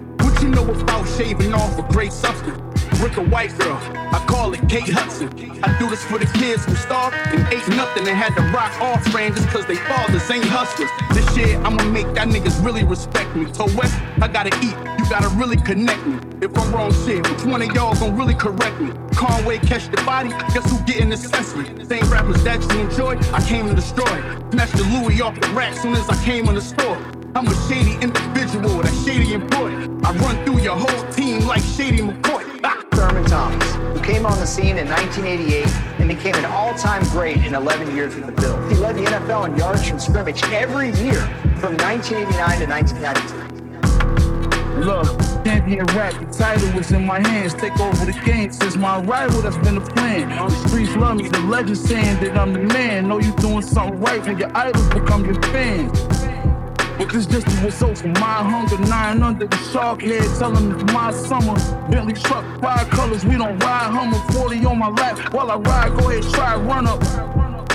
You 0.47 0.53
know 0.53 0.71
about 0.81 1.05
shaving 1.09 1.53
off 1.53 1.77
a 1.77 1.83
great 1.91 2.13
substance? 2.13 2.57
Rick 3.01 3.17
a 3.17 3.21
white 3.21 3.51
girl, 3.59 3.77
I 4.13 4.23
call 4.29 4.53
it 4.53 4.61
Kate 4.69 4.87
Hudson. 4.87 5.27
I 5.61 5.77
do 5.77 5.89
this 5.89 6.05
for 6.05 6.17
the 6.17 6.25
kids 6.39 6.63
who 6.63 6.73
starved 6.75 7.17
and 7.35 7.45
ate 7.53 7.67
nothing 7.75 8.07
and 8.07 8.15
had 8.15 8.33
to 8.37 8.41
rock 8.55 8.71
off 8.79 9.03
brand 9.11 9.35
just 9.35 9.49
cause 9.49 9.65
they 9.65 9.75
fathers 9.75 10.31
ain't 10.31 10.45
hustlers. 10.45 10.89
This 11.13 11.35
shit, 11.35 11.57
I'ma 11.65 11.83
make 11.91 12.07
that 12.13 12.29
niggas 12.29 12.63
really 12.63 12.85
respect 12.85 13.35
me. 13.35 13.51
So 13.51 13.65
West, 13.75 13.99
I 14.21 14.29
gotta 14.29 14.55
eat, 14.63 14.73
you 14.97 15.09
gotta 15.09 15.27
really 15.35 15.57
connect 15.57 16.07
me. 16.07 16.17
If 16.41 16.57
I'm 16.57 16.71
wrong 16.71 16.93
shit, 16.93 17.29
which 17.29 17.43
one 17.43 17.61
of 17.61 17.67
y'all 17.75 17.93
gon' 17.95 18.15
really 18.15 18.35
correct 18.35 18.79
me? 18.79 18.93
Conway 19.15 19.57
catch 19.57 19.89
the 19.91 20.01
body, 20.05 20.29
guess 20.29 20.71
who 20.71 20.81
getting 20.85 21.11
accessory? 21.11 21.65
Same 21.85 22.09
rappers 22.09 22.41
that 22.45 22.61
you 22.71 22.79
enjoy, 22.79 23.17
I 23.33 23.43
came 23.43 23.67
to 23.67 23.75
destroy. 23.75 24.21
Snatch 24.51 24.71
the 24.71 24.83
Louis 24.95 25.21
off 25.21 25.37
the 25.41 25.49
rack 25.49 25.75
soon 25.75 25.95
as 25.95 26.07
I 26.07 26.15
came 26.23 26.47
in 26.47 26.55
the 26.55 26.61
store. 26.61 27.16
I'm 27.35 27.47
a 27.47 27.55
shady 27.67 27.93
individual, 28.01 28.81
that 28.81 28.93
shady 29.05 29.33
employee. 29.33 29.89
I 30.03 30.11
run 30.13 30.43
through 30.45 30.61
your 30.61 30.75
whole 30.75 31.11
team 31.11 31.45
like 31.45 31.61
Shady 31.61 31.99
McCoy. 31.99 32.59
Ah! 32.63 32.83
Thurman 32.91 33.25
Thomas, 33.25 33.75
who 33.75 33.99
came 34.01 34.25
on 34.25 34.39
the 34.39 34.47
scene 34.47 34.77
in 34.77 34.87
1988 34.87 35.67
and 35.99 36.07
became 36.07 36.35
an 36.35 36.45
all-time 36.45 37.03
great 37.11 37.37
in 37.37 37.53
11 37.53 37.95
years 37.95 38.15
with 38.15 38.25
the 38.25 38.31
Bills. 38.31 38.71
He 38.71 38.77
led 38.77 38.95
the 38.95 39.03
NFL 39.03 39.49
in 39.49 39.57
yards 39.57 39.87
from 39.87 39.99
scrimmage 39.99 40.43
every 40.45 40.87
year 41.03 41.21
from 41.59 41.77
1989 41.77 42.59
to 42.59 42.65
1993. 42.65 43.47
Look, 44.83 45.07
champion 45.43 45.85
rap, 45.87 46.13
the 46.13 46.25
title 46.31 46.71
was 46.73 46.91
in 46.91 47.05
my 47.05 47.19
hands. 47.27 47.53
Take 47.53 47.79
over 47.79 48.05
the 48.05 48.19
game 48.25 48.51
since 48.51 48.75
my 48.75 48.99
arrival, 49.01 49.41
that's 49.41 49.57
been 49.57 49.75
the 49.75 49.81
plan. 49.81 50.31
On 50.39 50.49
the 50.49 50.67
streets 50.67 50.95
love 50.95 51.17
me, 51.17 51.27
the 51.27 51.39
legend 51.39 51.77
saying 51.77 52.19
that 52.21 52.37
I'm 52.37 52.53
the 52.53 52.61
man. 52.73 53.07
Know 53.07 53.19
you 53.19 53.31
doing 53.37 53.61
something 53.63 53.99
right 53.99 54.23
when 54.25 54.37
your 54.37 54.55
idols 54.55 54.87
become 54.89 55.25
your 55.25 55.41
fans. 55.43 55.99
But 56.97 57.09
this 57.09 57.27
just 57.27 57.45
the 57.45 57.65
results 57.65 58.01
from 58.01 58.13
my 58.13 58.41
hunger. 58.41 58.77
Nine 58.89 59.21
under 59.21 59.45
the 59.45 59.57
shark 59.71 60.01
head, 60.01 60.23
tell 60.39 60.51
it's 60.51 60.93
my 60.93 61.11
summer. 61.11 61.53
Bentley 61.89 62.13
truck, 62.13 62.43
five 62.59 62.89
colors, 62.89 63.23
we 63.23 63.37
don't 63.37 63.59
ride 63.59 63.91
Hummer. 63.91 64.19
40 64.33 64.65
on 64.65 64.79
my 64.79 64.89
lap 64.89 65.33
while 65.33 65.51
I 65.51 65.57
ride, 65.57 65.97
go 65.97 66.09
ahead, 66.09 66.23
try 66.33 66.55
run 66.55 66.87
up. 66.87 67.01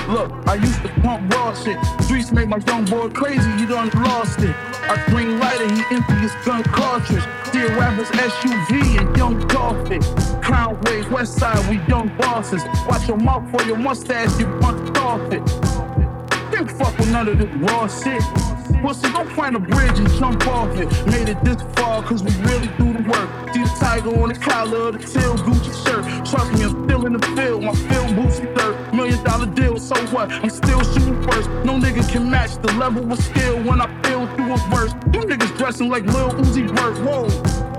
Look, 0.08 0.32
I 0.48 0.54
used 0.54 0.82
to 0.82 0.88
pump 1.00 1.32
raw 1.32 1.54
shit. 1.54 1.78
Streets 2.02 2.32
make 2.32 2.48
my 2.48 2.58
young 2.66 2.84
boy 2.84 3.08
crazy, 3.10 3.48
he 3.52 3.66
done 3.66 3.90
lost 3.94 4.40
it. 4.40 4.54
I 4.90 5.02
green 5.06 5.38
lighter, 5.38 5.72
he 5.72 5.82
empty 5.94 6.14
his 6.14 6.32
gun 6.44 6.64
cartridge. 6.64 7.24
Dear 7.52 7.78
rappers, 7.78 8.08
SUV 8.08 8.98
and 9.00 9.16
young 9.16 9.46
dolphin. 9.46 10.02
Crown 10.42 10.80
Wave, 10.82 11.10
West 11.12 11.34
Side, 11.38 11.70
we 11.70 11.80
young 11.86 12.08
bosses. 12.18 12.64
Watch 12.88 13.06
your 13.06 13.18
mouth 13.18 13.48
for 13.52 13.62
your 13.66 13.78
mustache, 13.78 14.36
you 14.40 14.46
off 15.02 15.32
it. 15.32 15.46
Can't 16.52 16.70
fuck 16.70 16.98
with 16.98 17.12
none 17.12 17.28
of 17.28 17.38
this 17.38 17.48
raw 17.56 17.86
shit. 17.86 18.51
Pussy, 18.82 19.12
don't 19.12 19.30
find 19.30 19.54
a 19.54 19.60
bridge 19.60 19.96
and 20.00 20.10
jump 20.14 20.44
off 20.48 20.76
it. 20.76 20.88
Made 21.06 21.28
it 21.28 21.42
this 21.44 21.62
far, 21.76 22.02
cause 22.02 22.20
we 22.20 22.32
really 22.42 22.66
do 22.78 22.92
the 22.92 23.08
work. 23.08 23.54
See 23.54 23.62
the 23.62 23.76
tiger 23.78 24.10
on 24.20 24.30
the 24.30 24.34
collar 24.34 24.88
of 24.88 24.94
the 24.94 25.06
tail 25.06 25.36
Gucci 25.36 25.72
shirt. 25.86 26.04
Trust 26.26 26.52
me, 26.52 26.64
I'm 26.64 26.84
still 26.84 27.06
in 27.06 27.12
the 27.12 27.26
field. 27.36 27.62
My 27.62 27.74
field 27.74 28.16
boots 28.16 28.40
dirt. 28.40 28.92
Million 28.92 29.22
dollar 29.22 29.46
deal, 29.46 29.78
so 29.78 29.94
what? 30.06 30.32
I'm 30.32 30.50
still 30.50 30.82
shooting 30.82 31.22
first. 31.22 31.48
No 31.64 31.78
nigga 31.78 32.06
can 32.10 32.28
match 32.28 32.56
the 32.60 32.72
level 32.72 33.10
of 33.10 33.18
skill 33.22 33.62
when 33.62 33.80
I 33.80 33.86
feel 34.02 34.26
through 34.34 34.52
a 34.52 34.56
verse. 34.74 34.92
You 35.14 35.20
niggas 35.30 35.56
dressing 35.56 35.88
like 35.88 36.04
Lil 36.04 36.30
Uzi 36.30 36.68
Vert. 36.68 36.98
Whoa. 37.06 37.71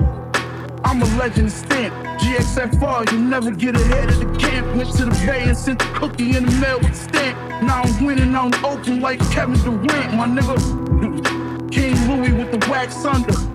I'm 0.83 1.01
a 1.01 1.05
legend 1.17 1.51
stamp. 1.51 1.93
GXFR, 2.19 3.11
you 3.11 3.19
never 3.19 3.51
get 3.51 3.75
ahead 3.75 4.09
of 4.09 4.19
the 4.19 4.37
camp. 4.37 4.75
Went 4.75 4.91
to 4.97 5.05
the 5.05 5.25
bay 5.25 5.43
and 5.43 5.57
sent 5.57 5.79
the 5.79 5.85
cookie 5.95 6.35
in 6.35 6.45
the 6.45 6.51
mail 6.59 6.79
with 6.79 6.95
stamp. 6.95 7.37
Now 7.63 7.81
I'm 7.83 8.05
winning 8.05 8.35
on 8.35 8.53
open 8.65 8.99
like 8.99 9.19
Kevin 9.31 9.55
Durant, 9.59 10.13
my 10.15 10.27
nigga. 10.27 11.71
King 11.71 11.95
Louis 12.07 12.33
with 12.33 12.51
the 12.51 12.69
wax 12.69 13.05
under. 13.05 13.52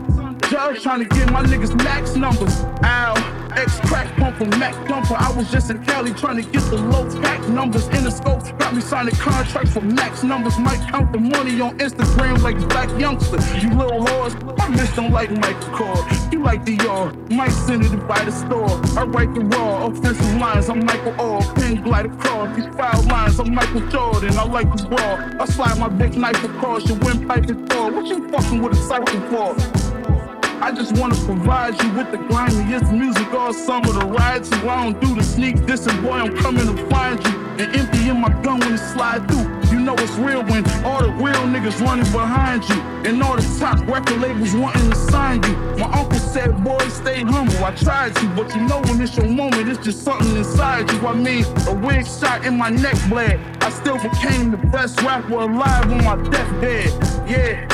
Judge 0.50 0.82
trying 0.82 1.06
to 1.06 1.14
get 1.14 1.30
my 1.30 1.42
niggas 1.42 1.76
max 1.84 2.16
numbers. 2.16 2.64
Ow, 2.82 3.50
ex 3.54 3.78
crack 3.80 4.14
pump 4.16 4.38
from 4.38 4.48
Mac 4.58 4.74
Dumper. 4.86 5.14
I 5.14 5.30
was 5.36 5.50
just 5.50 5.68
in 5.70 5.84
Cali 5.84 6.14
trying 6.14 6.42
to 6.42 6.50
get 6.50 6.62
the 6.70 6.76
low 6.76 7.04
pack 7.20 7.46
numbers 7.48 7.86
in 7.88 8.04
the 8.04 8.10
scope. 8.10 8.58
Got 8.58 8.74
me 8.74 8.80
signing 8.80 9.14
contracts 9.16 9.74
for 9.74 9.82
max 9.82 10.22
numbers. 10.22 10.58
Might 10.58 10.80
count 10.90 11.12
the 11.12 11.18
money 11.18 11.60
on 11.60 11.76
Instagram 11.76 12.42
like 12.42 12.56
Black 12.70 12.88
Youngster. 12.98 13.36
You 13.58 13.74
little 13.74 14.00
whores, 14.06 14.42
my 14.56 14.68
bitch 14.68 14.96
don't 14.96 15.12
like 15.12 15.30
Michael 15.30 15.68
Kors. 15.76 16.32
You 16.32 16.42
like 16.42 16.64
the 16.64 16.76
yard, 16.76 17.30
might 17.30 17.50
send 17.50 17.84
it 17.84 18.08
buy 18.08 18.24
the 18.24 18.32
store. 18.32 18.70
I 18.98 19.04
write 19.04 19.34
the 19.34 19.40
raw, 19.40 19.88
offensive 19.88 20.34
lines. 20.36 20.70
I'm 20.70 20.82
Michael 20.82 21.20
Orr. 21.20 21.42
Pen 21.56 21.82
glide 21.82 22.06
across 22.06 22.56
these 22.56 22.74
foul 22.74 23.02
lines. 23.02 23.38
I'm 23.38 23.54
Michael 23.54 23.86
Jordan. 23.88 24.38
I 24.38 24.44
like 24.44 24.74
the 24.74 24.88
raw. 24.88 25.42
I 25.42 25.44
slide 25.44 25.78
my 25.78 25.88
big 25.88 26.16
knife 26.16 26.42
across 26.42 26.88
your 26.88 26.96
windpipe 27.00 27.50
and 27.50 27.68
door. 27.68 27.92
What 27.92 28.06
you 28.06 28.26
fucking 28.30 28.62
with 28.62 28.72
a 28.72 28.76
cycle 28.76 29.20
for? 29.28 30.17
I 30.60 30.72
just 30.72 30.98
wanna 30.98 31.14
provide 31.14 31.80
you 31.82 31.92
with 31.92 32.10
the 32.10 32.18
grimiest 32.18 32.90
music 32.92 33.32
all 33.32 33.52
summer 33.52 33.92
to 34.00 34.06
ride 34.06 34.44
to. 34.44 34.56
I 34.68 34.84
don't 34.84 35.00
do 35.00 35.14
the 35.14 35.22
sneak 35.22 35.56
and 35.56 36.02
boy, 36.02 36.12
I'm 36.12 36.36
coming 36.36 36.66
to 36.66 36.86
find 36.86 37.24
you 37.24 37.48
and 37.58 37.76
empty 37.76 38.08
in 38.08 38.20
my 38.20 38.28
gun 38.42 38.58
when 38.60 38.74
it 38.74 38.78
slide 38.78 39.28
through. 39.28 39.46
You 39.70 39.80
know 39.80 39.94
it's 39.94 40.12
real 40.16 40.42
when 40.44 40.68
all 40.84 41.00
the 41.00 41.12
real 41.12 41.42
niggas 41.46 41.80
running 41.80 42.10
behind 42.10 42.68
you 42.68 42.74
and 43.06 43.22
all 43.22 43.36
the 43.36 43.58
top 43.58 43.86
record 43.86 44.20
labels 44.20 44.54
wanting 44.54 44.90
to 44.90 44.96
sign 44.96 45.42
you. 45.44 45.54
My 45.76 45.90
uncle 45.92 46.18
said, 46.18 46.62
boy, 46.64 46.78
stay 46.88 47.22
humble. 47.22 47.64
I 47.64 47.74
tried 47.74 48.16
to, 48.16 48.26
but 48.34 48.54
you 48.54 48.62
know 48.62 48.80
when 48.80 49.00
it's 49.00 49.16
your 49.16 49.28
moment, 49.28 49.68
it's 49.68 49.84
just 49.84 50.02
something 50.02 50.36
inside 50.36 50.90
you. 50.90 51.06
I 51.06 51.14
mean, 51.14 51.44
a 51.68 51.74
wig 51.74 52.06
shot 52.06 52.44
in 52.44 52.56
my 52.56 52.70
neck 52.70 52.96
bled. 53.08 53.38
I 53.60 53.70
still 53.70 53.98
became 53.98 54.50
the 54.50 54.56
best 54.56 55.00
rapper 55.02 55.34
alive 55.34 55.90
on 55.92 56.04
my 56.04 56.16
deathbed. 56.30 57.28
Yeah. 57.28 57.68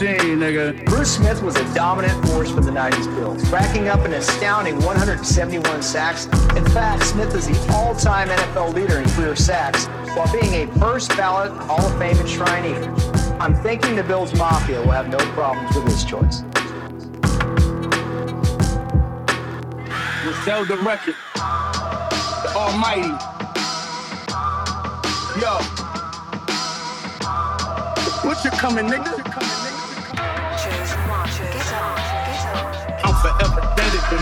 Nigga. 0.00 0.84
Bruce 0.86 1.14
Smith 1.14 1.40
was 1.42 1.54
a 1.56 1.74
dominant 1.74 2.26
force 2.26 2.50
for 2.50 2.60
the 2.60 2.70
90s 2.70 3.06
Bills, 3.14 3.48
racking 3.50 3.88
up 3.88 4.00
an 4.00 4.12
astounding 4.14 4.74
171 4.80 5.82
sacks. 5.82 6.26
In 6.56 6.64
fact, 6.66 7.04
Smith 7.04 7.32
is 7.34 7.46
the 7.46 7.72
all-time 7.72 8.28
NFL 8.28 8.74
leader 8.74 8.98
in 8.98 9.08
career 9.10 9.36
sacks, 9.36 9.86
while 10.16 10.30
being 10.32 10.68
a 10.68 10.78
first 10.78 11.10
ballot 11.10 11.52
Hall 11.62 11.80
of 11.80 11.98
Fame 11.98 12.16
enshrinee. 12.16 13.40
I'm 13.40 13.54
thinking 13.54 13.94
the 13.94 14.02
Bills 14.02 14.34
Mafia 14.34 14.80
will 14.80 14.90
have 14.90 15.08
no 15.08 15.18
problems 15.32 15.74
with 15.76 15.84
this 15.86 16.04
choice. 16.04 16.42
We 20.26 20.32
sell 20.44 20.64
the 20.64 20.76
record. 20.84 21.14
The 22.42 22.52
Almighty. 22.56 23.14
Yo. 25.40 25.58
The 28.04 28.20
butcher 28.22 28.50
coming, 28.50 28.86
nigga. 28.86 29.33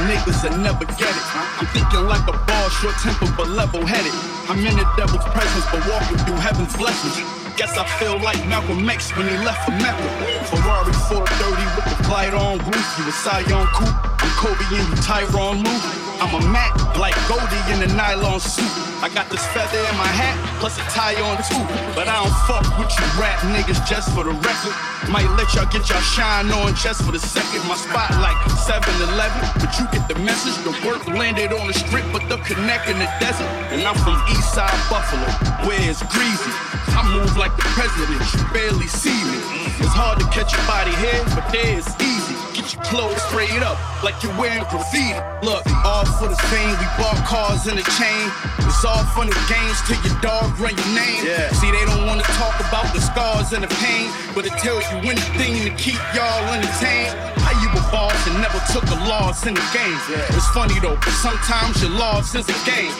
Niggas 0.08 0.42
that 0.42 0.56
never 0.58 0.84
get 0.98 1.12
it. 1.12 1.26
I'm 1.58 1.66
thinking 1.74 2.06
like 2.06 2.24
a 2.28 2.36
ball, 2.46 2.68
short 2.80 2.94
tempered 3.02 3.36
but 3.36 3.48
level 3.48 3.84
headed. 3.84 4.14
I'm 4.48 4.58
in 4.64 4.76
the 4.76 4.86
devil's 4.96 5.24
presence, 5.32 5.66
but 5.72 5.80
walking 5.88 6.18
through 6.24 6.40
heaven's 6.40 6.76
blessings. 6.76 7.16
Guess 7.56 7.76
I 7.76 7.84
feel 7.98 8.18
like 8.20 8.38
Malcolm 8.48 8.88
X 8.88 9.14
when 9.16 9.28
he 9.28 9.36
left 9.44 9.64
for 9.64 9.72
Mecca. 9.72 10.08
Ferrari 10.48 10.92
430 11.12 11.64
with 11.76 11.86
the 11.90 12.04
glide 12.04 12.34
on 12.34 12.58
roof. 12.58 12.88
You 12.98 13.08
a 13.08 13.12
Scion 13.12 13.66
coupe. 13.76 14.21
Kobe 14.36 14.64
and 14.72 14.88
you 14.88 14.96
Tyron 15.02 15.64
Lue. 15.64 15.80
I'm 16.22 16.30
a 16.38 16.42
Mac 16.52 16.70
like 16.96 17.16
Goldie 17.26 17.58
in 17.74 17.82
a 17.82 17.90
nylon 17.94 18.38
suit. 18.38 18.70
I 19.02 19.10
got 19.10 19.26
this 19.28 19.42
feather 19.50 19.82
in 19.82 19.96
my 19.98 20.06
hat, 20.06 20.38
plus 20.62 20.78
a 20.78 20.84
tie 20.86 21.18
on 21.18 21.34
too. 21.42 21.58
But 21.98 22.06
I 22.06 22.22
don't 22.22 22.36
fuck 22.46 22.62
with 22.78 22.94
you 22.94 23.06
rap 23.18 23.42
niggas 23.50 23.82
just 23.82 24.14
for 24.14 24.22
the 24.22 24.30
record. 24.30 24.74
Might 25.10 25.26
let 25.34 25.50
y'all 25.58 25.66
get 25.66 25.90
y'all 25.90 25.98
shine 26.14 26.46
on 26.54 26.78
just 26.78 27.02
for 27.02 27.10
the 27.10 27.18
second. 27.18 27.66
My 27.66 27.74
spot 27.74 28.14
like 28.22 28.38
7-Eleven, 28.62 29.42
but 29.58 29.74
you 29.74 29.90
get 29.90 30.06
the 30.06 30.14
message. 30.22 30.54
The 30.62 30.70
work 30.86 31.02
landed 31.10 31.50
on 31.50 31.66
the 31.66 31.74
strip, 31.74 32.06
but 32.14 32.22
the 32.30 32.38
connect 32.46 32.86
in 32.86 33.02
the 33.02 33.10
desert. 33.18 33.50
And 33.74 33.82
I'm 33.82 33.98
from 34.06 34.14
Eastside 34.30 34.78
Buffalo, 34.86 35.26
where 35.66 35.82
it's 35.82 36.06
greasy. 36.14 36.54
I 36.94 37.02
move 37.10 37.34
like 37.36 37.56
the 37.58 37.66
president, 37.74 38.22
you 38.22 38.46
barely 38.54 38.86
see 38.86 39.18
me. 39.26 39.42
It's 39.82 39.90
hard 39.90 40.20
to 40.22 40.26
catch 40.30 40.54
your 40.54 40.62
body 40.70 40.94
here, 41.02 41.18
but 41.34 41.50
there 41.50 41.82
it's 41.82 41.90
easy. 41.98 42.21
Your 42.62 42.82
clothes 42.86 43.20
sprayed 43.26 43.62
up 43.62 43.74
like 44.04 44.22
you're 44.22 44.36
wearing 44.38 44.62
graffiti. 44.70 45.18
Look, 45.42 45.66
all 45.82 46.06
for 46.22 46.28
the 46.28 46.38
fame, 46.46 46.70
we 46.78 46.86
bought 46.94 47.18
cars 47.26 47.66
in 47.66 47.74
the 47.74 47.82
chain. 47.98 48.30
It's 48.62 48.84
all 48.86 49.02
fun 49.18 49.26
and 49.26 49.42
games 49.50 49.82
till 49.82 49.98
your 50.06 50.14
dog 50.22 50.46
run 50.62 50.78
your 50.78 50.92
name. 50.94 51.26
Yeah. 51.26 51.50
See, 51.58 51.70
they 51.74 51.84
don't 51.84 52.06
wanna 52.06 52.22
talk 52.38 52.54
about 52.60 52.94
the 52.94 53.00
scars 53.00 53.52
and 53.52 53.64
the 53.64 53.72
pain, 53.82 54.10
but 54.34 54.46
it 54.46 54.54
tells 54.62 54.86
you 54.90 54.98
anything 55.02 55.66
to 55.66 55.70
keep 55.74 55.98
y'all 56.14 56.42
entertained. 56.54 57.18
How 57.42 57.50
you 57.58 57.68
boss 57.92 58.16
and 58.26 58.40
never 58.40 58.58
took 58.72 58.88
a 58.88 58.98
loss 59.06 59.46
in 59.46 59.54
the 59.54 59.66
game? 59.76 60.00
It's 60.32 60.48
funny 60.56 60.80
though, 60.80 60.98
sometimes 61.20 61.84
your 61.84 61.92
loss 61.92 62.34
is 62.34 62.48
a 62.48 62.58
game. 62.64 62.90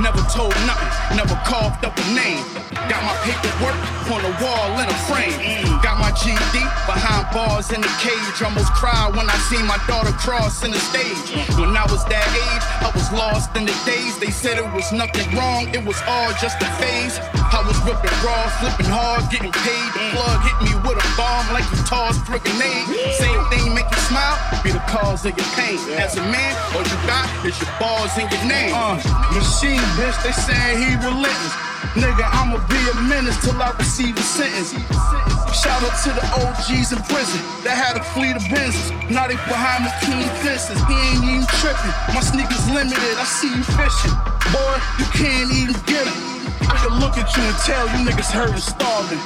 Never 0.00 0.24
told 0.32 0.56
nothing, 0.64 1.16
never 1.16 1.36
carved 1.44 1.84
up 1.84 1.92
a 1.92 2.06
name. 2.16 2.42
Got 2.88 3.04
my 3.04 3.14
paperwork 3.28 3.76
on 4.08 4.24
the 4.24 4.32
wall 4.40 4.80
in 4.80 4.88
a 4.88 4.98
frame. 5.04 5.36
Got 5.84 6.00
my 6.00 6.10
GD 6.16 6.64
behind 6.88 7.28
bars 7.36 7.70
in 7.70 7.80
the 7.84 7.92
cage. 8.00 8.40
Almost 8.40 8.72
cried 8.72 9.12
when 9.14 9.28
I 9.28 9.36
seen 9.52 9.66
my 9.68 9.76
daughter 9.86 10.12
cross 10.16 10.64
in 10.64 10.72
the 10.72 10.80
stage. 10.80 11.36
When 11.60 11.76
I 11.76 11.84
was 11.92 12.00
that 12.08 12.28
age, 12.32 12.64
I 12.80 12.88
was 12.96 13.12
lost 13.12 13.54
in 13.56 13.66
the 13.68 13.76
days. 13.84 14.16
They 14.18 14.32
said 14.32 14.56
it 14.56 14.72
was 14.72 14.88
nothing 14.92 15.28
wrong, 15.36 15.68
it 15.74 15.84
was 15.84 16.00
all 16.08 16.32
just 16.40 16.56
a 16.64 16.70
phase. 16.80 17.20
I 17.52 17.60
was 17.66 17.76
ripping 17.84 18.16
raw, 18.24 18.48
flipping 18.56 18.88
hard, 18.88 19.28
getting 19.28 19.52
paid. 19.52 19.88
The 19.92 20.16
plug 20.16 20.40
hit 20.40 20.56
me 20.64 20.72
with 20.80 20.96
a 20.96 21.08
bomb 21.18 21.44
like 21.52 21.68
he 21.68 21.76
tossed 21.84 22.24
a 22.30 22.38
grenade. 22.40 22.88
Same 23.20 23.42
thing 23.52 23.74
make 23.74 23.90
you 23.90 24.00
smile, 24.08 24.37
be 24.62 24.70
the 24.72 24.82
cause 24.90 25.24
of 25.24 25.36
your 25.36 25.50
pain. 25.54 25.78
As 25.98 26.16
a 26.16 26.22
man, 26.22 26.54
all 26.74 26.82
you 26.82 26.98
got 27.06 27.26
is 27.44 27.56
your 27.60 27.72
balls 27.78 28.12
and 28.18 28.30
your 28.30 28.44
name. 28.44 28.74
Uh, 28.74 28.96
machine, 29.32 29.82
bitch, 29.96 30.16
they 30.22 30.32
saying 30.32 30.78
he 30.78 30.94
relentless. 31.00 31.54
Nigga, 31.94 32.26
I'ma 32.26 32.58
be 32.68 32.80
a 32.90 32.94
menace 33.08 33.38
till 33.42 33.60
I 33.60 33.70
receive 33.78 34.16
a 34.16 34.22
sentence. 34.22 34.74
Shout 35.54 35.82
out 35.82 35.96
to 36.04 36.10
the 36.12 36.24
OGs 36.44 36.92
in 36.92 37.00
prison 37.08 37.40
that 37.64 37.74
had 37.74 37.96
a 37.96 38.04
fleet 38.14 38.36
of 38.36 38.42
Benzes. 38.52 38.92
Now 39.10 39.26
they 39.26 39.34
behind 39.48 39.86
the 39.86 39.92
king 40.04 40.28
fences. 40.44 40.78
He 40.86 40.94
ain't 40.94 41.24
even 41.24 41.46
tripping. 41.58 41.94
My 42.14 42.20
sneakers 42.20 42.62
limited. 42.70 43.16
I 43.18 43.24
see 43.24 43.50
you 43.50 43.64
fishing. 43.74 44.14
Boy, 44.52 44.74
you 44.98 45.06
can't 45.16 45.50
even 45.50 45.74
get 45.86 46.06
it. 46.06 46.37
I 46.62 46.74
can 46.82 46.98
look 47.00 47.16
at 47.18 47.28
you 47.36 47.42
and 47.42 47.56
tell 47.64 47.86
you 47.88 47.98
niggas 48.08 48.30
hurt 48.30 48.50
and 48.50 48.62
starving. 48.62 49.20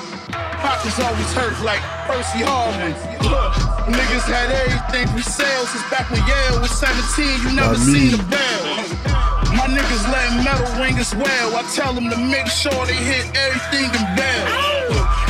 Pockets 0.62 0.98
always 1.00 1.32
hurt 1.34 1.58
like 1.64 1.80
Percy 2.06 2.44
Harvin. 2.44 2.94
Look, 3.26 3.52
niggas 3.90 4.26
had 4.30 4.50
everything 4.52 5.08
for 5.14 5.22
sale 5.22 5.66
since 5.66 5.82
back 5.90 6.10
when 6.10 6.22
Yale 6.26 6.60
was 6.60 6.70
17. 6.78 7.26
You 7.42 7.56
never 7.56 7.74
Not 7.74 7.86
me. 7.86 8.10
seen 8.10 8.20
a 8.20 8.22
bell. 8.30 8.62
My 9.58 9.66
niggas 9.68 10.04
letting 10.10 10.44
metal 10.44 10.70
ring 10.80 10.98
as 10.98 11.14
well. 11.14 11.56
I 11.56 11.62
tell 11.74 11.92
them 11.92 12.08
to 12.10 12.16
make 12.16 12.46
sure 12.46 12.86
they 12.86 12.94
hit 12.94 13.26
everything 13.36 13.90
in 13.90 14.16
bell. 14.16 14.71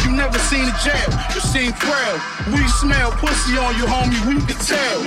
You 0.04 0.10
never 0.12 0.38
seen 0.50 0.66
a 0.66 0.74
jail, 0.82 1.10
you 1.34 1.40
seen 1.40 1.72
frail. 1.72 2.16
We 2.52 2.62
smell 2.82 3.12
pussy 3.18 3.56
on 3.56 3.76
you, 3.78 3.86
homie, 3.86 4.18
we 4.26 4.40
can 4.44 4.58
tell. 4.58 4.98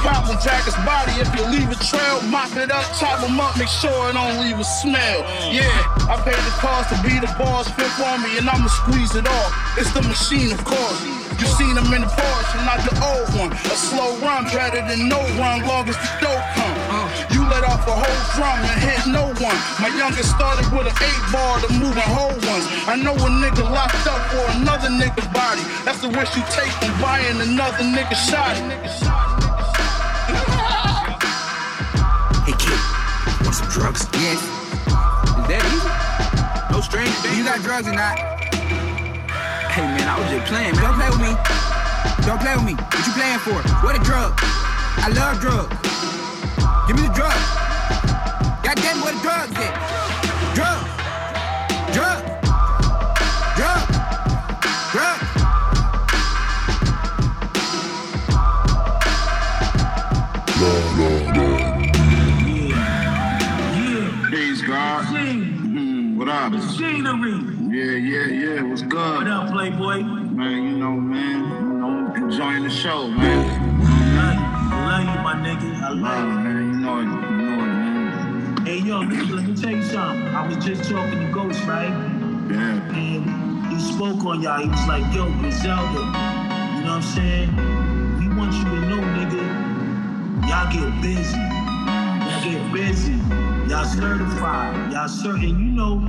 Pop 0.00 0.28
and 0.30 0.40
jack 0.40 0.64
his 0.64 0.76
body 0.86 1.12
if 1.20 1.28
you 1.36 1.44
leave 1.50 1.70
a 1.70 1.78
trail. 1.82 2.22
Mop 2.30 2.54
it 2.56 2.70
up, 2.70 2.86
chop 2.98 3.20
him 3.20 3.38
up, 3.38 3.56
make 3.58 3.68
sure 3.68 4.10
it 4.10 4.14
don't 4.14 4.40
leave 4.40 4.58
a 4.58 4.64
smell. 4.64 5.20
Yeah, 5.50 5.68
I 6.08 6.16
paid 6.24 6.40
the 6.40 6.54
cost 6.62 6.88
to 6.94 6.96
be 7.02 7.18
the 7.18 7.30
boss, 7.38 7.68
fifth 7.72 8.00
on 8.00 8.22
me, 8.22 8.38
and 8.38 8.48
I'ma 8.48 8.68
squeeze 8.68 9.14
it 9.14 9.26
off. 9.26 9.50
It's 9.78 9.92
the 9.92 10.02
machine, 10.02 10.52
of 10.52 10.64
course. 10.64 11.00
You 11.40 11.46
seen 11.56 11.76
him 11.76 11.88
in 11.92 12.02
the 12.02 12.12
Porsche, 12.12 12.60
not 12.68 12.84
the 12.84 12.92
old 13.00 13.28
one. 13.40 13.52
A 13.52 13.76
slow 13.76 14.16
run 14.18 14.44
better 14.44 14.84
than 14.86 15.08
no 15.08 15.20
run, 15.40 15.66
long 15.66 15.88
as 15.88 15.96
the 15.96 16.10
dope 16.20 16.44
come. 16.54 16.89
You 17.30 17.46
let 17.46 17.62
off 17.62 17.86
a 17.86 17.94
whole 17.94 18.20
drum 18.34 18.58
and 18.58 18.80
hit 18.82 19.06
no 19.06 19.30
one. 19.38 19.58
My 19.78 19.90
youngest 19.94 20.34
started 20.34 20.66
with 20.74 20.90
an 20.90 20.96
eight 20.98 21.22
bar 21.30 21.60
to 21.62 21.68
moving 21.78 22.02
whole 22.10 22.34
ones. 22.50 22.66
I 22.90 22.98
know 22.98 23.14
a 23.14 23.30
nigga 23.30 23.62
locked 23.70 24.06
up 24.06 24.18
for 24.34 24.42
another 24.58 24.90
nigga 24.90 25.22
body. 25.32 25.62
That's 25.86 26.02
the 26.02 26.10
risk 26.10 26.34
you 26.34 26.42
take 26.50 26.72
from 26.82 26.90
buying 27.00 27.38
another 27.40 27.86
nigga 27.86 28.18
shot. 28.18 28.58
Hey 32.42 32.54
kid, 32.58 32.80
want 33.46 33.54
some 33.54 33.70
drugs? 33.70 34.02
Yes. 34.18 34.42
Is 34.42 35.46
that 35.46 35.62
easy? 35.70 35.90
No 36.74 36.80
strange 36.82 37.14
thing. 37.22 37.38
You 37.38 37.44
got 37.44 37.62
drugs 37.62 37.86
or 37.86 37.94
not? 37.94 38.18
Hey 39.70 39.86
man, 39.86 40.06
I 40.08 40.18
was 40.18 40.30
just 40.34 40.50
playing, 40.50 40.74
man. 40.74 40.82
Don't 40.82 40.98
play 40.98 41.10
with 41.14 41.22
me. 41.22 41.32
Don't 42.26 42.40
play 42.42 42.54
with 42.58 42.66
me. 42.66 42.74
What 42.74 43.06
you 43.06 43.14
playing 43.14 43.38
for? 43.38 43.58
What 43.86 43.94
a 43.94 44.02
drug? 44.02 44.34
I 44.98 45.08
love 45.14 45.38
drugs. 45.40 45.89
Give 46.90 46.98
me 46.98 47.06
the 47.06 47.14
drug. 47.14 47.32
God 48.64 48.74
damn 48.78 48.98
it, 48.98 49.02
what 49.04 49.14
the 49.14 49.20
drugs 49.22 49.54
at? 49.54 49.74
Drug. 50.56 50.80
Drug. 51.94 52.20
Drug. 53.54 53.80
Drug. 54.90 55.20
Peace, 64.30 64.62
God. 64.62 65.04
Mhm, 65.06 66.16
What 66.16 66.28
up? 66.28 66.50
Machinery. 66.50 67.34
Yeah, 67.70 67.92
yeah, 67.92 68.26
yeah. 68.26 68.62
What's 68.62 68.82
good? 68.82 69.18
What 69.18 69.28
up, 69.28 69.52
Playboy? 69.52 70.02
Man, 70.02 70.62
you 70.64 70.76
know, 70.78 70.92
man. 70.92 71.44
You 71.44 71.72
know, 71.78 72.14
enjoying 72.16 72.64
the 72.64 72.70
show, 72.70 73.06
man. 73.06 73.69
I 74.90 75.04
love 75.04 75.14
you, 75.14 75.22
my 75.22 75.34
nigga. 75.34 75.82
I 75.82 75.90
like 75.90 76.18
it. 76.18 76.42
man, 76.42 76.72
you 76.72 76.80
know 76.80 76.98
it, 76.98 77.04
you 77.04 77.36
know 77.36 77.54
it, 77.54 77.68
man. 77.68 78.66
Hey, 78.66 78.78
yo, 78.78 78.98
listen, 78.98 79.36
let 79.36 79.46
me 79.46 79.54
tell 79.54 79.70
you 79.70 79.82
something. 79.84 80.26
I 80.34 80.48
was 80.48 80.56
just 80.64 80.90
talking 80.90 81.20
to 81.20 81.32
Ghost, 81.32 81.62
right? 81.64 81.94
Yeah. 82.50 82.82
And 82.90 83.72
he 83.72 83.78
spoke 83.78 84.24
on 84.24 84.42
y'all. 84.42 84.60
He 84.60 84.68
was 84.68 84.86
like, 84.88 85.06
yo, 85.14 85.30
Griselda, 85.38 85.94
you 85.94 86.82
know 86.82 86.98
what 86.98 86.98
I'm 86.98 87.02
saying? 87.02 87.54
We 88.18 88.34
want 88.34 88.52
you 88.52 88.64
to 88.64 88.80
know, 88.90 88.98
nigga, 89.14 89.46
y'all 90.50 90.66
get 90.74 90.90
busy. 91.00 91.38
Y'all 91.38 92.42
get 92.42 92.72
busy. 92.74 93.14
Y'all 93.70 93.84
certified. 93.84 94.90
Y'all 94.90 95.06
certain. 95.06 95.50
You 95.50 95.70
know, 95.70 96.00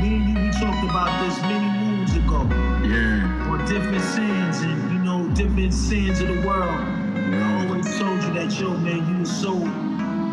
me 0.00 0.16
and 0.16 0.28
you, 0.30 0.44
we 0.46 0.50
talked 0.52 0.82
about 0.88 1.12
this 1.22 1.38
many 1.42 1.68
moons 1.84 2.16
ago. 2.16 2.48
Yeah. 2.88 3.52
On 3.52 3.58
different 3.66 4.02
sins 4.02 4.62
and, 4.62 4.92
you 4.92 4.98
know, 4.98 5.28
different 5.34 5.74
sins 5.74 6.22
of 6.22 6.28
the 6.28 6.40
world. 6.48 6.99
I 7.34 7.66
always 7.66 7.98
told 7.98 8.22
you 8.22 8.32
that, 8.34 8.58
yo, 8.58 8.76
man, 8.78 9.08
you 9.08 9.20
was 9.20 9.30
so 9.30 9.52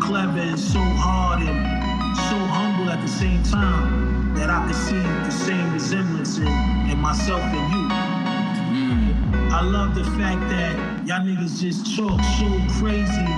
clever 0.00 0.38
and 0.38 0.58
so 0.58 0.80
hard 0.80 1.42
and 1.42 2.16
so 2.16 2.36
humble 2.36 2.90
at 2.90 3.00
the 3.00 3.08
same 3.08 3.42
time 3.42 4.34
that 4.34 4.50
I 4.50 4.66
could 4.66 4.76
see 4.76 4.96
the 4.96 5.30
same 5.30 5.72
resemblance 5.72 6.38
in, 6.38 6.46
in 6.90 6.98
myself 6.98 7.40
and 7.42 7.72
you. 7.72 7.88
Mm. 8.74 9.50
I 9.50 9.62
love 9.62 9.94
the 9.94 10.04
fact 10.04 10.40
that 10.50 11.06
y'all 11.06 11.20
niggas 11.20 11.60
just 11.60 11.96
talk 11.96 12.20
so 12.38 12.48
crazy 12.78 13.28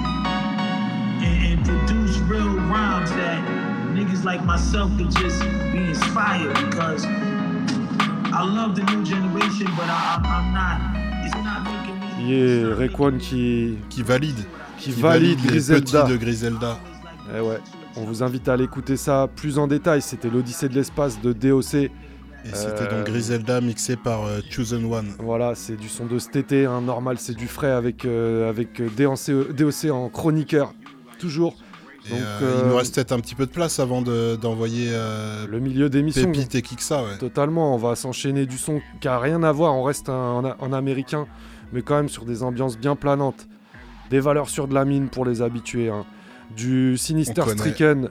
and, 1.25 1.59
and 1.59 1.65
produce 1.65 2.19
real 2.19 2.55
rhymes 2.69 3.11
that 3.11 3.45
niggas 3.95 4.25
like 4.25 4.45
myself 4.45 4.91
could 4.97 5.11
just 5.11 5.43
be 5.73 5.79
inspired 5.79 6.55
because 6.71 7.05
I 8.33 8.43
love 8.45 8.77
the 8.77 8.83
new 8.85 9.05
generation, 9.05 9.67
but 9.77 9.89
I, 9.89 10.17
I'm, 10.17 10.27
I'm 10.27 10.55
not. 10.55 10.90
Yeah, 12.27 12.75
Rayquan 12.75 13.19
qui, 13.19 13.75
qui 13.89 14.03
valide. 14.03 14.37
Qui, 14.79 14.91
Qui 14.93 15.01
valide, 15.01 15.39
valide 15.39 15.51
Griselda. 15.51 16.03
de 16.05 16.17
Griselda. 16.17 16.79
Eh 17.37 17.41
ouais, 17.41 17.59
on 17.97 18.05
vous 18.05 18.23
invite 18.23 18.49
à 18.49 18.55
aller 18.55 18.65
écouter 18.65 18.97
ça 18.97 19.29
plus 19.35 19.59
en 19.59 19.67
détail. 19.67 20.01
C'était 20.03 20.29
l'Odyssée 20.31 20.69
de 20.69 20.75
l'espace 20.75 21.21
de 21.21 21.33
DOC. 21.33 21.75
Et 21.75 21.91
c'était 22.55 22.83
Euh, 22.83 22.99
donc 22.99 23.07
Griselda 23.07 23.61
mixé 23.61 23.97
par 23.97 24.25
euh, 24.25 24.41
Chosen 24.51 24.91
One. 24.91 25.13
Voilà, 25.19 25.55
c'est 25.55 25.77
du 25.77 25.89
son 25.89 26.07
de 26.07 26.19
cet 26.19 26.37
été, 26.37 26.65
hein, 26.65 26.81
normal, 26.81 27.17
c'est 27.19 27.37
du 27.37 27.47
frais 27.47 27.71
avec, 27.71 28.07
euh, 28.07 28.49
avec 28.49 28.81
euh, 28.81 28.89
DOC, 28.97 29.55
DOC 29.55 29.91
en 29.93 30.09
chroniqueur, 30.09 30.73
toujours. 31.19 31.55
Et, 32.07 32.13
Donc, 32.13 32.19
euh, 32.41 32.55
il 32.63 32.67
nous 32.67 32.73
euh, 32.73 32.77
reste 32.79 32.95
peut-être 32.95 33.13
un 33.13 33.21
petit 33.21 33.35
peu 33.35 33.45
de 33.45 33.51
place 33.51 33.79
avant 33.79 34.01
de- 34.01 34.37
d'envoyer 34.41 34.87
euh, 34.91 35.47
le 35.47 35.61
milieu 35.61 35.91
d'émission. 35.91 36.33
Pépite 36.33 36.55
et 36.55 36.63
Kiksa. 36.63 37.03
Ouais. 37.03 37.19
Totalement, 37.19 37.75
on 37.75 37.77
va 37.79 37.95
s'enchaîner 37.95 38.47
du 38.47 38.57
son 38.57 38.81
qui 39.03 39.09
a 39.09 39.19
rien 39.19 39.43
à 39.43 39.53
voir, 39.53 39.75
on 39.75 39.83
reste 39.83 40.09
en 40.09 40.73
américain, 40.73 41.27
mais 41.73 41.83
quand 41.83 41.97
même 41.97 42.09
sur 42.09 42.25
des 42.25 42.43
ambiances 42.43 42.79
bien 42.79 42.97
planantes. 42.97 43.47
Des 44.11 44.21
valeurs 44.21 44.49
sur 44.49 44.67
de 44.67 44.75
la 44.75 44.85
mine 44.85 45.09
pour 45.09 45.25
les 45.25 45.43
habitués. 45.43 45.89
hein. 45.91 46.05
Du 46.57 46.97
Sinister. 46.97 47.43
Stricken 47.49 48.11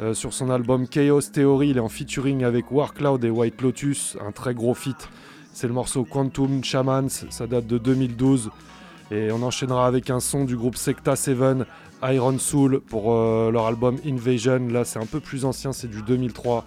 euh, 0.00 0.14
sur 0.14 0.32
son 0.32 0.50
album 0.50 0.88
Chaos 0.88 1.20
Theory, 1.20 1.70
il 1.70 1.76
est 1.76 1.80
en 1.80 1.88
featuring 1.88 2.44
avec 2.44 2.70
Warcloud 2.72 3.22
et 3.24 3.30
White 3.30 3.60
Lotus, 3.60 4.16
un 4.26 4.32
très 4.32 4.54
gros 4.54 4.74
feat. 4.74 5.08
C'est 5.52 5.66
le 5.66 5.74
morceau 5.74 6.04
Quantum 6.04 6.64
Shamans, 6.64 7.08
ça 7.28 7.46
date 7.46 7.66
de 7.66 7.76
2012. 7.76 8.50
Et 9.10 9.30
on 9.30 9.42
enchaînera 9.42 9.86
avec 9.86 10.08
un 10.08 10.20
son 10.20 10.44
du 10.44 10.56
groupe 10.56 10.76
Secta 10.76 11.14
7, 11.14 11.36
Iron 12.04 12.38
Soul, 12.38 12.80
pour 12.80 13.12
euh, 13.12 13.50
leur 13.50 13.66
album 13.66 13.96
Invasion. 14.06 14.66
Là, 14.70 14.84
c'est 14.86 14.98
un 14.98 15.06
peu 15.06 15.20
plus 15.20 15.44
ancien, 15.44 15.72
c'est 15.72 15.88
du 15.88 16.00
2003. 16.02 16.64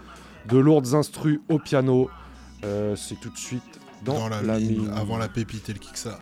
De 0.47 0.59
lourdes 0.59 0.93
instrus 0.93 1.39
au 1.49 1.57
piano. 1.57 2.09
Euh, 2.63 2.95
c'est 2.95 3.19
tout 3.19 3.29
de 3.29 3.37
suite 3.37 3.74
dans, 4.05 4.19
Dans 4.19 4.29
la, 4.29 4.41
la 4.41 4.59
mine, 4.59 4.83
mine. 4.83 4.93
avant 4.95 5.17
la 5.17 5.27
pépite 5.27 5.67
et 5.69 5.73
le 5.73 5.79
Kiksa. 5.79 6.19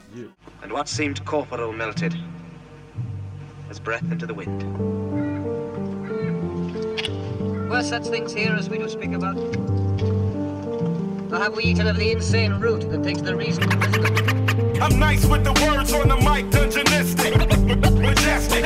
And 0.63 0.71
what 0.71 0.87
seemed 0.87 1.23
corporal 1.25 1.71
melted 1.73 2.15
as 3.69 3.79
breath 3.79 4.03
into 4.11 4.25
the 4.25 4.33
wind. 4.33 4.63
Were 7.69 7.83
such 7.83 8.05
things 8.07 8.33
here 8.33 8.55
as 8.57 8.69
we 8.69 8.77
do 8.77 8.87
speak 8.87 9.13
about? 9.13 9.35
Or 11.31 11.37
have 11.39 11.55
we 11.55 11.63
eaten 11.63 11.87
of 11.87 11.97
the 11.97 12.11
insane 12.11 12.53
root 12.59 12.89
that 12.91 13.03
takes 13.03 13.21
the 13.21 13.35
reason 13.35 13.67
to 13.69 13.77
wisdom? 13.77 14.81
I'm 14.81 14.99
nice 14.99 15.25
with 15.25 15.43
the 15.43 15.53
words 15.65 15.91
on 15.93 16.07
the 16.07 16.17
mic, 16.17 16.45
dungeonistic, 16.51 17.33
majestic, 18.01 18.65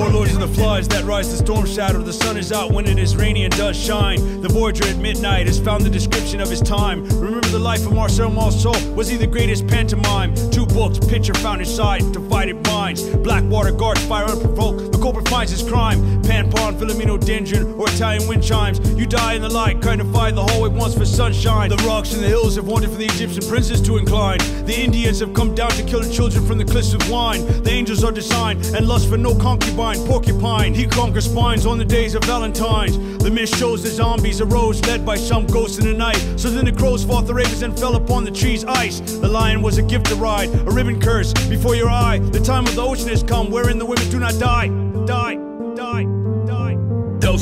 Warlords 0.00 0.32
of 0.32 0.40
the 0.40 0.48
floods 0.48 0.88
that 0.88 1.04
rise 1.04 1.30
the 1.30 1.36
storm 1.36 1.66
shadow. 1.66 2.00
The 2.00 2.14
sun 2.14 2.38
is 2.38 2.52
out 2.52 2.72
when 2.72 2.86
it 2.86 2.98
is 2.98 3.14
rainy 3.14 3.44
and 3.44 3.54
does 3.54 3.76
shine. 3.78 4.40
The 4.40 4.48
voyager 4.48 4.84
at 4.84 4.96
midnight 4.96 5.46
has 5.46 5.60
found 5.60 5.84
the 5.84 5.90
description 5.90 6.40
of 6.40 6.48
his 6.48 6.62
time. 6.62 7.04
Remember 7.20 7.46
the 7.48 7.58
life 7.58 7.84
of 7.84 7.92
Marcel 7.92 8.30
Marceau? 8.30 8.72
Was 8.94 9.08
he 9.08 9.18
the 9.18 9.26
greatest 9.26 9.66
pantomime? 9.66 10.34
Two 10.50 10.64
books, 10.64 10.98
picture 10.98 11.34
found 11.34 11.60
inside, 11.60 12.00
divided 12.12 12.66
minds. 12.66 13.06
Blackwater 13.16 13.72
guards 13.72 14.02
fire 14.06 14.24
unprovoked. 14.24 14.90
The 14.90 14.98
culprit 14.98 15.28
finds 15.28 15.52
his 15.52 15.62
crime. 15.68 16.22
Pan 16.22 16.50
Pon, 16.50 16.78
Filomeno 16.78 17.18
Dendron, 17.18 17.78
or 17.78 17.86
Italian 17.90 18.26
wind 18.26 18.42
chimes. 18.42 18.80
You 18.94 19.04
die 19.04 19.34
in 19.34 19.42
the 19.42 19.50
light, 19.50 19.82
kind 19.82 20.00
of 20.00 20.10
fire 20.10 20.32
the 20.32 20.42
hallway 20.42 20.70
once 20.70 20.96
for 20.96 21.04
sunshine. 21.04 21.68
The 21.68 21.76
rocks 21.86 22.14
and 22.14 22.22
the 22.22 22.28
hills 22.28 22.56
have 22.56 22.66
wanted 22.66 22.88
for 22.88 22.96
the 22.96 23.04
Egyptian 23.04 23.46
princes 23.46 23.82
to 23.82 23.98
incline. 23.98 24.38
The 24.64 24.80
Indians 24.80 25.20
have 25.20 25.34
come 25.34 25.54
down 25.54 25.72
to 25.72 25.82
kill 25.82 26.00
the 26.00 26.10
children 26.10 26.46
from 26.46 26.56
the 26.56 26.64
cliffs 26.64 26.94
of 26.94 27.10
wine. 27.10 27.44
The 27.64 27.70
angels 27.70 28.02
are 28.02 28.12
designed 28.12 28.64
and 28.74 28.88
lust 28.88 29.06
for 29.06 29.18
no 29.18 29.34
concubine. 29.34 29.89
Porcupine, 29.98 30.74
he 30.74 30.86
conquers 30.86 31.24
spines 31.24 31.66
on 31.66 31.78
the 31.78 31.84
days 31.84 32.14
of 32.14 32.24
Valentine's. 32.24 32.96
The 33.18 33.30
mist 33.30 33.56
shows 33.56 33.82
the 33.82 33.88
zombies 33.88 34.40
arose, 34.40 34.80
led 34.86 35.04
by 35.04 35.16
some 35.16 35.46
ghosts 35.46 35.78
in 35.78 35.84
the 35.84 35.92
night. 35.92 36.18
So 36.36 36.50
then 36.50 36.64
the 36.64 36.72
crows 36.72 37.04
fought 37.04 37.26
the 37.26 37.34
ravens 37.34 37.62
and 37.62 37.78
fell 37.78 37.96
upon 37.96 38.24
the 38.24 38.30
tree's 38.30 38.64
ice. 38.64 39.00
The 39.00 39.28
lion 39.28 39.62
was 39.62 39.78
a 39.78 39.82
gift 39.82 40.06
to 40.06 40.14
ride, 40.14 40.48
a 40.48 40.70
ribbon 40.70 41.00
curse 41.00 41.32
before 41.48 41.74
your 41.74 41.90
eye. 41.90 42.18
The 42.18 42.40
time 42.40 42.66
of 42.66 42.74
the 42.74 42.82
ocean 42.82 43.08
has 43.08 43.22
come, 43.22 43.50
wherein 43.50 43.78
the 43.78 43.86
women 43.86 44.08
do 44.10 44.18
not 44.18 44.38
die, 44.38 44.68
die. 45.06 45.49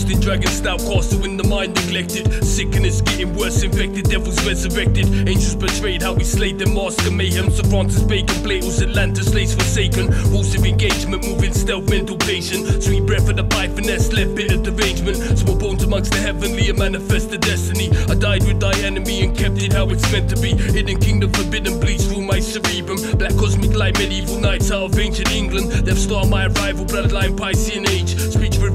Doused 0.09 0.25
in 0.25 0.27
dragon 0.27 0.51
stout, 0.51 0.81
cast 0.81 1.11
to 1.13 1.19
win 1.19 1.37
the 1.37 1.45
mind 1.45 1.75
neglected. 1.75 2.43
Sickness 2.45 3.03
getting 3.03 3.35
worse, 3.35 3.63
infected, 3.63 4.09
devils 4.09 4.43
resurrected. 4.47 5.07
Angels 5.29 5.55
betrayed, 5.55 6.03
how 6.03 6.15
we 6.15 6.25
slayed 6.25 6.59
them, 6.59 6.75
master 6.75 7.11
mayhem. 7.11 7.51
Sir 7.51 7.65
Francis 7.65 8.03
Bacon, 8.05 8.43
Plato's 8.43 8.81
Atlantis, 8.81 9.31
slaves 9.31 9.55
forsaken. 9.55 10.09
Rules 10.31 10.55
of 10.55 10.65
engagement, 10.65 11.27
moving 11.27 11.53
stealth, 11.53 11.91
mental 11.91 12.17
patient. 12.17 12.83
Sweet 12.83 13.05
breath 13.05 13.29
of 13.29 13.37
the 13.37 13.45
pythoness, 13.45 14.13
left 14.13 14.35
bit 14.35 14.53
of 14.53 14.63
derangement. 14.63 15.17
Small 15.39 15.57
bones 15.57 15.83
amongst 15.83 16.13
the 16.13 16.19
heavenly, 16.19 16.71
and 16.71 16.79
manifest 16.79 17.31
the 17.31 17.39
destiny. 17.39 17.91
I 18.09 18.15
died 18.15 18.45
with 18.45 18.61
thy 18.61 18.73
enemy 18.81 19.23
and 19.23 19.37
kept 19.37 19.63
it 19.63 19.75
how 19.75 19.89
it's 19.91 20.11
meant 20.11 20.31
to 20.31 20.41
be. 20.41 20.55
Hidden 20.55 21.01
kingdom, 21.01 21.33
forbidden 21.33 21.81
bleeds 21.81 22.07
through 22.07 22.23
my 22.23 22.41
cerebrum. 22.41 22.99
Black 23.19 23.37
cosmic 23.37 23.75
light, 23.75 23.99
medieval 23.99 24.41
nights 24.41 24.71
out 24.71 24.85
of 24.85 24.99
ancient 24.99 25.31
England. 25.33 25.85
Death 25.85 25.99
Star, 25.99 26.25
my 26.27 26.47
arrival, 26.47 26.87
bloodline, 26.87 27.37
Piscean 27.37 27.87
age. 27.91 28.17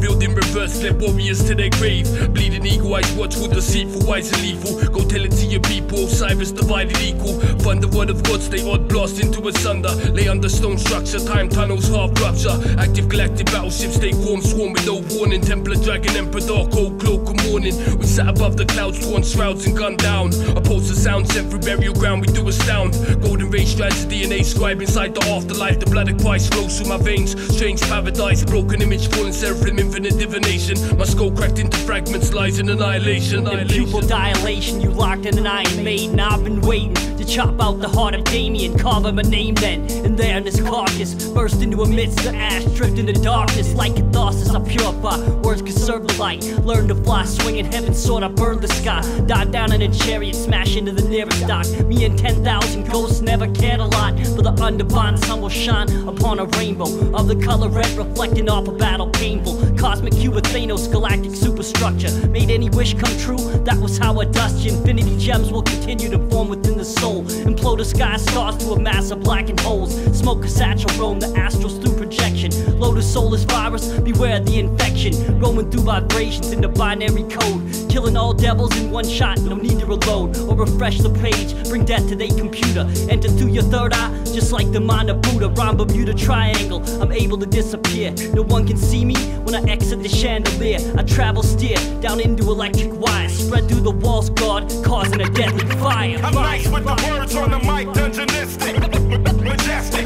In 0.04 0.36
reverse, 0.36 0.84
led 0.84 1.00
warriors 1.00 1.44
to 1.48 1.56
their 1.56 1.70
grave. 1.70 2.06
Bleeding 2.34 2.66
eagle 2.66 2.94
eyes, 2.94 3.10
watch 3.14 3.38
watchful, 3.38 3.48
deceitful, 3.48 4.06
wise 4.06 4.32
and 4.34 4.44
evil. 4.44 4.84
Go 4.90 5.08
tell 5.08 5.24
it 5.24 5.32
to 5.32 5.46
your 5.46 5.62
people, 5.62 6.08
Cyrus 6.08 6.52
divided 6.52 7.00
equal. 7.00 7.40
Find 7.60 7.82
the 7.82 7.88
word 7.88 8.10
of 8.10 8.22
God, 8.24 8.42
stay 8.42 8.70
odd, 8.70 8.90
blast 8.90 9.22
into 9.22 9.48
asunder. 9.48 9.90
Lay 10.12 10.28
under 10.28 10.50
stone 10.50 10.78
structure, 10.78 11.20
time 11.20 11.48
tunnels, 11.48 11.88
half 11.88 12.12
rupture. 12.20 12.60
Active 12.78 13.08
galactic 13.08 13.46
battleships, 13.48 13.96
stay 13.96 14.12
form, 14.12 14.42
swarm 14.42 14.74
with 14.74 14.86
no 14.86 15.02
warning. 15.16 15.40
Templar, 15.40 15.76
dragon, 15.78 16.16
emperor, 16.18 16.42
dark, 16.42 16.72
cold, 16.72 17.00
cloak, 17.00 17.30
and 17.30 17.44
morning. 17.50 17.76
We 17.98 18.06
sat 18.06 18.28
above 18.28 18.58
the 18.58 18.66
clouds, 18.66 19.00
torn 19.00 19.24
shrouds 19.24 19.66
and 19.66 19.78
gunned 19.78 20.00
down. 20.00 20.34
Oppose 20.58 20.90
the 20.90 20.96
sound 20.96 21.32
sent 21.32 21.50
through 21.50 21.62
burial 21.62 21.94
ground, 21.94 22.22
we 22.22 22.28
do 22.28 22.48
astound. 22.48 22.94
Golden 23.22 23.50
ray 23.50 23.66
strands 23.66 24.04
of 24.04 24.10
DNA 24.10 24.44
scribe 24.44 24.82
inside 24.82 25.16
the 25.16 25.24
afterlife. 25.30 25.80
The 25.80 25.86
blood 25.86 26.10
of 26.10 26.18
Christ 26.20 26.54
flows 26.54 26.78
through 26.78 26.90
my 26.90 26.98
veins. 26.98 27.40
Strange 27.56 27.82
paradise, 27.84 28.44
broken 28.44 28.82
image, 28.82 29.08
fallen 29.08 29.34
seraphim, 29.34 29.80
infinite 29.96 30.18
divination. 30.18 30.98
My 30.98 31.06
skull 31.06 31.32
cracked 31.32 31.60
into 31.60 31.78
fragments, 31.78 32.34
lies 32.34 32.58
in 32.58 32.68
annihilation. 32.70 33.48
In 33.48 33.68
pupil 33.68 34.02
dilation, 34.02 34.82
you 34.82 34.90
locked 34.90 35.28
in 35.28 35.38
an 35.38 35.46
iron 35.46 35.84
maiden. 35.84 36.20
I've 36.20 36.44
been 36.44 36.62
waiting 36.62 37.13
to 37.24 37.34
chop 37.34 37.62
out 37.62 37.80
the 37.80 37.88
heart 37.88 38.16
of 38.16 38.24
Damien, 38.26 38.78
carve 38.78 39.06
him 39.06 39.20
a 39.20 39.24
name 39.24 39.56
then. 39.56 39.90
And 40.06 40.18
there 40.18 40.38
in 40.38 40.44
this 40.44 40.60
carcass, 40.62 41.14
burst 41.30 41.62
into 41.62 41.82
a 41.82 41.88
midst 41.88 42.20
of 42.26 42.36
ash, 42.36 42.64
drift 42.76 42.98
into 42.98 43.14
darkness. 43.14 43.74
Like 43.74 43.96
catharsis, 43.96 44.50
I 44.50 44.60
purify. 44.60 45.18
Words 45.42 45.62
conserve 45.62 46.08
the 46.08 46.14
light. 46.20 46.44
Learn 46.66 46.88
to 46.90 46.96
fly, 46.96 47.26
swing 47.26 47.58
in 47.58 47.66
heaven 47.66 47.94
sword, 47.94 48.24
I 48.24 48.28
burn 48.28 48.60
the 48.60 48.68
sky. 48.68 49.02
Dive 49.26 49.52
down 49.52 49.72
in 49.72 49.82
a 49.82 49.94
chariot, 49.94 50.36
smash 50.36 50.76
into 50.76 50.92
the 50.92 51.08
nearest 51.08 51.48
dock. 51.48 51.68
Me 51.86 52.06
and 52.06 52.18
10,000 52.18 52.90
ghosts 52.90 53.22
never 53.22 53.48
cared 53.54 53.80
a 53.80 53.86
lot. 53.86 54.14
For 54.36 54.42
the 54.42 54.54
underbond 54.54 55.24
sun 55.26 55.42
will 55.42 55.50
shine 55.50 55.90
upon 56.08 56.40
a 56.40 56.46
rainbow 56.58 57.16
of 57.16 57.28
the 57.28 57.36
color 57.36 57.70
red, 57.70 57.90
reflecting 57.98 58.50
off 58.50 58.68
a 58.68 58.72
battle 58.72 59.10
painful. 59.10 59.54
Cosmic 59.78 60.14
cube 60.14 60.36
of 60.36 60.44
Thanos, 60.44 60.92
galactic 60.92 61.36
superstructure. 61.36 62.12
Made 62.28 62.50
any 62.50 62.70
wish 62.70 62.94
come 62.94 63.18
true, 63.18 63.38
that 63.64 63.78
was 63.78 63.98
how 63.98 64.20
I 64.20 64.26
dust. 64.26 64.66
Infinity 64.66 65.18
gems 65.18 65.52
will 65.52 65.64
continue 65.64 66.10
to 66.10 66.30
form 66.30 66.50
within 66.50 66.78
the 66.78 66.86
soul 66.86 67.13
soul. 67.14 67.24
Implode 67.46 67.78
the 67.78 67.86
sky 67.86 68.18
stars 68.18 68.58
to 68.58 68.74
a 68.74 68.80
mass 68.80 69.12
of 69.12 69.22
blackened 69.22 69.60
holes. 69.60 69.94
Smoke 70.18 70.46
a 70.46 70.48
satchel, 70.48 70.90
roam 71.00 71.20
the 71.20 71.28
astrals 71.28 71.82
through 71.82 71.98
projection. 71.98 72.52
Load 72.80 72.98
a 72.98 73.02
soulless 73.02 73.44
virus, 73.44 73.92
beware 74.00 74.40
the 74.40 74.60
infection. 74.60 75.40
Roaming 75.40 75.70
through 75.70 75.84
vibrations 75.84 76.52
in 76.52 76.62
the 76.62 76.70
binary 76.70 77.24
code. 77.24 77.83
Killing 77.94 78.18
all 78.18 78.34
devils 78.34 78.76
in 78.80 78.90
one 78.90 79.08
shot, 79.08 79.40
no 79.42 79.56
need 79.56 79.80
to 79.80 79.86
reload 79.86 80.36
or 80.50 80.56
refresh 80.56 80.98
the 80.98 81.12
page. 81.12 81.54
Bring 81.70 81.86
death 81.86 82.10
to 82.10 82.16
their 82.16 82.30
computer. 82.30 82.90
Enter 83.08 83.30
through 83.30 83.50
your 83.50 83.62
third 83.62 83.94
eye, 83.94 84.10
just 84.24 84.52
like 84.52 84.72
the 84.72 84.80
mind 84.80 85.12
of 85.12 85.22
Buddha. 85.22 85.50
Rhyme 85.50 85.78
Bermuda 85.78 86.16
Triangle, 86.16 86.82
I'm 87.00 87.12
able 87.12 87.38
to 87.38 87.46
disappear. 87.46 88.12
No 88.34 88.42
one 88.42 88.66
can 88.66 88.78
see 88.78 89.06
me 89.06 89.14
when 89.46 89.54
I 89.54 89.62
exit 89.70 90.02
the 90.02 90.10
chandelier. 90.10 90.80
I 90.98 91.04
travel 91.04 91.44
steer 91.44 91.78
down 92.02 92.20
into 92.20 92.42
electric 92.50 92.92
wires. 93.00 93.34
Spread 93.34 93.70
through 93.70 93.82
the 93.82 93.92
walls, 93.92 94.32
God, 94.32 94.74
causing 94.84 95.22
a 95.22 95.30
deadly 95.30 95.68
fire. 95.76 96.18
I'm 96.24 96.34
nice 96.34 96.68
with 96.68 96.86
the 96.86 96.96
words 97.08 97.36
on 97.36 97.52
the 97.52 97.60
mic, 97.60 97.90
dungeonistic, 97.90 99.44
majestic, 99.44 100.06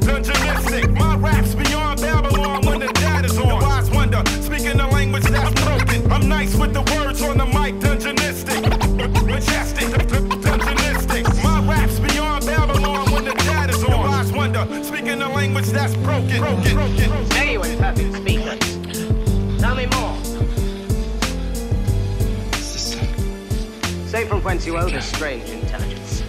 dungeonistic. 0.00 0.97
That's 15.78 15.94
broken. 15.98 16.40
broken, 16.40 16.74
broken. 16.74 17.78
Perfect 17.78 18.16
speakers. 18.16 19.60
Tell 19.60 19.76
me 19.76 19.86
more. 19.86 20.16
Say 24.08 24.24
from 24.26 24.42
whence 24.42 24.66
you 24.66 24.76
owe 24.76 24.88
this 24.88 25.06
strange 25.06 25.48
intelligence. 25.50 26.22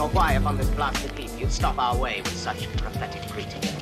Or 0.00 0.08
why 0.08 0.32
upon 0.32 0.56
this 0.56 0.68
blasted 0.70 1.16
heap 1.16 1.30
you 1.38 1.48
stop 1.48 1.78
our 1.78 1.96
way 1.96 2.22
with 2.22 2.36
such 2.36 2.68
prophetic 2.76 3.30
greeting. 3.30 3.77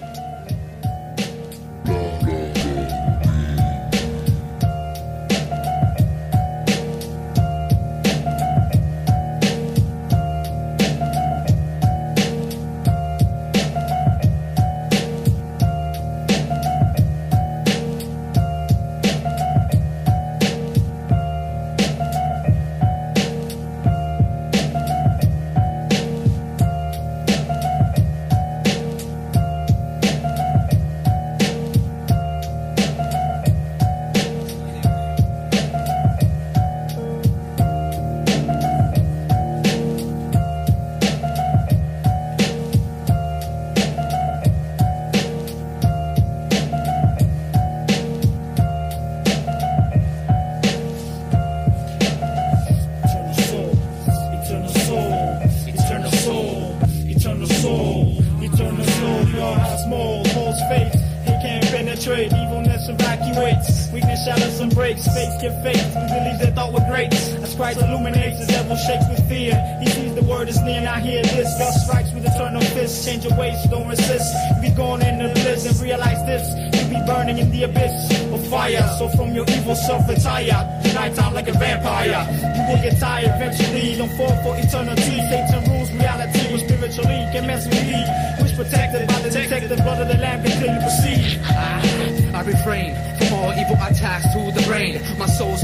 From 79.77 79.89
your 79.89 80.01
evil 80.01 80.07
self 80.07 80.09
retire. 80.09 80.83
Nighttime 80.95 81.35
like 81.35 81.49
a 81.49 81.53
vampire. 81.53 82.27
You 82.57 82.63
will 82.69 82.83
get 82.83 82.99
tired 82.99 83.31
eventually. 83.37 83.97
Don't 83.97 84.11
fall 84.17 84.35
for 84.43 84.57
eternity. 84.57 85.21
Satan 85.29 85.71
rules 85.71 85.91
reality. 85.93 86.41
But 86.51 86.61
spiritually 86.61 87.27
can 87.33 87.47
mess 87.47 87.67
with 87.67 87.85
me. 87.85 88.01
Which 88.43 88.57
protected 88.57 89.09
by 89.09 89.21
the 89.21 89.31
detective 89.31 89.79
blood 89.79 90.01
of 90.01 90.09
the 90.09 90.19
lamb 90.19 90.43
continue 90.43 90.75
to 90.75 90.81
proceed. 90.81 91.41
Ah, 91.45 92.39
I 92.39 92.43
refrain 92.43 92.95
from 93.19 93.33
all 93.35 93.53
evil 93.53 93.77
attacks 93.81 94.27
to 94.33 94.53
the 94.53 94.63
brain. 94.67 95.01
My 95.19 95.27
soul's 95.27 95.56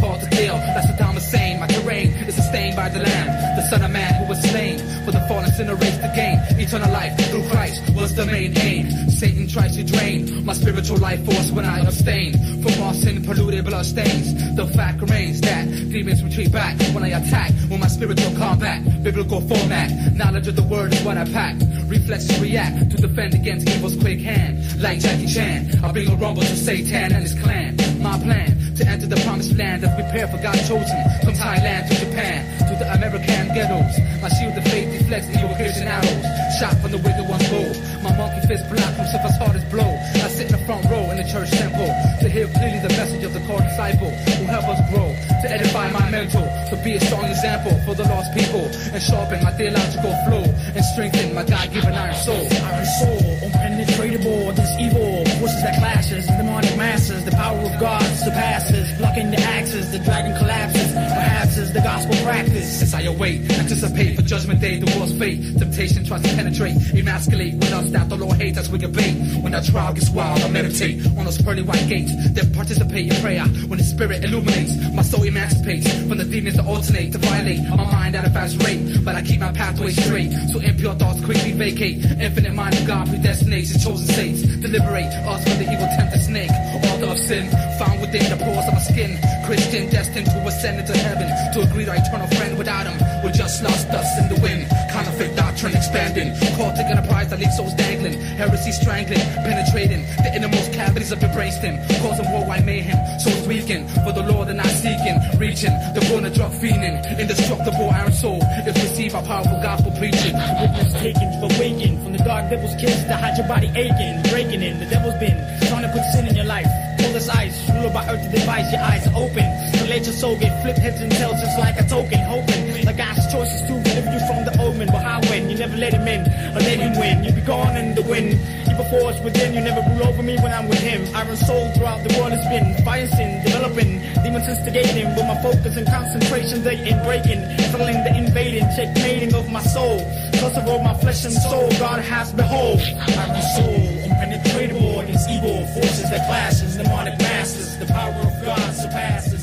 spiritual 10.72 10.96
life 10.96 11.22
force 11.26 11.50
when 11.50 11.66
I 11.66 11.80
abstain 11.80 12.32
from 12.62 12.82
all 12.82 12.94
sin 12.94 13.22
polluted 13.22 13.66
blood 13.66 13.84
stains. 13.84 14.56
The 14.56 14.66
fact 14.68 15.02
remains 15.02 15.38
that 15.42 15.68
demons 15.68 16.24
retreat 16.24 16.50
back 16.50 16.80
when 16.94 17.04
I 17.04 17.08
attack 17.08 17.50
with 17.68 17.78
my 17.78 17.88
spiritual 17.88 18.32
combat. 18.38 18.80
Biblical 19.02 19.42
format, 19.42 20.14
knowledge 20.14 20.48
of 20.48 20.56
the 20.56 20.62
word 20.62 20.94
is 20.94 21.02
what 21.04 21.18
I 21.18 21.26
pack. 21.26 21.56
Reflexes 21.88 22.40
react 22.40 22.90
to 22.92 22.96
defend 22.96 23.34
against 23.34 23.68
evil's 23.68 23.96
quick 23.96 24.20
hand. 24.20 24.80
Like 24.80 25.00
Jackie 25.00 25.26
Chan, 25.26 25.84
I 25.84 25.92
bring 25.92 26.08
a 26.08 26.16
rumble 26.16 26.40
to 26.40 26.56
Satan 26.56 27.12
and 27.12 27.22
his 27.22 27.34
clan. 27.34 27.76
My 28.00 28.18
plan 28.18 28.56
to 28.76 28.86
enter 28.88 29.06
the 29.06 29.20
promised 29.26 29.54
land 29.58 29.84
and 29.84 29.92
prepare 29.94 30.26
for 30.26 30.38
God's 30.38 30.66
chosen. 30.66 30.96
From 31.22 31.34
Thailand 31.34 31.88
to 31.88 31.94
Japan 31.96 32.48
to 32.68 32.74
the 32.80 32.88
American 32.94 33.52
ghettos. 33.52 33.92
My 34.22 34.30
shield 34.40 34.56
of 34.56 34.64
faith 34.64 34.88
deflects 34.90 35.28
evil 35.36 35.54
piercing 35.54 35.86
arrows. 35.86 36.51
Shot 36.62 36.78
from 36.78 36.92
the 36.92 37.26
one's 37.26 37.42
bow. 37.50 37.66
My 38.06 38.14
monkey 38.14 38.46
fist 38.46 38.62
block 38.70 38.94
Lucifer's 38.94 39.34
hardest 39.34 39.66
blow. 39.66 39.98
I 40.22 40.30
sit 40.30 40.46
in 40.46 40.54
the 40.54 40.62
front 40.62 40.86
row 40.86 41.10
in 41.10 41.16
the 41.18 41.26
church 41.26 41.50
temple 41.50 41.90
to 42.22 42.28
hear 42.30 42.46
clearly 42.54 42.78
the 42.78 42.94
message 42.94 43.24
of 43.24 43.34
the 43.34 43.42
core 43.50 43.58
disciple 43.58 44.14
who 44.38 44.44
help 44.46 44.70
us 44.70 44.78
grow 44.94 45.10
to 45.42 45.46
edify 45.50 45.90
my 45.90 46.06
mental, 46.08 46.46
to 46.70 46.78
be 46.84 46.94
a 46.94 47.00
strong 47.00 47.26
example 47.26 47.74
for 47.82 47.98
the 47.98 48.06
lost 48.06 48.30
people 48.30 48.62
and 48.94 49.02
sharpen 49.02 49.42
my 49.42 49.50
theological 49.58 50.14
flow 50.22 50.46
and 50.46 50.84
strengthen 50.94 51.34
my 51.34 51.42
God-given 51.42 51.94
iron 51.98 52.14
soul. 52.22 52.46
Iron 52.46 52.86
soul, 53.02 53.18
unpenetratable 53.42 54.54
against 54.54 54.78
evil 54.78 55.26
forces 55.42 55.62
that 55.66 55.82
clashes, 55.82 56.30
demonic 56.38 56.76
masses. 56.78 57.24
The 57.24 57.34
power 57.34 57.58
of 57.58 57.74
God 57.82 58.06
surpasses, 58.22 58.86
blocking 59.02 59.32
the 59.32 59.42
axes. 59.42 59.90
The 59.90 59.98
dragon 59.98 60.38
collapses, 60.38 60.94
perhaps 60.94 61.58
is 61.58 61.72
the 61.72 61.82
gospel 61.82 62.14
practice. 62.22 62.82
As 62.86 62.94
I 62.94 63.02
await, 63.10 63.50
anticipate 63.50 64.14
for 64.14 64.22
judgment 64.22 64.60
day, 64.60 64.78
the 64.78 64.86
world's 64.94 65.18
fate. 65.18 65.42
Temptation 65.58 66.04
tries 66.04 66.22
to 66.22 66.28
penetrate, 66.28 66.51
emasculate 66.60 67.54
with 67.54 67.72
us 67.72 67.90
that 67.90 68.08
the 68.08 68.16
Lord 68.16 68.36
hates 68.36 68.58
as 68.58 68.70
we 68.70 68.78
debate. 68.78 69.16
When 69.42 69.54
our 69.54 69.62
trial 69.62 69.92
gets 69.94 70.10
wild, 70.10 70.40
I 70.42 70.48
meditate 70.50 71.06
on 71.16 71.24
those 71.24 71.40
pearly 71.40 71.62
white 71.62 71.88
gates. 71.88 72.12
Then 72.32 72.52
participate 72.52 73.12
in 73.12 73.20
prayer 73.22 73.44
when 73.68 73.78
the 73.78 73.84
spirit 73.84 74.24
illuminates. 74.24 74.76
My 74.92 75.02
soul 75.02 75.22
emancipates 75.22 75.90
from 76.08 76.18
the 76.18 76.24
demons 76.24 76.56
that 76.56 76.66
alternate 76.66 77.12
to 77.12 77.18
violate 77.18 77.62
my 77.68 77.76
mind 77.76 78.16
at 78.16 78.26
a 78.26 78.30
fast 78.30 78.62
rate. 78.62 79.04
But 79.04 79.14
I 79.14 79.22
keep 79.22 79.40
my 79.40 79.52
pathway 79.52 79.90
straight, 79.92 80.32
so 80.52 80.60
impure 80.60 80.94
thoughts 80.94 81.24
quickly 81.24 81.52
vacate. 81.52 82.04
Infinite 82.04 82.54
mind 82.54 82.74
of 82.76 82.86
God 82.86 83.08
predestinates 83.08 83.72
his 83.72 83.82
chosen 83.82 84.06
saints 84.08 84.42
to 84.42 84.68
liberate 84.68 85.12
us 85.26 85.42
from 85.44 85.58
the 85.58 85.72
evil 85.72 85.88
tempter 85.96 86.18
snake. 86.18 86.50
Author 86.50 87.06
of 87.06 87.18
sin, 87.18 87.48
found 87.78 88.00
within 88.00 88.28
the 88.30 88.36
pores 88.36 88.66
of 88.66 88.74
my 88.74 88.80
skin. 88.80 89.18
Christian 89.46 89.88
destined 89.90 90.26
to 90.26 90.38
ascend 90.46 90.80
into 90.80 90.96
heaven 90.96 91.28
to 91.54 91.60
agree 91.68 91.86
our 91.88 91.96
eternal 91.96 92.26
friend. 92.36 92.58
Without 92.58 92.86
him, 92.86 92.96
we're 93.24 93.32
just 93.32 93.62
lost 93.62 93.88
dust 93.88 94.18
in 94.20 94.28
the 94.34 94.40
wind. 94.40 94.66
Counterfeit 94.90 95.36
doctrine 95.36 95.74
expanding, 95.74 96.31
cultic 96.56 96.88
enterprise 96.90 97.28
that 97.30 97.38
leaves 97.38 97.56
souls 97.56 97.74
dangling. 97.74 98.20
Heresy 98.38 98.72
strangling, 98.72 99.20
penetrating 99.44 100.02
the 100.22 100.32
innermost 100.34 100.72
cavities 100.72 101.12
of 101.12 101.20
your 101.20 101.30
brainstem, 101.30 101.78
causing 102.00 102.26
worldwide 102.32 102.64
mayhem. 102.64 102.98
Souls 103.20 103.46
weakened 103.46 103.90
for 104.04 104.12
the 104.12 104.22
Lord 104.22 104.48
and 104.48 104.58
not 104.58 104.66
seeking, 104.66 105.18
reaching 105.38 105.72
the 105.94 106.04
corner 106.08 106.30
drug 106.30 106.52
fiending, 106.52 106.96
indestructible 107.18 107.90
iron 107.90 108.12
soul. 108.12 108.38
If 108.66 108.76
receive 108.76 109.12
by 109.12 109.22
powerful 109.22 109.60
gospel 109.62 109.92
preaching, 109.98 110.34
Witness 110.60 110.92
taken, 110.94 111.28
awakened 111.42 112.02
from 112.02 112.12
the 112.12 112.22
dark 112.24 112.50
devil's 112.50 112.74
kiss 112.80 113.02
to 113.04 113.14
hide 113.14 113.36
your 113.38 113.48
body 113.48 113.70
aching, 113.74 114.22
breaking 114.30 114.62
in. 114.62 114.78
The 114.78 114.86
devil's 114.86 115.18
been 115.18 115.36
trying 115.68 115.82
to 115.82 115.92
put 115.92 116.04
sin 116.12 116.28
in 116.28 116.36
your 116.36 116.46
life. 116.46 116.68
This 117.12 117.28
ice, 117.28 117.68
ruled 117.68 117.92
by 117.92 118.08
earthly 118.08 118.40
device, 118.40 118.72
your 118.72 118.80
eyes 118.80 119.06
open. 119.08 119.44
So 119.76 119.84
let 119.84 120.00
your 120.00 120.16
soul 120.16 120.34
get 120.40 120.62
flipped 120.62 120.78
heads 120.78 120.98
and 121.02 121.12
tails 121.12 121.36
just 121.42 121.58
like 121.58 121.76
a 121.78 121.84
token, 121.84 122.18
hoping 122.24 122.86
the 122.86 122.94
God's 122.96 123.30
choice 123.30 123.52
is 123.52 123.60
to 123.68 123.76
deliver 123.84 124.12
you 124.16 124.20
from 124.24 124.48
the 124.48 124.56
But 124.88 125.02
how 125.02 125.20
when 125.30 125.50
you 125.50 125.56
never 125.56 125.76
let 125.76 125.92
him 125.92 126.06
in 126.08 126.20
or 126.56 126.60
let 126.60 126.78
him 126.78 126.98
win, 126.98 127.24
you 127.24 127.32
be 127.32 127.40
gone 127.40 127.76
in 127.76 127.94
the 127.94 128.02
wind. 128.02 128.34
Evil 128.68 128.82
Whatever 128.82 129.04
force 129.04 129.20
within, 129.22 129.54
you 129.54 129.60
never 129.60 129.80
rule 129.90 130.08
over 130.08 130.22
me 130.22 130.36
when 130.38 130.52
I'm 130.52 130.68
with 130.68 130.80
him. 130.80 131.04
Iron 131.14 131.36
soul 131.36 131.70
throughout 131.72 132.02
the 132.02 132.16
world 132.18 132.32
has 132.32 132.46
been 132.48 132.74
fire 132.84 133.06
sin, 133.06 133.44
developing, 133.44 134.00
demons 134.24 134.48
instigating. 134.48 135.08
With 135.14 135.26
my 135.26 135.40
focus 135.42 135.76
and 135.76 135.86
concentration, 135.86 136.62
they 136.62 136.76
ain't 136.76 137.02
breaking. 137.04 137.44
Settling 137.70 138.02
the 138.02 138.16
invading, 138.16 138.64
checkmating 138.74 139.34
of 139.34 139.50
my 139.50 139.62
soul. 139.62 140.00
Cause 140.40 140.56
of 140.56 140.66
all 140.66 140.82
my 140.82 140.94
flesh 140.94 141.24
and 141.24 141.34
soul, 141.34 141.68
God 141.78 142.00
has 142.00 142.32
behold. 142.32 142.80
Iron 142.80 143.42
soul, 143.54 143.76
impenetrable 144.08 145.00
against 145.00 145.28
evil 145.30 145.66
forces 145.74 146.10
that 146.10 146.26
clashes. 146.26 146.76
Demonic 146.76 147.18
masters, 147.18 147.78
the 147.78 147.86
power 147.86 148.14
of 148.14 148.44
God 148.44 148.74
surpasses. 148.74 149.42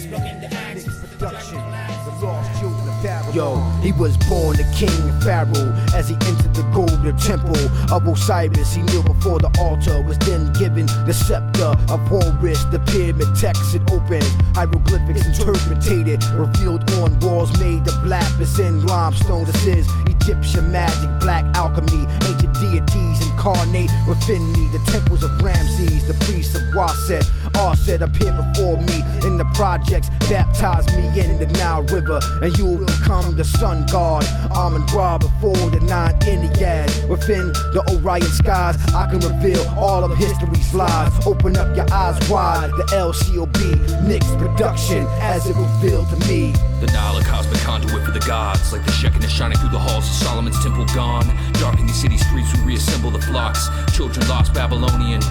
Yo, 3.39 3.55
he 3.81 3.93
was 3.93 4.17
born 4.27 4.57
the 4.57 4.67
king 4.75 4.91
Pharaoh 5.23 5.71
as 5.95 6.09
he 6.09 6.15
entered 6.27 6.53
the 6.53 6.67
golden 6.75 7.15
temple 7.15 7.55
of 7.87 8.05
Osiris. 8.05 8.73
He 8.73 8.81
kneeled 8.81 9.05
before 9.05 9.39
the 9.39 9.47
altar, 9.63 10.01
was 10.01 10.17
then 10.27 10.51
given 10.59 10.87
the 11.07 11.13
scepter 11.13 11.71
of 11.87 12.01
Horus. 12.11 12.65
The 12.65 12.79
pyramid 12.91 13.31
text 13.39 13.73
it 13.73 13.89
opened, 13.95 14.27
hieroglyphics 14.59 15.25
interpreted, 15.25 16.21
revealed 16.35 16.83
on 16.99 17.17
walls 17.21 17.57
made 17.61 17.87
of 17.87 18.05
lapis 18.05 18.59
and 18.59 18.83
limestone. 18.83 19.45
This 19.45 19.65
is 19.67 19.87
Egyptian 20.07 20.69
magic, 20.73 21.07
black 21.21 21.45
alchemy, 21.55 22.11
ancient 22.27 22.53
deities 22.59 23.28
incarnate 23.39 23.89
within 24.07 24.51
me. 24.51 24.67
The 24.67 24.79
temples 24.91 25.23
of 25.23 25.41
Ramses, 25.41 26.05
the 26.07 26.13
priests 26.25 26.55
of 26.55 26.61
Waset, 26.75 27.23
all 27.57 27.75
set 27.75 28.01
up 28.01 28.15
here 28.15 28.33
before 28.33 28.77
me 28.77 28.99
in 29.25 29.37
the 29.37 29.49
projects. 29.53 30.09
Baptize 30.29 30.85
me 30.95 31.07
in 31.19 31.39
the 31.39 31.47
Nile 31.57 31.83
River, 31.83 32.19
and 32.41 32.55
you 32.57 32.65
will 32.65 32.85
become 32.85 33.35
the 33.37 33.45
sun 33.45 33.85
god. 33.91 34.25
Amun 34.51 34.85
Ra 34.87 35.17
before 35.17 35.55
the 35.71 35.79
nine 35.81 36.19
Ennead. 36.19 37.09
Within 37.09 37.47
the 37.73 37.81
Orion 37.95 38.27
skies, 38.27 38.75
I 38.93 39.09
can 39.09 39.19
reveal 39.19 39.65
all 39.77 40.03
of 40.03 40.17
history's 40.17 40.73
lies. 40.73 41.11
Open 41.25 41.55
up 41.55 41.75
your 41.75 41.91
eyes 41.93 42.17
wide. 42.29 42.71
The 42.71 42.83
LCOB, 42.91 44.03
Nick's 44.07 44.31
production, 44.35 45.07
as 45.21 45.47
it 45.47 45.55
revealed 45.55 46.09
to 46.09 46.27
me. 46.27 46.53
The 46.81 46.87
Nile, 46.87 47.17
a 47.17 47.23
cosmic 47.23 47.59
conduit 47.61 48.05
for 48.05 48.11
the 48.11 48.23
gods. 48.25 48.71
Like 48.71 48.85
the 48.85 48.91
Shekinah 48.91 49.27
shining 49.27 49.57
through 49.57 49.69
the 49.69 49.79
halls 49.79 50.07
of 50.07 50.27
Solomon's 50.27 50.61
temple 50.63 50.85
gone. 50.95 51.27
Dark 51.53 51.79
in 51.79 51.87
these 51.87 52.01
city 52.01 52.17
streets, 52.17 52.55
we 52.57 52.73
reassemble 52.73 53.11
the 53.11 53.19
Children 53.91 54.27
lost, 54.27 54.53
Babylonian. 54.53 55.21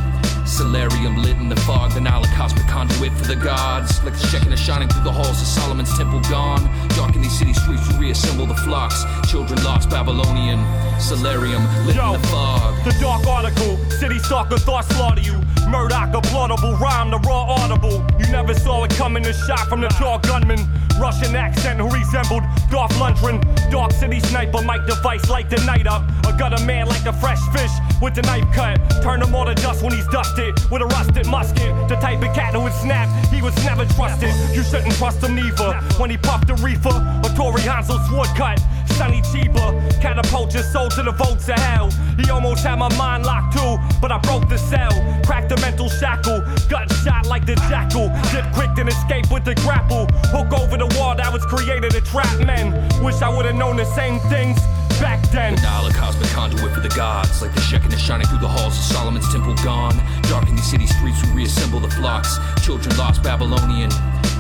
Solarium 0.49 1.23
lit 1.23 1.37
in 1.37 1.49
the 1.51 1.57
fog, 1.57 1.93
the 1.93 2.01
Nile, 2.01 2.25
a 2.25 2.27
cosmic 2.29 2.67
conduit 2.67 3.13
for 3.13 3.27
the 3.27 3.37
gods. 3.37 4.03
Like 4.03 4.15
the 4.15 4.27
Shekinah 4.27 4.57
shining 4.57 4.89
through 4.89 5.05
the 5.05 5.13
halls 5.13 5.41
of 5.41 5.47
Solomon's 5.47 5.97
temple 5.97 6.21
gone. 6.23 6.65
Dark 6.97 7.15
in 7.15 7.23
these 7.23 7.39
city 7.39 7.53
streets, 7.53 7.87
we 7.93 8.07
reassemble 8.07 8.47
the 8.47 8.55
flocks. 8.55 9.05
Children 9.31 9.63
lost, 9.63 9.91
Babylonian. 9.91 10.59
Solarium 10.99 11.63
lit 11.87 11.97
Yo, 11.97 12.15
in 12.15 12.21
the 12.21 12.27
fog. 12.29 12.83
The 12.85 12.97
dark 12.99 13.27
article, 13.27 13.77
city 13.91 14.19
stalker 14.19 14.59
thought 14.59 14.87
slaughter 14.87 15.21
you. 15.21 15.39
Murdoch, 15.69 16.15
a 16.15 16.23
plottable 16.27 16.81
rhyme, 16.81 17.11
the 17.11 17.19
raw 17.19 17.45
audible. 17.45 18.05
You 18.19 18.27
never 18.33 18.55
saw 18.55 18.85
it 18.85 18.91
coming, 18.93 19.27
a 19.27 19.35
shot 19.35 19.69
from 19.69 19.83
the 19.83 19.89
tall 19.89 20.19
gunman. 20.19 20.67
Russian 20.99 21.37
accent 21.37 21.79
who 21.79 21.89
resembled 21.91 22.43
Dolph 22.71 22.93
Lundgren. 22.95 23.39
Dark 23.71 23.93
city 23.93 24.19
sniper, 24.21 24.63
mic 24.63 24.87
device, 24.87 25.29
light 25.29 25.49
the 25.49 25.63
night 25.65 25.87
up. 25.87 26.03
A 26.27 26.37
gutter 26.37 26.63
man 26.65 26.89
like 26.89 27.07
a 27.07 27.13
fresh 27.13 27.41
fish 27.53 27.71
with 28.03 28.15
the 28.15 28.23
knife 28.23 28.51
cut. 28.53 28.77
Turn 29.03 29.23
him 29.23 29.35
all 29.35 29.47
to 29.47 29.55
dust 29.55 29.83
when 29.83 29.93
he's 29.93 30.09
dusted 30.39 30.71
with 30.71 30.83
a 30.83 30.87
rusted 30.87 31.27
musket. 31.27 31.89
The 31.89 31.97
type 31.97 32.23
of 32.23 32.35
cat 32.35 32.55
who 32.55 32.63
would 32.63 32.73
snap, 32.73 33.09
he 33.33 33.43
was 33.43 33.55
never 33.65 33.85
trusted. 33.95 34.35
You 34.55 34.63
shouldn't 34.63 34.95
trust 34.95 35.23
him 35.23 35.35
neither. 35.35 35.75
When 35.99 36.11
he 36.11 36.17
puffed 36.17 36.51
a 36.51 36.55
reefer, 36.55 36.89
a 36.89 37.29
Tory 37.37 37.63
Hansel 37.63 37.99
sword 38.09 38.29
cut. 38.37 38.61
Sonny 38.97 39.21
Chiba, 39.23 40.01
catapult 40.01 40.55
your 40.55 40.65
soul 40.65 40.89
to 40.91 41.03
the 41.03 41.13
votes 41.13 41.49
of 41.49 41.59
hell. 41.59 41.91
He 42.19 42.31
almost 42.31 42.65
had 42.65 42.79
my 42.79 42.93
mind 42.97 43.25
locked 43.25 43.57
too, 43.57 43.79
but 44.01 44.11
I 44.11 44.19
broke 44.19 44.49
the 44.49 44.59
cell. 44.59 44.91
Cracked 45.25 45.51
the 45.51 45.57
mental 45.61 45.89
shackle, 45.89 46.41
gut 46.69 46.91
shot 47.05 47.27
like 47.27 47.47
the 47.47 47.55
jackal. 47.71 48.09
Dip 48.33 48.53
quick 48.55 48.71
then 48.75 48.89
escape 48.89 49.31
with 49.31 49.45
the 49.45 49.55
grapple. 49.57 50.07
Hook 50.35 50.53
over 50.53 50.77
the 50.77 50.93
wall 50.99 51.15
that 51.15 51.33
was 51.33 51.45
created 51.47 51.93
to 51.93 52.01
trap 52.01 52.39
men. 52.45 52.73
Wish 53.05 53.23
I 53.23 53.29
would've 53.29 53.55
known 53.55 53.77
the 53.77 53.85
same 53.85 54.19
things 54.31 54.59
back 55.01 55.23
then. 55.31 55.55
The 55.55 55.63
Nile, 55.63 55.87
a 55.87 55.93
cosmic 55.93 56.29
conduit 56.31 56.73
for 56.73 56.81
the 56.81 56.89
gods. 56.91 57.43
Like 57.43 57.55
the 57.55 57.61
Shekinah 57.61 57.99
shining 57.99 58.27
through 58.27 58.39
the 58.39 58.49
halls 58.49 58.77
of 58.77 58.85
Solomon's 58.85 59.31
temple 59.33 59.55
gone. 59.57 59.97
Dark 60.23 60.49
in 60.49 60.57
these 60.57 60.71
city 60.71 60.87
streets, 60.87 61.25
we 61.27 61.33
reassemble 61.33 61.81
the 61.81 61.91
flocks. 61.91 62.39
Children 62.63 62.97
lost, 62.97 63.23
Babylonian. 63.23 63.91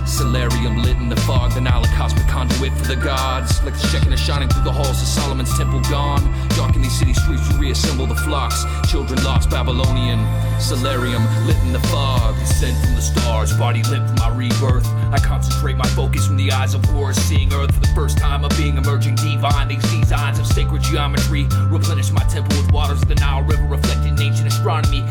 Solarium 0.09 0.83
lit 0.83 0.97
in 0.97 1.09
the 1.09 1.17
fog, 1.17 1.53
the 1.53 1.61
Nile, 1.61 1.85
a 1.85 1.89
cosmic 1.89 2.27
conduit 2.27 2.73
for 2.73 2.87
the 2.87 2.97
gods. 2.97 3.63
Like 3.63 3.75
the 3.75 3.87
Shekinah 3.89 4.17
shining 4.17 4.49
through 4.49 4.65
the 4.65 4.73
halls 4.73 5.01
of 5.03 5.07
Solomon's 5.07 5.57
temple 5.57 5.81
gone. 5.83 6.23
Dark 6.57 6.75
in 6.75 6.83
these 6.83 6.99
city 6.99 7.13
streets, 7.13 7.47
we 7.53 7.59
reassemble 7.69 8.07
the 8.07 8.15
flocks. 8.15 8.65
Children 8.91 9.23
lost, 9.23 9.51
Babylonian. 9.51 10.19
Solarium 10.59 11.23
lit 11.47 11.57
in 11.59 11.73
the 11.73 11.81
fog. 11.93 12.35
Sent 12.47 12.77
from 12.85 12.95
the 12.97 13.03
stars, 13.03 13.57
body 13.57 13.83
lit 13.85 14.01
for 14.09 14.15
my 14.15 14.35
rebirth. 14.35 14.87
I 15.13 15.19
concentrate 15.19 15.77
my 15.77 15.87
focus 15.89 16.27
from 16.27 16.37
the 16.37 16.51
eyes 16.53 16.75
of 16.75 16.85
Horus, 16.87 17.21
seeing 17.29 17.53
Earth 17.53 17.73
for 17.75 17.81
the 17.81 17.93
first 17.95 18.19
time 18.19 18.45
of 18.45 18.51
being 18.57 18.77
emerging 18.79 19.17
divine. 19.17 19.69
These 19.69 19.83
designs 19.83 20.39
of 20.39 20.47
sacred 20.47 20.83
geometry 20.83 21.47
replenish 21.69 22.11
my 22.13 22.25
temple 22.25 22.57
with 22.57 22.73
waters 22.73 23.03
of 23.03 23.09
the 23.09 23.15
Nile 23.17 23.43
River, 23.43 23.65
reflecting 23.65 24.19
ancient 24.19 24.49
astronomy. 24.49 25.05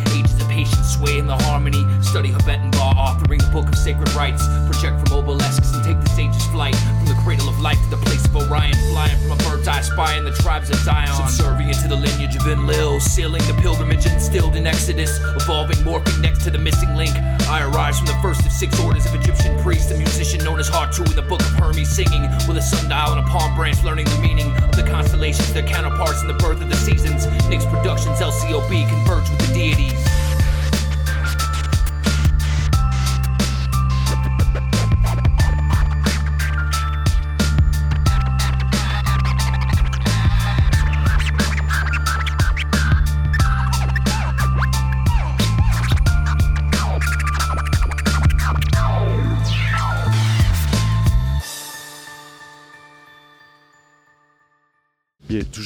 Ages 0.58 0.68
patience 0.68 0.98
sway 0.98 1.18
in 1.18 1.28
the 1.28 1.36
harmony. 1.36 1.86
Study 2.02 2.32
Tibetan 2.32 2.72
law, 2.72 2.94
authoring 2.94 3.42
the 3.42 3.52
book 3.52 3.68
of 3.68 3.76
sacred 3.76 4.12
rites. 4.14 4.46
Project 4.66 5.08
from 5.08 5.20
obelisks 5.20 5.74
and 5.74 5.84
take 5.84 6.00
the 6.02 6.10
sage's 6.10 6.46
flight 6.48 6.76
from 6.76 7.06
the 7.06 7.20
cradle 7.24 7.50
of 7.50 7.60
life 7.62 7.78
to 7.84 7.90
the 7.96 8.02
place 8.06 8.26
of 8.26 8.36
Orion, 8.36 8.74
flying 8.92 9.18
from 9.22 9.32
a 9.32 9.44
bird's 9.44 9.68
eye 9.68 9.82
spy 9.82 10.18
in 10.18 10.24
the 10.24 10.32
tribes 10.32 10.70
of 10.70 10.78
Zion. 10.78 11.14
Subservient 11.14 11.80
to 11.82 11.88
the 11.88 11.96
lineage 11.96 12.36
of 12.36 12.48
Enlil, 12.48 13.00
sealing 13.00 13.42
the 13.46 13.54
pilgrimage 13.62 14.06
instilled 14.06 14.56
in 14.56 14.66
Exodus, 14.66 15.20
evolving, 15.36 15.78
morphing 15.78 16.22
next 16.22 16.44
to 16.44 16.50
the 16.50 16.58
missing 16.58 16.96
link. 16.96 17.14
I 17.50 17.64
arise 17.64 17.98
from 18.00 18.08
the 18.08 18.20
first 18.22 18.46
of 18.46 18.52
six 18.52 18.80
orders 18.80 19.06
of 19.06 19.16
Egyptian 19.16 19.58
priests, 19.62 19.92
a 19.92 19.98
musician 19.98 20.44
known 20.44 20.60
as 20.60 20.70
Hartu 20.70 21.06
in 21.06 21.16
the 21.16 21.22
book 21.22 21.42
of 21.42 21.54
Hermes, 21.60 21.90
singing 21.90 22.24
with 22.48 22.58
a 22.58 22.62
sundial 22.62 23.14
and 23.14 23.20
a 23.20 23.30
palm 23.30 23.56
branch, 23.56 23.84
learning 23.84 24.06
the 24.06 24.20
meaning 24.20 24.52
of 24.64 24.76
the 24.76 24.84
constellations, 24.84 25.54
their 25.54 25.68
counterparts 25.68 26.22
in 26.22 26.28
the 26.28 26.34
birth 26.34 26.62
of 26.62 26.70
the 26.70 26.76
seasons. 26.76 27.28
Nick's 27.48 27.66
Productions, 27.66 28.20
LCOB, 28.20 28.90
converge 28.90 29.30
with 29.30 29.40
the 29.48 29.54
deities. 29.54 30.27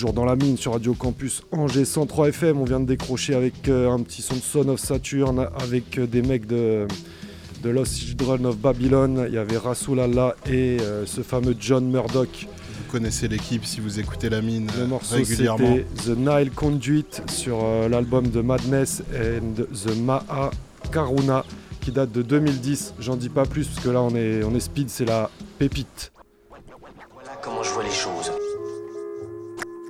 Toujours 0.02 0.14
dans 0.14 0.26
la 0.26 0.36
mine 0.36 0.58
sur 0.58 0.72
Radio 0.72 0.96
Campus 0.96 1.44
Angers 1.52 1.86
103 1.86 2.30
FM. 2.30 2.60
On 2.60 2.64
vient 2.64 2.80
de 2.80 2.88
décrocher 2.88 3.36
avec 3.36 3.70
euh, 3.70 3.92
un 3.92 4.00
petit 4.02 4.24
son 4.24 4.34
de 4.34 4.40
Son 4.40 4.68
of 4.70 4.80
Saturn 4.80 5.48
avec 5.60 6.00
euh, 6.00 6.08
des 6.08 6.24
mecs 6.24 6.48
de, 6.48 6.88
de 7.62 7.70
Lost 7.70 8.00
Children 8.00 8.48
of 8.48 8.58
Babylon. 8.58 9.26
Il 9.28 9.36
y 9.36 9.38
avait 9.38 9.58
Rasoul 9.58 10.00
Allah 10.00 10.36
et 10.48 10.80
euh, 10.82 11.06
ce 11.06 11.22
fameux 11.22 11.56
John 11.60 11.88
Murdoch. 11.88 12.48
Vous 12.48 12.92
connaissez 12.92 13.28
l'équipe 13.28 13.64
si 13.64 13.80
vous 13.80 14.00
écoutez 14.00 14.32
la 14.32 14.42
mine 14.42 14.72
Le 14.80 14.88
morceau 14.88 15.18
régulièrement. 15.18 15.78
c'était 15.96 16.14
The 16.14 16.18
Nile 16.18 16.50
Conduit 16.50 17.06
sur 17.28 17.60
euh, 17.64 17.88
l'album 17.88 18.28
de 18.28 18.42
Madness 18.42 19.04
and 19.14 19.54
The 19.72 19.96
Maha 19.98 20.50
Karuna 20.92 21.46
qui 21.80 21.92
date 21.92 22.12
de 22.12 22.24
2010. 22.24 22.96
J'en 23.00 23.18
dis 23.18 23.30
pas 23.30 23.46
plus 23.46 23.68
parce 23.68 23.86
que 23.86 23.90
là 23.92 24.02
on 24.02 24.16
est, 24.16 24.44
on 24.44 24.56
est 24.56 24.62
speed, 24.62 24.90
c'est 24.90 25.06
la 25.06 25.30
pépite. 25.60 26.12
Voilà 26.50 27.40
comment 27.44 27.62
je 27.62 27.70
vois 27.70 27.84
les 27.84 27.92
choses. 27.92 28.32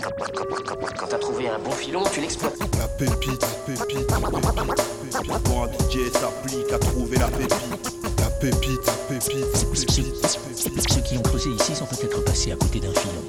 Quand, 0.01 1.07
t'as 1.07 1.17
trouvé 1.19 1.47
un 1.47 1.59
bon 1.59 1.71
filon, 1.71 2.03
tu 2.11 2.21
l'exploites. 2.21 2.57
La 2.77 2.87
pépite, 2.87 3.45
pépite, 3.67 4.07
pépite, 4.07 5.43
Pour 5.43 5.63
un 5.63 5.67
DJ 5.67 6.11
s'applique 6.11 6.71
à 6.73 6.79
trouver 6.79 7.17
la 7.17 7.27
pépite. 7.27 7.93
La 8.17 8.29
pépite, 8.39 8.81
pépite, 9.07 9.51
pépite, 9.69 10.89
Ceux 10.89 11.01
qui 11.01 11.17
ont 11.17 11.21
creusé 11.21 11.51
ici 11.51 11.75
sont 11.75 11.85
peut-être 11.85 12.23
passés 12.23 12.51
à 12.51 12.55
côté 12.55 12.79
d'un 12.79 12.93
filon. 12.93 13.23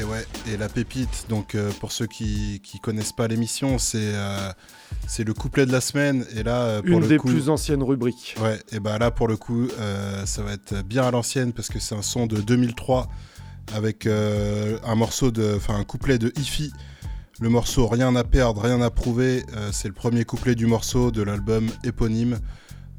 Et 0.00 0.04
ouais, 0.04 0.26
et 0.50 0.56
la 0.56 0.70
pépite, 0.70 1.26
donc 1.28 1.54
euh, 1.54 1.70
pour 1.78 1.92
ceux 1.92 2.06
qui, 2.06 2.62
qui 2.64 2.80
connaissent 2.80 3.12
pas 3.12 3.28
l'émission, 3.28 3.78
c'est 3.78 3.98
euh, 4.14 4.50
c'est 5.06 5.24
le 5.24 5.34
couplet 5.34 5.66
de 5.66 5.72
la 5.72 5.82
semaine. 5.82 6.24
Et 6.34 6.42
là, 6.42 6.62
euh, 6.62 6.80
pour 6.80 6.92
Une 6.92 7.00
le 7.00 7.08
des 7.08 7.18
coup, 7.18 7.28
plus 7.28 7.50
anciennes 7.50 7.82
rubriques. 7.82 8.36
Ouais, 8.40 8.58
et 8.72 8.80
bah 8.80 8.98
là 8.98 9.10
pour 9.10 9.28
le 9.28 9.36
coup, 9.36 9.68
euh, 9.78 10.24
ça 10.24 10.42
va 10.42 10.52
être 10.52 10.82
bien 10.82 11.02
à 11.02 11.10
l'ancienne 11.10 11.52
parce 11.52 11.68
que 11.68 11.78
c'est 11.78 11.94
un 11.94 12.00
son 12.00 12.26
de 12.26 12.40
2003 12.40 13.08
avec 13.74 14.06
euh, 14.06 14.78
un 14.84 14.94
morceau 14.94 15.30
de, 15.30 15.54
enfin 15.56 15.76
un 15.76 15.84
couplet 15.84 16.18
de 16.18 16.32
Ifi. 16.38 16.72
Le 17.40 17.48
morceau 17.48 17.88
Rien 17.88 18.14
à 18.14 18.24
perdre, 18.24 18.62
rien 18.62 18.80
à 18.80 18.90
prouver, 18.90 19.44
euh, 19.56 19.70
c'est 19.72 19.88
le 19.88 19.94
premier 19.94 20.24
couplet 20.24 20.54
du 20.54 20.66
morceau 20.66 21.10
de 21.10 21.22
l'album 21.22 21.68
éponyme. 21.82 22.38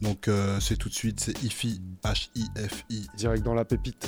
Donc 0.02 0.28
euh, 0.28 0.60
c'est 0.60 0.76
tout 0.76 0.90
de 0.90 0.94
suite, 0.94 1.20
c'est 1.20 1.44
Ifi, 1.44 1.82
H-I-F-I. 2.04 3.08
Direct 3.16 3.44
dans 3.44 3.54
la 3.54 3.64
pépite. 3.64 4.08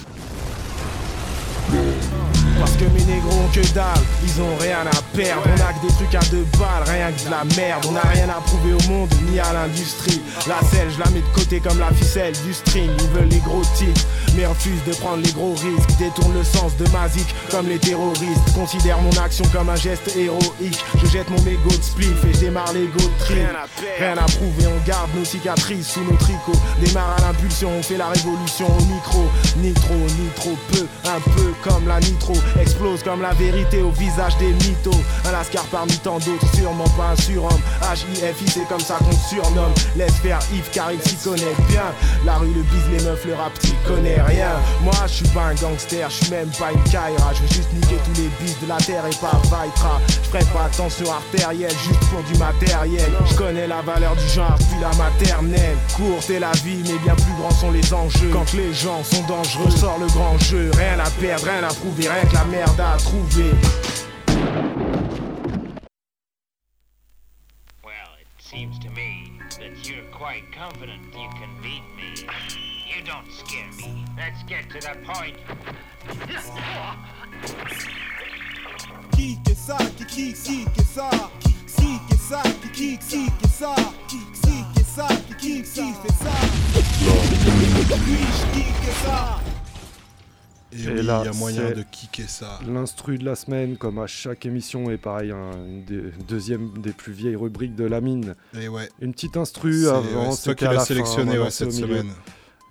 Parce 2.60 2.72
que 2.74 2.86
mes 2.86 3.03
négros 3.03 3.32
ont 3.32 3.49
que 3.53 3.66
dalle, 3.74 3.86
ils 4.24 4.41
ont 4.41 4.56
rien 4.60 4.80
à 4.82 5.01
perdre. 5.16 5.43
On 5.45 5.62
a 5.62 5.74
que 5.74 5.88
des 5.88 5.93
trucs 5.93 6.16
à 6.16 6.26
deux 6.32 6.45
balles, 6.58 6.84
rien 6.88 7.12
que 7.12 7.26
de 7.26 7.32
la 7.32 7.43
merde. 7.56 7.86
On 7.89 7.95
a 7.95 8.08
rien 8.14 8.30
à 8.30 8.41
prouver 8.41 8.74
au 8.74 8.89
monde 8.89 9.14
ni 9.30 9.39
à 9.39 9.53
l'industrie. 9.53 10.22
La 10.47 10.60
selle, 10.70 10.89
je 10.91 10.99
la 10.99 11.10
mets 11.12 11.22
de 11.22 11.36
côté 11.36 11.60
comme 11.60 11.80
la 11.80 11.91
ficelle 11.91 12.34
du 12.45 12.53
string. 12.53 12.89
Ils 12.99 13.10
veulent 13.10 13.30
les 13.30 13.39
gros 13.39 13.64
titres, 13.76 14.06
mais 14.36 14.45
refusent 14.45 14.84
de 14.88 14.93
prendre 14.93 15.24
les 15.24 15.32
gros 15.32 15.53
risques. 15.53 15.97
Détournent 15.99 16.34
le 16.34 16.43
sens 16.43 16.76
de 16.78 16.88
ma 16.91 17.08
zik 17.10 17.28
comme 17.51 17.68
les 17.68 17.80
terroristes. 17.80 18.53
Considère 18.56 18.99
mon 19.01 19.16
action 19.22 19.45
comme 19.53 19.70
un 19.70 19.76
geste 19.76 20.16
héroïque. 20.16 20.84
Je 21.01 21.08
jette 21.08 21.30
mon 21.30 21.41
mégot 21.41 21.70
de 21.70 21.84
spliff 21.84 22.24
et 22.24 22.34
je 22.34 22.39
démarre 22.39 22.72
l'ego 22.74 22.99
de 22.99 23.24
tri. 23.24 23.36
Rien 23.99 24.18
à 24.18 24.26
prouver, 24.26 24.68
on 24.68 24.88
garde 24.88 25.10
nos 25.16 25.26
cicatrices 25.26 25.88
sous 25.88 26.03
nos 26.03 26.18
tricots. 26.18 26.60
Démarre 26.82 27.16
à 27.18 27.22
l'impulsion, 27.22 27.70
on 27.78 27.84
fait 27.84 27.97
la 27.97 28.08
révolution 28.08 28.68
au 28.68 28.84
micro. 28.86 29.26
Ni 29.58 29.74
trop, 29.74 29.93
ni 29.93 30.30
trop 30.36 30.58
peu, 30.72 30.86
un 31.06 31.20
peu 31.36 31.53
comme 31.64 31.88
la 31.88 31.99
nitro. 31.99 32.34
Explose 32.60 33.04
comme 33.04 33.22
la 33.22 33.34
vérité 33.34 33.82
au 33.82 33.91
visage 33.91 34.38
des 34.38 34.54
mythos. 34.54 34.91
Un 35.28 35.32
lascar 35.32 35.64
parmi 35.66 35.98
tant 36.00 36.20
d'autres, 36.20 36.56
sûrement 36.56 36.89
pas 36.98 37.12
un 37.14 37.16
surhomme. 37.22 37.62
H-I-F-I, 37.82 38.50
c'est 38.50 38.68
comme 38.68 38.80
ça 38.80 38.96
qu'on 39.00 39.18
surnomme. 39.30 39.74
Laisse 39.96 40.16
faire 40.16 40.39
Yves 40.54 40.70
car 40.72 40.91
il 40.91 41.02
s'y 41.02 41.16
connaît 41.18 41.56
bien. 41.70 41.86
La 42.26 42.36
rue, 42.36 42.54
le 42.54 42.62
bise, 42.64 42.89
les 42.91 43.04
meufs, 43.04 43.26
le 43.26 43.34
rap, 43.36 43.58
t'y 43.60 43.74
connais 43.88 44.22
rien. 44.22 44.52
Moi, 44.82 44.93
je 45.08 45.14
suis 45.14 45.28
pas 45.30 45.48
un 45.48 45.56
gangster, 45.56 46.10
je 46.10 46.26
suis 46.26 46.32
même 46.32 46.50
pas 46.60 46.72
une 46.72 46.84
Kaira. 46.84 47.34
Je 47.34 47.41
veux 47.41 47.48
juste 47.48 47.74
niquer 47.74 47.98
tous 48.06 48.22
les 48.22 48.30
bis 48.39 48.56
de 48.62 48.68
la 48.68 48.78
terre 48.78 49.04
et 49.06 49.16
pas 49.16 49.39
Vaitra. 49.50 50.00
Je 50.08 50.30
ferai 50.30 50.46
pas 50.54 50.66
attention 50.66 51.12
artérielle, 51.12 51.76
juste 51.86 52.00
pour 52.10 52.24
du 52.24 52.38
matériel. 52.39 53.12
Je 53.30 53.36
connais 53.36 53.68
la 53.68 53.82
valeur 53.82 54.16
du 54.16 54.28
genre, 54.30 54.56
puis 54.56 54.80
la 54.82 54.91
maternelle. 54.98 55.78
Courte 55.96 56.30
est 56.30 56.39
la 56.39 56.52
vie, 56.64 56.84
mais 56.84 56.98
bien 57.04 57.16
plus 57.16 57.34
grands 57.39 57.52
sont 57.52 57.72
les 57.72 57.93
enjeux. 57.93 58.30
Quand 58.32 58.52
les 58.54 58.74
gens 58.74 59.04
sont 59.04 59.24
dangereux, 59.24 59.72
sort 59.72 59.98
le 60.00 60.08
grand 60.08 60.38
jeu. 60.39 60.72
Rien 60.78 61.00
à 61.00 61.10
perdre, 61.10 61.46
rien 61.46 61.64
à 61.64 61.74
prouver, 61.74 62.08
rien 62.10 62.26
que 62.30 62.35
la 62.36 62.44
merde 62.46 62.80
à 62.82 62.98
trouver. 62.98 63.54
Well, 67.84 68.12
it 68.20 68.28
seems 68.40 68.78
to 68.80 68.90
me 68.90 69.32
that 69.60 69.88
you're 69.88 70.04
quite 70.12 70.44
confident 70.52 71.02
you 71.14 71.30
can 71.40 71.50
beat 71.62 71.84
me. 71.96 72.28
You 72.86 73.04
don't 73.06 73.32
scare 73.32 73.72
me. 73.78 74.06
Let's 74.18 74.44
get 74.44 74.70
to 74.72 74.80
the 74.80 74.96
point. 75.06 75.38
Kick 79.12 79.40
it 79.48 79.70
out, 79.70 79.98
kick 79.98 80.18
it 80.18 80.98
out, 80.98 81.32
kick 81.40 82.02
it 82.10 82.32
out, 82.32 82.52
kick 82.74 82.92
it 82.92 82.92
out, 82.92 82.92
kick 82.92 83.02
it 83.02 83.62
out, 83.62 83.94
kick 85.40 85.66
it 88.84 89.08
out. 89.08 89.55
Oui. 90.76 90.84
Et, 90.84 90.89
oui, 90.91 90.99
il 90.99 91.05
y 91.05 91.09
a 91.09 91.32
moyen 91.34 91.71
de 91.71 91.84
kicker 91.91 92.30
ça. 92.30 92.59
L'instru 92.67 93.17
de 93.17 93.26
la 93.26 93.36
semaine, 93.36 93.78
comme 93.78 93.99
à 93.99 94.07
chaque 94.07 94.45
émission, 94.45 94.89
et 94.91 94.97
pareil, 94.97 95.32
un- 95.32 95.51
une 95.65 95.84
des, 95.86 96.01
deuxième 96.28 96.78
des 96.80 96.91
plus 96.91 97.13
vieilles 97.13 97.36
rubriques 97.36 97.76
de 97.76 97.86
la 97.86 98.01
mine. 98.01 98.36
Et 98.59 98.67
ouais. 98.67 98.89
Une 99.01 99.11
petite 99.13 99.38
instru 99.38 99.88
avant. 99.88 100.32
c'est 100.32 100.43
toi 100.45 100.55
qui 100.55 100.63
l'as 100.65 100.73
fin, 100.80 100.86
sélectionné, 100.86 101.39
ouais, 101.39 101.51
cette 101.51 101.71
semaine. 101.71 102.11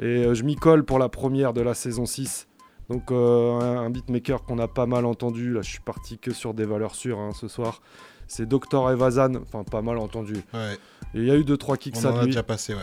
Et 0.00 0.04
euh, 0.24 0.34
je 0.34 0.42
m'y 0.42 0.56
colle 0.56 0.84
pour 0.84 0.98
la 0.98 1.08
première 1.08 1.52
de 1.52 1.60
la 1.60 1.74
saison 1.74 2.04
6. 2.06 2.46
Donc 2.90 3.10
euh, 3.10 3.52
un, 3.60 3.86
un 3.86 3.90
beatmaker 3.90 4.44
qu'on 4.44 4.58
a 4.58 4.68
pas 4.68 4.84
mal 4.86 5.06
entendu, 5.06 5.52
là 5.52 5.62
je 5.62 5.70
suis 5.70 5.80
parti 5.80 6.18
que 6.18 6.32
sur 6.32 6.52
des 6.52 6.64
valeurs 6.66 6.94
sûres 6.94 7.18
hein, 7.18 7.30
ce 7.32 7.48
soir. 7.48 7.80
C'est 8.26 8.46
Dr 8.48 8.90
Evazan, 8.90 9.34
enfin 9.42 9.64
pas 9.64 9.82
mal 9.82 9.98
entendu. 9.98 10.34
Ouais. 10.52 10.76
Et 11.14 11.18
il 11.18 11.24
y 11.24 11.30
a 11.30 11.36
eu 11.36 11.42
2-3 11.42 11.78
kicks 11.78 11.94
On 12.02 12.06
à 12.06 12.12
en 12.12 12.16
a 12.16 12.20
lui. 12.20 12.26
déjà 12.26 12.42
passé, 12.42 12.74
ouais. 12.74 12.80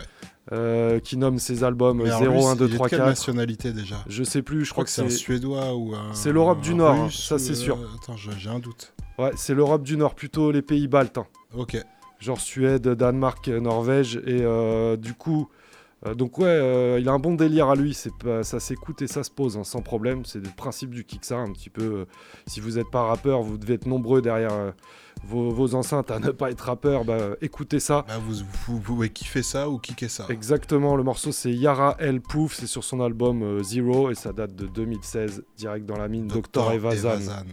euh, 0.52 0.98
qui 1.00 1.16
nomme 1.16 1.38
ses 1.38 1.64
albums 1.64 1.98
Mais 1.98 2.08
alors 2.10 2.20
0, 2.20 2.34
lui, 2.34 2.44
1, 2.46 2.56
2, 2.56 2.64
il 2.64 2.68
est 2.68 2.72
de 2.72 2.74
3, 2.76 2.88
quelle 2.88 2.98
4. 3.00 3.08
nationalité 3.08 3.72
déjà 3.72 3.96
Je 4.06 4.24
sais 4.24 4.42
plus, 4.42 4.64
je, 4.64 4.70
crois 4.72 4.84
que 4.84 4.90
c'est 4.90 5.02
un 5.02 5.08
Suédois 5.10 5.74
ou 5.74 5.94
un. 5.94 6.12
C'est 6.14 6.32
l'Europe 6.32 6.60
du 6.60 6.74
Nord, 6.74 6.94
hein, 6.94 7.08
ça 7.10 7.38
c'est 7.38 7.52
euh, 7.52 7.54
sûr. 7.54 7.78
Attends, 8.02 8.16
j'ai 8.16 8.48
un 8.50 8.58
doute. 8.58 8.94
Ouais, 9.18 9.30
c'est 9.36 9.54
l'Europe 9.54 9.82
du 9.82 9.96
Nord, 9.96 10.14
plutôt 10.14 10.50
les 10.50 10.62
pays 10.62 10.88
baltes. 10.88 11.18
hein. 11.18 11.26
Ok. 11.56 11.76
Genre 12.18 12.40
Suède, 12.40 12.86
Danemark, 12.88 13.48
Norvège. 13.48 14.16
Et 14.26 14.42
euh, 14.42 14.96
du 14.96 15.12
coup, 15.12 15.48
euh, 16.06 16.14
donc 16.14 16.38
ouais, 16.38 16.44
euh, 16.46 16.98
il 17.00 17.08
a 17.08 17.12
un 17.12 17.18
bon 17.18 17.34
délire 17.34 17.68
à 17.68 17.74
lui. 17.74 17.94
Ça 17.94 18.60
s'écoute 18.60 19.02
et 19.02 19.08
ça 19.08 19.22
se 19.24 19.30
pose 19.30 19.56
hein, 19.56 19.64
sans 19.64 19.82
problème. 19.82 20.24
C'est 20.24 20.38
le 20.38 20.48
principe 20.56 20.90
du 20.90 21.04
Kiksa 21.04 21.36
un 21.36 21.52
petit 21.52 21.68
peu. 21.68 21.82
euh, 21.82 22.04
si 22.46 22.60
vous 22.60 22.72
n'êtes 22.72 22.90
pas 22.90 23.02
rappeur, 23.02 23.42
vous 23.42 23.58
devez 23.58 23.74
être 23.74 23.86
nombreux 23.86 24.22
derrière 24.22 24.52
euh, 24.52 24.70
vos, 25.24 25.50
vos 25.50 25.74
enceintes 25.74 26.10
à 26.10 26.18
ne 26.18 26.30
pas 26.30 26.50
être 26.50 26.62
rappeur. 26.62 27.04
Bah, 27.04 27.30
écoutez 27.40 27.80
ça. 27.80 28.04
Bah, 28.08 28.14
vous, 28.18 28.44
vous 28.66 28.80
pouvez 28.80 29.10
kiffer 29.10 29.42
ça 29.42 29.68
ou 29.68 29.78
kicker 29.78 30.08
ça. 30.10 30.26
Exactement, 30.28 30.96
le 30.96 31.02
morceau 31.02 31.32
c'est 31.32 31.52
Yara 31.52 31.96
El 31.98 32.20
Pouf, 32.20 32.54
c'est 32.54 32.66
sur 32.66 32.84
son 32.84 33.00
album 33.00 33.42
euh, 33.42 33.62
Zero 33.62 34.10
et 34.10 34.14
ça 34.14 34.32
date 34.32 34.54
de 34.54 34.66
2016, 34.66 35.44
direct 35.56 35.86
dans 35.86 35.96
la 35.96 36.08
mine, 36.08 36.28
Dr. 36.28 36.72
Evazan. 36.72 37.10
Evazan. 37.12 37.44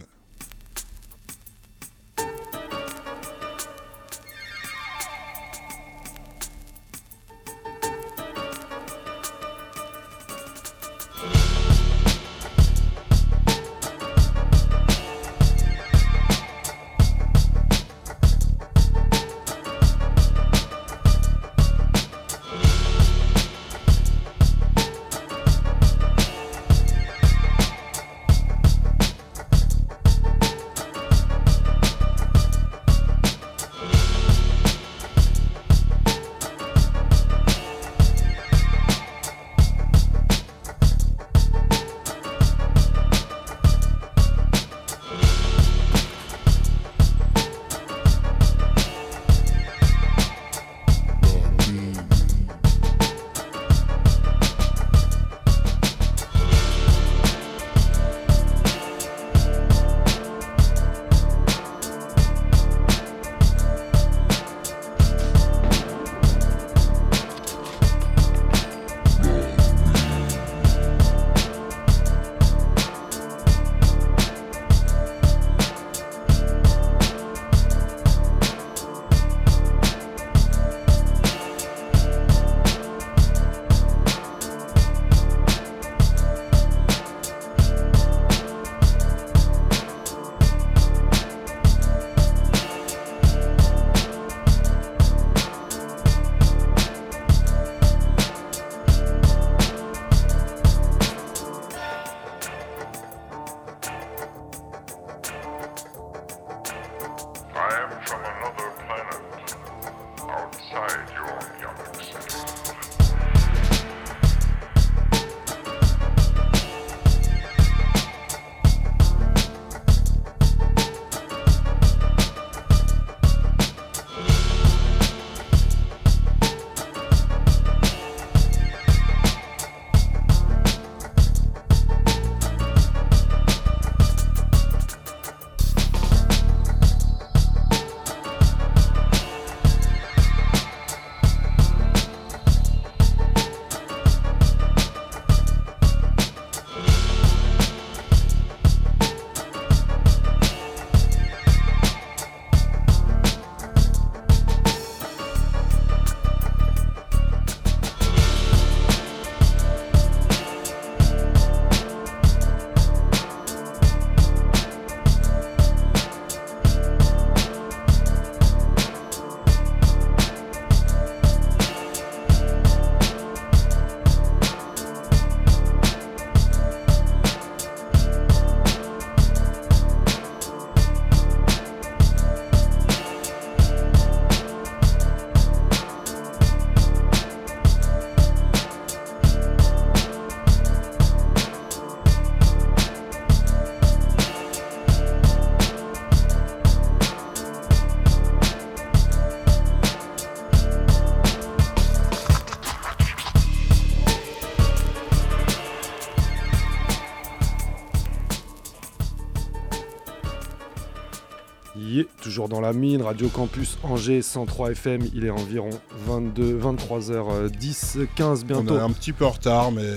Toujours 212.30 212.48
dans 212.48 212.60
la 212.60 212.72
mine. 212.72 213.02
Radio 213.02 213.26
Campus 213.26 213.76
Angers 213.82 214.22
103 214.22 214.70
FM. 214.70 215.02
Il 215.14 215.24
est 215.24 215.30
environ 215.30 215.70
22, 216.06 216.60
23h10, 216.60 218.06
15 218.14 218.44
bientôt. 218.44 218.74
On 218.74 218.78
est 218.78 218.80
un 218.80 218.90
petit 218.92 219.12
peu 219.12 219.24
en 219.26 219.30
retard, 219.30 219.72
mais 219.72 219.94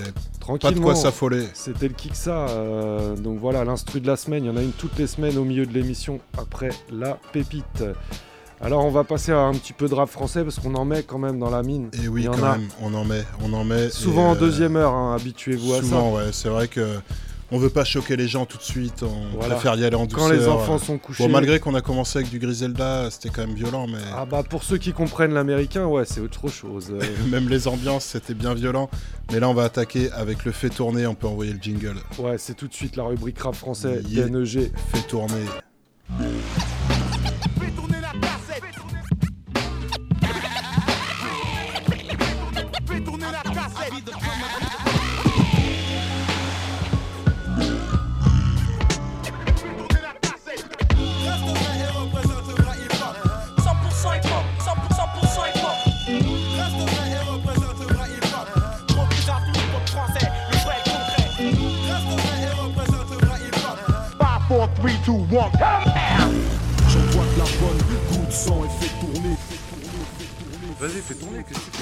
pas 0.60 0.72
de 0.72 0.80
quoi 0.80 0.96
s'affoler. 0.96 1.46
C'était 1.54 1.86
le 1.86 1.94
Kiksa. 1.94 2.48
euh, 2.48 3.14
donc 3.14 3.38
voilà, 3.38 3.62
l'instru 3.64 4.00
de 4.00 4.08
la 4.08 4.16
semaine. 4.16 4.42
Il 4.42 4.46
y 4.48 4.50
en 4.50 4.56
a 4.56 4.62
une 4.62 4.72
toutes 4.72 4.98
les 4.98 5.06
semaines 5.06 5.38
au 5.38 5.44
milieu 5.44 5.64
de 5.64 5.72
l'émission 5.72 6.18
après 6.36 6.70
la 6.90 7.18
pépite. 7.32 7.84
Alors 8.60 8.84
on 8.84 8.90
va 8.90 9.04
passer 9.04 9.30
à 9.30 9.38
un 9.38 9.52
petit 9.52 9.72
peu 9.72 9.86
de 9.88 9.94
rap 9.94 10.08
français 10.08 10.42
parce 10.42 10.58
qu'on 10.58 10.74
en 10.74 10.84
met 10.84 11.04
quand 11.04 11.18
même 11.18 11.38
dans 11.38 11.50
la 11.50 11.62
mine. 11.62 11.88
Et 12.02 12.08
oui, 12.08 12.22
Il 12.22 12.24
y 12.24 12.28
en 12.28 12.32
quand 12.32 12.42
a 12.46 12.58
même, 12.58 12.66
on 12.82 12.94
en 12.94 13.04
met, 13.04 13.22
on 13.44 13.52
en 13.52 13.62
met. 13.62 13.90
Souvent 13.90 14.30
en 14.30 14.34
euh, 14.34 14.38
deuxième 14.40 14.74
heure, 14.74 14.92
hein, 14.92 15.14
habituez-vous 15.14 15.72
à 15.72 15.76
ça. 15.76 15.82
Souvent, 15.82 16.16
ouais, 16.16 16.30
c'est 16.32 16.48
vrai 16.48 16.66
que 16.66 16.98
on 17.54 17.58
veut 17.58 17.70
pas 17.70 17.84
choquer 17.84 18.16
les 18.16 18.26
gens 18.26 18.46
tout 18.46 18.58
de 18.58 18.62
suite, 18.62 19.02
on 19.04 19.36
Voilà. 19.38 19.54
préfère 19.54 19.76
y 19.76 19.84
aller 19.84 19.94
en 19.94 20.06
douceur. 20.06 20.28
Quand 20.28 20.34
les 20.34 20.48
enfants 20.48 20.78
sont 20.78 20.98
couchés. 20.98 21.22
Bon, 21.22 21.30
malgré 21.30 21.60
qu'on 21.60 21.74
a 21.74 21.80
commencé 21.80 22.18
avec 22.18 22.30
du 22.30 22.38
Griselda, 22.40 23.08
c'était 23.10 23.28
quand 23.28 23.46
même 23.46 23.54
violent, 23.54 23.86
mais 23.86 23.98
Ah 24.16 24.24
bah 24.26 24.42
pour 24.42 24.64
ceux 24.64 24.76
qui 24.78 24.92
comprennent 24.92 25.32
l'américain, 25.34 25.86
ouais, 25.86 26.04
c'est 26.04 26.20
autre 26.20 26.48
chose. 26.48 26.92
Même 27.30 27.48
les 27.48 27.68
ambiances, 27.68 28.04
c'était 28.06 28.34
bien 28.34 28.54
violent. 28.54 28.90
Mais 29.32 29.38
là, 29.40 29.48
on 29.48 29.54
va 29.54 29.64
attaquer 29.64 30.10
avec 30.12 30.44
le 30.44 30.50
fait 30.52 30.68
tourner, 30.70 31.06
on 31.06 31.14
peut 31.14 31.26
envoyer 31.28 31.52
le 31.52 31.60
jingle. 31.62 31.96
ouais, 32.18 32.36
c'est 32.38 32.54
tout 32.54 32.66
de 32.68 32.74
suite 32.74 32.96
la 32.96 33.04
rubrique 33.04 33.38
rap 33.38 33.54
français, 33.54 34.00
Yeah. 34.08 34.26
DNEG. 34.28 34.72
Fait 34.92 35.00
tourner. 35.08 35.44
J'envoie 65.06 65.50
de 65.52 65.58
la 67.38 67.44
bonne 67.60 67.78
goutte 68.10 68.32
sang 68.32 68.62
et 68.64 68.84
fais 68.84 68.90
tourner. 69.00 69.36
Vas-y, 70.80 71.00
fais 71.02 71.14
tourner, 71.14 71.44
qu'est-ce 71.46 71.60
que 71.60 71.70
tu 71.70 71.78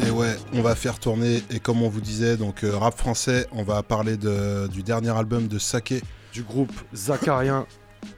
fais 0.00 0.06
Et 0.06 0.10
ouais, 0.10 0.36
on 0.54 0.62
va 0.62 0.74
faire 0.76 0.98
tourner. 1.00 1.42
Et 1.50 1.58
comme 1.58 1.82
on 1.82 1.88
vous 1.88 2.00
disait, 2.00 2.36
donc 2.36 2.62
euh, 2.64 2.76
rap 2.76 2.96
français, 2.96 3.46
on 3.52 3.64
va 3.64 3.82
parler 3.82 4.16
de- 4.16 4.68
du 4.68 4.82
dernier 4.84 5.10
album 5.10 5.48
de 5.48 5.58
Sake. 5.58 5.94
Du 6.32 6.42
groupe 6.44 6.72
Zakarien, 6.94 7.66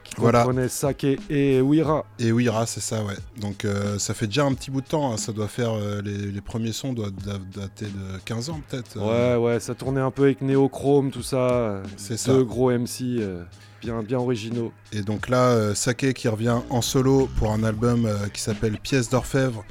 qui 0.04 0.14
Voilà. 0.18 0.44
comprenait 0.44 0.68
Sake 0.68 1.06
et 1.30 1.60
Wira. 1.62 2.04
Et 2.18 2.30
Wira, 2.30 2.66
c'est 2.66 2.80
ça, 2.80 3.02
ouais. 3.04 3.16
Donc 3.40 3.64
euh, 3.64 3.98
ça 3.98 4.12
fait 4.14 4.26
déjà 4.26 4.44
un 4.44 4.52
petit 4.54 4.70
bout 4.70 4.80
de 4.82 4.86
temps. 4.86 5.12
hein. 5.12 5.16
Ça 5.16 5.32
doit 5.32 5.48
faire 5.48 5.72
euh, 5.72 6.02
les, 6.02 6.30
les 6.30 6.40
premiers 6.42 6.72
sons 6.72 6.92
doivent 6.92 7.12
da- 7.12 7.38
dater 7.60 7.86
de 7.86 8.18
15 8.24 8.50
ans 8.50 8.60
peut-être. 8.68 8.98
euh. 8.98 9.36
Ouais, 9.38 9.44
ouais, 9.54 9.60
ça 9.60 9.74
tournait 9.74 10.00
un 10.02 10.10
peu 10.10 10.24
avec 10.24 10.42
Neochrome, 10.42 11.10
tout 11.10 11.22
ça. 11.22 11.82
C'est 11.96 12.26
Deux 12.26 12.38
ça. 12.40 12.42
gros 12.44 12.70
MC 12.70 13.02
euh, 13.18 13.42
bien, 13.84 14.02
bien 14.02 14.18
originaux. 14.18 14.72
Et 14.92 15.02
donc 15.02 15.28
là, 15.28 15.48
euh, 15.50 15.74
Sake 15.74 16.12
qui 16.14 16.28
revient 16.28 16.58
en 16.70 16.80
solo 16.82 17.28
pour 17.36 17.52
un 17.52 17.62
album 17.64 18.06
euh, 18.06 18.28
qui 18.32 18.40
s'appelle 18.40 18.78
Pièce 18.78 19.10
d'orfèvre. 19.10 19.64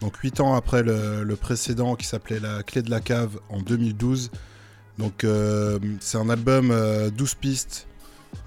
Donc 0.00 0.16
8 0.16 0.40
ans 0.40 0.54
après 0.54 0.82
le, 0.82 1.24
le 1.24 1.36
précédent 1.36 1.94
qui 1.96 2.06
s'appelait 2.06 2.40
La 2.40 2.62
clé 2.62 2.82
de 2.82 2.90
la 2.90 3.00
cave 3.00 3.38
en 3.48 3.60
2012. 3.60 4.30
Donc 4.98 5.24
euh, 5.24 5.78
c'est 6.00 6.18
un 6.18 6.28
album 6.30 6.70
euh, 6.70 7.10
12 7.10 7.34
pistes. 7.34 7.86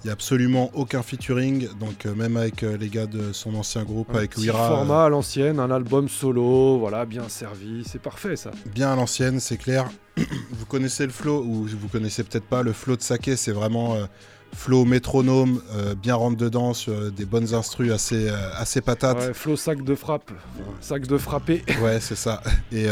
Il 0.04 0.08
n'y 0.08 0.10
a 0.12 0.14
absolument 0.14 0.70
aucun 0.76 1.02
featuring. 1.02 1.68
Donc 1.80 2.06
euh, 2.06 2.14
même 2.14 2.38
avec 2.38 2.64
euh, 2.64 2.78
les 2.78 2.90
gars 2.90 3.08
de 3.08 3.34
son 3.34 3.56
ancien 3.56 3.84
groupe, 3.84 4.10
Un 4.14 4.20
avec 4.20 4.32
petit 4.32 4.50
euh, 4.50 4.54
format 4.54 5.06
à 5.06 5.10
l'ancienne, 5.10 5.60
un 5.60 5.72
album 5.72 6.08
solo, 6.08 6.78
voilà, 6.78 7.06
bien 7.06 7.28
servi, 7.28 7.84
c'est 7.86 8.02
parfait 8.02 8.36
ça. 8.36 8.52
bien 8.74 8.94
à 8.94 8.96
l'ancienne, 8.96 9.40
c'est 9.40 9.58
clair. 9.58 9.90
vous 10.18 10.66
connaissez 10.68 11.06
le 11.06 11.12
flow, 11.12 11.44
ou 11.44 11.66
vous 11.66 11.88
connaissez 11.88 12.24
peut-être 12.24 12.46
pas, 12.46 12.62
le 12.62 12.74
flow 12.74 12.96
de 12.96 13.02
Sake, 13.02 13.32
c'est 13.36 13.52
vraiment 13.52 13.96
euh, 13.96 14.06
flow 14.54 14.86
métronome, 14.86 15.62
euh, 15.76 15.96
bien 15.96 16.16
rentre 16.16 16.38
dedans, 16.38 16.74
sur 16.74 16.94
euh, 16.94 17.10
des 17.12 17.26
bonnes 17.26 17.54
instrus 17.54 17.92
assez, 17.92 18.30
euh, 18.30 18.36
assez 18.58 18.82
patates. 18.82 19.18
Ouais, 19.20 19.34
flow 19.34 19.56
sac 19.56 19.84
de 19.84 19.96
frappe, 19.96 20.32
sac 20.82 21.08
de 21.08 21.18
frappé. 21.18 21.64
Ouais, 21.82 22.00
c'est 22.00 22.16
ça. 22.18 22.42
Et 22.72 22.88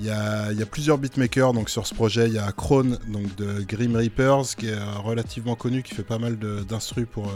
il 0.00 0.06
y, 0.06 0.10
a, 0.10 0.52
y 0.52 0.62
a 0.62 0.66
plusieurs 0.66 0.98
beatmakers 0.98 1.52
donc 1.52 1.68
sur 1.70 1.86
ce 1.86 1.94
projet. 1.94 2.26
Il 2.28 2.34
y 2.34 2.38
a 2.38 2.50
Krone 2.52 2.98
donc 3.08 3.34
de 3.36 3.62
Grim 3.68 3.94
Reapers 3.96 4.56
qui 4.56 4.68
est 4.68 4.78
relativement 5.04 5.54
connu, 5.54 5.82
qui 5.82 5.94
fait 5.94 6.02
pas 6.02 6.18
mal 6.18 6.36
d'instrus 6.68 7.06
pour. 7.10 7.30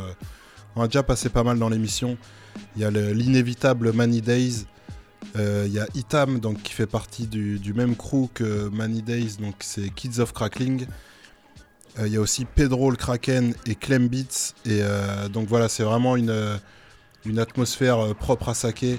on 0.75 0.83
a 0.83 0.87
déjà 0.87 1.03
passé 1.03 1.29
pas 1.29 1.45
mal 1.45 1.59
dans 1.59 1.69
l'émission. 1.69 2.17
Il 2.77 2.83
y 2.83 2.85
a 2.85 2.91
le- 2.91 3.13
l'inévitable 3.13 3.93
Many 3.93 4.21
Days. 4.23 4.65
Euh, 5.37 5.65
Il 5.67 5.73
y 5.73 5.79
a 5.79 5.87
Itam 5.95 6.41
donc 6.41 6.63
qui 6.63 6.73
fait 6.73 6.87
partie 6.87 7.27
du, 7.27 7.59
du 7.59 7.75
même 7.75 7.95
crew 7.95 8.29
que 8.35 8.69
Many 8.71 9.03
Days, 9.03 9.37
donc 9.41 9.55
c'est 9.61 9.91
Kids 9.95 10.19
of 10.21 10.33
Crackling. 10.33 10.87
Euh, 11.99 12.07
Il 12.07 12.13
y 12.13 12.17
a 12.17 12.21
aussi 12.21 12.45
Pedro 12.45 12.91
le 12.91 12.97
Kraken 12.97 13.55
et 13.67 13.75
Clem 13.75 14.09
Beats. 14.09 14.55
Et 14.65 14.81
euh, 14.83 15.29
donc 15.29 15.49
voilà, 15.49 15.69
c'est 15.69 15.83
vraiment 15.83 16.17
une, 16.17 16.31
euh, 16.31 16.57
une 17.25 17.39
atmosphère 17.39 18.15
propre 18.15 18.49
à. 18.49 18.99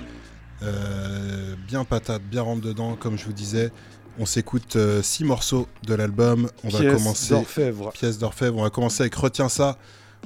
Euh, 0.61 1.55
bien 1.67 1.85
patate, 1.85 2.21
bien 2.23 2.41
rentre 2.41 2.61
dedans, 2.61 2.95
comme 2.95 3.17
je 3.17 3.25
vous 3.25 3.33
disais. 3.33 3.71
On 4.17 4.25
s'écoute 4.25 4.75
six 5.01 5.23
morceaux 5.23 5.67
de 5.83 5.93
l'album. 5.93 6.49
On 6.65 6.69
va 6.69 6.79
Pièce 6.79 6.93
commencer. 6.97 7.29
d'orfèvre. 7.33 7.91
Pièce 7.93 8.17
d'orfèvre. 8.17 8.57
On 8.57 8.63
va 8.63 8.69
commencer 8.69 9.03
avec 9.03 9.15
Retiens 9.15 9.47
ça. 9.47 9.77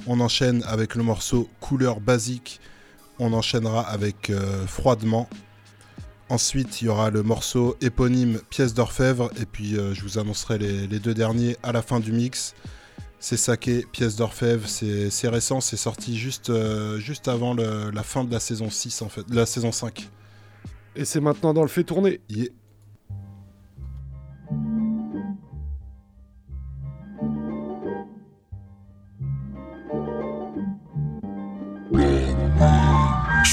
On 0.08 0.18
enchaîne 0.18 0.64
avec 0.66 0.96
le 0.96 1.04
morceau 1.04 1.48
Couleur 1.60 2.00
basique. 2.00 2.60
On 3.20 3.32
enchaînera 3.32 3.82
avec 3.82 4.32
Froidement. 4.66 5.28
Ensuite, 6.30 6.80
il 6.80 6.86
y 6.86 6.88
aura 6.88 7.10
le 7.10 7.22
morceau 7.22 7.76
éponyme 7.80 8.40
Pièce 8.50 8.72
d'orfèvre. 8.74 9.30
Et 9.40 9.46
puis, 9.46 9.76
euh, 9.76 9.92
je 9.94 10.02
vous 10.02 10.18
annoncerai 10.18 10.58
les, 10.58 10.86
les 10.86 10.98
deux 10.98 11.14
derniers 11.14 11.56
à 11.62 11.70
la 11.72 11.82
fin 11.82 12.00
du 12.00 12.12
mix. 12.12 12.54
C'est 13.20 13.36
Saké, 13.36 13.84
Pièce 13.92 14.16
d'orfèvre. 14.16 14.66
C'est 14.68 15.28
récent. 15.28 15.60
C'est 15.60 15.76
sorti 15.76 16.16
juste, 16.16 16.50
euh, 16.50 16.98
juste 16.98 17.28
avant 17.28 17.52
le- 17.54 17.90
la 17.90 18.02
fin 18.02 18.24
de 18.24 18.32
la 18.32 18.40
saison 18.40 18.70
6, 18.70 19.02
en 19.02 19.08
fait. 19.08 19.28
De 19.28 19.36
la 19.36 19.46
saison 19.46 19.70
5. 19.72 20.08
Et 20.96 21.04
c'est 21.04 21.20
maintenant 21.20 21.52
dans 21.52 21.62
le 21.62 21.68
fait 21.68 21.84
tourner. 21.84 22.20
Yeah. 22.28 22.48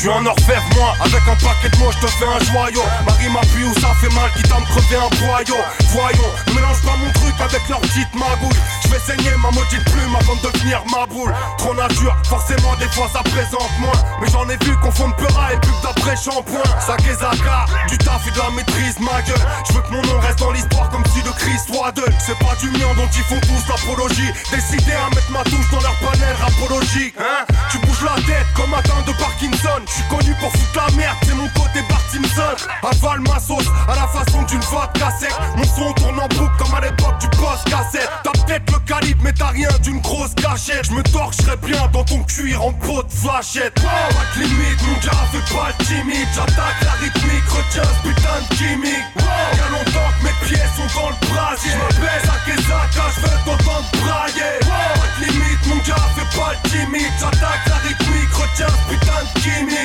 Suis 0.01 0.09
un 0.09 0.25
orfèvre 0.25 0.65
moi, 0.75 0.95
avec 0.99 1.21
un 1.27 1.35
paquet 1.35 1.69
de 1.69 1.77
mots, 1.77 1.91
je 1.91 1.99
te 1.99 2.07
fais 2.07 2.25
un 2.25 2.41
joyau. 2.51 2.81
Marie 3.05 3.29
m'appuie 3.29 3.65
où 3.65 3.73
ça 3.79 3.93
fait 4.01 4.09
mal, 4.15 4.31
quitte 4.35 4.51
à 4.51 4.59
me 4.59 4.65
crever 4.65 4.97
un 4.97 5.09
boyau 5.21 5.61
Voyons, 5.93 6.31
ne 6.47 6.53
mélange 6.53 6.81
pas 6.81 6.97
mon 6.97 7.11
truc 7.21 7.35
avec 7.39 7.61
leur 7.69 7.79
petite 7.81 8.09
magouille. 8.15 8.57
Je 8.83 8.89
vais 8.89 8.99
saigner 8.99 9.29
ma 9.37 9.51
maudite 9.51 9.85
plume 9.91 10.15
avant 10.19 10.35
de 10.35 10.49
devenir 10.49 10.81
ma 10.89 11.05
boule. 11.05 11.31
Trop 11.59 11.75
nature, 11.75 12.17
forcément 12.25 12.75
des 12.79 12.89
fois 12.89 13.09
ça 13.13 13.21
présente 13.21 13.69
moins. 13.77 13.99
Mais 14.19 14.27
j'en 14.31 14.49
ai 14.49 14.57
vu 14.65 14.75
confondre 14.81 15.15
Peura 15.17 15.53
et 15.53 15.59
pub 15.59 15.77
d'après 15.83 16.15
shampoing. 16.15 16.65
Sakezaka, 16.79 17.65
du 17.87 17.97
taf 17.99 18.25
et 18.25 18.31
de 18.31 18.39
la 18.39 18.49
maîtrise 18.55 18.97
ma 18.99 19.21
gueule. 19.21 19.45
Je 19.69 19.73
veux 19.73 19.81
que 19.81 19.91
mon 19.91 20.01
nom 20.01 20.19
reste 20.19 20.39
dans 20.39 20.51
l'histoire 20.51 20.89
comme 20.89 21.05
si 21.13 21.21
le 21.21 21.31
Christ 21.31 21.69
soit 21.71 21.91
d'eux. 21.91 22.09
C'est 22.17 22.37
pas 22.39 22.55
du 22.59 22.71
mien 22.71 22.89
dont 22.97 23.09
ils 23.13 23.27
font 23.29 23.39
tous 23.41 23.69
l'apologie. 23.69 24.33
Décidé 24.49 24.93
à 24.93 25.13
mettre 25.13 25.29
ma 25.29 25.43
touche 25.43 25.69
dans 25.71 25.81
leur 25.81 25.95
panel 26.01 26.35
rapologique 26.41 27.13
Hein. 27.19 27.45
Tu 27.69 27.77
bouges 27.79 28.03
la 28.03 28.15
tête 28.23 28.47
comme 28.55 28.73
atteint 28.73 29.01
de 29.05 29.13
Parkinson 29.13 29.81
Je 29.91 29.97
suis 29.97 30.07
connu 30.07 30.33
pour 30.39 30.49
foutre 30.53 30.87
la 30.87 30.95
merde, 30.95 31.17
c'est 31.21 31.35
mon 31.35 31.49
côté 31.49 31.81
Bart 31.89 31.99
Simpson 32.09 32.55
Avale 32.81 33.19
ma 33.27 33.37
sauce 33.39 33.67
à 33.89 33.95
la 33.95 34.07
façon 34.07 34.41
d'une 34.43 34.61
vodka 34.61 35.11
sec 35.19 35.33
Mon 35.57 35.65
son 35.65 35.91
tourne 35.93 36.17
en 36.17 36.29
boucle 36.29 36.55
comme 36.57 36.73
à 36.73 36.79
l'époque 36.79 37.17
du 37.19 37.27
post 37.35 37.65
cassette. 37.65 38.09
T'as 38.23 38.31
peut-être 38.31 38.71
le 38.71 38.79
calibre 38.79 39.19
mais 39.21 39.33
t'as 39.33 39.49
rien 39.49 39.67
d'une 39.83 39.99
grosse 39.99 40.33
gâchette. 40.35 40.85
Je 40.85 40.93
me 40.93 41.03
torcherai 41.03 41.57
bien 41.57 41.89
dans 41.91 42.05
ton 42.05 42.23
cuir 42.23 42.63
en 42.63 42.71
peau 42.71 43.03
de 43.03 43.11
vachette 43.27 43.73
Pas 43.75 44.39
de 44.39 44.43
limite, 44.43 44.81
mon 44.87 44.95
gars 45.03 45.27
fais 45.33 45.53
pas 45.53 45.67
le 45.77 45.85
timide. 45.85 46.27
J'attaque 46.35 46.79
la 46.83 46.91
rythmique, 46.93 47.49
retiens 47.49 47.83
ce 47.83 48.07
putain 48.07 48.37
de 48.49 48.55
gimmick. 48.55 49.03
Y'a 49.19 49.69
longtemps 49.75 50.11
que 50.15 50.23
mes 50.23 50.47
pieds 50.47 50.67
sont 50.77 51.01
dans 51.01 51.09
le 51.09 51.19
brasier. 51.27 51.71
Je 51.71 51.97
me 51.97 52.01
baisse 52.01 52.29
à 52.31 52.39
Kezaka, 52.47 53.11
je 53.15 53.21
veux 53.21 53.37
t'entendre 53.43 53.91
brailler. 53.99 54.55
Pas 54.61 55.19
de 55.19 55.25
limite, 55.25 55.67
mon 55.67 55.75
gars 55.83 56.07
fais 56.15 56.39
pas 56.39 56.53
le 56.55 56.69
timide. 56.69 57.11
J'attaque 57.19 57.67
la 57.67 57.75
rythmique, 57.75 58.33
retiens 58.33 58.67
ce 58.71 58.93
putain 58.93 59.19
de 59.35 59.39
gimmick 59.41 59.80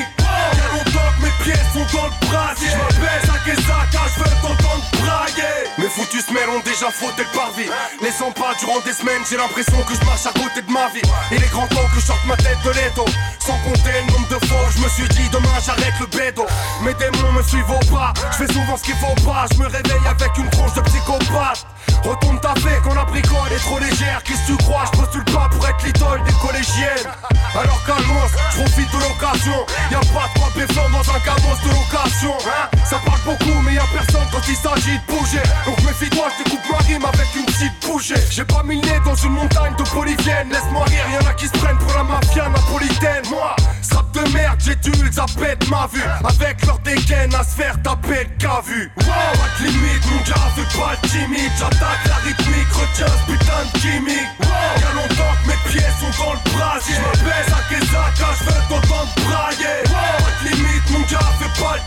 Y'a 0.56 0.68
longtemps 0.72 1.10
que 1.16 1.22
mes 1.24 1.34
pieds 1.44 1.62
sont 1.72 1.86
dans 1.96 2.06
le 2.06 2.26
brasier 2.26 2.68
Je 2.90 3.00
baisse 3.00 3.30
à 3.30 3.38
Kezaka, 3.44 4.02
je 4.14 4.20
veux 4.20 4.36
t'entendre 4.42 4.84
brailler 5.00 5.70
Mes 5.78 5.88
foutus 5.88 6.24
semelles 6.26 6.50
ont 6.50 6.60
déjà 6.60 6.88
et 6.88 7.22
le 7.22 7.36
parvis. 7.36 7.68
Les 8.02 8.10
pas 8.10 8.54
durant 8.58 8.80
des 8.80 8.92
semaines, 8.92 9.22
j'ai 9.28 9.36
l'impression 9.36 9.76
que 9.82 9.94
je 9.94 10.04
marche 10.04 10.26
à 10.26 10.32
côté 10.32 10.62
de 10.62 10.70
ma 10.70 10.88
vie. 10.88 11.02
Il 11.30 11.42
est 11.42 11.50
grand 11.50 11.66
temps 11.68 11.86
que 11.94 12.00
je 12.00 12.06
sorte 12.06 12.24
ma 12.26 12.36
tête 12.36 12.58
de 12.64 12.70
l'étau. 12.70 13.04
Sans 13.38 13.58
compter 13.64 13.92
le 13.92 14.12
nombre 14.12 14.28
de 14.28 14.46
fois 14.46 14.66
je 14.74 14.82
me 14.82 14.88
suis 14.88 15.08
dit 15.08 15.28
demain 15.30 15.56
j'arrête 15.64 15.94
le 16.00 16.06
bédo. 16.06 16.46
Mes 16.82 16.94
démons 16.94 17.32
me 17.32 17.42
suivent 17.42 17.70
au 17.70 17.94
pas, 17.94 18.12
je 18.32 18.44
fais 18.44 18.52
souvent 18.52 18.76
ce 18.76 18.82
qu'il 18.82 18.96
faut 18.96 19.14
pas. 19.24 19.46
Je 19.52 19.58
me 19.58 19.66
réveille 19.66 20.06
avec 20.08 20.36
une 20.38 20.50
tronche 20.50 20.74
de 20.74 20.80
psychopathe. 20.82 21.66
Retourne 22.04 22.38
ta 22.40 22.54
fée 22.60 22.78
quand 22.84 22.94
la 22.94 23.04
bricole 23.04 23.52
est 23.52 23.58
trop 23.58 23.78
légère. 23.78 24.22
Qu'est-ce 24.24 24.52
que 24.52 24.56
tu 24.56 24.64
crois? 24.64 24.84
Je 24.92 24.98
postule 24.98 25.24
pas 25.24 25.48
pour 25.50 25.66
être 25.66 25.84
l'idole 25.84 26.22
des 26.24 26.32
collégiennes. 26.34 27.10
Alors 27.54 27.82
calmos, 27.84 28.30
je 28.52 28.62
profite 28.62 28.90
de 28.92 28.98
l'occasion. 28.98 29.66
Y'a 29.90 30.00
pas 30.14 30.25
péfond 30.54 30.88
dans 30.90 31.00
un 31.14 31.20
cabos 31.20 31.56
de 31.62 31.68
location. 31.68 32.34
Hein 32.46 32.68
Ça 32.84 32.98
parle 33.04 33.20
beaucoup, 33.24 33.60
mais 33.64 33.74
y'a 33.74 33.84
personne 33.92 34.26
quand 34.32 34.42
il 34.48 34.56
s'agit 34.56 34.98
de 34.98 35.12
bouger. 35.12 35.42
Donc 35.64 35.78
méfie-toi, 35.82 36.26
je 36.38 36.44
découpe 36.44 36.70
ma 36.70 36.78
rime 36.78 37.04
avec 37.04 37.28
une 37.36 37.44
petite 37.44 37.72
bouchée. 37.86 38.14
J'ai 38.30 38.44
pas 38.44 38.62
mis 38.62 38.80
dans 39.04 39.14
une 39.14 39.32
montagne 39.32 39.74
de 39.76 39.84
bolivienne. 39.94 40.48
Laisse-moi 40.50 40.84
rire, 40.84 41.06
y'en 41.12 41.28
a 41.28 41.34
qui 41.34 41.46
se 41.46 41.52
prennent 41.52 41.78
pour 41.78 41.92
la 41.94 42.02
mafia 42.04 42.48
napolitaine. 42.48 43.24
Moi, 43.30 43.56
strap 43.82 44.10
de 44.12 44.32
merde, 44.32 44.58
j'ai 44.64 44.76
dû, 44.76 44.92
ça 45.12 45.26
pète 45.38 45.68
ma 45.68 45.86
vue. 45.92 46.02
Avec 46.24 46.64
leur 46.66 46.78
dégaine 46.80 47.34
à 47.34 47.44
se 47.44 47.56
faire 47.56 47.80
taper 47.82 48.24
le 48.24 48.36
cas 48.38 48.62
vu. 48.66 48.90
Wow, 48.96 49.06
pas 49.06 49.62
de 49.62 49.66
limite, 49.66 50.06
mon 50.10 50.18
gars, 50.18 50.48
fais 50.54 50.78
pas 50.78 50.92
le 51.02 51.08
timide. 51.08 51.52
J'attaque 51.58 52.04
la 52.08 52.16
rythmique, 52.16 52.72
retiens 52.72 53.06
ce 53.06 53.32
putain 53.32 53.62
de 53.72 53.78
gimmick. 53.78 54.28
Wow, 54.40 54.80
y'a 54.80 54.92
longtemps 54.94 55.34
que 55.42 55.48
mes 55.48 55.70
pieds 55.70 55.90
sont 56.00 56.24
dans 56.24 56.32
le 56.32 56.50
brasier. 56.50 56.94
Je 56.94 57.20
me 57.20 57.24
baisse 57.24 57.52
à 57.52 57.62
Kesaka, 57.68 58.32
je 58.38 58.44
veux 58.44 58.62
t'entendre 58.68 59.14
brailler. 59.26 60.15
Pas 60.18 60.32
de 60.42 60.48
limite, 60.50 60.90
mon 60.90 61.00
gars, 61.00 61.32
fais 61.38 61.62
pas 61.62 61.76
le. 61.76 61.86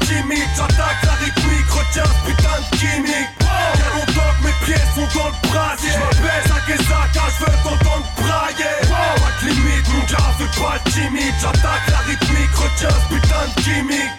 J'attaque 0.56 1.02
la 1.06 1.14
rythmique, 1.14 1.70
retiens 1.72 2.04
ce 2.04 2.30
putain 2.30 2.58
de 2.60 2.78
gimmick. 2.78 3.30
Y'a 3.40 3.90
longtemps 3.96 4.34
que 4.38 4.44
mes 4.46 4.56
pieds 4.66 4.86
sont 4.94 5.08
dans 5.18 5.30
le 5.30 5.50
brasier. 5.50 5.90
Je 5.90 6.00
me 6.00 6.28
baisse 6.28 6.52
à 6.52 6.60
Kesaka, 6.68 7.24
je 7.34 7.46
veux 7.46 7.58
t'entendre 7.64 8.06
brailler. 8.20 8.76
Pas 8.90 9.32
de 9.42 9.50
limite, 9.50 9.88
mon 9.90 10.04
gars, 10.12 10.32
fais 10.38 10.52
pas 10.60 10.76
le 10.76 10.92
timide. 10.92 11.34
J'attaque 11.42 11.88
la 11.90 12.00
rythmique, 12.10 12.56
retiens 12.56 12.90
ce 12.90 13.14
putain 13.14 13.46
de 13.48 13.62
gimmick. 13.64 14.12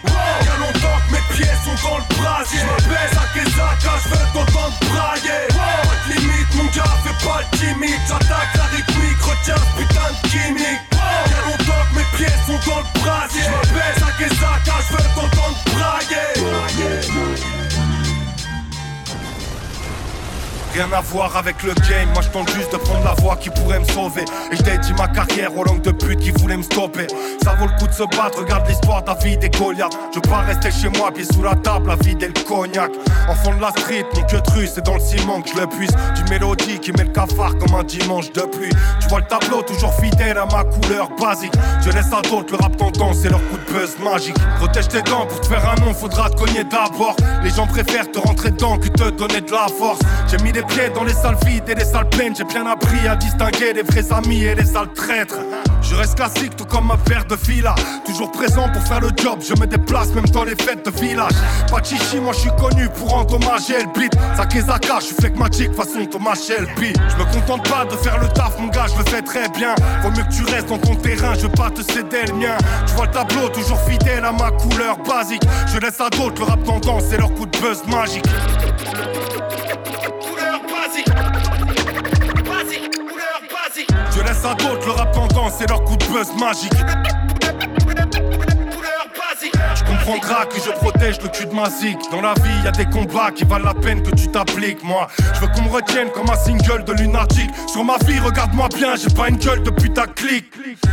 Y'a 0.45 0.57
longtemps 0.57 0.99
que 1.05 1.11
mes 1.13 1.25
pieds 1.35 1.55
sont 1.63 1.77
dans 1.87 1.97
le 1.97 2.07
brasier. 2.17 2.59
Je 2.59 2.65
me 2.65 2.77
baisse 2.89 3.15
à 3.15 3.25
Kesaka, 3.31 3.93
je 4.03 4.09
veux 4.09 4.27
t'entendre 4.33 4.77
brailler. 4.89 5.43
Pas 5.53 5.97
de 6.07 6.13
limite, 6.17 6.51
mon 6.55 6.67
gars, 6.75 6.97
fais 7.05 7.17
pas 7.25 7.39
le 7.45 7.57
timide. 7.57 8.01
J'attaque 8.07 8.51
la 8.57 8.67
rythmique, 8.73 9.21
retiens 9.21 9.61
ce 9.61 9.71
putain 9.77 10.09
de 10.11 10.29
gimmick. 10.29 10.90
Y'a 11.31 11.41
longtemps 11.45 11.85
que 11.89 11.95
mes 11.97 12.07
pieds 12.17 12.35
sont 12.45 12.59
dans 12.69 12.79
le 12.79 13.01
brasier. 13.01 13.41
Je 13.43 13.49
me 13.49 13.75
baisse 13.75 14.03
à 14.03 14.11
Kesaka, 14.17 14.75
je 14.87 14.93
veux 14.93 15.09
t'entendre 15.15 15.57
brailler. 15.73 15.90
Rien 20.81 20.97
à 20.97 21.01
voir 21.01 21.37
avec 21.37 21.61
le 21.61 21.75
game, 21.75 22.09
moi 22.11 22.23
je 22.23 22.29
tente 22.29 22.49
juste 22.55 22.71
de 22.71 22.77
prendre 22.77 23.03
la 23.03 23.13
voie 23.21 23.35
qui 23.35 23.51
pourrait 23.51 23.79
me 23.79 23.85
sauver. 23.85 24.25
Et 24.51 24.55
je 24.55 24.63
dédie 24.63 24.93
ma 24.97 25.07
carrière 25.07 25.55
aux 25.55 25.63
langues 25.63 25.83
de 25.83 25.91
pute 25.91 26.19
qui 26.19 26.31
voulaient 26.31 26.57
me 26.57 26.63
stopper. 26.63 27.05
Ça 27.43 27.53
vaut 27.53 27.67
le 27.67 27.77
coup 27.77 27.85
de 27.85 27.93
se 27.93 28.01
battre, 28.17 28.39
regarde 28.39 28.67
l'histoire 28.67 29.03
David 29.03 29.43
et 29.43 29.49
Goliath. 29.51 29.95
Je 30.11 30.15
veux 30.15 30.21
pas 30.27 30.39
rester 30.39 30.71
chez 30.71 30.89
moi, 30.97 31.11
pieds 31.11 31.25
sous 31.31 31.43
la 31.43 31.53
table, 31.53 31.89
la 31.89 31.97
vie 31.97 32.17
et 32.19 32.27
le 32.27 32.47
cognac. 32.47 32.89
Enfant 33.29 33.53
de 33.53 33.61
la 33.61 33.69
street, 33.69 34.05
mon 34.15 34.23
que 34.23 34.37
tru, 34.37 34.65
c'est 34.65 34.83
dans 34.83 34.95
le 34.95 34.99
ciment 34.99 35.43
que 35.43 35.49
je 35.51 35.61
le 35.61 35.67
puisse. 35.67 35.91
Du 36.15 36.23
mélodie 36.31 36.79
qui 36.79 36.91
met 36.93 37.03
le 37.03 37.11
cafard 37.11 37.55
comme 37.59 37.75
un 37.75 37.83
dimanche 37.83 38.31
de 38.31 38.41
pluie. 38.41 38.73
Tu 38.99 39.07
vois 39.07 39.19
le 39.19 39.27
tableau, 39.27 39.61
toujours 39.61 39.93
fidèle 39.93 40.39
à 40.39 40.47
ma 40.47 40.63
couleur 40.63 41.09
basique. 41.21 41.53
Je 41.85 41.91
laisse 41.91 42.11
à 42.11 42.23
d'autres 42.27 42.53
le 42.53 42.57
rap 42.57 42.75
tendance, 42.77 43.17
c'est 43.21 43.29
leur 43.29 43.39
coup 43.49 43.57
de 43.67 43.71
buzz 43.71 43.99
magique. 44.03 44.37
Protège 44.57 44.87
tes 44.87 45.03
dents 45.03 45.27
pour 45.27 45.41
te 45.41 45.45
faire 45.45 45.63
un 45.69 45.79
nom, 45.85 45.93
faudra 45.93 46.31
te 46.31 46.37
cogner 46.37 46.63
d'abord. 46.63 47.15
Les 47.43 47.51
gens 47.51 47.67
préfèrent 47.67 48.11
te 48.11 48.17
rentrer 48.17 48.49
dedans 48.49 48.79
que 48.79 48.87
te 48.87 49.11
donner 49.11 49.41
de 49.41 49.51
la 49.51 49.67
force. 49.67 49.99
J'ai 50.27 50.37
mis 50.37 50.51
des 50.51 50.63
dans 50.95 51.03
les 51.03 51.13
salles 51.13 51.37
vides 51.45 51.67
et 51.67 51.75
les 51.75 51.85
salles 51.85 52.09
pleines. 52.09 52.35
J'ai 52.35 52.43
bien 52.43 52.65
appris 52.65 53.07
à 53.07 53.15
distinguer 53.15 53.73
les 53.73 53.83
vrais 53.83 54.11
amis 54.11 54.43
et 54.43 54.55
les 54.55 54.65
sales 54.65 54.91
traîtres. 54.93 55.39
Je 55.81 55.95
reste 55.95 56.15
classique, 56.15 56.55
tout 56.55 56.65
comme 56.65 56.87
ma 56.87 56.97
paire 56.97 57.25
de 57.25 57.35
fila. 57.35 57.75
Toujours 58.05 58.31
présent 58.31 58.69
pour 58.71 58.81
faire 58.83 59.01
le 59.01 59.09
job, 59.17 59.39
je 59.41 59.53
me 59.59 59.67
déplace 59.67 60.13
même 60.13 60.25
dans 60.27 60.43
les 60.43 60.55
fêtes 60.55 60.85
de 60.85 60.91
village. 60.91 61.33
Pas 61.69 61.83
chichi, 61.83 62.19
moi 62.19 62.33
je 62.33 62.39
suis 62.39 62.51
connu 62.59 62.87
pour 62.97 63.13
endommager 63.13 63.79
le 63.79 63.99
beat. 63.99 64.13
Sakezaka, 64.37 64.99
je 64.99 65.05
suis 65.05 65.15
flegmatique 65.15 65.73
façon 65.73 66.05
Thomas 66.09 66.35
Shelby. 66.35 66.93
Je 67.09 67.15
me 67.17 67.31
contente 67.33 67.69
pas 67.69 67.85
de 67.85 67.95
faire 67.97 68.19
le 68.19 68.27
taf, 68.29 68.57
mon 68.59 68.67
gars, 68.67 68.85
je 68.87 68.97
le 68.97 69.09
fais 69.09 69.21
très 69.21 69.49
bien. 69.49 69.75
Vaut 70.03 70.11
mieux 70.11 70.23
que 70.23 70.33
tu 70.33 70.43
restes 70.43 70.69
dans 70.69 70.77
ton 70.77 70.95
terrain, 70.95 71.33
je 71.35 71.41
veux 71.41 71.49
pas 71.49 71.69
te 71.69 71.81
céder 71.81 72.25
le 72.27 72.33
mien. 72.33 72.57
Tu 72.87 72.93
vois 72.93 73.07
le 73.07 73.11
tableau, 73.11 73.49
toujours 73.49 73.79
fidèle 73.81 74.23
à 74.23 74.31
ma 74.31 74.51
couleur 74.51 74.97
basique. 74.99 75.43
Je 75.73 75.79
laisse 75.79 75.99
à 75.99 76.09
d'autres 76.09 76.39
le 76.39 76.45
rap 76.45 76.59
c'est 77.09 77.17
leur 77.17 77.33
coup 77.33 77.45
de 77.45 77.57
buzz 77.59 77.83
magique. 77.87 78.25
Je 84.41 84.47
laisse 84.47 84.51
à 84.51 84.55
d'autres 84.55 84.85
le 84.87 84.91
rap 84.93 85.11
tendance, 85.11 85.53
c'est 85.59 85.69
leur 85.69 85.83
coup 85.83 85.95
de 85.97 86.05
buzz 86.05 86.31
magique. 86.39 86.73
Comprendras 90.03 90.45
que 90.45 90.55
je 90.59 90.71
protège 90.71 91.21
le 91.21 91.29
cul 91.29 91.45
de 91.45 91.53
ma 91.53 91.69
zig. 91.69 91.97
Dans 92.11 92.21
la 92.21 92.33
vie, 92.33 92.63
y 92.63 92.67
a 92.67 92.71
des 92.71 92.85
combats 92.85 93.29
qui 93.31 93.43
valent 93.43 93.65
la 93.65 93.73
peine 93.73 94.01
que 94.01 94.09
tu 94.11 94.27
t'appliques. 94.27 94.83
Moi, 94.83 95.07
je 95.35 95.39
veux 95.41 95.47
qu'on 95.47 95.61
me 95.61 95.69
retienne 95.69 96.09
comme 96.09 96.29
un 96.29 96.35
single 96.35 96.83
de 96.85 96.93
lunatique. 96.93 97.51
Sur 97.67 97.85
ma 97.85 97.97
vie, 98.05 98.19
regarde-moi 98.19 98.67
bien, 98.75 98.95
j'ai 98.95 99.13
pas 99.13 99.29
une 99.29 99.37
gueule 99.37 99.61
de 99.61 99.69
putaclic. 99.69 100.45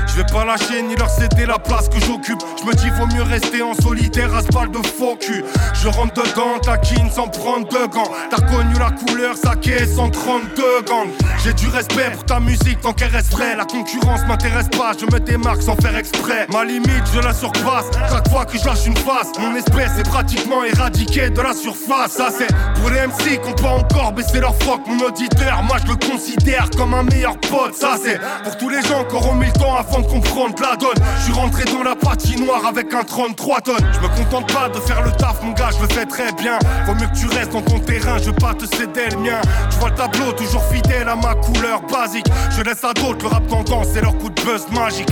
Je 0.06 0.16
vais 0.16 0.26
pas 0.30 0.44
lâcher 0.44 0.82
ni 0.82 0.94
leur 0.94 1.08
céder 1.08 1.46
la 1.46 1.58
place 1.58 1.88
que 1.88 1.98
j'occupe. 2.00 2.38
Je 2.60 2.66
me 2.66 2.74
dis, 2.74 2.90
vaut 2.90 3.06
mieux 3.06 3.22
rester 3.22 3.62
en 3.62 3.74
solitaire 3.74 4.34
à 4.34 4.42
ce 4.42 4.48
bal 4.48 4.70
de 4.70 4.78
faux 4.86 5.16
cul. 5.16 5.42
Je 5.74 5.88
rentre 5.88 6.22
dedans, 6.22 6.58
taquine 6.60 7.10
sans 7.10 7.28
prendre 7.28 7.66
de 7.68 7.86
gants. 7.86 8.10
T'as 8.30 8.42
connu 8.42 8.74
la 8.78 8.90
couleur, 8.90 9.36
saké 9.36 9.86
132 9.86 10.82
gangs. 10.86 11.08
J'ai 11.42 11.54
du 11.54 11.68
respect 11.68 12.10
pour 12.12 12.24
ta 12.26 12.40
musique 12.40 12.80
tant 12.82 12.92
qu'elle 12.92 13.10
reste 13.10 13.32
vraie. 13.32 13.56
La 13.56 13.64
concurrence 13.64 14.20
m'intéresse 14.26 14.68
pas, 14.68 14.92
je 14.98 15.06
me 15.06 15.18
démarque 15.20 15.62
sans 15.62 15.76
faire 15.76 15.96
exprès. 15.96 16.46
Ma 16.52 16.64
limite, 16.64 17.04
je 17.14 17.20
la 17.20 17.32
surpasse. 17.32 17.86
Chaque 18.10 18.28
fois 18.28 18.44
que 18.44 18.58
je 18.58 18.64
lâche 18.64 18.86
une 18.86 18.97
mon 19.38 19.54
espèce 19.54 19.98
est 19.98 20.08
pratiquement 20.08 20.64
éradiquée 20.64 21.30
de 21.30 21.40
la 21.40 21.54
surface. 21.54 22.12
Ça, 22.12 22.28
c'est 22.36 22.48
pour 22.80 22.90
les 22.90 23.06
MC 23.06 23.40
qu'on 23.40 23.52
peut 23.52 23.66
encore 23.66 24.12
baisser 24.12 24.40
leur 24.40 24.54
froc. 24.56 24.80
Mon 24.86 24.98
auditeur, 25.06 25.62
moi 25.62 25.76
je 25.82 25.90
le 25.90 25.96
considère 25.96 26.68
comme 26.76 26.94
un 26.94 27.02
meilleur 27.04 27.38
pote. 27.40 27.74
Ça, 27.74 27.96
c'est 28.02 28.20
pour 28.44 28.56
tous 28.58 28.68
les 28.68 28.82
gens 28.82 29.04
qui 29.04 29.14
auront 29.14 29.34
mis 29.34 29.46
le 29.46 29.52
temps 29.52 29.76
avant 29.76 30.00
de 30.00 30.06
comprendre 30.06 30.54
la 30.60 30.76
donne. 30.76 30.90
Je 31.18 31.24
suis 31.24 31.32
rentré 31.32 31.64
dans 31.64 31.82
la 31.82 31.96
patinoire 31.96 32.66
avec 32.66 32.92
un 32.92 33.02
33 33.02 33.60
tonnes. 33.60 33.92
Je 33.92 34.00
me 34.00 34.08
contente 34.14 34.52
pas 34.52 34.68
de 34.68 34.78
faire 34.80 35.02
le 35.02 35.10
taf, 35.12 35.42
mon 35.42 35.52
gars, 35.52 35.70
je 35.76 35.82
le 35.82 35.88
fais 35.88 36.06
très 36.06 36.32
bien. 36.32 36.58
Vaut 36.86 36.94
mieux 36.94 37.06
que 37.06 37.18
tu 37.18 37.26
restes 37.26 37.52
dans 37.52 37.62
ton 37.62 37.78
terrain, 37.78 38.18
je 38.18 38.24
veux 38.24 38.32
pas 38.32 38.54
te 38.54 38.66
céder 38.66 39.08
le 39.12 39.18
mien. 39.18 39.40
Tu 39.70 39.78
vois 39.78 39.90
le 39.90 39.94
tableau, 39.94 40.32
toujours 40.32 40.64
fidèle 40.64 41.08
à 41.08 41.16
ma 41.16 41.34
couleur 41.34 41.82
basique. 41.82 42.26
Je 42.56 42.62
laisse 42.62 42.84
à 42.84 42.92
d'autres 42.92 43.22
le 43.22 43.28
rap 43.28 43.46
tendance, 43.46 43.88
c'est 43.94 44.02
leur 44.02 44.16
coup 44.18 44.30
de 44.30 44.42
buzz 44.42 44.66
magique. 44.70 45.08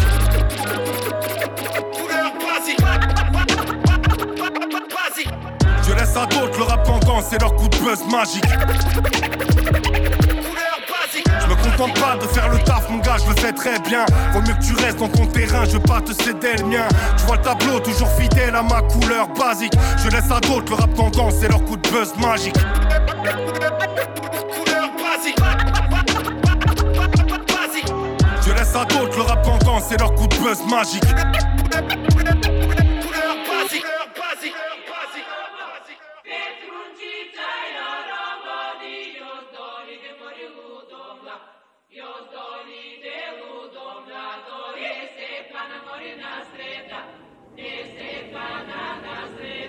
Je 6.16 6.22
laisse 6.22 6.32
à 6.32 6.40
d'autres 6.40 6.59
le 6.59 6.64
rap 6.64 6.82
tendance, 6.84 7.24
c'est 7.28 7.40
leur 7.40 7.55
coup 7.56 7.68
de 7.68 7.76
buzz 7.76 8.02
magique. 8.10 8.44
Je 11.12 11.47
me 11.47 11.55
contente 11.56 12.01
pas 12.01 12.16
de 12.16 12.26
faire 12.26 12.48
le 12.48 12.59
taf, 12.60 12.88
mon 12.88 12.98
gars, 12.98 13.16
je 13.22 13.28
le 13.28 13.36
fais 13.36 13.52
très 13.52 13.78
bien. 13.80 14.06
Vaut 14.32 14.40
mieux 14.40 14.55
que 14.55 14.64
tu 14.64 14.72
restes 14.82 14.98
dans 14.98 15.09
ton 15.09 15.26
terrain, 15.26 15.64
je 15.66 15.72
veux 15.72 15.80
pas 15.80 16.01
te 16.01 16.12
céder 16.12 16.55
le 16.59 16.64
mien. 16.64 16.88
Tu 17.18 17.24
vois 17.26 17.36
le 17.36 17.43
tableau, 17.43 17.80
toujours 17.80 18.09
fidèle 18.12 18.55
à 18.55 18.62
ma 18.62 18.80
couleur 18.82 19.28
basique. 19.28 19.74
Je 20.02 20.09
laisse 20.09 20.30
à 20.30 20.40
d'autres 20.40 20.70
le 20.70 20.76
rap 20.76 20.94
tendance, 20.94 21.34
c'est 21.38 21.48
leur 21.48 21.62
coup 21.64 21.76
de 21.76 21.88
buzz 21.90 22.14
magique. 22.18 22.56
Couleur 24.55 24.90
basique. 24.97 25.38
Je 28.47 28.52
laisse 28.52 28.74
à 28.74 28.84
d'autres 28.86 29.16
le 29.16 29.22
rap 29.22 29.43
tendance, 29.43 29.84
c'est 29.90 30.01
leur 30.01 30.14
coup 30.14 30.26
de 30.26 30.36
buzz 30.36 30.62
magique. 30.70 31.05
Ese 47.56 48.30
Canadá 48.30 49.28
se 49.38 49.66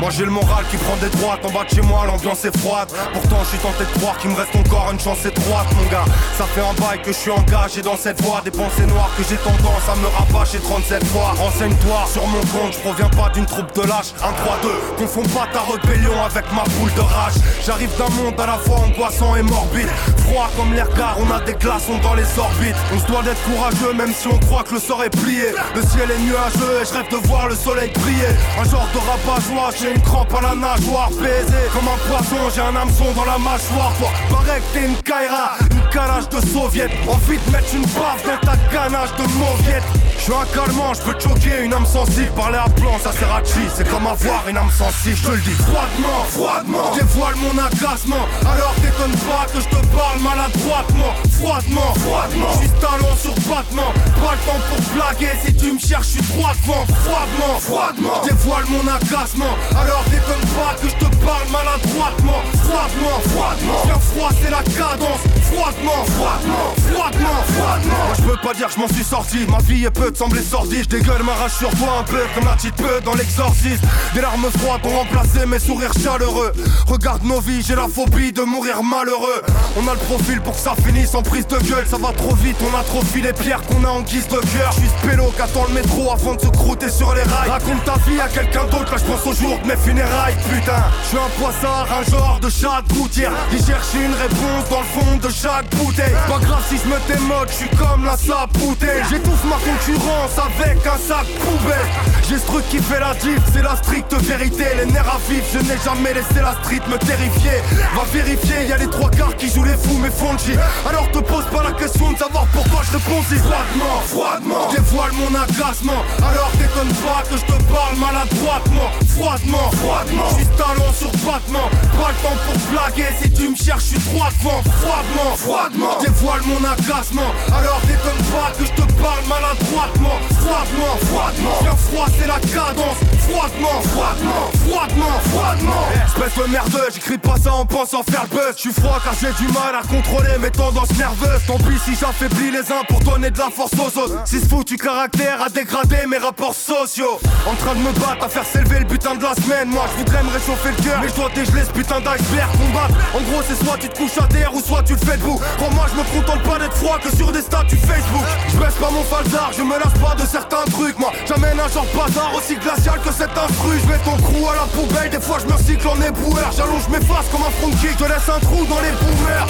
Moi 0.00 0.10
j'ai 0.10 0.24
le 0.24 0.30
moral 0.30 0.64
qui 0.70 0.76
prend 0.76 0.96
des 0.96 1.08
droites, 1.08 1.44
en 1.44 1.50
bas 1.50 1.64
de 1.64 1.74
chez 1.74 1.82
moi 1.82 2.04
l'ambiance 2.06 2.44
est 2.44 2.56
froide. 2.58 2.88
Pourtant 3.12 3.38
je 3.44 3.48
suis 3.50 3.58
tenté 3.58 3.84
de 3.84 3.98
croire 3.98 4.18
qu'il 4.18 4.30
me 4.30 4.36
reste 4.36 4.54
encore 4.56 4.90
une 4.92 5.00
chance 5.00 5.24
étroite 5.24 5.66
mon 5.76 5.88
gars. 5.90 6.04
Ça 6.36 6.44
fait 6.44 6.60
un 6.60 6.74
bail 6.74 7.00
que 7.02 7.12
je 7.12 7.18
suis 7.18 7.30
engagé 7.30 7.82
dans 7.82 7.96
cette 7.96 8.20
voie. 8.22 8.40
Des 8.44 8.50
pensées 8.50 8.86
noires 8.86 9.10
que 9.16 9.22
j'ai 9.28 9.36
tendance 9.36 9.86
à 9.90 9.96
me 9.96 10.06
rabâcher 10.06 10.58
37 10.58 11.04
fois. 11.06 11.34
Renseigne-toi 11.38 12.04
sur 12.12 12.26
mon 12.26 12.40
compte, 12.40 12.74
je 12.74 12.80
proviens 12.80 13.08
pas 13.08 13.30
d'une 13.30 13.46
troupe 13.46 13.72
de 13.74 13.82
lâches. 13.82 14.12
1, 14.22 14.32
3, 14.32 14.58
2, 14.62 14.68
confonds 14.98 15.28
pas 15.28 15.46
ta 15.52 15.60
rébellion 15.60 16.12
avec 16.24 16.44
ma 16.52 16.64
boule 16.76 16.92
de 16.94 17.00
rage. 17.00 17.34
J'arrive 17.64 17.96
d'un 17.96 18.10
monde 18.10 18.38
à 18.38 18.46
la 18.46 18.58
fois 18.58 18.78
angoissant 18.78 19.36
et 19.36 19.42
morbide. 19.42 19.88
Froid 20.26 20.50
comme 20.56 20.74
l'air 20.74 20.88
car 20.96 21.16
on 21.20 21.30
a 21.30 21.40
des 21.40 21.54
glaçons 21.54 21.98
dans 22.02 22.14
les 22.14 22.26
orbites. 22.38 22.76
On 22.94 22.98
se 22.98 23.06
doit 23.06 23.22
d'être 23.22 23.42
courageux 23.44 23.92
même 23.94 24.12
si 24.12 24.26
on 24.28 24.38
croit 24.38 24.64
que 24.64 24.74
le 24.74 24.80
sort 24.80 25.02
est 25.04 25.10
plié. 25.10 25.54
Le 25.74 25.82
ciel 25.82 26.10
est 26.10 26.18
nuageux 26.18 26.82
et 26.82 26.84
je 26.84 26.92
rêve 26.92 27.08
de 27.10 27.26
voir 27.28 27.48
le 27.48 27.54
soleil 27.54 27.90
briller. 27.94 28.34
Un 28.60 28.64
genre 28.64 28.88
de 28.92 28.98
rabat-joie 28.98 29.70
j'ai 29.84 29.94
une 29.94 30.00
crampe 30.00 30.32
à 30.34 30.40
la 30.40 30.54
nageoire 30.54 31.10
Baisé 31.10 31.68
comme 31.72 31.88
un 31.88 32.08
poisson, 32.08 32.36
j'ai 32.54 32.62
un 32.62 32.74
hameçon 32.74 33.12
dans 33.14 33.24
la 33.24 33.38
mâchoire. 33.38 33.92
Toi, 33.98 34.08
pareil 34.30 34.62
que 34.62 34.78
t'es 34.78 34.86
une 34.86 34.96
Kaira, 34.96 35.56
une 35.70 35.88
calage 35.90 36.28
de 36.30 36.40
soviet. 36.46 36.90
Envie 37.06 37.38
de 37.38 37.50
mettre 37.52 37.74
une 37.74 37.82
baffe 37.82 38.24
dans 38.24 38.46
ta 38.46 38.56
ganache 38.72 39.14
de 39.16 39.22
mauviette. 39.38 39.84
Je 40.16 40.32
suis 40.32 40.32
un 40.32 40.46
calmant, 40.54 40.94
je 40.94 41.02
peux 41.02 41.20
choquer, 41.20 41.64
une 41.64 41.74
âme 41.74 41.84
sensible 41.84 42.30
Parler 42.34 42.56
à 42.56 42.68
plan, 42.70 42.98
ça 42.98 43.12
sert 43.12 43.30
à 43.30 43.42
c'est 43.44 43.86
comme 43.90 44.06
avoir 44.06 44.48
une 44.48 44.56
âme 44.56 44.70
sensible 44.70 45.18
Je 45.22 45.30
le 45.32 45.36
dis 45.36 45.50
froidement, 45.50 46.24
froidement. 46.30 46.94
Dévoile 46.94 47.34
mon 47.36 47.58
agacement 47.62 48.24
Alors 48.40 48.74
t'étonne 48.80 49.12
pas 49.28 49.44
que 49.52 49.60
je 49.60 49.68
te 49.68 49.86
parle 49.94 50.20
maladroitement. 50.20 51.12
Froidement, 51.30 51.92
froidement. 52.00 52.52
Juste 52.62 52.80
talon 52.80 53.14
sur 53.20 53.34
battement. 53.34 53.92
Pas 54.24 54.32
le 54.32 54.40
temps 54.48 54.62
pour 54.70 54.94
blaguer, 54.94 55.36
si 55.44 55.54
tu 55.54 55.72
me 55.72 55.78
cherches, 55.78 56.06
je 56.06 56.12
suis 56.12 56.24
Froidement, 56.24 57.58
froidement. 57.60 58.22
Dévoile 58.24 58.64
mon 58.70 58.88
agacement 58.88 59.52
Alors 59.76 60.04
t'étonne 60.04 60.48
pas 60.54 60.74
que 60.80 60.88
je 60.88 60.94
te 60.94 61.16
parle 61.24 61.48
maladroitement. 61.50 62.42
Froidement, 62.62 63.18
froidement. 63.28 63.82
Viens 63.84 63.98
froid, 63.98 64.30
c'est 64.40 64.50
la 64.50 64.62
cadence. 64.62 65.20
Froidement, 65.52 66.04
froidement, 66.16 66.74
froidement, 66.90 67.42
froidement. 67.54 68.04
Moi 68.06 68.14
je 68.16 68.22
peux 68.22 68.36
pas 68.36 68.54
dire 68.54 68.68
que 68.68 68.74
je 68.74 68.80
m'en 68.80 68.88
suis 68.88 69.04
sorti. 69.04 69.46
Ma 69.48 69.58
vie 69.58 69.84
est 69.84 69.90
peu 69.90 70.10
de 70.10 70.16
sembler 70.16 70.42
sordide. 70.42 70.84
Je 70.84 70.98
dégueule 70.98 71.22
ma 71.22 71.48
sur 71.48 71.70
toi 71.70 71.98
un 72.00 72.04
peu 72.04 72.22
comme 72.34 72.44
la 72.44 72.52
petite 72.52 72.76
peu 72.76 73.00
dans 73.04 73.14
l'exorcisme. 73.14 73.86
Des 74.14 74.20
larmes 74.20 74.48
froides 74.58 74.80
ont 74.84 74.98
remplacé 74.98 75.46
mes 75.46 75.58
sourires 75.58 75.92
chaleureux. 76.02 76.52
Regarde 76.86 77.24
nos 77.24 77.40
vies, 77.40 77.62
j'ai 77.66 77.74
la 77.74 77.88
phobie 77.88 78.32
de 78.32 78.42
mourir 78.42 78.82
malheureux. 78.82 79.42
On 79.76 79.86
a 79.88 79.92
le 79.92 80.00
profil 80.00 80.40
pour 80.40 80.54
que 80.54 80.60
ça 80.60 80.74
finisse 80.86 81.14
en 81.14 81.22
prise 81.22 81.46
de 81.46 81.58
gueule. 81.58 81.86
Ça 81.90 81.98
va 81.98 82.12
trop 82.12 82.34
vite, 82.36 82.56
on 82.62 82.78
a 82.78 82.82
trop 82.82 83.02
les 83.22 83.32
pierres 83.32 83.62
qu'on 83.62 83.84
a 83.84 83.88
en 83.88 84.02
guise 84.02 84.28
de 84.28 84.36
cœur. 84.36 84.70
Je 84.72 84.80
suis 84.80 84.88
ce 84.88 85.06
pélo 85.06 85.32
qui 85.34 85.42
attend 85.42 85.64
le 85.68 85.74
métro 85.74 86.10
avant 86.12 86.34
de 86.34 86.40
se 86.40 86.48
croûter 86.48 86.90
sur 86.90 87.14
les 87.14 87.22
rails. 87.22 87.48
Raconte 87.48 87.84
ta 87.84 87.94
vie 88.08 88.20
à 88.20 88.28
quelqu'un 88.28 88.64
d'autre, 88.64 88.92
là 88.92 88.98
je 88.98 89.04
pense 89.04 89.26
au 89.26 89.32
jour 89.32 89.58
mes 89.64 89.76
funérailles 89.76 90.36
Putain, 90.50 90.84
je 91.02 91.08
suis 91.08 91.18
un 91.18 91.40
poissard, 91.40 91.86
un 91.90 92.10
genre 92.10 92.38
de 92.40 92.48
chat 92.48 92.82
de 92.88 92.94
gouttière. 92.94 93.32
Qui 93.50 93.58
cherche 93.58 93.94
une 93.94 94.14
réponse 94.14 94.68
dans 94.70 94.80
le 94.80 94.86
fond 94.86 95.16
de 95.16 95.32
chaque 95.32 95.68
bouteille. 95.76 96.14
Pas 96.28 96.38
grave 96.38 96.64
si 96.68 96.76
je 96.78 96.88
me 96.88 96.98
démode, 97.08 97.48
je 97.48 97.54
suis 97.54 97.68
comme 97.76 98.04
la 98.04 98.16
sapoutée 98.16 99.02
J'étouffe 99.10 99.44
ma 99.44 99.56
concurrence 99.56 100.38
avec 100.38 100.86
un 100.86 100.98
sac 100.98 101.26
poubelle. 101.40 101.88
J'ai 102.28 102.38
ce 102.38 102.46
truc 102.46 102.68
qui 102.68 102.78
fait 102.78 103.00
la 103.00 103.14
diff, 103.14 103.40
c'est 103.52 103.62
la 103.62 103.76
stricte 103.76 104.14
vérité. 104.14 104.64
Les 104.76 104.86
nerfs 104.86 105.08
à 105.08 105.18
vif, 105.28 105.44
je 105.52 105.58
n'ai 105.58 105.78
jamais 105.84 106.14
laissé 106.14 106.40
la 106.40 106.54
street 106.62 106.82
me 106.88 106.98
terrifier. 106.98 107.62
Va 107.94 108.04
vérifier, 108.12 108.66
y 108.68 108.72
a 108.72 108.78
les 108.78 108.88
trois 108.88 109.10
quarts 109.10 109.36
qui 109.36 109.48
jouent 109.48 109.64
les 109.64 109.76
fous 109.76 109.98
mais 110.00 110.10
Fonji 110.10 110.56
Alors 110.88 111.10
te 111.10 111.18
pose 111.18 111.44
pas 111.46 111.62
la 111.62 111.72
question 111.72 112.12
de 112.12 112.18
savoir 112.18 112.46
pourquoi 112.52 112.82
je 112.82 112.96
réponds 112.96 113.22
si 113.28 113.36
froidement, 113.36 114.00
froidement. 114.06 114.68
Dévoile 114.72 115.12
mon 115.12 115.34
agacement, 115.34 116.02
alors 116.18 116.50
t'étonne 116.52 116.94
pas 117.04 117.22
que 117.28 117.36
je 117.36 117.44
te 117.44 117.62
parle 117.72 117.96
maladroitement 117.98 118.90
Froidement, 119.14 119.53
froidement. 119.72 120.28
Juste 120.38 120.56
talon 120.56 120.92
sur 120.92 121.10
battement, 121.24 121.68
pas 121.98 122.10
le 122.10 122.18
temps 122.22 122.38
pour 122.46 122.58
blaguer 122.70 123.08
Si 123.20 123.30
tu 123.30 123.48
me 123.48 123.56
cherches, 123.56 123.84
je 123.84 123.88
suis 123.96 124.00
froidement, 124.00 124.62
froidement, 124.80 125.36
froidement. 125.36 125.98
Dévoile 126.00 126.42
mon 126.46 126.62
agacement, 126.64 127.30
alors 127.52 127.80
t'étonne 127.82 128.24
pas 128.32 128.52
que 128.58 128.64
je 128.64 128.72
te 128.72 128.92
parle 129.02 129.24
maladroitement. 129.28 130.18
Froidement, 130.40 130.96
froidement. 131.08 131.58
Viens 131.62 131.76
froid, 131.76 132.06
c'est 132.18 132.26
la 132.26 132.40
cadence. 132.40 132.98
Froidement, 133.28 133.80
froidement, 133.92 134.50
froidement, 134.68 135.18
froidement. 135.32 135.84
Espèce 136.06 136.44
de 136.44 136.50
merdeux, 136.50 136.88
j'écris 136.92 137.18
pas 137.18 137.36
ça 137.42 137.54
en 137.54 137.64
pensant 137.64 138.02
faire 138.02 138.24
le 138.30 138.36
buzz. 138.36 138.54
Je 138.56 138.60
suis 138.60 138.72
froid 138.72 139.00
car 139.02 139.14
j'ai 139.18 139.32
du 139.42 139.50
mal 139.52 139.74
à 139.74 139.82
contrôler 139.82 140.38
mes 140.40 140.50
tendances 140.50 140.92
nerveuses. 140.98 141.40
Tant 141.46 141.56
pis 141.58 141.78
si 141.84 141.94
j'affaiblis 141.94 142.50
les 142.50 142.70
uns 142.70 142.84
pour 142.88 143.00
donner 143.00 143.30
de 143.30 143.38
la 143.38 143.50
force 143.50 143.72
aux 143.74 143.98
autres. 143.98 144.20
Si 144.26 144.40
ce 144.40 144.46
foutu 144.46 144.76
caractère 144.76 145.42
a 145.42 145.48
dégradé 145.48 146.06
mes 146.08 146.18
rapports 146.18 146.54
sociaux. 146.54 147.18
En 147.46 147.54
train 147.54 147.74
de 147.74 147.80
me 147.80 147.92
battre 147.92 148.24
à 148.24 148.28
faire 148.28 148.44
s'élever 148.44 148.80
le 148.80 148.84
butin 148.84 149.14
de 149.14 149.22
la 149.22 149.34
Moi 149.46 149.84
je 149.92 149.98
voudrais 149.98 150.22
me 150.22 150.30
réchauffer 150.30 150.70
le 150.70 150.82
cœur. 150.82 151.00
Mais 151.02 151.08
je 151.08 151.14
dois 151.14 151.28
dégeler 151.34 151.64
ce 151.64 151.70
putain 151.70 152.00
d'iceberg 152.00 152.50
combattre 152.56 152.94
En 153.12 153.20
gros 153.28 153.42
c'est 153.46 153.62
soit 153.62 153.76
tu 153.78 153.88
te 153.88 153.98
couches 153.98 154.16
à 154.16 154.26
terre 154.26 154.54
ou 154.54 154.60
soit 154.60 154.82
tu 154.82 154.94
le 154.94 154.98
fais 154.98 155.18
debout. 155.18 155.38
Crois-moi 155.58 155.86
je 155.92 155.96
me 155.98 156.04
contente 156.20 156.42
pas 156.44 156.58
d'être 156.58 156.74
froid 156.74 156.98
que 156.98 157.14
sur 157.14 157.30
des 157.30 157.42
statuts 157.42 157.76
Facebook. 157.76 158.24
Je 158.48 158.56
baisse 158.56 158.74
pas 158.74 158.90
mon 158.90 159.02
falzar, 159.02 159.52
je 159.56 159.62
me 159.62 159.74
lasse 159.78 159.98
pas 160.00 160.14
de 160.14 160.26
certains 160.26 160.64
trucs 160.72 160.98
Moi. 160.98 161.12
J'amène 161.28 161.60
un 161.60 161.68
genre 161.68 161.86
bazar 161.94 162.32
aussi 162.34 162.56
glacial 162.56 162.98
que 163.04 163.12
cet 163.12 163.36
instru 163.36 163.78
Je 163.82 163.88
mets 163.88 163.98
ton 163.98 164.16
crew 164.16 164.48
à 164.48 164.56
la 164.56 164.66
poubelle, 164.72 165.10
des 165.10 165.20
fois 165.20 165.38
je 165.40 165.46
me 165.46 165.52
recycle 165.52 165.88
en 165.88 166.00
éboueur. 166.00 166.50
J'allonge 166.56 166.88
mes 166.88 167.04
faces 167.04 167.28
comme 167.30 167.42
un 167.42 167.52
funky, 167.60 167.88
je 167.98 168.04
laisse 168.04 168.28
un 168.28 168.40
trou 168.40 168.64
dans 168.64 168.80
les 168.80 168.92
boomers 168.92 169.46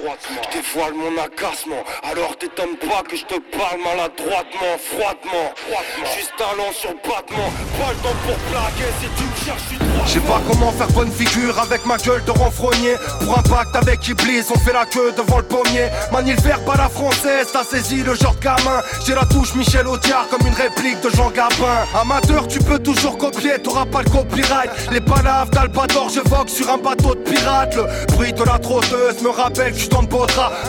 je 0.00 0.60
dévoile 0.60 0.94
mon 0.94 1.12
agacement. 1.20 1.82
Alors 2.02 2.36
t'étonnes 2.38 2.76
pas 2.76 3.02
que 3.02 3.16
je 3.16 3.24
te 3.24 3.38
parle 3.56 3.80
maladroitement, 3.84 4.76
froidement, 4.78 5.52
froidement. 5.56 6.10
Juste 6.16 6.32
talent 6.38 6.72
sur 6.72 6.94
battement, 7.04 7.50
pas 7.78 7.92
le 7.92 7.98
temps 8.02 8.18
pour 8.24 8.36
plaquer 8.48 8.88
Si 9.00 9.08
tu 9.16 9.24
me 9.24 9.44
cherches, 9.44 9.62
je 9.70 10.06
Je 10.06 10.12
sais 10.14 10.26
pas 10.26 10.40
comment 10.48 10.72
faire 10.72 10.90
bonne 10.92 11.12
figure 11.12 11.58
avec 11.58 11.84
ma 11.86 11.96
gueule 11.98 12.24
de 12.24 12.30
renfrogné. 12.30 12.94
Pour 13.20 13.38
un 13.38 13.42
pacte 13.42 13.76
avec 13.76 14.06
Iblis, 14.08 14.44
on 14.50 14.58
fait 14.58 14.72
la 14.72 14.86
queue 14.86 15.12
devant 15.16 15.38
le 15.38 15.44
pommier. 15.44 15.88
Manie 16.12 16.32
le 16.32 16.40
verbe 16.40 16.68
à 16.70 16.76
la 16.76 16.88
française, 16.88 17.48
t'as 17.52 17.64
saisi 17.64 18.02
le 18.02 18.14
genre 18.14 18.36
gamin. 18.40 18.80
J'ai 19.06 19.14
la 19.14 19.24
touche 19.26 19.54
Michel 19.54 19.86
Audiard 19.86 20.28
comme 20.28 20.46
une 20.46 20.54
réplique 20.54 21.00
de 21.02 21.10
Jean 21.10 21.30
Gabin. 21.30 21.84
Amateur, 21.94 22.48
tu 22.48 22.58
peux 22.60 22.78
toujours 22.78 23.18
copier, 23.18 23.60
t'auras 23.62 23.86
pas 23.86 24.02
le 24.02 24.10
copyright. 24.10 24.70
Les 24.92 25.00
palaves 25.00 25.50
d'Albator, 25.50 26.08
j'évoque 26.08 26.48
sur 26.48 26.70
un 26.70 26.78
bateau 26.78 27.14
de 27.14 27.20
pirate 27.20 27.74
Le 27.76 28.06
bruit 28.14 28.32
de 28.32 28.44
la 28.44 28.58
trotteuse 28.58 29.22
me 29.22 29.28
rappelle 29.30 29.72
que 29.72 29.89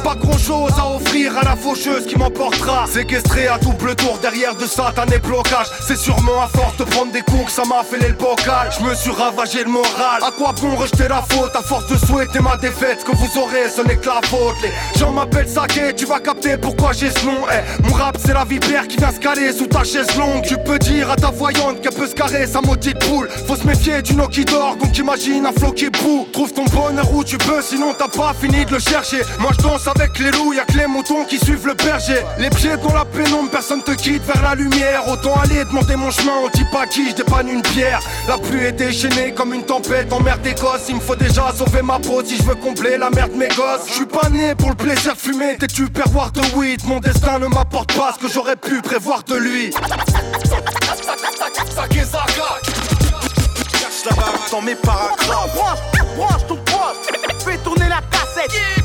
pas 0.03 0.15
grand 0.15 0.37
chose 0.37 0.71
à 0.77 0.95
offrir 0.95 1.37
à 1.37 1.43
la 1.43 1.55
faucheuse 1.55 2.05
qui 2.05 2.15
m'emportera. 2.17 2.85
Séquestré 2.87 3.47
à 3.47 3.57
double 3.57 3.95
tour 3.95 4.17
derrière 4.21 4.55
de 4.55 4.65
satanés 4.65 5.19
blocages. 5.19 5.67
C'est 5.87 5.97
sûrement 5.97 6.41
à 6.41 6.47
force 6.47 6.77
de 6.77 6.83
prendre 6.83 7.11
des 7.11 7.21
coups 7.21 7.45
que 7.45 7.51
ça 7.51 7.63
m'a 7.65 7.83
fait 7.83 8.05
le 8.07 8.13
bocal. 8.13 8.69
Je 8.77 8.83
me 8.83 8.93
suis 8.95 9.11
ravagé 9.11 9.63
le 9.63 9.69
moral. 9.69 10.21
À 10.25 10.31
quoi 10.31 10.53
bon 10.59 10.75
rejeter 10.75 11.07
la 11.07 11.21
faute? 11.29 11.55
À 11.55 11.61
force 11.61 11.87
de 11.87 11.97
souhaiter 11.97 12.39
ma 12.39 12.57
défaite 12.57 12.99
Ce 13.01 13.05
que 13.05 13.15
vous 13.15 13.39
aurez 13.39 13.69
ce 13.69 13.81
n'est 13.81 13.97
que 13.97 14.07
la 14.07 14.21
faute. 14.23 14.55
Les 14.63 14.99
gens 14.99 15.11
m'appellent 15.11 15.47
Saké 15.49 15.93
tu 15.95 16.05
vas 16.05 16.19
capter 16.19 16.57
pourquoi 16.57 16.91
j'ai 16.93 17.09
ce 17.09 17.25
nom. 17.25 17.37
Eh, 17.51 17.83
Mon 17.87 17.93
rap 17.93 18.17
c'est 18.19 18.33
la 18.33 18.45
vipère 18.45 18.87
qui 18.87 18.97
vient 18.97 19.11
se 19.11 19.19
caler 19.19 19.51
sous 19.53 19.67
ta 19.67 19.83
chaise 19.83 20.15
longue. 20.17 20.43
Tu 20.43 20.57
peux 20.57 20.79
dire 20.79 21.09
à 21.11 21.15
ta 21.15 21.31
voyante 21.31 21.81
qu'elle 21.81 21.93
peut 21.93 22.07
se 22.07 22.15
carrer 22.15 22.47
sa 22.47 22.61
maudite 22.61 22.99
poule. 23.05 23.29
Faut 23.47 23.55
se 23.55 23.65
méfier 23.67 24.01
du 24.01 24.15
nom 24.15 24.27
qui 24.27 24.45
dort 24.45 24.75
donc 24.77 24.97
imagine 24.97 25.45
un 25.45 25.51
flot 25.51 25.71
qui 25.71 25.89
boue 25.89 26.27
Trouve 26.33 26.53
ton 26.53 26.65
bonheur 26.65 27.13
où 27.13 27.23
tu 27.23 27.37
peux 27.37 27.61
sinon 27.61 27.93
t'as 27.97 28.07
pas 28.07 28.33
fini 28.39 28.65
de 28.65 28.71
le 28.71 28.79
chercher 28.79 29.10
moi 29.39 29.51
je 29.57 29.63
danse 29.63 29.87
avec 29.87 30.17
les 30.19 30.31
loups, 30.31 30.53
y'a 30.53 30.65
que 30.65 30.77
les 30.77 30.87
moutons 30.87 31.25
qui 31.25 31.37
suivent 31.37 31.67
le 31.67 31.73
berger. 31.73 32.21
Les 32.37 32.49
pieds 32.49 32.77
dans 32.77 32.93
la 32.93 33.05
pénombre, 33.05 33.49
personne 33.49 33.83
te 33.83 33.91
quitte 33.91 34.23
vers 34.23 34.41
la 34.41 34.55
lumière. 34.55 35.07
Autant 35.07 35.35
aller 35.41 35.63
demander 35.65 35.95
mon 35.95 36.11
chemin, 36.11 36.33
on 36.43 36.49
dit 36.49 36.65
pas 36.71 36.85
qui, 36.87 37.09
je 37.09 37.15
dépanne 37.15 37.49
une 37.49 37.61
pierre. 37.61 37.99
La 38.27 38.37
pluie 38.37 38.65
est 38.65 38.71
déchaînée 38.71 39.33
comme 39.33 39.53
une 39.53 39.63
tempête 39.63 40.11
en 40.13 40.19
mer 40.19 40.37
d'Écosse. 40.39 40.83
Il 40.89 40.95
me 40.95 41.01
faut 41.01 41.15
déjà 41.15 41.51
sauver 41.57 41.81
ma 41.81 41.99
peau 41.99 42.23
si 42.23 42.37
je 42.37 42.43
veux 42.43 42.55
combler 42.55 42.97
la 42.97 43.09
merde 43.09 43.31
mes 43.35 43.49
gosses. 43.49 43.87
Je 43.87 43.93
suis 43.93 44.05
pas 44.05 44.29
né 44.29 44.55
pour 44.55 44.69
le 44.69 44.75
plaisir 44.75 45.13
de 45.13 45.19
fumer, 45.19 45.57
t'es 45.57 45.67
tu 45.67 45.87
pervoir 45.89 46.31
de 46.31 46.41
weed. 46.55 46.81
Mon 46.85 46.99
destin 46.99 47.39
ne 47.39 47.47
m'apporte 47.47 47.93
pas 47.93 48.13
ce 48.13 48.25
que 48.25 48.31
j'aurais 48.31 48.55
pu 48.55 48.81
prévoir 48.81 49.23
de 49.23 49.35
lui. 49.35 49.71
dans 54.51 54.61
mes 54.61 54.75
paragraphes. 54.75 55.55
Branche, 55.55 55.79
branche 56.17 56.47
ton 56.47 56.55
poste, 56.55 57.45
fais 57.45 57.57
tourner 57.57 57.87
la 57.87 58.01
cassette. 58.09 58.80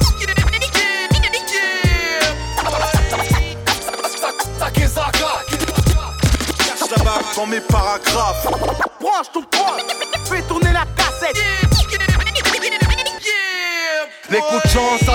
Dans 7.36 7.46
mes 7.46 7.60
paragraphes. 7.60 8.46
Branche 8.98 9.30
ton 9.32 9.42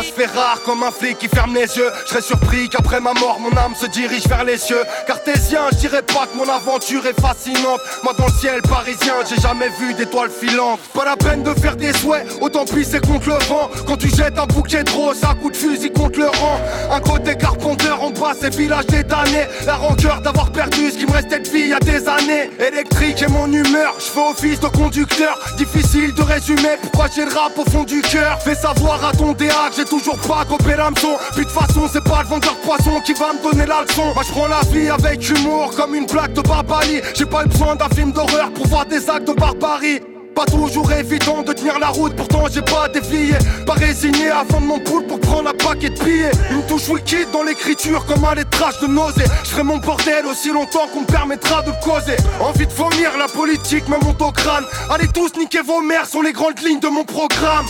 ça 0.02 0.08
se 0.08 0.14
fait 0.14 0.26
rare 0.26 0.60
comme 0.66 0.84
un 0.84 0.92
flic 0.92 1.18
qui 1.20 1.28
ferme 1.28 1.54
les 1.54 1.78
yeux. 1.78 1.92
Je 2.06 2.10
serais 2.10 2.22
surpris 2.22 2.70
qu'après 2.70 3.00
ma 3.00 3.14
mort, 3.14 3.40
mon 3.40 3.56
âme 3.58 3.76
se 3.80 3.86
dirige 3.88 4.26
vers 4.28 4.44
les 4.44 4.58
cieux. 4.58 4.82
Cartésien, 5.06 5.62
je 5.72 5.78
dirais 5.78 6.02
pas 6.02 6.26
que 6.26 6.38
mon 6.38 6.50
aventure 6.50 7.06
est 7.06 7.20
fascinante. 7.20 7.80
Moi, 8.04 8.14
dans 8.18 8.26
le 8.26 8.32
ciel 8.32 8.62
parisien, 8.64 9.14
j'ai 9.30 9.40
jamais 9.40 9.70
vu 9.80 9.94
d'étoiles 9.94 10.32
filantes. 10.32 10.80
Pas 10.94 11.06
la 11.06 11.16
peine 11.16 11.44
de 11.44 11.54
faire 11.54 11.76
des 11.76 11.94
souhaits, 11.94 12.26
autant 12.42 12.66
pisser 12.66 13.00
contre 13.00 13.30
le 13.30 13.46
vent. 13.46 13.70
Quand 13.86 13.98
tu 13.98 14.10
jettes 14.10 14.40
un 14.40 14.46
bouquet 14.48 14.84
de 14.84 14.90
roses, 14.92 15.24
un 15.24 15.36
coup 15.36 15.52
de 15.52 15.58
fusil 15.58 15.92
contre 15.92 16.20
le 16.20 16.28
rang. 16.28 16.60
Un 16.92 17.00
côté 17.00 17.36
carpenteur, 17.36 18.02
en 18.02 18.10
bas, 18.10 18.34
ces 18.40 18.50
villages 18.50 18.88
des 18.88 19.04
damnés. 19.04 19.46
La 19.66 19.76
rancœur 19.76 20.22
d'avoir 20.22 20.52
perdu 20.52 20.90
ce 20.92 20.98
qui 20.98 21.06
me 21.06 21.12
restait 21.12 21.40
de 21.40 21.50
vie 21.50 21.62
il 21.62 21.70
y 21.70 21.74
a 21.74 21.80
des 21.80 22.08
années. 22.08 22.50
Électrique 22.60 23.22
et 23.22 23.28
mon 23.28 23.52
humeur, 23.52 23.94
je 24.00 24.06
fais 24.06 24.30
office 24.32 24.60
de 24.60 24.68
conducteur. 24.68 25.38
Difficile 25.58 26.14
de 26.16 26.24
résumer 26.24 26.78
pourquoi 26.82 27.06
j'ai 27.14 27.26
le 27.26 27.32
rap 27.32 27.58
au 27.58 27.70
fond 27.70 27.84
du 27.84 28.02
cœur. 28.02 28.40
Fais 28.42 28.56
savoir 28.56 29.06
à 29.06 29.12
ton 29.12 29.34
DA 29.34 29.70
que 29.70 29.76
j'ai 29.76 29.91
toujours 29.92 30.18
pas 30.20 30.46
copé 30.46 30.76
l'hameçon. 30.78 31.18
Puis 31.36 31.44
de 31.44 31.50
façon, 31.50 31.90
c'est 31.92 32.04
pas 32.04 32.24
le 32.24 32.30
vendeur 32.30 32.54
de 32.54 32.66
poisson 32.66 33.02
qui 33.06 33.14
va 33.14 33.34
me 33.34 33.44
donner 33.44 33.66
la 33.66 33.84
leçon. 33.84 34.14
Moi, 34.14 34.24
je 34.26 34.32
prends 34.32 34.48
la 34.48 34.62
vie 34.72 34.90
avec 34.90 35.30
humour 35.30 35.72
comme 35.76 35.96
une 35.96 36.06
plaque 36.06 36.34
de 36.34 36.42
barbarie. 36.42 37.02
J'ai 37.14 37.26
pas 37.26 37.44
eu 37.44 37.50
besoin 37.50 37.76
d'un 37.76 37.90
film 37.90 38.14
d'horreur 38.14 38.52
pour 38.54 38.68
voir 38.68 38.86
des 38.86 39.10
actes 39.10 39.28
de 39.28 39.34
barbarie. 39.34 40.00
Pas 40.34 40.46
toujours 40.46 40.90
évident 40.94 41.42
de 41.42 41.52
tenir 41.52 41.78
la 41.78 41.90
route, 41.90 42.16
pourtant 42.16 42.46
j'ai 42.50 42.62
pas 42.62 42.88
dévié. 42.88 43.34
Pas 43.66 43.74
résigné 43.74 44.30
à 44.30 44.44
vendre 44.44 44.66
mon 44.66 44.80
poule 44.80 45.06
pour 45.08 45.20
prendre 45.20 45.50
un 45.50 45.54
paquet 45.54 45.90
de 45.90 46.00
billets. 46.02 46.32
Une 46.52 46.66
touche 46.68 46.88
wicked 46.88 47.30
dans 47.34 47.44
l'écriture 47.44 48.06
comme 48.06 48.24
un 48.24 48.36
lettrage 48.36 48.80
de 48.80 48.88
nausée. 48.88 49.26
Je 49.44 49.50
ferai 49.50 49.64
mon 49.64 49.78
bordel 49.80 50.26
aussi 50.26 50.54
longtemps 50.54 50.88
qu'on 50.94 51.02
me 51.02 51.06
permettra 51.06 51.64
de 51.64 51.72
causer. 51.84 52.16
Envie 52.40 52.66
de 52.66 52.72
vomir, 52.72 53.12
la 53.20 53.28
politique 53.28 53.90
me 53.90 53.98
monte 54.06 54.22
au 54.22 54.32
crâne. 54.32 54.64
Allez 54.90 55.10
tous 55.10 55.38
niquer 55.38 55.62
vos 55.62 55.82
mères 55.82 56.06
sont 56.06 56.22
les 56.22 56.32
grandes 56.32 56.62
lignes 56.62 56.80
de 56.80 56.88
mon 56.88 57.04
programme. 57.04 57.66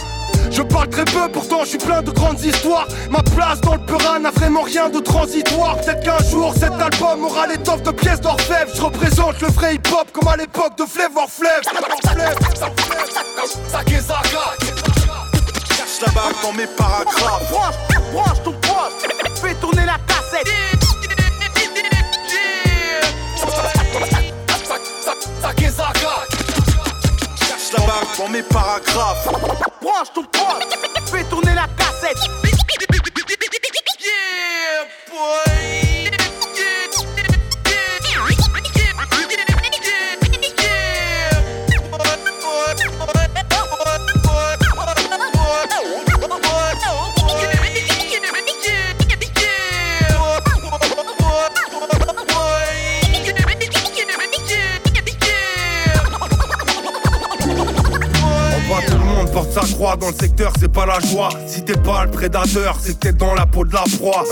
Je 0.50 0.62
parle 0.62 0.90
très 0.90 1.06
peu, 1.06 1.30
pourtant 1.32 1.60
je 1.64 1.70
suis 1.70 1.78
plein 1.78 2.02
de 2.02 2.12
grandes 2.12 2.42
histoires. 2.44 2.88
Ma 3.10 3.22
place 3.22 3.62
dans 3.62 3.76
le 3.76 3.86
Peura 3.86 4.20
n'a 4.20 4.32
vraiment 4.32 4.64
rien 4.64 4.90
de 4.90 5.00
transitoire. 5.00 5.78
Peut-être 5.78 6.04
qu'un 6.04 6.30
jour 6.30 6.54
cet 6.54 6.74
album 6.74 7.26
aura 7.26 7.48
l'étoffe 7.48 7.84
de 7.84 7.92
pièces 7.92 8.22
d'orfèvre. 8.22 8.72
Je 8.76 8.82
représente 8.82 9.40
le 9.42 9.48
vrai 9.48 9.76
hip-hop 9.76 10.12
comme 10.12 10.28
à 10.28 10.38
l'époque 10.38 10.78
de 10.78 10.86
Flavor 10.86 11.30
Flav. 11.30 11.62
Cherche 15.76 16.02
la 16.02 16.12
bague 16.12 16.36
dans 16.44 16.54
mes 16.54 16.68
paragraphes. 16.68 17.52
Branche, 17.52 17.76
branche 18.14 18.44
ton 18.44 18.54
poste, 18.54 19.42
fais 19.42 19.54
tourner 19.56 19.86
la 19.86 19.98
cassette. 20.08 20.81
La 27.74 27.80
bague 27.80 28.18
dans 28.18 28.28
mes 28.30 28.44
paragraphes. 28.44 29.28
Branche 29.82 30.12
ton 30.14 30.24
poste, 30.24 30.78
fais 31.10 31.24
tourner 31.26 31.54
la 31.56 31.68
cassette. 31.78 32.18
Yeah, 34.00 34.88
boy. 35.10 35.71
Le 59.62 59.68
monde 59.68 59.68
porte 59.68 59.68
sa 59.68 59.74
croix 59.74 59.96
dans 59.96 60.08
le 60.08 60.14
secteur, 60.14 60.54
c'est 60.60 60.72
pas 60.72 60.86
la 60.86 61.00
joie. 61.00 61.30
Si 61.48 61.64
t'es 61.64 61.78
pas 61.78 62.06
le 62.06 62.12
prédateur, 62.12 62.78
c'est 62.80 62.94
que 62.94 63.08
t'es 63.08 63.14
dans 63.14 63.34
la 63.34 63.46
peau 63.46 63.66
de 63.66 63.74
la 63.74 63.84
proie. 63.98 64.24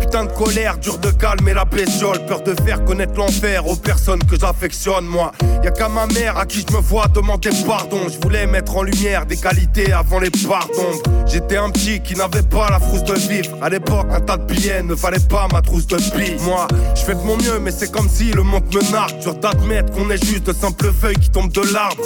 Putain 0.00 0.24
de 0.24 0.32
colère, 0.32 0.78
dur 0.78 0.98
de 0.98 1.10
calmer 1.10 1.54
la 1.54 1.64
bestiole. 1.64 2.24
Peur 2.26 2.42
de 2.42 2.54
faire 2.64 2.84
connaître 2.84 3.14
l'enfer 3.16 3.66
aux 3.66 3.76
personnes 3.76 4.22
que 4.24 4.38
j'affectionne, 4.38 5.06
moi. 5.06 5.32
Y 5.62 5.68
a 5.68 5.70
qu'à 5.70 5.88
ma 5.88 6.06
mère 6.06 6.38
à 6.38 6.46
qui 6.46 6.64
je 6.68 6.74
me 6.74 6.80
vois 6.80 7.06
demander 7.08 7.50
pardon. 7.66 8.00
Je 8.08 8.18
voulais 8.20 8.46
mettre 8.46 8.76
en 8.76 8.82
lumière 8.82 9.26
des 9.26 9.36
qualités 9.36 9.92
avant 9.92 10.18
les 10.18 10.30
pardons. 10.30 10.98
J'étais 11.26 11.56
un 11.56 11.70
petit 11.70 12.00
qui 12.00 12.14
n'avait 12.14 12.42
pas 12.42 12.68
la 12.70 12.80
frousse 12.80 13.04
de 13.04 13.14
vivre. 13.14 13.56
À 13.62 13.68
l'époque, 13.68 14.06
un 14.10 14.20
tas 14.20 14.36
de 14.36 14.44
billets 14.44 14.82
ne 14.82 14.94
valait 14.94 15.18
pas 15.20 15.46
ma 15.52 15.62
trousse 15.62 15.86
de 15.86 15.96
billes. 15.96 16.36
Moi, 16.42 16.66
je 16.94 17.02
fais 17.02 17.14
de 17.14 17.20
mon 17.20 17.36
mieux, 17.36 17.58
mais 17.60 17.70
c'est 17.70 17.90
comme 17.90 18.08
si 18.08 18.32
le 18.32 18.42
monde 18.42 18.64
me 18.74 18.92
nargue. 18.92 19.18
Dur 19.20 19.34
d'admettre 19.34 19.92
qu'on 19.92 20.10
est 20.10 20.24
juste 20.24 20.46
de 20.46 20.52
simples 20.52 20.92
feuilles 20.92 21.18
qui 21.18 21.30
tombent 21.30 21.52
de 21.52 21.62
l'arbre. 21.72 22.02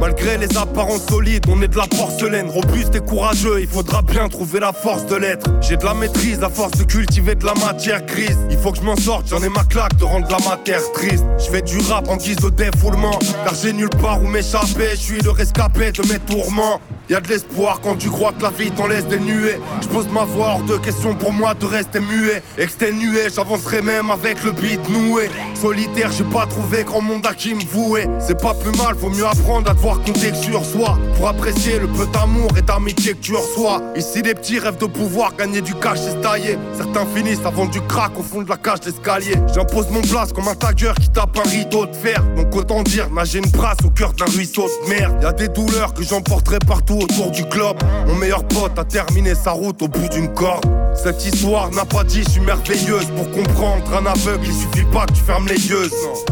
Malgré 0.00 0.36
les 0.38 0.56
apparences 0.56 1.06
solides, 1.06 1.44
on 1.48 1.62
est 1.62 1.68
de 1.68 1.76
la 1.76 1.86
Robuste 2.22 2.94
et 2.94 3.00
courageux, 3.00 3.60
il 3.60 3.66
faudra 3.66 4.00
bien 4.00 4.26
trouver 4.28 4.58
la 4.58 4.72
force 4.72 5.04
de 5.04 5.16
l'être. 5.16 5.50
J'ai 5.60 5.76
de 5.76 5.84
la 5.84 5.92
maîtrise 5.92 6.42
à 6.42 6.48
force 6.48 6.70
de 6.72 6.84
cultiver 6.84 7.34
de 7.34 7.44
la 7.44 7.52
matière 7.54 8.06
grise. 8.06 8.38
Il 8.50 8.56
faut 8.56 8.72
que 8.72 8.78
je 8.78 8.82
m'en 8.82 8.96
sorte, 8.96 9.28
j'en 9.28 9.42
ai 9.42 9.50
ma 9.50 9.64
claque 9.64 9.96
de 9.98 10.04
rendre 10.04 10.26
la 10.30 10.38
matière 10.48 10.80
triste. 10.94 11.24
Je 11.38 11.50
fais 11.50 11.60
du 11.60 11.78
rap 11.78 12.08
en 12.08 12.16
guise 12.16 12.36
de 12.36 12.48
défoulement, 12.48 13.18
car 13.44 13.54
j'ai 13.54 13.74
nulle 13.74 13.90
part 14.00 14.22
où 14.22 14.28
m'échapper. 14.28 14.92
Je 14.92 14.96
suis 14.96 15.20
le 15.20 15.30
rescapé 15.30 15.92
de 15.92 16.02
mes 16.10 16.18
tourments. 16.20 16.80
Y 17.08 17.14
a 17.14 17.20
de 17.20 17.28
l'espoir 17.28 17.80
quand 17.84 17.94
tu 17.94 18.10
crois 18.10 18.32
que 18.32 18.42
la 18.42 18.50
vie 18.50 18.72
t'en 18.72 18.88
laisse 18.88 19.06
des 19.06 19.20
nuées. 19.20 19.60
Je 19.80 19.86
pose 19.86 20.08
ma 20.08 20.24
voix 20.24 20.54
hors 20.54 20.62
de 20.62 20.76
question 20.76 21.14
pour 21.14 21.32
moi 21.32 21.54
de 21.54 21.64
rester 21.64 22.00
muet. 22.00 22.42
Exténué, 22.58 23.28
j'avancerai 23.32 23.80
même 23.80 24.10
avec 24.10 24.42
le 24.42 24.50
beat 24.50 24.80
noué. 24.88 25.30
Solitaire, 25.54 26.10
j'ai 26.10 26.24
pas 26.24 26.46
trouvé 26.46 26.82
grand 26.82 27.00
monde 27.00 27.24
à 27.24 27.32
qui 27.32 27.54
me 27.54 27.62
vouer. 27.62 28.08
C'est 28.18 28.40
pas 28.40 28.54
plus 28.54 28.76
mal, 28.76 28.96
faut 28.96 29.08
mieux 29.08 29.24
apprendre 29.24 29.70
à 29.70 29.74
devoir 29.74 30.00
compter 30.02 30.30
que 30.30 30.36
sur 30.36 30.64
soi. 30.64 30.98
Pour 31.16 31.28
apprécier 31.28 31.78
le 31.78 31.86
peu 31.86 32.06
d'amour 32.06 32.50
et 32.58 32.62
d'amitié 32.62 33.12
que 33.12 33.20
tu 33.20 33.36
reçois. 33.36 33.80
Ici, 33.94 34.22
les 34.22 34.34
petits 34.34 34.58
rêvent 34.58 34.78
de 34.78 34.86
pouvoir 34.86 35.36
gagner 35.36 35.60
du 35.60 35.76
cash 35.76 36.00
et 36.00 36.20
tailler. 36.22 36.58
Certains 36.76 37.06
finissent 37.14 37.44
avant 37.44 37.66
du 37.66 37.80
crack 37.82 38.18
au 38.18 38.24
fond 38.24 38.42
de 38.42 38.48
la 38.48 38.56
cage 38.56 38.80
d'escalier. 38.80 39.36
J'impose 39.54 39.90
mon 39.90 40.02
place 40.02 40.32
comme 40.32 40.48
un 40.48 40.56
tagger 40.56 40.92
qui 41.00 41.08
tape 41.10 41.38
un 41.38 41.48
rideau 41.48 41.86
de 41.86 41.94
fer. 41.94 42.20
Donc 42.36 42.52
autant 42.56 42.82
dire, 42.82 43.08
nager 43.12 43.38
une 43.38 43.50
brasse 43.50 43.78
au 43.84 43.90
cœur 43.90 44.12
d'un 44.14 44.24
ruisseau 44.24 44.66
de 44.66 44.90
merde. 44.90 45.22
Y 45.22 45.26
a 45.26 45.32
des 45.32 45.48
douleurs 45.48 45.94
que 45.94 46.02
j'emporterai 46.02 46.58
partout 46.66 46.95
autour 47.02 47.30
du 47.30 47.44
globe. 47.44 47.78
Mon 48.06 48.14
meilleur 48.14 48.44
pote 48.44 48.78
a 48.78 48.84
terminé 48.84 49.34
sa 49.34 49.52
route 49.52 49.80
au 49.82 49.88
bout 49.88 50.08
d'une 50.08 50.32
corde. 50.32 50.64
Cette 50.94 51.24
histoire 51.24 51.70
n'a 51.70 51.84
pas 51.84 52.04
dit 52.04 52.22
je 52.22 52.30
suis 52.30 52.40
merveilleuse. 52.40 53.06
Pour 53.16 53.30
comprendre 53.30 53.84
un 53.94 54.06
aveugle, 54.06 54.46
il 54.46 54.52
suffit 54.52 54.86
pas 54.92 55.06
que 55.06 55.12
tu 55.12 55.22
fermes 55.22 55.46
les 55.46 55.68
yeux. 55.68 55.90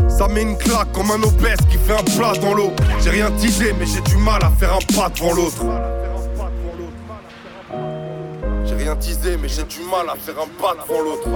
Ça 0.08 0.28
met 0.28 0.42
une 0.42 0.56
claque 0.56 0.92
comme 0.92 1.10
un 1.10 1.22
obèse 1.22 1.58
qui 1.70 1.78
fait 1.78 1.92
un 1.92 2.04
plat 2.16 2.32
dans 2.40 2.54
l'eau. 2.54 2.72
J'ai 3.02 3.10
rien 3.10 3.30
teasé, 3.32 3.74
mais 3.78 3.86
j'ai 3.86 4.00
du 4.00 4.16
mal 4.16 4.42
à 4.42 4.50
faire 4.50 4.72
un 4.72 4.94
pas 4.94 5.08
devant 5.10 5.34
l'autre. 5.34 5.64
J'ai 8.64 8.74
rien 8.74 8.96
teasé, 8.96 9.36
mais 9.40 9.48
j'ai 9.48 9.64
du 9.64 9.80
mal 9.90 10.08
à 10.08 10.16
faire 10.16 10.36
un 10.40 10.48
pas 10.60 10.74
devant 10.74 11.02
l'autre. 11.02 11.28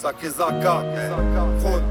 Sakezaka, 0.00 0.84
fraude. 1.60 1.82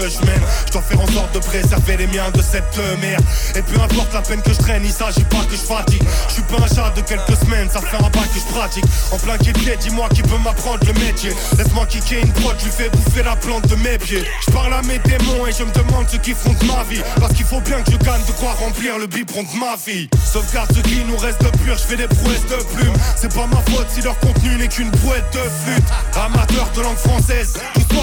Je 0.00 0.26
mène. 0.26 0.42
Je 0.66 0.72
dois 0.72 0.82
faire 0.82 1.00
en 1.00 1.06
sorte 1.06 1.34
de 1.34 1.38
préserver 1.38 1.96
les 1.96 2.06
miens 2.06 2.30
de 2.32 2.42
cette 2.42 2.78
merde. 3.00 3.24
Et 3.54 3.62
peu 3.62 3.80
importe 3.80 4.12
la 4.14 4.22
peine 4.22 4.42
que 4.42 4.52
je 4.52 4.58
traîne, 4.58 4.82
il 4.84 4.92
s'agit 4.92 5.24
pas 5.24 5.44
que 5.48 5.52
je 5.52 5.66
fatigue. 5.66 6.02
Je 6.28 6.34
suis 6.34 6.42
pas 6.42 6.62
un 6.62 6.68
chat 6.74 6.90
de 6.94 7.00
quelques 7.02 7.36
semaines, 7.36 7.68
ça 7.72 7.80
fait 7.80 7.96
un 7.96 8.08
bac 8.10 8.28
que 8.32 8.38
je 8.38 8.54
pratique. 8.54 8.84
En 9.12 9.18
plein 9.18 9.36
pied, 9.38 9.76
dis-moi 9.80 10.08
qui 10.14 10.22
peut 10.22 10.38
m'apprendre 10.42 10.84
le 10.86 10.92
métier. 11.04 11.32
Laisse-moi 11.58 11.86
kicker 11.86 12.20
une 12.20 12.32
prod, 12.32 12.54
je 12.58 12.64
lui 12.64 12.72
fais 12.72 12.88
bouffer 12.90 13.22
la 13.22 13.36
plante 13.36 13.66
de 13.68 13.76
mes 13.76 13.98
pieds. 13.98 14.24
Je 14.46 14.52
parle 14.52 14.74
à 14.74 14.82
mes 14.82 14.98
démons 14.98 15.46
et 15.46 15.52
je 15.52 15.64
me 15.64 15.72
demande 15.72 16.06
ce 16.08 16.16
qui 16.16 16.32
font 16.32 16.52
de 16.52 16.66
ma 16.66 16.82
vie. 16.84 17.02
Parce 17.20 17.32
qu'il 17.34 17.46
faut 17.46 17.60
bien 17.60 17.82
que 17.82 17.92
je 17.92 17.96
gagne 17.98 18.24
de 18.26 18.32
quoi 18.32 18.52
remplir 18.58 18.98
le 18.98 19.06
biberon 19.06 19.42
de 19.42 19.58
ma 19.58 19.76
vie. 19.86 20.08
Sauvegarde 20.24 20.70
ce 20.74 20.80
qui 20.80 21.04
nous 21.04 21.16
reste 21.16 21.42
de 21.42 21.48
pur, 21.58 21.76
je 21.76 21.84
fais 21.84 21.96
des 21.96 22.08
prouesses 22.08 22.46
de 22.50 22.62
plumes. 22.74 22.94
C'est 23.16 23.32
pas 23.34 23.46
ma 23.46 23.62
faute 23.72 23.86
si 23.90 24.02
leur 24.02 24.18
contenu 24.18 24.56
n'est 24.56 24.68
qu'une 24.68 24.90
brouette 24.90 25.24
de 25.32 25.38
flûte. 25.38 25.84
Amateur 26.14 26.70
de 26.74 26.82
langue 26.82 26.96
française, 26.96 27.54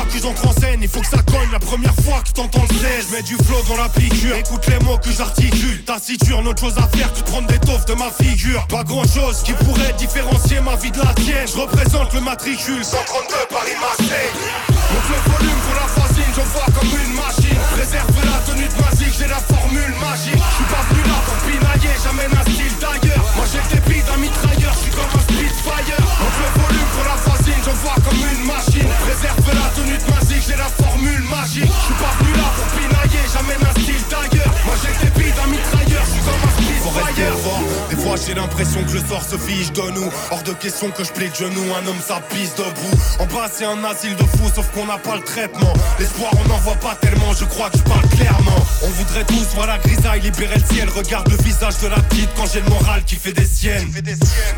que 0.02 0.20
j'entre 0.20 0.48
en 0.48 0.53
scène, 0.53 0.80
il 0.82 0.88
faut 0.88 1.02
que 1.02 1.07
ça 1.07 1.22
cogne 1.24 1.52
la 1.52 1.60
première 1.60 1.94
fois 1.95 2.22
que 2.26 2.32
t'entends 2.32 2.65
le 2.70 2.76
16. 2.76 3.11
Mets 3.11 3.22
du 3.22 3.36
flow 3.36 3.61
dans 3.68 3.78
la 3.78 3.90
piqûre, 3.90 4.36
écoute 4.36 4.65
les 4.68 4.80
mots 4.86 4.98
que 4.98 5.11
j'articule. 5.11 5.84
Taciturne, 5.86 6.48
autre 6.48 6.61
chose 6.61 6.78
à 6.78 6.88
faire 6.95 7.11
que 7.14 7.22
prendre 7.22 7.48
des 7.48 7.60
taufes 7.60 7.86
de 7.86 7.94
ma 7.94 8.10
figure. 8.11 8.65
Pas 8.68 8.84
grand 8.84 9.03
chose 9.03 9.44
qui 9.44 9.53
pourrait 9.53 9.94
différencier 9.98 10.60
ma 10.61 10.76
vie 10.76 10.91
de 10.91 10.99
la 10.99 11.14
tienne. 11.14 11.48
Je 11.48 11.60
représente 11.60 12.14
le 12.14 12.22
matricule 12.22 12.84
132 12.84 13.36
Paris-Marseille. 13.49 14.32
Monte 14.70 15.10
le 15.10 15.32
volume 15.32 15.60
pour 15.65 15.76
la 15.76 15.88
fascine, 15.88 16.34
je 16.36 16.41
vois 16.41 16.70
comme 16.74 16.90
une 16.90 17.14
machine. 17.14 17.61
Réserve 17.76 18.18
la 18.26 18.38
tenue 18.45 18.68
de 18.68 18.78
magique, 18.82 19.15
j'ai 19.18 19.28
la 19.28 19.41
formule 19.41 19.94
magique. 20.02 20.41
Je 20.41 20.56
suis 20.57 20.70
pas 20.74 20.84
venu 20.90 21.03
là 21.06 21.18
pour 21.26 21.38
pinailler, 21.45 21.94
j'amène 22.03 22.34
un 22.34 22.45
style 22.49 22.76
d'ailleurs. 22.82 23.26
Moi 23.36 23.45
j'ai 23.52 23.64
débit 23.74 24.02
d'un 24.03 24.18
mitrailleur, 24.18 24.52
je 27.64 27.69
vois 27.69 27.95
comme 28.03 28.18
une 28.18 28.45
machine. 28.45 28.90
Réserve 29.06 29.48
la 29.53 29.69
tenue 29.76 29.98
de 29.98 30.11
magique, 30.11 30.44
j'ai 30.48 30.57
la 30.57 30.69
formule 30.84 31.23
magique. 31.23 31.72
Je 31.72 31.85
suis 31.85 31.94
pas 31.95 32.14
venu 32.19 32.34
là 32.35 32.52
pour 32.56 32.93
un 36.88 37.03
Spitfire. 37.03 37.34
Des 37.89 37.95
fois 37.95 38.15
j'ai 38.26 38.34
l'impression 38.34 38.84
que 38.84 38.91
le 38.91 38.99
sort 38.99 39.23
se 39.23 39.38
fiche 39.38 39.72
de 39.72 39.81
nous. 39.91 40.10
Hors 40.31 40.43
de 40.43 40.53
question 40.53 40.89
que 40.91 41.03
je 41.03 41.11
plie 41.11 41.30
de 41.30 41.35
genoux, 41.35 41.65
un 41.81 41.88
homme 41.88 42.01
ça 42.05 42.22
pisse 42.30 42.55
debout. 42.55 42.97
En 43.19 43.26
bas 43.26 43.49
c'est 43.51 43.65
un 43.65 43.84
asile 43.84 44.15
de 44.15 44.23
fous, 44.23 44.51
sauf 44.53 44.69
qu'on 44.72 44.85
n'a 44.85 44.97
pas 44.97 45.15
le 45.15 45.22
traitement. 45.22 45.73
L'espoir 45.99 46.31
on 46.43 46.47
n'en 46.47 46.57
voit 46.57 46.76
pas 46.76 46.95
tellement, 46.95 47.34
je 47.34 47.45
crois 47.45 47.69
que 47.69 47.77
je 47.77 47.84
parle 47.84 48.07
clairement. 48.10 48.65
On 48.84 48.89
voudrait 48.89 49.23
tous 49.26 49.55
voir 49.55 49.68
la 49.68 49.77
grisaille 49.77 50.22
libérer 50.22 50.55
le 50.55 50.76
ciel. 50.76 50.89
Regarde 50.89 51.30
le 51.30 51.38
visage 51.38 51.77
de 51.80 51.88
la 51.88 51.99
petite 52.01 52.30
quand 52.35 52.45
j'ai 52.51 52.61
le 52.61 52.69
moral 52.69 53.03
qui 53.05 53.15
fait 53.15 53.34
des 53.34 53.45
siennes. 53.45 53.89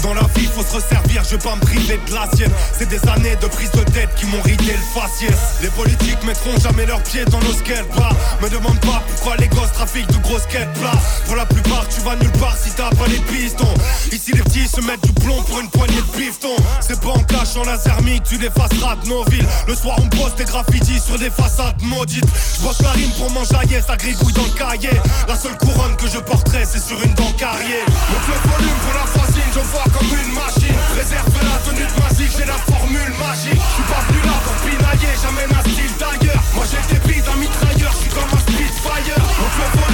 Dans 0.04 0.14
la 0.14 0.24
vie 0.36 0.46
faut 0.46 0.64
se 0.64 0.76
resservir, 0.76 1.24
je 1.24 1.32
vais 1.32 1.44
pas 1.44 1.56
me 1.56 1.62
priver 1.62 2.00
de 2.08 2.14
la 2.14 2.28
sienne. 2.36 2.52
C'est 2.78 2.90
des 2.90 3.02
années 3.10 3.36
de 3.42 3.48
prise 3.48 3.72
de 3.72 3.84
tête 3.92 4.10
qui 4.16 4.26
m'ont 4.26 4.42
ridé 4.42 4.74
le 4.74 5.00
faciès. 5.00 5.60
Les 5.62 5.70
politiques 5.70 6.24
mettront 6.24 6.58
jamais 6.60 6.86
leurs 6.86 7.04
pieds 7.04 7.26
dans 7.26 7.40
nos 7.40 7.54
skates 7.54 7.86
bah, 7.98 8.10
Me 8.42 8.50
demande 8.50 8.80
pas 8.80 9.04
pourquoi 9.08 9.36
les 9.38 9.48
gosses 9.48 9.74
trafiquent 9.74 10.08
de 10.08 10.18
grosses 10.18 10.48
quêtes 10.48 10.72
plats. 10.74 11.00
Pour 11.26 11.36
la 11.36 11.46
plupart 11.46 11.88
tu 11.90 12.02
vas 12.02 12.15
nulle 12.16 12.32
part 12.40 12.56
si 12.62 12.72
t'as 12.72 12.90
pas 12.90 13.08
les 13.08 13.20
pistons. 13.20 13.74
Ici 14.12 14.32
les 14.34 14.42
petits 14.42 14.68
se 14.68 14.82
mettent 14.82 15.04
du 15.04 15.14
plomb 15.14 15.42
pour 15.44 15.60
une 15.60 15.70
poignée 15.70 15.96
de 15.96 16.18
pistons. 16.18 16.56
C'est 16.82 17.00
pas 17.00 17.10
en 17.10 17.24
cachant 17.24 17.64
la 17.64 17.78
thermique, 17.78 18.24
tu 18.24 18.38
l'effaceras 18.38 18.96
de 19.04 19.10
nos 19.10 19.24
villes. 19.26 19.48
Le 19.68 19.76
soir 19.76 19.98
on 20.02 20.08
poste 20.10 20.38
des 20.38 20.46
graffitis 20.46 21.00
sur 21.00 21.18
des 21.18 21.30
façades 21.30 21.82
maudites. 21.82 22.26
Je 22.26 22.84
la 22.84 22.92
rime 22.92 23.12
pour 23.12 23.32
m'enjailler, 23.32 23.82
ça 23.82 23.96
gribouille 23.96 24.34
dans 24.34 24.44
le 24.44 24.58
cahier. 24.58 25.00
La 25.28 25.36
seule 25.36 25.58
couronne 25.58 25.96
que 25.98 26.08
je 26.08 26.20
porterai 26.20 26.66
c'est 26.66 26.82
sur 26.82 27.02
une 27.02 27.14
dent 27.14 27.32
carrière. 27.38 27.86
Monte 27.88 28.28
le 28.28 28.50
volume 28.50 28.80
pour 28.84 28.94
la 28.94 29.06
fascine, 29.08 29.52
je 29.54 29.60
vois 29.72 29.86
comme 29.94 30.08
une 30.08 30.34
machine. 30.34 30.76
Réserve 30.96 31.36
la 31.42 31.58
tenue 31.64 31.88
de 31.88 31.96
magique, 32.02 32.34
j'ai 32.38 32.46
la 32.46 32.60
formule 32.70 33.14
magique. 33.20 33.62
Je 33.62 33.74
suis 33.76 33.88
pas 33.90 34.04
venu 34.08 34.22
là 34.26 34.38
pour 34.44 34.56
pinailler, 34.66 35.14
j'amène 35.22 35.52
un 35.56 35.64
style 35.70 35.94
d'ailleurs. 36.00 36.44
Moi 36.54 36.66
j'ai 36.70 36.78
le 36.78 37.00
débit 37.00 37.22
d'un 37.22 37.36
mitrailleur, 37.36 37.92
je 37.94 37.98
suis 38.02 38.10
comme 38.10 38.30
un 38.32 38.40
Spitfire. 38.40 39.20
Monte 39.40 39.58
le 39.60 39.85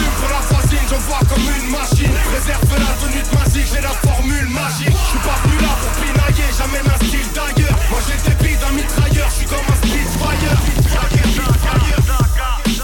vois 1.08 1.24
comme 1.30 1.42
une 1.42 1.70
machine. 1.72 2.12
Réserve 2.34 2.74
la 2.78 2.92
tenue 3.02 3.24
de 3.24 3.32
magique, 3.38 3.68
j'ai 3.74 3.82
la 3.82 3.90
formule 3.90 4.48
magique. 4.50 4.90
Je 4.92 5.10
suis 5.10 5.20
pas 5.20 5.38
venu 5.44 5.58
là 5.62 5.74
pour 5.82 5.92
pinailler, 6.02 6.48
j'amène 6.58 6.88
un 6.88 6.98
style 7.06 7.30
d'ailleurs. 7.34 7.78
Moi 7.90 8.00
j'ai 8.08 8.18
le 8.18 8.24
débit 8.36 8.56
d'un 8.58 8.72
mitrailleur, 8.72 9.28
je 9.30 9.36
suis 9.36 9.46
comme 9.46 9.68
un 9.70 9.76
Spitfire. 9.76 10.58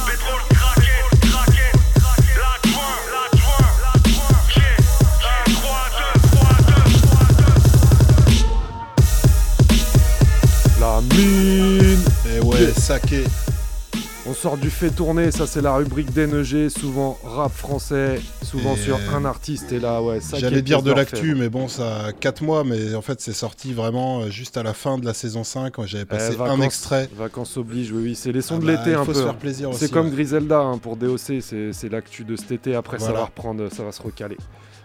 Pétrole 0.06 0.44
craqué, 0.50 0.96
craqué, 1.22 1.68
la 2.38 2.52
joint, 2.70 2.98
la 3.14 3.24
joint, 3.38 3.70
j'ai 4.54 4.76
un 5.24 5.44
3, 5.54 5.84
2, 5.98 6.30
3, 6.32 6.48
2, 6.68 7.60
La 10.80 10.94
mine 11.16 12.04
Et 12.26 12.40
ouais, 12.40 12.74
saké. 12.78 13.27
Sort 14.42 14.58
du 14.58 14.70
fait 14.70 14.92
tourner, 14.92 15.32
ça 15.32 15.48
c'est 15.48 15.62
la 15.62 15.74
rubrique 15.76 16.14
d'NEG, 16.14 16.70
souvent 16.70 17.18
rap 17.24 17.52
français, 17.52 18.22
souvent 18.44 18.76
Et 18.76 18.78
sur 18.82 19.00
un 19.16 19.26
artiste, 19.26 19.72
et 19.72 19.80
là 19.80 20.00
ouais, 20.04 20.20
ça 20.22 20.38
J'allais 20.38 20.62
dire 20.62 20.84
de 20.84 20.92
l'actu, 20.92 21.34
mais 21.34 21.50
bon, 21.50 21.68
ça 21.68 22.06
a 22.06 22.14
4 22.14 22.44
mois, 22.44 22.64
mais 22.64 22.94
en 22.94 23.02
fait, 23.02 23.20
c'est 23.20 23.34
sorti 23.34 23.74
vraiment 23.74 24.20
euh, 24.22 24.30
juste 24.30 24.56
à 24.56 24.62
la 24.62 24.76
fin 24.76 25.00
de 25.00 25.06
la 25.08 25.16
saison 25.16 25.44
5. 25.44 25.74
quand 25.74 25.88
J'avais 25.88 26.06
passé 26.06 26.34
Eh, 26.34 26.36
un 26.36 26.46
vacances- 26.46 26.66
extrait. 26.66 27.10
Vacances 27.18 27.58
oblige, 27.58 27.92
oui, 27.92 28.04
oui, 28.04 28.16
c'est 28.16 28.32
les 28.32 28.44
sons 28.44 28.58
Ah 28.60 28.62
de 28.66 28.68
l'été 28.68 28.90
il 28.92 28.94
un 28.94 29.00
faut 29.06 29.12
peu. 29.12 29.16
se 29.18 29.24
faire 29.24 29.38
plaisir 29.38 29.70
C'est 29.74 29.90
comme 29.92 30.06
ouais. 30.10 30.12
Griselda 30.14 30.60
hein, 30.60 30.78
pour 30.78 30.98
DOC, 30.98 31.42
c'est 31.42 31.90
l'actu 31.90 32.24
de 32.24 32.36
cet 32.36 32.52
été. 32.52 32.76
Après, 32.76 33.00
ça 33.00 33.12
va 33.12 33.26
reprendre, 33.26 33.70
ça 33.74 33.84
va 33.84 33.92
se 33.92 34.04
recaler. 34.04 34.38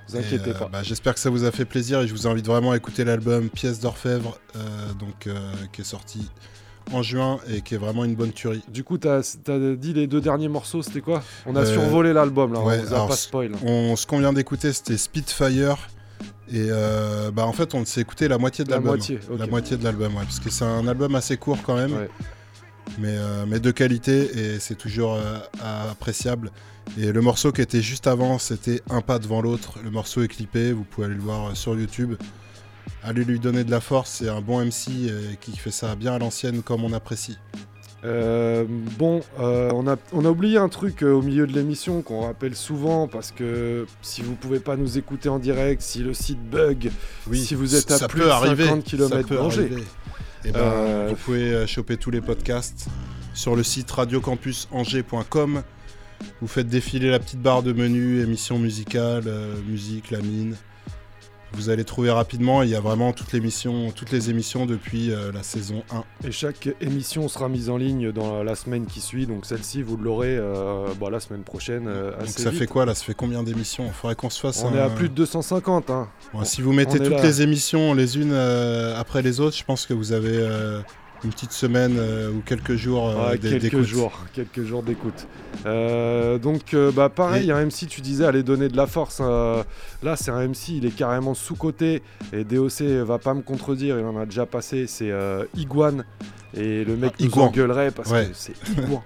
Vous 0.08 0.16
inquiétez 0.16 0.50
euh, 0.50 0.54
pas. 0.54 0.68
bah, 0.72 0.82
J'espère 0.82 1.12
que 1.12 1.20
ça 1.20 1.28
vous 1.28 1.44
a 1.44 1.50
fait 1.50 1.66
plaisir 1.66 2.00
et 2.00 2.08
je 2.08 2.12
vous 2.12 2.26
invite 2.26 2.46
vraiment 2.46 2.72
à 2.72 2.76
écouter 2.78 3.04
l'album 3.04 3.50
Pièce 3.50 3.80
d'orfèvre, 3.80 4.38
euh, 4.56 4.60
donc 4.98 5.26
euh, 5.26 5.34
qui 5.74 5.82
est 5.82 5.84
sorti 5.84 6.30
en 6.92 7.02
juin 7.02 7.38
et 7.52 7.60
qui 7.60 7.74
est 7.74 7.78
vraiment 7.78 8.04
une 8.04 8.14
bonne 8.14 8.32
tuerie. 8.32 8.62
Du 8.68 8.84
coup, 8.84 8.98
t'as 8.98 9.18
as 9.18 9.59
dit 9.76 9.92
les 9.92 10.06
deux 10.06 10.20
derniers 10.20 10.48
morceaux, 10.48 10.82
c'était 10.82 11.00
quoi? 11.00 11.22
On 11.46 11.54
a 11.56 11.60
Euh, 11.60 11.72
survolé 11.72 12.12
l'album 12.12 12.52
là, 12.52 12.60
ouais, 12.60 12.78
on 12.80 12.82
vous 12.84 12.92
a 12.92 12.96
alors, 12.96 13.09
pas 13.09 13.16
spoil. 13.16 13.52
on- 13.64 13.96
ce 13.96 14.06
qu'on 14.06 14.18
vient 14.18 14.32
d'écouter, 14.32 14.72
c'était 14.72 14.96
Spitfire. 14.96 15.76
Et 16.50 16.66
euh, 16.70 17.30
bah 17.30 17.46
en 17.46 17.52
fait, 17.52 17.74
on 17.74 17.84
s'est 17.84 18.00
écouté 18.02 18.28
la 18.28 18.36
moitié 18.36 18.64
de 18.64 18.70
La 18.70 18.76
l'album. 18.76 18.96
moitié. 18.96 19.20
La 19.38 19.46
moitié 19.46 19.76
de 19.76 19.84
l'album, 19.84 20.14
ouais, 20.16 20.24
parce 20.24 20.40
que 20.40 20.50
c'est 20.50 20.64
un 20.64 20.86
album 20.86 21.14
assez 21.14 21.36
court 21.38 21.59
quand 21.62 21.76
même, 21.76 22.09
mais, 22.98 23.09
euh, 23.16 23.44
mais 23.48 23.59
de 23.60 23.70
qualité 23.70 24.30
et 24.38 24.59
c'est 24.60 24.74
toujours 24.74 25.18
appréciable. 25.90 26.50
Et 26.98 27.12
le 27.12 27.20
morceau 27.20 27.52
qui 27.52 27.62
était 27.62 27.80
juste 27.80 28.06
avant, 28.06 28.38
c'était 28.38 28.82
Un 28.90 29.00
pas 29.00 29.18
devant 29.18 29.40
l'autre. 29.40 29.78
Le 29.84 29.90
morceau 29.90 30.22
est 30.22 30.28
clippé, 30.28 30.72
vous 30.72 30.84
pouvez 30.84 31.06
aller 31.06 31.14
le 31.14 31.20
voir 31.22 31.56
sur 31.56 31.78
YouTube. 31.78 32.14
Allez 33.04 33.24
lui 33.24 33.40
donner 33.40 33.64
de 33.64 33.70
la 33.70 33.80
force, 33.80 34.10
c'est 34.18 34.28
un 34.28 34.40
bon 34.40 34.64
MC 34.64 34.88
euh, 35.08 35.32
qui 35.40 35.56
fait 35.56 35.70
ça 35.70 35.94
bien 35.96 36.14
à 36.14 36.18
l'ancienne 36.18 36.62
comme 36.62 36.84
on 36.84 36.92
apprécie. 36.92 37.36
Euh, 38.04 38.64
bon, 38.98 39.20
euh, 39.38 39.70
on, 39.72 39.86
a, 39.86 39.96
on 40.12 40.24
a 40.24 40.28
oublié 40.28 40.58
un 40.58 40.68
truc 40.68 41.02
euh, 41.02 41.12
au 41.12 41.22
milieu 41.22 41.46
de 41.46 41.52
l'émission 41.52 42.02
qu'on 42.02 42.22
rappelle 42.22 42.56
souvent 42.56 43.06
parce 43.06 43.30
que 43.30 43.86
si 44.02 44.22
vous 44.22 44.34
pouvez 44.34 44.58
pas 44.58 44.76
nous 44.76 44.98
écouter 44.98 45.28
en 45.28 45.38
direct, 45.38 45.82
si 45.82 46.00
le 46.00 46.12
site 46.12 46.42
bug, 46.50 46.90
Oui, 47.28 47.38
si 47.44 47.54
vous 47.54 47.76
êtes 47.76 47.90
à 47.92 48.08
plus 48.08 48.22
de 48.22 48.28
arriver, 48.28 48.64
50 48.66 48.84
ça 48.84 48.90
km 48.90 49.36
arriver. 49.36 49.84
Et 50.44 50.50
ben, 50.50 51.06
vous 51.08 51.14
pouvez 51.14 51.66
choper 51.68 51.96
tous 51.96 52.10
les 52.10 52.20
podcasts 52.20 52.88
sur 53.34 53.56
le 53.56 53.62
site 53.62 53.90
radiocampusangers.com. 53.90 55.62
Vous 56.40 56.48
faites 56.48 56.68
défiler 56.68 57.10
la 57.10 57.18
petite 57.18 57.40
barre 57.40 57.62
de 57.62 57.72
menu, 57.72 58.20
émissions 58.20 58.58
musicales, 58.58 59.24
euh, 59.26 59.54
musique, 59.68 60.10
la 60.10 60.18
mine. 60.18 60.56
Vous 61.54 61.68
allez 61.68 61.84
trouver 61.84 62.10
rapidement, 62.10 62.62
il 62.62 62.70
y 62.70 62.74
a 62.74 62.80
vraiment 62.80 63.12
toutes 63.12 63.32
les, 63.32 63.38
émissions, 63.38 63.90
toutes 63.92 64.10
les 64.10 64.30
émissions 64.30 64.64
depuis 64.66 65.12
euh, 65.12 65.30
la 65.32 65.42
saison 65.42 65.82
1. 65.90 66.28
Et 66.28 66.32
chaque 66.32 66.70
émission 66.80 67.28
sera 67.28 67.48
mise 67.48 67.68
en 67.68 67.76
ligne 67.76 68.10
dans 68.10 68.42
la 68.42 68.54
semaine 68.54 68.86
qui 68.86 69.00
suit, 69.00 69.26
donc 69.26 69.44
celle-ci 69.44 69.82
vous 69.82 69.96
l'aurez 69.98 70.36
euh, 70.38 70.86
bah, 70.98 71.10
la 71.10 71.20
semaine 71.20 71.42
prochaine. 71.42 71.84
euh, 71.88 72.12
Donc 72.12 72.22
assez 72.22 72.42
ça 72.42 72.50
vite. 72.50 72.58
fait 72.60 72.66
quoi 72.66 72.86
là? 72.86 72.94
Ça 72.94 73.04
fait 73.04 73.14
combien 73.14 73.42
d'émissions? 73.42 73.84
Il 73.86 73.92
faudrait 73.92 74.14
qu'on 74.16 74.30
se 74.30 74.40
fasse 74.40 74.62
On 74.64 74.68
un- 74.72 74.76
est 74.76 74.80
à 74.80 74.88
plus 74.88 75.08
de 75.10 75.14
250. 75.14 75.90
Hein. 75.90 76.08
Bon, 76.32 76.40
On- 76.40 76.44
si 76.44 76.62
vous 76.62 76.72
mettez 76.72 76.98
toutes 76.98 77.10
là. 77.10 77.22
les 77.22 77.42
émissions 77.42 77.92
les 77.94 78.18
unes 78.18 78.32
après 78.32 79.20
les 79.22 79.38
autres, 79.40 79.56
je 79.56 79.64
pense 79.64 79.84
que 79.86 79.92
vous 79.94 80.12
avez 80.12 80.38
une 81.24 81.31
petite 81.31 81.53
semaine 81.53 81.97
euh, 81.99 82.31
ou 82.32 82.40
quelques 82.44 82.74
jours 82.74 83.09
euh, 83.11 83.36
quelques 83.40 83.61
d'écoute. 83.62 83.82
jours, 83.85 84.12
quelques 84.32 84.62
jours 84.62 84.82
d'écoute. 84.82 85.27
Euh, 85.66 86.39
donc, 86.39 86.74
bah, 86.94 87.09
pareil, 87.09 87.49
Et- 87.49 87.53
un 87.53 87.61
MC, 87.66 87.86
tu 87.86 88.01
disais, 88.01 88.24
allait 88.24 88.43
donner 88.43 88.69
de 88.69 88.77
la 88.77 88.86
force. 88.86 89.20
là, 89.20 90.16
c'est 90.16 90.31
un 90.31 90.40
MC, 90.49 90.70
il 90.77 90.86
est 90.86 90.94
carrément 90.97 91.35
sous-côté. 91.35 92.03
Et 92.32 92.44
DOC 92.44 92.82
va 93.05 93.19
pas 93.19 93.35
me 93.35 93.43
contredire, 93.43 93.99
il 93.99 94.05
en 94.05 94.19
a 94.19 94.24
déjà 94.27 94.47
passé. 94.47 94.86
C'est 94.86 95.12
Iguane. 95.57 96.05
Et 96.55 96.85
le 96.85 96.97
mec 96.97 97.12
Ah, 97.19 97.23
Iguan. 97.23 97.47
engueulerait 97.49 97.90
parce 97.93 98.11
Ouais. 98.11 98.27
que 98.27 98.35
c'est 98.35 98.55
Iguan. 98.78 99.03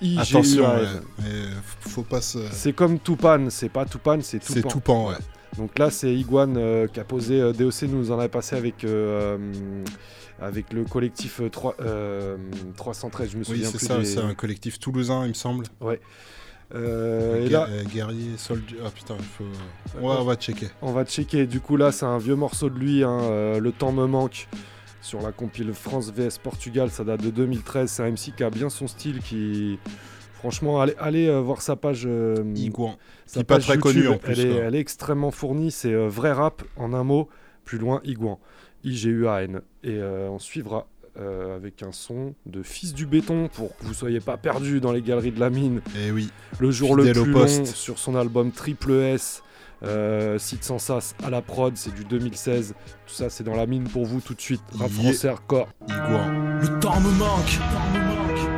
I-G-U-A-N. 0.00 0.18
Attention, 0.20 0.62
ouais, 0.64 0.88
mais 1.18 1.30
faut- 1.80 2.02
pas 2.02 2.20
se. 2.20 2.38
C'est 2.52 2.72
comme 2.72 2.98
Toupan, 2.98 3.46
c'est 3.50 3.68
pas 3.68 3.84
Toupan, 3.84 4.18
c'est 4.22 4.38
Toupan. 4.38 4.54
C'est 4.54 4.62
Toupan, 4.68 5.08
ouais. 5.08 5.14
Donc 5.56 5.78
là, 5.78 5.88
c'est 5.90 6.12
Iguane 6.12 6.56
euh, 6.56 6.86
qui 6.88 6.98
a 7.00 7.04
posé. 7.04 7.40
euh, 7.40 7.52
DOC 7.52 7.82
nous 7.84 8.10
en 8.10 8.18
a 8.18 8.28
passé 8.28 8.56
avec, 8.56 8.82
euh, 8.84 9.38
avec 10.40 10.72
le 10.72 10.84
collectif 10.84 11.40
euh, 11.40 11.48
3, 11.48 11.76
euh, 11.80 12.36
313. 12.76 13.30
Je 13.30 13.36
me 13.36 13.40
Oui, 13.42 13.46
souviens 13.46 13.68
c'est 13.70 13.78
plus 13.78 13.86
ça, 13.86 13.98
des- 13.98 14.04
c'est 14.04 14.20
un 14.20 14.34
collectif 14.34 14.78
toulousain, 14.78 15.24
il 15.24 15.28
me 15.30 15.34
semble. 15.34 15.66
Ouais. 15.80 16.00
Euh, 16.74 17.44
et 17.44 17.48
là, 17.50 17.66
euh, 17.70 17.84
guerrier, 17.84 18.36
soldier. 18.36 18.78
Ah 18.84 18.90
putain, 18.90 19.14
il 19.18 19.24
faut. 19.24 19.44
Ouais, 20.00 20.14
on 20.18 20.24
va 20.24 20.34
checker. 20.36 20.68
on 20.82 20.92
va 20.92 21.04
checker. 21.04 21.46
Du 21.46 21.60
coup, 21.60 21.76
là, 21.76 21.92
c'est 21.92 22.06
un 22.06 22.18
vieux 22.18 22.34
morceau 22.36 22.68
de 22.70 22.78
lui. 22.78 23.04
hein, 23.04 23.20
euh, 23.22 23.60
le 23.60 23.70
temps 23.72 23.92
me 23.92 24.06
manque. 24.06 24.48
sur 25.02 25.20
la 25.20 25.32
compile 25.32 25.74
France 25.74 26.10
vs 26.10 26.38
Portugal, 26.42 26.90
ça 26.90 27.04
date 27.04 27.20
de 27.22 27.28
2013. 27.28 27.90
C'est 27.90 28.02
un 28.02 28.06
MC 28.10 28.32
qui 28.34 28.42
a 28.42 28.48
bien 28.48 28.70
son 28.70 28.86
style, 28.88 29.20
qui 29.20 29.78
franchement, 30.38 30.80
allez, 30.80 30.94
allez 30.98 31.26
euh, 31.28 31.40
voir 31.40 31.60
sa 31.60 31.76
page. 31.76 32.04
euh, 32.06 32.36
Igouan. 32.56 32.96
sa 33.26 33.34
Qui 33.34 33.40
est 33.40 33.44
pas 33.44 33.54
page 33.56 33.66
très 33.66 33.78
connu, 33.78 33.98
YouTube. 34.04 34.12
en 34.14 34.18
plus, 34.18 34.32
Elle 34.32 34.40
est, 34.40 34.50
quoi. 34.54 34.62
elle 34.64 34.74
est 34.74 34.80
extrêmement 34.80 35.30
fournie. 35.30 35.70
C'est 35.70 35.92
euh, 35.92 36.08
vrai 36.08 36.32
rap 36.32 36.62
en 36.76 36.94
un 36.94 37.04
mot. 37.04 37.28
Plus 37.66 37.76
loin, 37.78 38.00
Igouan. 38.04 38.38
I-G-U-A-N. 38.84 39.60
Et 39.82 39.96
euh, 39.98 40.28
on 40.30 40.38
suivra. 40.38 40.86
euh, 41.16 41.54
avec 41.56 41.82
un 41.84 41.92
son 41.92 42.34
de 42.44 42.62
Fils 42.64 42.92
du 42.92 43.06
béton 43.06 43.48
pour 43.48 43.76
que 43.76 43.84
vous 43.84 43.94
soyez 43.94 44.18
pas 44.20 44.36
perdus 44.36 44.80
dans 44.80 44.90
les 44.92 45.00
galeries 45.02 45.30
de 45.30 45.38
la 45.40 45.48
mine. 45.50 45.80
Et 45.96 46.10
oui. 46.10 46.28
Le 46.58 46.70
jour 46.72 46.96
Fidèle 46.96 47.14
le 47.16 47.22
plus 47.22 47.32
poste. 47.32 47.58
long 47.60 47.64
sur 47.66 47.98
son 47.98 48.16
album 48.16 48.50
Triple 48.50 48.92
S. 48.92 49.42
Euh, 49.84 50.38
Sid 50.38 50.64
sans 50.64 50.78
sas 50.78 51.14
à 51.22 51.30
la 51.30 51.42
prod, 51.42 51.76
c'est 51.76 51.94
du 51.94 52.04
2016. 52.04 52.74
Tout 53.06 53.14
ça, 53.14 53.28
c'est 53.30 53.44
dans 53.44 53.54
la 53.54 53.66
mine 53.66 53.84
pour 53.84 54.06
vous 54.06 54.20
tout 54.20 54.34
de 54.34 54.40
suite. 54.40 54.62
Rap 54.78 54.90
français 54.90 55.28
hardcore. 55.28 55.68
Le 55.88 56.80
temps 56.80 56.98
me 57.00 57.10
manque. 57.18 57.58
Tout 57.58 58.40
est 58.40 58.53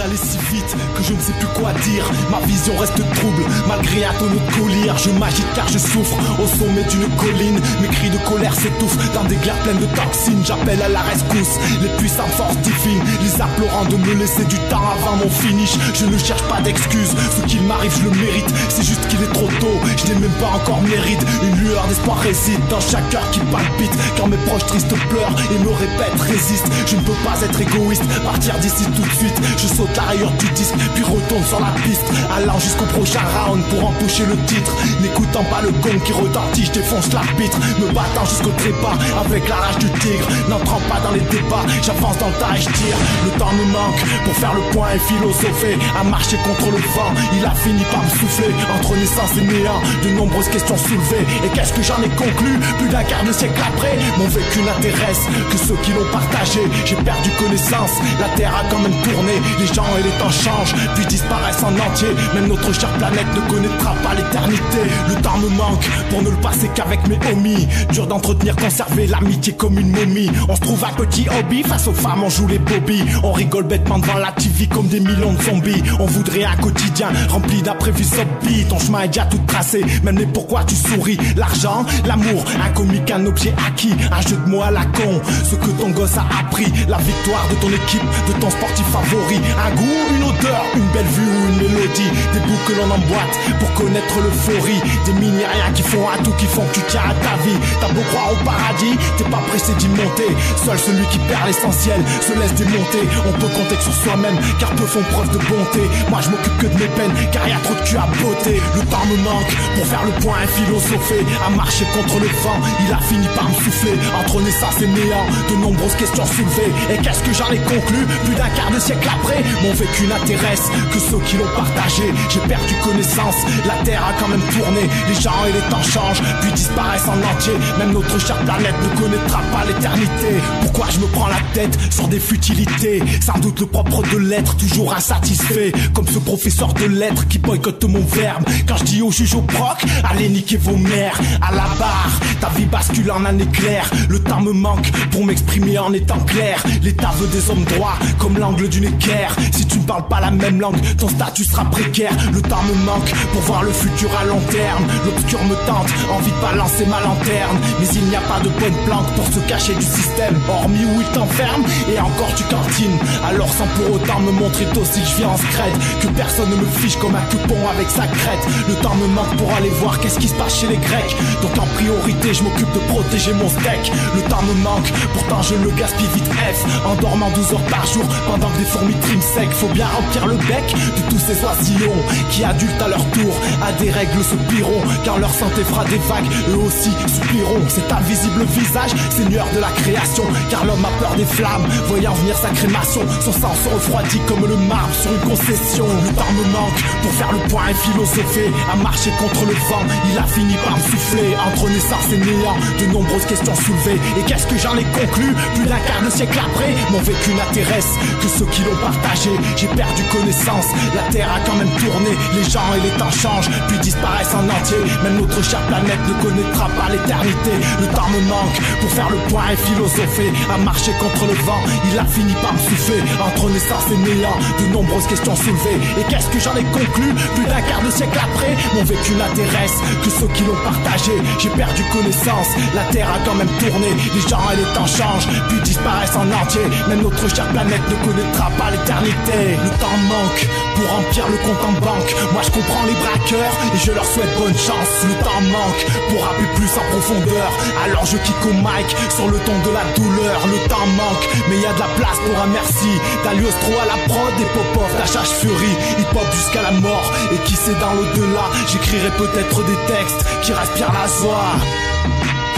allé 0.00 0.16
si 0.16 0.38
vite 0.52 0.76
que 0.96 1.02
je 1.02 1.12
ne 1.12 1.20
sais 1.20 1.32
plus 1.32 1.48
quoi 1.60 1.72
dire. 1.84 2.10
Ma 2.30 2.40
vision 2.46 2.76
reste 2.78 3.02
trouble 3.14 3.44
malgré 3.66 4.04
un 4.04 4.14
tonneau 4.14 4.38
de. 4.38 4.96
Je 4.96 5.10
m'agite 5.10 5.46
car 5.54 5.66
je 5.68 5.78
souffre 5.78 6.16
au 6.40 6.46
sommet 6.46 6.84
d'une 6.84 7.08
colline. 7.16 7.60
Mes 7.80 7.88
cris 7.88 8.10
de 8.10 8.18
colère 8.28 8.54
s'étouffent 8.54 8.96
dans 9.12 9.24
des 9.24 9.36
glaires 9.36 9.58
pleines 9.62 9.80
de 9.80 9.86
toxines. 9.96 10.42
J'appelle 10.44 10.80
à 10.82 10.88
la 10.88 11.00
rescousse 11.02 11.58
les 11.82 11.88
puissantes 11.98 12.30
forces 12.36 12.56
divines, 12.58 13.02
les 13.22 13.40
implorant 13.40 13.84
de 13.84 13.96
me 13.96 14.14
laisser 14.14 14.44
du 14.44 14.56
temps 14.70 14.82
avant 14.98 15.16
mon 15.16 15.30
finish. 15.30 15.76
Je 15.94 16.06
ne 16.06 16.18
cherche 16.18 16.42
pas 16.44 16.60
d'excuses, 16.60 17.14
ce 17.36 17.42
qu'il 17.46 17.62
m'arrive 17.62 17.92
je 17.98 18.04
le 18.04 18.10
mérite. 18.10 18.52
C'est 18.68 18.84
juste 18.84 19.06
qu'il 19.08 19.20
est 19.22 19.32
trop 19.32 19.48
tôt, 19.60 19.76
je 19.96 20.12
n'ai 20.12 20.18
même 20.20 20.36
pas 20.40 20.50
encore 20.54 20.80
mérite. 20.82 21.24
Une 21.42 21.56
lueur 21.60 21.86
d'espoir 21.88 22.18
réside 22.18 22.60
dans 22.70 22.80
chaque 22.80 23.08
cœur 23.10 23.28
qui 23.30 23.40
palpite. 23.40 23.92
Quand 24.16 24.28
mes 24.28 24.36
proches 24.48 24.66
tristes 24.66 24.94
pleurent 25.08 25.36
et 25.50 25.58
me 25.58 25.70
répètent 25.70 26.20
résiste. 26.20 26.66
Je 26.86 26.96
ne 26.96 27.00
peux 27.02 27.18
pas 27.24 27.40
être 27.42 27.60
égoïste, 27.60 28.04
partir 28.24 28.58
d'ici 28.58 28.84
tout 28.84 29.02
de 29.02 29.14
suite. 29.16 29.40
Saute 29.82 29.96
la 29.96 30.02
rayure 30.02 30.30
du 30.32 30.48
disque, 30.50 30.74
puis 30.94 31.04
retourne 31.04 31.44
sur 31.44 31.60
la 31.60 31.72
piste. 31.82 32.06
Allant 32.36 32.58
jusqu'au 32.58 32.84
prochain 32.86 33.20
round 33.34 33.62
pour 33.70 33.88
empocher 33.88 34.24
le 34.26 34.36
titre. 34.46 34.72
N'écoutant 35.00 35.44
pas 35.44 35.62
le 35.62 35.70
gong 35.82 35.98
qui 36.04 36.12
retentit, 36.12 36.64
je 36.66 36.72
défonce 36.72 37.12
l'arbitre. 37.12 37.58
Me 37.80 37.86
battant 37.92 38.24
jusqu'au 38.24 38.50
trépas 38.58 38.96
avec 39.24 39.48
la 39.48 39.56
rage 39.56 39.78
du 39.78 39.90
tigre. 40.00 40.28
N'entrant 40.48 40.80
pas 40.88 41.00
dans 41.00 41.12
les 41.12 41.24
débats, 41.34 41.66
j'avance 41.82 42.18
dans 42.18 42.28
le 42.28 42.38
tas 42.40 42.54
et 42.56 42.60
je 42.60 42.70
tire. 42.70 42.98
Le 43.24 43.30
temps 43.38 43.52
me 43.52 43.64
manque 43.72 44.02
pour 44.24 44.34
faire 44.34 44.54
le 44.54 44.62
point 44.72 44.90
et 44.94 44.98
philosopher. 44.98 45.76
À 45.98 46.04
marcher 46.04 46.38
contre 46.46 46.70
le 46.70 46.82
vent, 46.94 47.12
il 47.36 47.44
a 47.44 47.54
fini 47.54 47.82
par 47.90 48.02
me 48.02 48.10
souffler. 48.10 48.52
Entre 48.76 48.94
naissance 48.96 49.34
et 49.38 49.44
néant, 49.44 49.80
de 50.04 50.10
nombreuses 50.16 50.48
questions 50.48 50.76
soulevées. 50.76 51.26
Et 51.44 51.48
qu'est-ce 51.54 51.72
que 51.72 51.82
j'en 51.82 52.00
ai 52.02 52.12
conclu 52.14 52.58
Plus 52.78 52.88
d'un 52.88 53.04
quart 53.04 53.24
de 53.24 53.32
siècle 53.32 53.60
après, 53.60 53.98
mon 54.18 54.28
vécu 54.28 54.60
n'intéresse 54.62 55.26
que 55.50 55.58
ceux 55.58 55.78
qui 55.82 55.92
l'ont 55.92 56.10
partagé. 56.12 56.60
J'ai 56.84 56.96
perdu 56.96 57.30
connaissance, 57.38 57.94
la 58.20 58.28
terre 58.36 58.54
a 58.54 58.64
quand 58.70 58.78
même 58.78 58.96
tourné. 59.02 59.34
Gens 59.74 59.86
et 59.98 60.02
les 60.02 60.10
temps 60.18 60.30
changent, 60.30 60.74
puis 60.94 61.06
disparaissent 61.06 61.62
en 61.62 61.74
entier. 61.74 62.08
Même 62.34 62.48
notre 62.48 62.72
chère 62.72 62.92
planète 62.98 63.26
ne 63.34 63.50
connaîtra 63.50 63.94
pas 64.02 64.14
l'éternité. 64.14 64.82
Le 65.08 65.22
temps 65.22 65.38
me 65.38 65.48
manque 65.48 65.88
pour 66.10 66.22
ne 66.22 66.30
le 66.30 66.36
passer 66.36 66.70
qu'avec 66.74 67.06
mes 67.08 67.18
homies. 67.30 67.68
Dur 67.92 68.06
d'entretenir, 68.06 68.56
conserver 68.56 69.06
l'amitié 69.06 69.52
comme 69.54 69.78
une 69.78 69.90
momie. 69.90 70.30
On 70.48 70.56
se 70.56 70.60
trouve 70.60 70.84
un 70.84 70.92
petit 70.92 71.26
hobby 71.28 71.62
face 71.62 71.86
aux 71.88 71.94
femmes, 71.94 72.22
on 72.24 72.30
joue 72.30 72.46
les 72.46 72.58
bobbies. 72.58 73.04
On 73.22 73.32
rigole 73.32 73.64
bêtement 73.64 73.98
devant 73.98 74.18
la 74.18 74.32
TV 74.32 74.66
comme 74.66 74.86
des 74.88 75.00
millions 75.00 75.32
de 75.32 75.42
zombies. 75.42 75.82
On 75.98 76.06
voudrait 76.06 76.44
un 76.44 76.56
quotidien 76.56 77.08
rempli 77.28 77.62
d'imprévus 77.62 78.04
subis. 78.04 78.64
Ton 78.68 78.78
chemin 78.78 79.02
est 79.02 79.08
déjà 79.08 79.24
tout 79.24 79.40
tracé, 79.46 79.84
même 80.02 80.16
mais 80.18 80.26
pourquoi 80.26 80.64
tu 80.64 80.74
souris 80.74 81.18
L'argent, 81.36 81.84
l'amour, 82.06 82.44
un 82.62 82.68
comique, 82.70 83.10
un 83.10 83.24
objet 83.26 83.54
acquis. 83.66 83.94
Un 84.10 84.20
jeu 84.20 84.36
de 84.36 84.50
mots 84.50 84.62
à 84.62 84.70
la 84.70 84.84
con, 84.84 85.20
ce 85.44 85.54
que 85.56 85.70
ton 85.80 85.90
gosse 85.90 86.16
a 86.16 86.26
appris. 86.40 86.70
La 86.88 86.98
victoire 86.98 87.48
de 87.50 87.54
ton 87.56 87.68
équipe, 87.68 88.02
de 88.28 88.40
ton 88.40 88.50
sportif 88.50 88.86
favori. 88.86 89.40
Un 89.64 89.70
goût, 89.76 90.02
une 90.16 90.24
odeur, 90.24 90.64
une 90.74 90.88
belle 90.92 91.06
vue 91.06 91.22
ou 91.22 91.48
une 91.48 91.58
mélodie. 91.62 92.10
Des 92.32 92.40
bouts 92.40 92.62
que 92.66 92.72
l'on 92.72 92.90
emboîte 92.90 93.38
pour 93.60 93.72
connaître 93.74 94.18
l'euphorie. 94.20 94.82
Des 95.06 95.12
mini-riens 95.12 95.72
qui 95.74 95.82
font 95.82 96.08
un 96.08 96.20
tout 96.22 96.32
qui 96.32 96.46
font 96.46 96.64
que 96.66 96.74
tu 96.74 96.80
tiens 96.88 97.02
à 97.10 97.14
ta 97.14 97.36
vie. 97.44 97.58
T'as 97.80 97.92
beau 97.92 98.02
croire 98.10 98.32
au 98.32 98.44
paradis, 98.44 98.96
t'es 99.16 99.24
pas 99.24 99.42
pressé 99.48 99.72
d'y 99.78 99.88
monter. 99.88 100.30
Seul 100.64 100.78
celui 100.78 101.06
qui 101.06 101.18
perd 101.30 101.46
l'essentiel 101.46 102.02
se 102.20 102.32
laisse 102.38 102.54
démonter. 102.54 103.06
On 103.28 103.32
peut 103.38 103.52
compter 103.54 103.76
que 103.76 103.82
sur 103.82 103.94
soi-même 103.94 104.36
car 104.58 104.70
peu 104.70 104.86
font 104.86 105.04
preuve 105.12 105.30
de 105.30 105.38
bonté. 105.38 105.82
Moi 106.10 106.20
je 106.22 106.30
m'occupe 106.30 106.58
que 106.58 106.66
de 106.66 106.78
mes 106.82 106.90
peines 106.98 107.14
car 107.30 107.46
y 107.46 107.52
a 107.52 107.60
trop 107.62 107.74
de 107.74 107.86
cul 107.86 107.96
à 107.96 108.08
beauté. 108.18 108.60
Le 108.74 108.82
temps 108.90 109.06
me 109.06 109.16
manque 109.22 109.52
pour 109.76 109.86
faire 109.86 110.04
le 110.04 110.12
point 110.22 110.42
et 110.42 110.50
philosopher. 110.50 111.22
À 111.46 111.50
marcher 111.50 111.86
contre 111.94 112.18
le 112.18 112.26
vent, 112.42 112.58
il 112.82 112.92
a 112.92 112.98
fini 112.98 113.28
par 113.36 113.48
me 113.48 113.54
souffler. 113.54 113.94
Entre 114.18 114.42
naissance 114.42 114.82
et 114.82 114.90
néant, 114.90 115.26
de 115.48 115.54
nombreuses 115.54 115.94
questions 115.94 116.26
soulevées. 116.26 116.72
Et 116.90 116.98
qu'est-ce 116.98 117.22
que 117.22 117.32
j'en 117.32 117.50
ai 117.52 117.58
conclu? 117.58 118.02
Plus 118.24 118.34
d'un 118.34 118.50
quart 118.58 118.70
de 118.74 118.80
siècle 118.80 119.08
après, 119.08 119.42
mon 119.62 119.72
vécu 119.74 120.06
n'intéresse 120.06 120.70
que 120.92 120.98
ceux 120.98 121.18
qui 121.26 121.36
l'ont 121.36 121.52
partagé. 121.56 122.04
J'ai 122.30 122.40
perdu 122.40 122.74
connaissance, 122.82 123.36
la 123.66 123.82
terre 123.84 124.02
a 124.04 124.12
quand 124.20 124.28
même 124.28 124.42
tourné. 124.52 124.88
Les 125.08 125.20
gens 125.20 125.44
et 125.48 125.52
les 125.52 125.70
temps 125.70 125.82
changent, 125.82 126.22
puis 126.40 126.52
disparaissent 126.52 127.08
en 127.08 127.18
entier. 127.34 127.54
Même 127.78 127.92
notre 127.92 128.18
chère 128.18 128.38
planète 128.44 128.74
ne 128.82 129.00
connaîtra 129.00 129.40
pas 129.52 129.64
l'éternité. 129.66 130.40
Pourquoi 130.62 130.86
je 130.90 131.00
me 131.00 131.06
prends 131.06 131.28
la 131.28 131.40
tête 131.54 131.78
sur 131.90 132.08
des 132.08 132.20
futilités? 132.20 133.02
Sans 133.20 133.38
doute 133.38 133.60
le 133.60 133.66
propre 133.66 134.02
de 134.12 134.18
l'être, 134.18 134.56
toujours 134.56 134.94
insatisfait. 134.94 135.72
Comme 135.94 136.06
ce 136.08 136.18
professeur 136.18 136.72
de 136.74 136.86
lettres 136.86 137.26
qui 137.28 137.38
boycotte 137.38 137.84
mon 137.84 138.04
verbe. 138.04 138.44
Quand 138.66 138.76
je 138.78 138.84
dis 138.84 139.02
au 139.02 139.10
juge 139.10 139.34
au 139.34 139.42
proc, 139.42 139.84
allez 140.10 140.28
niquer 140.28 140.56
vos 140.56 140.76
mères. 140.76 141.18
À 141.40 141.52
la 141.52 141.66
barre, 141.78 142.20
ta 142.40 142.48
vie 142.50 142.66
bascule 142.66 143.10
en 143.10 143.24
un 143.24 143.38
éclair. 143.38 143.90
Le 144.08 144.18
temps 144.18 144.40
me 144.40 144.52
manque 144.52 144.90
pour 145.10 145.24
m'exprimer 145.24 145.78
en 145.78 145.92
étant 145.92 146.18
clair. 146.20 146.62
L'État 146.82 147.12
veut 147.18 147.28
des 147.28 147.50
hommes 147.50 147.64
droits, 147.64 147.98
comme 148.18 148.38
l'angle 148.38 148.68
d'une 148.68 148.84
équerre. 148.84 149.34
Si 149.50 149.66
tu 149.66 149.78
ne 149.78 149.84
parles 149.84 150.06
pas 150.08 150.20
la 150.20 150.30
même 150.30 150.60
langue, 150.60 150.80
ton 150.96 151.08
statut 151.08 151.44
sera 151.44 151.64
précaire. 151.64 152.12
Le 152.32 152.40
temps 152.42 152.62
me 152.62 152.74
manque 152.84 153.10
pour 153.32 153.42
voir 153.42 153.62
le 153.62 153.72
futur 153.72 154.10
à 154.20 154.24
long 154.24 154.40
terme. 154.50 154.84
L'obscur 155.04 155.42
me 155.44 155.54
tente, 155.66 155.88
envie 156.12 156.30
de 156.30 156.40
balancer 156.40 156.86
ma 156.86 157.00
lanterne. 157.00 157.58
Mais 157.80 157.86
il 157.94 158.04
n'y 158.04 158.16
a 158.16 158.20
pas 158.20 158.40
de 158.40 158.48
bonne 158.60 158.84
planque 158.86 159.10
pour 159.16 159.26
se 159.26 159.40
cacher 159.48 159.74
du 159.74 159.82
système. 159.84 160.38
Hormis 160.48 160.84
où 160.84 161.00
il 161.00 161.06
t'enferme, 161.12 161.64
et 161.92 161.98
encore 161.98 162.32
tu 162.36 162.44
cantines. 162.44 162.98
Alors 163.28 163.52
sans 163.52 163.66
pour 163.76 163.96
autant 163.96 164.20
me 164.20 164.32
montrer 164.32 164.66
aussi 164.80 165.00
que 165.00 165.06
je 165.06 165.16
viens 165.16 165.28
en 165.28 165.36
scred. 165.36 165.74
Que 166.00 166.08
personne 166.08 166.50
ne 166.50 166.56
me 166.56 166.66
fiche 166.66 166.96
comme 166.96 167.14
un 167.14 167.26
coupon 167.30 167.58
avec 167.74 167.88
sa 167.90 168.06
crête. 168.06 168.44
Le 168.68 168.74
temps 168.82 168.94
me 168.94 169.06
manque 169.08 169.36
pour 169.36 169.52
aller 169.54 169.70
voir 169.80 169.98
qu'est-ce 170.00 170.18
qui 170.18 170.28
se 170.28 170.34
passe 170.34 170.60
chez 170.60 170.68
les 170.68 170.76
Grecs. 170.76 171.16
Donc 171.42 171.56
en 171.58 171.66
priorité, 171.74 172.34
je 172.34 172.42
m'occupe 172.42 172.72
de 172.72 172.80
protéger 172.92 173.32
mon 173.34 173.48
steak. 173.48 173.92
Le 174.14 174.22
temps 174.28 174.42
me 174.42 174.54
manque, 174.62 174.92
pourtant 175.12 175.42
je 175.42 175.54
le 175.54 175.70
gaspille 175.70 176.08
vite 176.14 176.30
F. 176.32 176.86
En 176.86 176.94
dormant 176.96 177.30
12 177.30 177.54
heures 177.54 177.66
par 177.70 177.86
jour, 177.86 178.04
pendant 178.26 178.48
que 178.50 178.58
des 178.58 178.64
fourmis 178.64 178.94
triment 179.00 179.22
Faut 179.32 179.68
bien 179.68 179.86
remplir 179.86 180.26
le 180.26 180.36
bec 180.36 180.74
de 180.74 181.02
tous 181.10 181.18
ces 181.18 181.44
oisillons 181.44 182.02
qui 182.30 182.44
adultes 182.44 182.80
à 182.82 182.88
leur 182.88 183.04
tour. 183.10 183.32
À 183.62 183.72
des 183.72 183.90
règles 183.90 184.22
se 184.22 184.34
plieront, 184.48 184.82
car 185.04 185.18
leur 185.18 185.30
santé 185.30 185.64
fera 185.64 185.84
des 185.84 185.98
vagues. 186.08 186.26
Eux 186.50 186.58
aussi 186.66 186.90
soupiront. 187.06 187.62
Cet 187.68 187.90
invisible 187.90 188.44
visage, 188.44 188.90
seigneur 189.10 189.46
de 189.54 189.60
la 189.60 189.70
création. 189.70 190.24
Car 190.50 190.64
l'homme 190.64 190.84
a 190.84 190.92
peur 191.00 191.14
des 191.16 191.24
flammes, 191.24 191.66
voyant 191.86 192.12
venir 192.14 192.36
sa 192.36 192.50
crémation. 192.50 193.00
Son 193.20 193.32
sang 193.32 193.54
se 193.64 193.68
refroidit 193.74 194.20
comme 194.28 194.46
le 194.46 194.56
marbre 194.56 194.94
sur 195.00 195.12
une 195.12 195.30
concession. 195.30 195.86
Le 195.86 196.12
temps 196.14 196.32
me 196.36 196.44
manque 196.52 196.82
pour 197.02 197.12
faire 197.12 197.32
le 197.32 197.40
point 197.48 197.68
et 197.70 197.74
philosopher. 197.74 198.50
À 198.72 198.76
marcher 198.76 199.10
contre 199.18 199.46
le 199.46 199.54
vent, 199.54 199.84
il 200.12 200.18
a 200.18 200.24
fini 200.24 200.54
par 200.64 200.76
me 200.76 200.82
souffler. 200.82 201.36
Entre 201.46 201.68
naissance 201.70 202.08
et 202.12 202.18
néant, 202.18 202.56
de 202.78 202.86
nombreuses 202.92 203.26
questions 203.26 203.54
soulevées. 203.54 204.00
Et 204.18 204.22
qu'est-ce 204.26 204.46
que 204.46 204.58
j'en 204.58 204.76
ai 204.76 204.84
conclu? 204.84 205.32
Plus 205.54 205.66
d'un 205.66 205.80
quart 205.86 206.02
de 206.04 206.10
siècle 206.10 206.38
après, 206.38 206.74
mon 206.90 207.00
vécu 207.00 207.32
n'intéresse 207.32 207.96
que 208.20 208.28
ceux 208.28 208.46
qui 208.46 208.62
l'ont 208.64 208.76
partagé. 208.76 209.21
J'ai 209.22 209.68
perdu 209.68 210.02
connaissance, 210.10 210.66
la 210.96 211.02
terre 211.12 211.30
a 211.30 211.38
quand 211.46 211.54
même 211.54 211.70
tourné. 211.78 212.10
Les 212.34 212.42
gens 212.42 212.66
et 212.74 212.80
les 212.82 212.90
temps 212.98 213.10
changent, 213.10 213.50
puis 213.68 213.78
disparaissent 213.78 214.34
en 214.34 214.42
entier. 214.50 214.82
Même 215.04 215.20
notre 215.20 215.38
chère 215.44 215.62
planète 215.70 216.02
ne 216.08 216.14
connaîtra 216.18 216.66
pas 216.74 216.90
l'éternité. 216.90 217.54
Le 217.78 217.86
temps 217.94 218.10
me 218.10 218.18
manque 218.26 218.58
pour 218.80 218.90
faire 218.90 219.10
le 219.10 219.18
point 219.30 219.46
et 219.52 219.56
philosopher. 219.56 220.32
À 220.52 220.58
marcher 220.58 220.90
contre 220.98 221.30
le 221.30 221.38
vent, 221.46 221.62
il 221.86 221.98
a 221.98 222.04
fini 222.04 222.34
par 222.42 222.52
me 222.52 222.58
souffler. 222.58 222.98
Entre 223.22 223.46
naissance 223.48 223.86
et 223.94 223.98
néant, 224.02 224.38
de 224.58 224.66
nombreuses 224.72 225.06
questions 225.06 225.36
soulevées. 225.36 225.78
Et 226.00 226.04
qu'est-ce 226.10 226.26
que 226.26 226.40
j'en 226.40 226.56
ai 226.58 226.66
conclu 226.74 227.14
Plus 227.38 227.46
d'un 227.46 227.62
quart 227.62 227.82
de 227.86 227.90
siècle 227.90 228.18
après, 228.18 228.56
mon 228.74 228.82
vécu 228.82 229.14
n'intéresse 229.14 229.78
que 230.02 230.10
ceux 230.10 230.30
qui 230.34 230.42
l'ont 230.42 230.58
partagé. 230.66 231.14
J'ai 231.38 231.50
perdu 231.50 231.82
connaissance, 231.94 232.50
la 232.74 232.90
terre 232.90 233.06
a 233.06 233.22
quand 233.24 233.38
même 233.38 233.52
tourné. 233.62 233.86
Les 233.86 234.24
gens 234.26 234.42
et 234.50 234.56
les 234.58 234.70
temps 234.74 234.90
changent, 234.90 235.30
puis 235.46 235.60
disparaissent 235.62 236.18
en 236.18 236.26
entier. 236.26 236.66
Même 236.88 237.02
notre 237.02 237.30
chère 237.30 237.46
planète 237.54 237.86
ne 237.86 237.96
connaîtra 238.02 238.50
pas 238.58 238.70
l'éternité. 238.74 239.11
Le 239.12 239.70
temps 239.78 239.98
manque 240.08 240.46
pour 240.74 240.88
remplir 240.90 241.28
le 241.28 241.36
compte 241.38 241.64
en 241.64 241.72
banque. 241.80 242.14
Moi 242.32 242.42
je 242.42 242.50
comprends 242.50 242.84
les 242.86 242.94
braqueurs 242.94 243.54
et 243.74 243.78
je 243.78 243.92
leur 243.92 244.04
souhaite 244.04 244.32
bonne 244.38 244.56
chance. 244.56 244.92
Le 245.04 245.14
temps 245.22 245.42
manque 245.50 245.82
pour 246.10 246.24
rapper 246.24 246.46
plus 246.54 246.70
en 246.76 246.84
profondeur. 246.90 247.50
Alors 247.84 248.06
je 248.06 248.16
kick 248.18 248.36
au 248.44 248.52
mic 248.52 248.88
sur 249.10 249.28
le 249.28 249.38
ton 249.38 249.58
de 249.58 249.70
la 249.70 249.84
douleur. 249.96 250.38
Le 250.46 250.68
temps 250.68 250.86
manque, 250.96 251.28
mais 251.48 251.58
y 251.58 251.66
a 251.66 251.72
de 251.72 251.80
la 251.80 251.90
place 251.96 252.18
pour 252.26 252.38
un 252.40 252.48
merci. 252.48 252.92
D'Aliostro 253.24 253.72
à 253.80 253.86
la 253.86 253.98
prod 254.08 254.34
et 254.40 254.48
Popov 254.54 254.90
d'Achage 254.98 255.32
Fury. 255.40 255.72
Hip 255.98 256.12
hop 256.14 256.26
jusqu'à 256.32 256.62
la 256.62 256.72
mort 256.72 257.12
et 257.32 257.38
qui 257.44 257.54
sait 257.54 257.74
dans 257.80 257.94
l'au-delà. 257.94 258.44
J'écrirai 258.66 259.10
peut-être 259.10 259.62
des 259.64 259.78
textes 259.86 260.24
qui 260.42 260.52
respirent 260.52 260.92
la 260.92 261.06
joie. 261.06 261.52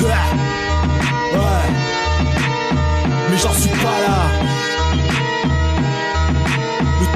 Ouais. 0.01 1.39
Ouais. 1.39 1.69
Mais 3.31 3.39
j'en 3.39 3.53
suis 3.53 3.71
pas 3.71 4.01
là. 4.07 4.64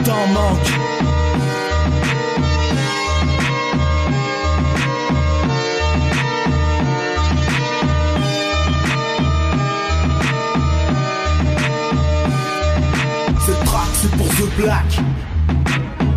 Temps 0.09 0.26
manque. 0.32 0.66
Cette 13.44 13.64
track 13.64 13.89
c'est 13.93 14.10
pour 14.12 14.28
The 14.28 14.56
Black. 14.56 15.01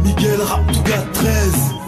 Miguel 0.05 0.41
Raptuga 0.41 1.01
13. 1.11 1.80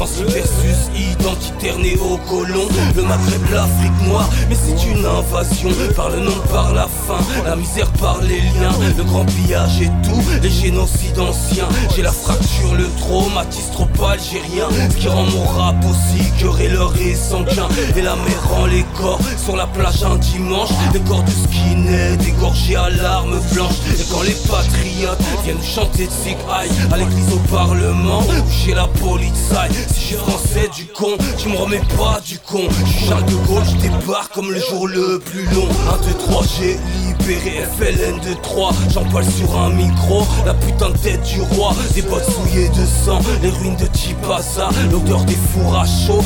France 0.00 0.22
versus 0.22 0.88
identitaire 0.96 1.76
Le 2.10 3.02
Maghreb, 3.02 3.42
l'Afrique 3.52 4.08
noire 4.08 4.28
Mais 4.48 4.56
c'est 4.56 4.90
une 4.90 5.04
invasion. 5.06 5.68
Par 5.94 6.10
le 6.10 6.18
nom, 6.18 6.32
par 6.50 6.74
la 6.74 6.88
faim 6.88 7.22
La 7.44 7.54
misère 7.54 7.88
par 7.92 8.20
les 8.22 8.40
liens. 8.40 8.72
Le 8.96 9.04
grand 9.04 9.24
pillage 9.24 9.80
et 9.80 9.90
tout 10.02 10.20
Les 10.42 10.50
génocides 10.50 11.20
anciens. 11.20 11.68
J'ai 11.94 12.02
la 12.02 12.10
fracture, 12.10 12.74
le 12.76 12.88
traumatisme 12.98 13.70
trop 13.72 14.06
algérien. 14.06 14.66
Ce 14.90 14.96
qui 14.96 15.06
rend 15.06 15.22
mon 15.22 15.44
rap 15.44 15.76
aussi 15.88 16.24
querelleur 16.36 16.92
et 17.00 17.14
sanguin 17.14 17.68
Et 17.96 18.02
la 18.02 18.16
mer 18.16 18.42
rend 18.50 18.66
les 18.66 18.84
corps 18.98 19.20
Sur 19.36 19.54
la 19.54 19.68
plage 19.68 20.02
un 20.02 20.16
dimanche. 20.16 20.70
Les 20.92 21.00
corps 21.00 21.22
du 21.22 21.32
skinhead 21.32 22.20
égorgés 22.26 22.74
à 22.74 22.90
l'arme 22.90 23.38
blanche 23.52 23.76
Et 23.92 24.04
quand 24.10 24.22
les 24.22 24.34
patriotes 24.48 25.20
viennent 25.44 25.62
chanter 25.62 26.06
de 26.06 26.10
Sick 26.10 26.38
High 26.48 26.92
À 26.92 26.96
l'église 26.96 27.32
au 27.32 27.54
parlement 27.54 28.18
Ou 28.18 28.50
chez 28.50 28.74
la 28.74 28.88
police 28.88 29.52
Si 29.92 30.00
suis 30.00 30.16
français 30.16 30.68
du 30.74 30.86
con 30.86 31.16
Je 31.38 31.48
me 31.48 31.56
remets 31.56 31.78
pas 31.96 31.99
du 32.24 32.38
con. 32.38 32.66
Charles 33.06 33.24
de 33.26 33.34
Gaulle 33.46 33.62
Je 33.64 33.76
débarque 33.76 34.32
comme 34.32 34.50
le 34.50 34.58
jour 34.58 34.88
le 34.88 35.18
plus 35.18 35.44
long. 35.54 35.68
1, 35.92 36.06
2, 36.06 36.14
3 36.18 36.44
j'ai 36.58 36.78
FLN 37.20 38.18
de 38.20 38.34
3 38.42 38.72
J'en 38.92 39.04
parle 39.04 39.24
sur 39.24 39.56
un 39.56 39.70
micro 39.70 40.26
La 40.46 40.54
putain 40.54 40.90
de 40.90 40.96
tête 40.96 41.22
du 41.22 41.40
roi. 41.40 41.74
Des 41.94 42.02
bottes 42.02 42.24
souillées 42.24 42.68
de 42.68 42.84
sang 43.04 43.20
Les 43.42 43.50
ruines 43.50 43.76
de 43.76 43.86
Tipasa 43.86 44.70
L'odeur 44.90 45.24
des 45.24 45.36
fours 45.52 45.76
à 45.76 45.84
chaud 45.84 46.22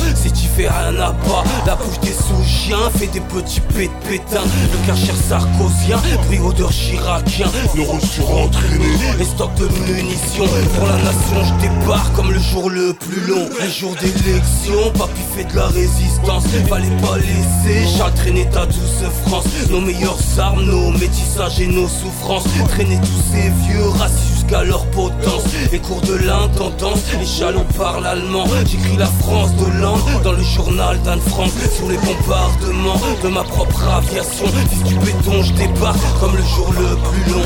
fais 0.55 0.69
rien 0.69 0.99
à 0.99 1.11
pas. 1.11 1.43
La 1.65 1.75
bouche 1.75 1.99
des 2.01 2.11
sous-chiens 2.11 2.89
Fait 2.97 3.07
des 3.07 3.19
petits 3.19 3.59
pét 3.59 3.91
pétins. 4.07 4.43
Le 4.71 4.87
karcher 4.87 5.13
sarkozien 5.27 5.97
Bruit 6.25 6.39
odeur 6.39 6.71
chiracien. 6.71 7.47
Neurones 7.75 8.01
surentraînés 8.01 8.97
Les 9.17 9.25
stocks 9.25 9.55
de 9.55 9.67
munitions. 9.85 10.45
Pour 10.75 10.87
la 10.87 10.97
nation 10.97 11.43
je 11.43 11.67
débarque 11.67 12.15
comme 12.15 12.31
le 12.31 12.39
jour 12.39 12.69
le 12.69 12.93
plus 12.93 13.21
long. 13.27 13.47
Un 13.61 13.69
jour 13.69 13.95
d'élection 13.95 14.91
Papy 14.97 15.21
fait 15.35 15.45
de 15.45 15.55
la 15.55 15.67
résistance. 15.67 16.43
Fallait 16.69 16.87
pas 17.01 17.17
laisser 17.17 17.85
traîner 18.15 18.47
ta 18.49 18.65
douce 18.65 19.03
France. 19.25 19.45
Nos 19.69 19.81
meilleures 19.81 20.17
armes, 20.37 20.63
nos 20.63 20.84
métissages 20.91 21.59
et 21.59 21.67
nos 21.67 21.87
souffrances. 21.87 22.45
Traîner 22.69 22.99
tous 22.99 23.31
ces 23.31 23.49
vieux 23.67 23.89
racistes 23.89 24.33
jusqu'à 24.33 24.63
leur 24.63 24.85
potence. 24.87 25.43
Les 25.71 25.79
cours 25.79 26.01
de 26.01 26.15
l'intendance, 26.15 26.99
les 27.19 27.25
chalots 27.25 27.65
parlent 27.77 28.05
allemand 28.05 28.45
J'écris 28.65 28.97
la 28.97 29.05
France 29.05 29.55
de 29.55 29.81
langue 29.81 30.21
dans 30.23 30.33
le 30.33 30.43
journal 30.43 31.01
d'Anne 31.03 31.21
Frank. 31.21 31.51
Sur 31.75 31.89
les 31.89 31.97
bombardements 31.97 32.99
de 33.23 33.29
ma 33.29 33.43
propre 33.43 33.83
aviation. 33.87 34.45
Fils 34.69 34.83
du 34.83 34.95
béton, 34.99 35.43
je 35.43 35.53
débarque 35.53 36.19
comme 36.19 36.35
le 36.35 36.43
jour 36.43 36.73
le 36.73 36.95
plus 36.95 37.33
long 37.33 37.41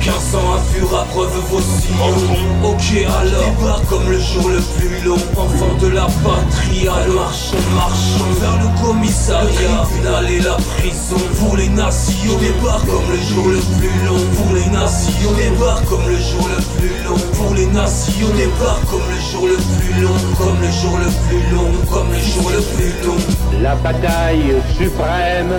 15 0.00 0.34
ans 0.34 0.54
impur 0.54 0.98
à 0.98 1.04
preuve 1.04 1.32
vos 1.50 1.58
Ok 1.58 2.92
alors, 3.20 3.54
débarque 3.56 3.86
comme 3.88 4.08
le 4.10 4.18
jour 4.18 4.48
le 4.48 4.60
plus 4.60 5.04
long. 5.04 5.16
Enfant 5.36 5.74
de 5.80 5.88
la 5.88 6.06
patrie, 6.22 6.88
alors 6.88 7.14
marchons, 7.14 7.56
marchons 7.74 8.30
Vers 8.40 8.58
le 8.62 8.86
commissariat, 8.86 9.48
le 9.50 9.86
tribunal 9.86 10.30
et 10.30 10.40
la 10.40 10.54
prison 10.54 11.16
Pour 11.38 11.56
les 11.56 11.68
nations, 11.68 12.38
débarque 12.38 12.86
comme 12.86 13.10
le 13.10 13.18
jour 13.18 13.48
le 13.48 13.58
plus 13.78 14.06
long 14.06 14.20
Pour 14.36 14.54
les 14.54 14.66
nations, 14.70 15.32
débarque 15.36 15.84
comme 15.86 16.06
le 16.06 16.16
jour 16.16 16.48
le 16.48 16.62
plus 16.78 17.04
long 17.04 17.18
Pour 17.34 17.54
les 17.54 17.66
nations, 17.66 18.28
débarque 18.36 18.84
comme 18.86 19.08
le 19.08 19.20
jour 19.30 19.48
le 19.48 19.56
plus 19.56 20.02
long 20.02 20.16
Comme 20.38 20.60
le 20.60 20.70
jour 20.70 20.98
le 20.98 21.10
plus 21.28 21.54
long, 21.54 21.70
comme 21.90 22.10
le 22.12 22.18
jour 22.18 22.50
le 22.50 22.62
plus 22.76 23.06
long. 23.06 23.16
La 23.60 23.74
bataille 23.76 24.54
suprême 24.78 25.56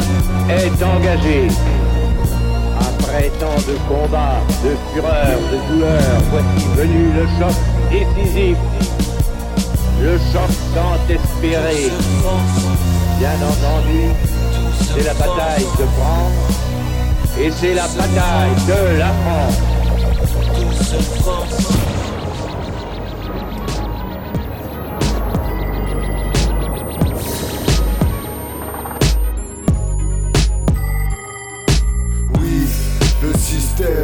est 0.49 0.83
engagée. 0.83 1.47
Après 3.09 3.29
de 3.29 3.75
combats, 3.87 4.39
de 4.63 4.71
fureur, 4.93 5.39
de 5.51 5.57
douleur, 5.73 6.21
voici 6.29 6.65
venu 6.75 7.11
le 7.11 7.25
choc 7.39 7.55
décisif. 7.89 8.57
Le 9.99 10.13
choc 10.31 10.51
tant 10.75 10.95
espéré. 11.09 11.89
Bien 13.17 13.37
entendu, 13.41 14.01
c'est 14.93 15.03
la 15.03 15.13
bataille 15.15 15.65
de 15.79 15.85
France 15.97 16.37
et 17.41 17.49
c'est 17.51 17.73
la 17.73 17.87
bataille 17.87 18.55
de 18.67 18.99
la 18.99 19.11
France. 19.23 19.57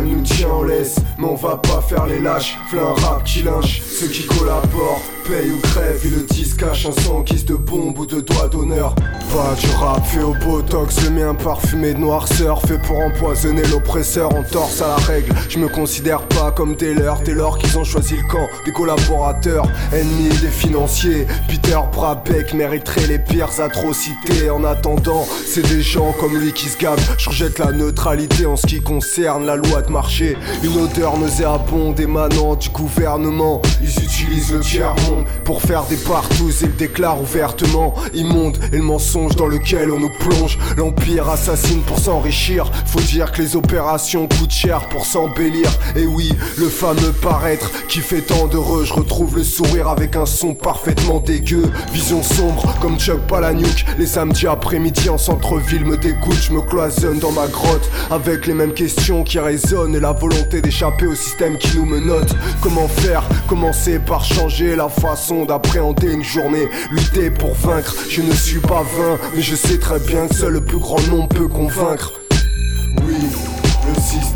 Nous 0.03 0.21
tient 0.21 0.49
en 0.49 0.63
laisse, 0.63 0.95
mais 1.17 1.25
on 1.25 1.35
va 1.35 1.57
pas 1.57 1.81
faire 1.81 2.05
les 2.05 2.19
lâches. 2.19 2.57
Fais 2.69 2.79
un 2.79 2.93
rap 2.93 3.23
qui 3.23 3.43
lynche 3.43 3.81
ceux 3.81 4.07
qui 4.07 4.25
collaborent, 4.25 5.01
paye 5.27 5.51
ou 5.51 5.59
crève. 5.59 5.99
Et 6.05 6.09
le 6.09 6.23
disque 6.23 6.59
cache 6.59 6.85
un 6.85 6.91
sang 6.91 7.23
kiss 7.23 7.45
de 7.45 7.55
bombe 7.55 7.97
ou 7.97 8.05
de 8.05 8.21
doigt 8.21 8.47
d'honneur. 8.47 8.95
Pas 8.95 9.55
du 9.59 9.67
rap 9.75 10.05
fait 10.05 10.23
au 10.23 10.33
botox, 10.33 11.03
le 11.03 11.09
mien 11.09 11.33
parfumé 11.33 11.93
de 11.93 11.99
noirceur. 11.99 12.61
Fait 12.61 12.77
pour 12.77 12.99
empoisonner 12.99 13.63
l'oppresseur 13.67 14.33
en 14.33 14.43
torse 14.43 14.81
à 14.81 14.87
la 14.87 14.95
règle. 14.95 15.33
Je 15.49 15.59
me 15.59 15.67
considère 15.67 16.21
pas 16.27 16.51
comme 16.51 16.75
dès 16.75 16.93
lors 16.93 17.57
qu'ils 17.57 17.77
ont 17.77 17.83
choisi 17.83 18.15
le 18.15 18.27
camp 18.29 18.44
des 18.65 18.71
collaborateurs, 18.71 19.67
ennemis 19.93 20.35
des 20.41 20.49
financiers. 20.49 21.27
Peter 21.47 21.77
Brabeck 21.93 22.53
mériterait 22.53 23.07
les 23.07 23.19
pires 23.19 23.59
atrocités. 23.61 24.49
En 24.49 24.63
attendant, 24.63 25.25
c'est 25.45 25.65
des 25.67 25.81
gens 25.81 26.13
comme 26.19 26.35
lui 26.37 26.51
qui 26.51 26.67
se 26.67 26.77
gavent. 26.77 26.99
Je 27.17 27.29
rejette 27.29 27.59
la 27.59 27.71
neutralité 27.71 28.45
en 28.45 28.55
ce 28.55 28.65
qui 28.65 28.81
concerne 28.81 29.45
la 29.45 29.55
loi 29.55 29.83
de 29.83 29.91
marché. 29.91 30.35
Une 30.63 30.77
odeur 30.81 31.17
nauséabonde 31.17 31.99
émanant 31.99 32.55
du 32.55 32.69
gouvernement. 32.69 33.61
Ils 33.81 34.03
utilisent 34.03 34.51
le 34.51 34.61
tiers-monde 34.61 35.25
pour 35.43 35.61
faire 35.61 35.83
des 35.83 35.97
partous 35.97 36.63
et 36.63 36.67
le 36.67 36.73
déclarent 36.73 37.21
ouvertement. 37.21 37.93
Immonde 38.13 38.57
et 38.73 38.77
le 38.77 38.83
mensonge 38.83 39.35
dans 39.35 39.47
lequel 39.47 39.91
on 39.91 39.99
nous 39.99 40.11
plonge. 40.19 40.57
L'empire 40.77 41.29
assassine 41.29 41.81
pour 41.81 41.99
s'enrichir. 41.99 42.71
Faut 42.87 43.01
dire 43.01 43.31
que 43.31 43.43
les 43.43 43.55
opérations 43.55 44.27
coûtent 44.27 44.51
cher 44.51 44.87
pour 44.89 45.05
s'embellir. 45.05 45.69
Et 45.95 46.07
oui, 46.07 46.33
le 46.57 46.67
fameux 46.67 47.11
paraître 47.21 47.69
qui 47.87 47.99
fait 47.99 48.21
tant 48.21 48.47
Je 48.55 48.93
retrouve 48.93 49.35
le 49.35 49.43
sourire 49.43 49.89
avec 49.89 50.15
un 50.15 50.25
son 50.25 50.53
parfaitement 50.53 51.19
dégueu. 51.19 51.63
Vision 51.91 52.23
sombre 52.23 52.73
comme 52.81 52.97
Chuck 52.97 53.19
Palahniuk. 53.27 53.85
Les 53.97 54.05
samedis 54.05 54.47
après-midi 54.47 55.09
en 55.09 55.17
centre-ville 55.17 55.83
me 55.83 55.97
dégoûtent. 55.97 56.41
Je 56.41 56.53
me 56.53 56.61
cloisonne 56.61 57.19
dans 57.19 57.33
ma 57.33 57.47
grotte 57.47 57.89
avec 58.09 58.47
les 58.47 58.53
mêmes 58.53 58.73
questions 58.73 59.25
qui 59.25 59.39
résonnent 59.39 59.95
et 59.95 59.99
la 59.99 60.13
volonté 60.13 60.61
d'échapper 60.61 61.05
au 61.05 61.15
système 61.15 61.57
qui 61.57 61.77
nous 61.77 61.85
menotte. 61.85 62.33
Comment 62.61 62.87
faire? 62.87 63.23
Commencer 63.49 63.99
par 63.99 64.23
changer 64.23 64.77
la 64.77 64.87
façon 64.87 65.45
d'appréhender 65.45 66.13
une 66.13 66.23
journée. 66.23 66.69
Lutter 66.91 67.31
pour 67.31 67.55
vaincre, 67.55 67.93
je 68.09 68.21
ne 68.21 68.31
suis 68.31 68.59
pas 68.59 68.83
vain, 68.97 69.17
mais 69.35 69.41
je 69.41 69.55
sais 69.55 69.79
très 69.79 69.99
bien 69.99 70.27
que 70.27 70.35
seul 70.35 70.53
le 70.53 70.61
plus 70.61 70.79
grand 70.79 71.01
nombre 71.09 71.27
peut 71.27 71.49
convaincre. 71.49 72.13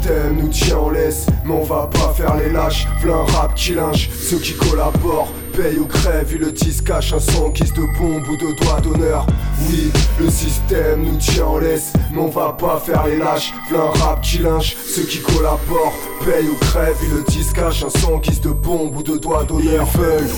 Système 0.09 0.37
nous 0.37 0.47
tient 0.47 0.77
en 0.77 0.89
laisse, 0.89 1.27
mais 1.45 1.53
on 1.53 1.63
va 1.63 1.85
pas 1.85 2.11
faire 2.17 2.35
les 2.35 2.49
lâches. 2.49 2.87
V'là 2.99 3.13
un 3.13 3.25
rap 3.25 3.53
qui 3.53 3.75
linge, 3.75 4.09
ceux 4.11 4.39
qui 4.39 4.53
collaborent 4.53 5.31
paye 5.55 5.77
ou 5.77 5.85
crève, 5.85 6.33
et 6.33 6.37
le 6.39 6.51
disque 6.51 6.85
cache 6.85 7.13
un 7.13 7.19
son 7.19 7.49
guise 7.49 7.73
de 7.73 7.83
bombe 7.99 8.27
ou 8.27 8.35
de 8.35 8.59
doigt 8.59 8.81
d'honneur. 8.81 9.27
Oui, 9.67 9.91
le 10.19 10.27
système 10.31 11.03
nous 11.03 11.17
tient 11.17 11.45
en 11.45 11.59
laisse, 11.59 11.93
mais 12.11 12.21
on 12.21 12.27
va 12.27 12.53
pas 12.53 12.81
faire 12.83 13.05
les 13.05 13.17
lâches. 13.17 13.53
V'là 13.69 13.81
un 13.81 13.99
rap 13.99 14.21
qui 14.21 14.39
linge, 14.39 14.75
ceux 14.83 15.03
qui 15.03 15.19
collaborent, 15.19 15.93
paye 16.25 16.47
ou 16.47 16.55
crève, 16.55 16.97
et 17.03 17.15
le 17.15 17.23
disque 17.27 17.57
cache 17.57 17.83
un 17.83 17.89
son 17.99 18.17
guise 18.17 18.41
de 18.41 18.49
bombe 18.49 18.95
ou 18.97 19.03
de 19.03 19.15
doigt 19.15 19.43
d'honneur. 19.43 19.85
Ils 19.93 19.99
veulent 19.99 20.29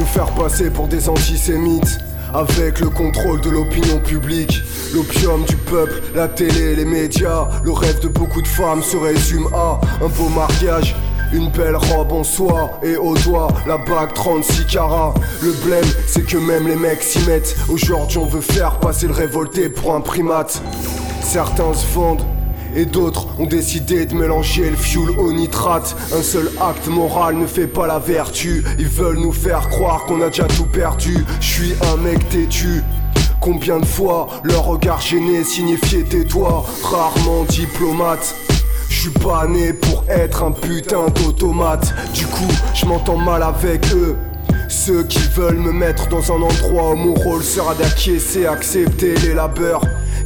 nous 0.00 0.06
faire 0.06 0.30
passer 0.32 0.70
pour 0.70 0.88
des 0.88 1.08
antisémites. 1.08 2.00
Avec 2.32 2.78
le 2.78 2.88
contrôle 2.88 3.40
de 3.40 3.50
l'opinion 3.50 3.98
publique, 3.98 4.62
l'opium 4.94 5.44
du 5.44 5.56
peuple, 5.56 6.00
la 6.14 6.28
télé, 6.28 6.76
les 6.76 6.84
médias, 6.84 7.48
le 7.64 7.72
rêve 7.72 8.00
de 8.00 8.08
beaucoup 8.08 8.40
de 8.40 8.46
femmes 8.46 8.82
se 8.82 8.96
résume 8.96 9.48
à 9.52 9.80
un 10.00 10.08
beau 10.08 10.28
mariage, 10.28 10.94
une 11.32 11.50
belle 11.50 11.76
robe 11.76 12.12
en 12.12 12.22
soie 12.22 12.78
et 12.84 12.96
au 12.96 13.16
doigt 13.16 13.48
la 13.66 13.78
bague 13.78 14.14
36 14.14 14.66
carats. 14.66 15.14
Le 15.42 15.52
blême, 15.64 15.84
c'est 16.06 16.24
que 16.24 16.36
même 16.36 16.68
les 16.68 16.76
mecs 16.76 17.02
s'y 17.02 17.18
mettent. 17.26 17.56
Aujourd'hui, 17.68 18.18
on 18.18 18.26
veut 18.26 18.40
faire 18.40 18.78
passer 18.78 19.08
le 19.08 19.12
révolté 19.12 19.68
pour 19.68 19.94
un 19.94 20.00
primate. 20.00 20.62
Certains 21.22 21.74
se 21.74 21.86
vendent. 21.92 22.22
Et 22.76 22.84
d'autres 22.84 23.26
ont 23.38 23.46
décidé 23.46 24.06
de 24.06 24.14
mélanger 24.14 24.70
le 24.70 24.76
fuel 24.76 25.10
au 25.18 25.32
nitrate. 25.32 25.96
Un 26.16 26.22
seul 26.22 26.50
acte 26.60 26.86
moral 26.86 27.36
ne 27.36 27.46
fait 27.46 27.66
pas 27.66 27.86
la 27.86 27.98
vertu. 27.98 28.64
Ils 28.78 28.88
veulent 28.88 29.18
nous 29.18 29.32
faire 29.32 29.68
croire 29.68 30.04
qu'on 30.04 30.22
a 30.22 30.28
déjà 30.28 30.44
tout 30.44 30.66
perdu. 30.66 31.24
Je 31.40 31.46
suis 31.46 31.74
un 31.92 31.96
mec 31.96 32.28
têtu. 32.28 32.82
Combien 33.40 33.80
de 33.80 33.86
fois 33.86 34.28
leur 34.44 34.64
regard 34.66 35.00
gêné 35.00 35.44
signifiait 35.44 36.02
tais-toi, 36.02 36.64
rarement 36.82 37.44
diplomate. 37.44 38.36
Je 38.88 39.00
suis 39.00 39.10
pas 39.10 39.46
né 39.46 39.72
pour 39.72 40.04
être 40.08 40.42
un 40.42 40.52
putain 40.52 41.06
d'automate. 41.08 41.94
Du 42.12 42.26
coup, 42.26 42.52
je 42.74 42.84
m'entends 42.86 43.16
mal 43.16 43.42
avec 43.42 43.86
eux. 43.94 44.16
Ceux 44.68 45.02
qui 45.04 45.20
veulent 45.34 45.58
me 45.58 45.72
mettre 45.72 46.08
dans 46.08 46.32
un 46.32 46.42
endroit 46.42 46.92
où 46.92 46.96
mon 46.96 47.14
rôle 47.14 47.42
sera 47.42 47.74
d'acquiescer, 47.74 48.46
accepter 48.46 49.14
les 49.16 49.34
labeurs. 49.34 49.80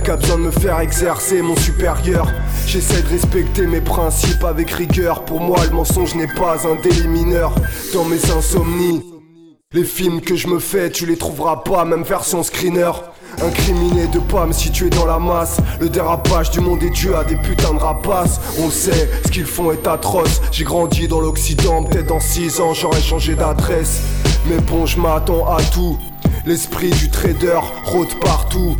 Qu'a 0.04 0.16
besoin 0.16 0.36
de 0.36 0.42
me 0.42 0.50
faire 0.50 0.80
exercer 0.80 1.40
mon 1.40 1.56
supérieur. 1.56 2.30
J'essaie 2.66 3.00
de 3.00 3.08
respecter 3.08 3.66
mes 3.66 3.80
principes 3.80 4.44
avec 4.44 4.70
rigueur. 4.70 5.24
Pour 5.24 5.40
moi, 5.40 5.64
le 5.64 5.70
mensonge 5.70 6.14
n'est 6.14 6.28
pas 6.28 6.68
un 6.68 6.74
délit 6.82 7.08
mineur. 7.08 7.54
Dans 7.94 8.04
mes 8.04 8.30
insomnies, 8.30 9.02
les 9.72 9.84
films 9.84 10.20
que 10.20 10.36
je 10.36 10.48
me 10.48 10.58
fais, 10.58 10.90
tu 10.90 11.06
les 11.06 11.16
trouveras 11.16 11.62
pas, 11.64 11.86
même 11.86 12.02
version 12.02 12.42
screener. 12.42 12.90
Incriminé 13.42 14.06
de 14.08 14.18
pas 14.18 14.44
me 14.44 14.52
situer 14.52 14.90
dans 14.90 15.06
la 15.06 15.18
masse 15.18 15.56
Le 15.80 15.88
dérapage 15.88 16.50
du 16.50 16.60
monde 16.60 16.82
est 16.84 16.90
dû 16.90 17.12
à 17.14 17.24
des 17.24 17.34
putains 17.34 17.74
de 17.74 17.80
rapaces 17.80 18.38
On 18.60 18.70
sait, 18.70 19.10
ce 19.26 19.30
qu'ils 19.32 19.44
font 19.44 19.72
est 19.72 19.88
atroce 19.88 20.40
J'ai 20.52 20.62
grandi 20.62 21.08
dans 21.08 21.20
l'Occident, 21.20 21.82
peut-être 21.82 22.06
dans 22.06 22.20
6 22.20 22.60
ans 22.60 22.74
j'aurais 22.74 23.00
changé 23.00 23.34
d'adresse 23.34 24.02
Mais 24.46 24.58
bon 24.58 24.86
je 24.86 25.00
m'attends 25.00 25.52
à 25.52 25.60
tout 25.64 25.98
L'esprit 26.46 26.90
du 26.90 27.10
trader 27.10 27.58
rôde 27.86 28.14
partout 28.20 28.76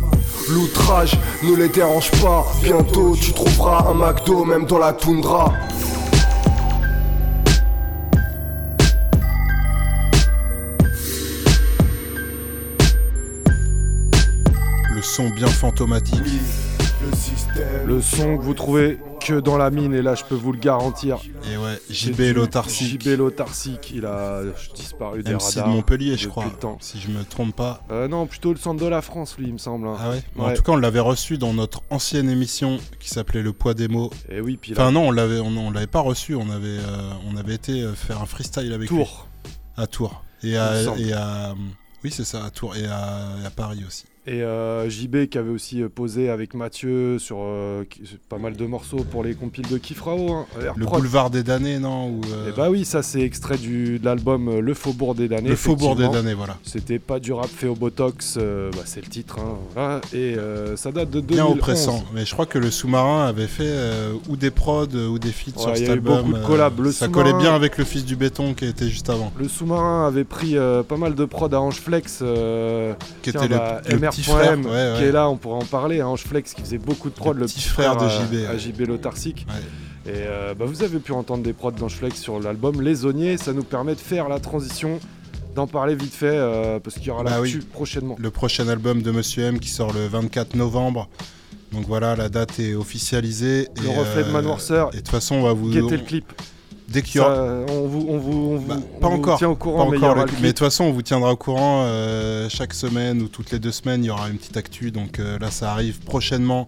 L'outrage 0.49 1.17
ne 1.43 1.55
les 1.55 1.69
dérange 1.69 2.11
pas 2.21 2.45
Bientôt 2.61 3.15
tu 3.19 3.33
trouveras 3.33 3.89
un 3.89 3.93
McDo 3.93 4.45
même 4.45 4.65
dans 4.65 4.77
la 4.77 4.93
toundra 4.93 5.51
Le 14.93 15.01
son 15.01 15.29
bien 15.29 15.47
fantomatique. 15.47 16.21
Le 17.05 17.15
système 17.15 17.85
Le 17.87 18.01
son 18.01 18.37
que 18.37 18.43
vous 18.43 18.53
trouvez 18.53 18.99
que 19.19 19.39
dans 19.39 19.57
la 19.57 19.69
mine, 19.71 19.93
et 19.93 20.01
là 20.01 20.15
je 20.15 20.23
peux 20.23 20.35
vous 20.35 20.51
le 20.51 20.59
garantir. 20.59 21.17
Et 21.51 21.57
ouais, 21.57 21.79
JB 21.89 22.19
l'autarcique. 22.35 23.01
JB 23.01 23.17
l'autarcique, 23.17 23.91
il 23.93 24.05
a 24.05 24.41
disparu 24.75 25.23
des 25.23 25.31
MC 25.33 25.41
radars. 25.55 25.67
de 25.67 25.73
Montpellier, 25.73 26.17
je 26.17 26.27
crois, 26.29 26.45
le 26.45 26.51
temps. 26.51 26.77
si 26.81 26.99
je 26.99 27.09
me 27.09 27.23
trompe 27.23 27.55
pas. 27.55 27.81
Euh, 27.91 28.07
non, 28.07 28.25
plutôt 28.27 28.51
le 28.53 28.59
centre 28.59 28.81
de 28.83 28.87
la 28.87 29.01
France, 29.01 29.35
lui, 29.37 29.47
il 29.47 29.53
me 29.53 29.57
semble. 29.57 29.87
hein. 29.87 29.97
Ah 29.99 30.09
ouais, 30.11 30.23
Mais 30.35 30.43
En 30.43 30.53
tout 30.53 30.61
cas, 30.63 30.71
on 30.73 30.77
l'avait 30.77 30.99
reçu 30.99 31.37
dans 31.37 31.53
notre 31.53 31.81
ancienne 31.89 32.29
émission 32.29 32.79
qui 32.99 33.09
s'appelait 33.09 33.41
Le 33.41 33.53
poids 33.53 33.73
des 33.73 33.87
mots. 33.87 34.11
Et 34.29 34.39
oui, 34.41 34.57
puis 34.57 34.73
là- 34.73 34.81
Enfin 34.83 34.91
non, 34.91 35.07
on 35.07 35.11
l'avait, 35.11 35.39
on, 35.39 35.47
on 35.57 35.71
l'avait 35.71 35.87
pas 35.87 36.01
reçu. 36.01 36.35
On 36.35 36.49
avait, 36.49 36.67
euh, 36.67 37.11
on 37.31 37.35
avait 37.37 37.55
été 37.55 37.81
euh, 37.81 37.93
faire 37.93 38.21
un 38.21 38.25
freestyle 38.25 38.73
avec 38.73 38.87
Tours. 38.89 39.27
lui. 39.43 39.51
À 39.77 39.87
Tours. 39.87 40.23
Et 40.43 40.57
à, 40.57 40.81
et 40.97 41.13
à, 41.13 41.55
oui 42.03 42.11
c'est 42.11 42.25
ça, 42.25 42.43
à 42.45 42.49
Tours 42.51 42.75
et 42.75 42.85
à, 42.85 43.25
et 43.43 43.45
à 43.47 43.49
Paris 43.49 43.83
aussi. 43.87 44.05
Et 44.27 44.41
euh, 44.41 44.89
JB 44.89 45.27
qui 45.29 45.37
avait 45.37 45.51
aussi 45.51 45.83
euh, 45.83 45.87
posé 45.89 46.29
avec 46.31 46.55
Mathieu 46.55 47.19
sur 47.19 47.37
euh, 47.41 47.83
qui- 47.87 48.01
pas 48.27 48.39
mal 48.39 48.55
de 48.55 48.65
morceaux 48.65 49.05
pour 49.11 49.23
les 49.23 49.35
compiles 49.35 49.67
de 49.67 49.77
Kifrao. 49.77 50.31
Hein, 50.33 50.45
Le 50.75 50.85
boulevard 50.87 51.29
des 51.29 51.43
damnés, 51.43 51.77
non 51.77 52.07
ou, 52.09 52.21
euh, 52.33 52.49
Et 52.49 52.51
bah 52.57 52.71
oui, 52.71 52.85
ça 52.85 53.03
c'est 53.03 53.21
extrait 53.21 53.57
du, 53.57 53.99
de 53.99 54.05
l'album 54.05 54.59
Le 54.59 54.73
Faubourg 54.73 55.13
des 55.13 55.27
damnés. 55.27 55.49
Le 55.49 55.55
Faubourg 55.55 55.95
des 55.95 56.07
damnés, 56.07 56.33
voilà. 56.33 56.57
C'était 56.63 56.97
pas 56.97 57.19
du 57.19 57.33
rap 57.33 57.47
fait 57.49 57.67
au 57.67 57.75
botox, 57.75 58.37
bah, 58.37 58.81
c'est 58.85 59.01
le 59.01 59.07
titre. 59.11 59.37
hein, 59.39 59.57
voilà. 59.75 60.01
Et 60.11 60.35
ça 60.75 60.91
date 60.91 61.11
de 61.11 61.19
2011. 61.19 61.35
Bien 61.35 61.45
oppressant. 61.45 62.03
Mais 62.15 62.25
je 62.25 62.33
crois 62.33 62.47
que 62.47 62.57
le 62.57 62.71
sous-marin 62.71 63.27
avait 63.27 63.45
fait 63.47 63.71
ou 64.27 64.35
des 64.37 64.49
prods 64.49 64.85
ou 64.95 65.19
des 65.19 65.31
feats 65.31 65.51
Ouais, 65.57 65.61
sur 65.61 65.73
y 65.75 65.77
cet 65.77 65.89
album. 65.89 66.23
beaucoup 66.23 66.33
de 66.39 66.43
collabs. 66.45 66.79
Le 66.79 66.91
ça 66.91 67.09
collait 67.09 67.33
bien 67.33 67.53
avec 67.53 67.77
le 67.77 67.83
fils 67.85 68.03
du 68.05 68.15
béton 68.15 68.55
qui 68.55 68.65
était 68.65 68.89
juste 68.89 69.09
avant. 69.11 69.31
Le 69.37 69.47
sous-marin 69.47 70.07
avait 70.07 70.23
pris 70.23 70.55
pas 70.89 70.97
mal 70.97 71.13
de 71.13 71.25
prod 71.25 71.53
à 71.53 71.61
Ange 71.61 71.75
Flex, 71.79 72.23
Qui 73.21 73.29
était 73.29 73.47
le- 73.47 73.55
bah, 73.55 73.81
le 73.87 73.99
petit 74.21 74.29
frère, 74.29 74.57
ouais, 74.59 74.65
ouais. 74.65 74.93
qui 74.97 75.03
est 75.03 75.11
là, 75.11 75.29
on 75.29 75.37
pourrait 75.37 75.63
en 75.63 75.65
parler. 75.65 76.01
hein, 76.01 76.07
Ange 76.07 76.23
Flex 76.23 76.53
qui 76.53 76.61
faisait 76.61 76.77
beaucoup 76.77 77.09
de 77.09 77.15
prod, 77.15 77.37
le, 77.37 77.45
petit 77.45 77.61
frère 77.61 77.97
de 77.97 78.05
à- 78.05 78.09
JB, 78.09 78.49
à. 78.49 78.57
JB 78.57 78.81
l'autarcique. 78.87 79.45
Et 80.07 80.11
euh, 80.13 80.53
bah, 80.53 80.65
vous 80.65 80.83
avez 80.83 80.99
pu 80.99 81.11
entendre 81.13 81.43
des 81.43 81.53
prods 81.53 81.71
d'Ange 81.71 81.95
Flex 81.95 82.19
sur 82.19 82.39
l'album 82.39 82.81
Les 82.81 82.95
ça 83.37 83.53
nous 83.53 83.63
permet 83.63 83.95
de 83.95 83.99
faire 83.99 84.29
la 84.29 84.39
transition, 84.39 84.99
d'en 85.55 85.65
parler 85.67 85.95
vite 85.95 86.13
fait, 86.13 86.27
euh, 86.27 86.79
parce 86.79 86.97
qu'il 86.97 87.07
y 87.07 87.09
aura 87.11 87.23
Bah 87.23 87.39
l'actu 87.39 87.57
oui. 87.57 87.67
prochainement. 87.71 88.15
Le 88.19 88.29
prochain 88.29 88.67
album 88.67 89.01
de 89.01 89.11
Monsieur 89.11 89.43
M 89.45 89.59
qui 89.59 89.69
sort 89.69 89.93
le 89.93 90.05
24 90.07 90.55
novembre. 90.55 91.09
Donc 91.71 91.85
voilà, 91.87 92.15
la 92.15 92.29
date 92.29 92.59
est 92.59 92.75
officialisée. 92.75 93.67
Le 93.81 93.89
et, 93.89 93.95
reflet 93.97 94.23
de 94.23 94.29
euh, 94.29 94.31
Manoirceur. 94.31 94.89
Et 94.89 94.97
de 94.97 95.01
toute 95.01 95.09
façon, 95.09 95.35
on 95.35 95.43
va 95.43 95.53
vous. 95.53 95.69
Guettez 95.71 95.97
le 95.97 96.03
clip. 96.03 96.31
Dès 96.87 97.01
qu'il 97.01 97.17
y 97.17 97.19
aura. 97.19 97.35
Ça, 97.35 97.41
on 97.73 97.87
vous, 97.87 98.05
on 98.07 98.17
vous, 98.17 98.31
on 98.31 98.57
vous- 98.57 98.67
Bah, 98.67 98.77
on 98.77 98.99
pas 98.99 99.09
vous 99.09 99.15
encore. 99.15 99.37
tient 99.37 99.49
au 99.49 99.55
courant, 99.55 99.85
pas 99.85 99.91
mais 99.91 99.97
encore 99.97 100.15
le 100.15 100.25
de 100.25 100.47
toute 100.47 100.59
façon, 100.59 100.83
on 100.85 100.91
vous 100.91 101.01
tiendra 101.01 101.31
au 101.31 101.35
courant 101.35 101.83
euh, 101.85 102.47
chaque 102.49 102.73
semaine 102.73 103.21
ou 103.21 103.27
toutes 103.27 103.51
les 103.51 103.59
deux 103.59 103.71
semaines. 103.71 104.03
Il 104.03 104.07
y 104.07 104.09
aura 104.11 104.29
une 104.29 104.37
petite 104.37 104.57
actu. 104.57 104.91
Donc 104.91 105.19
euh, 105.19 105.39
là, 105.39 105.49
ça 105.51 105.71
arrive 105.71 105.99
prochainement. 106.01 106.67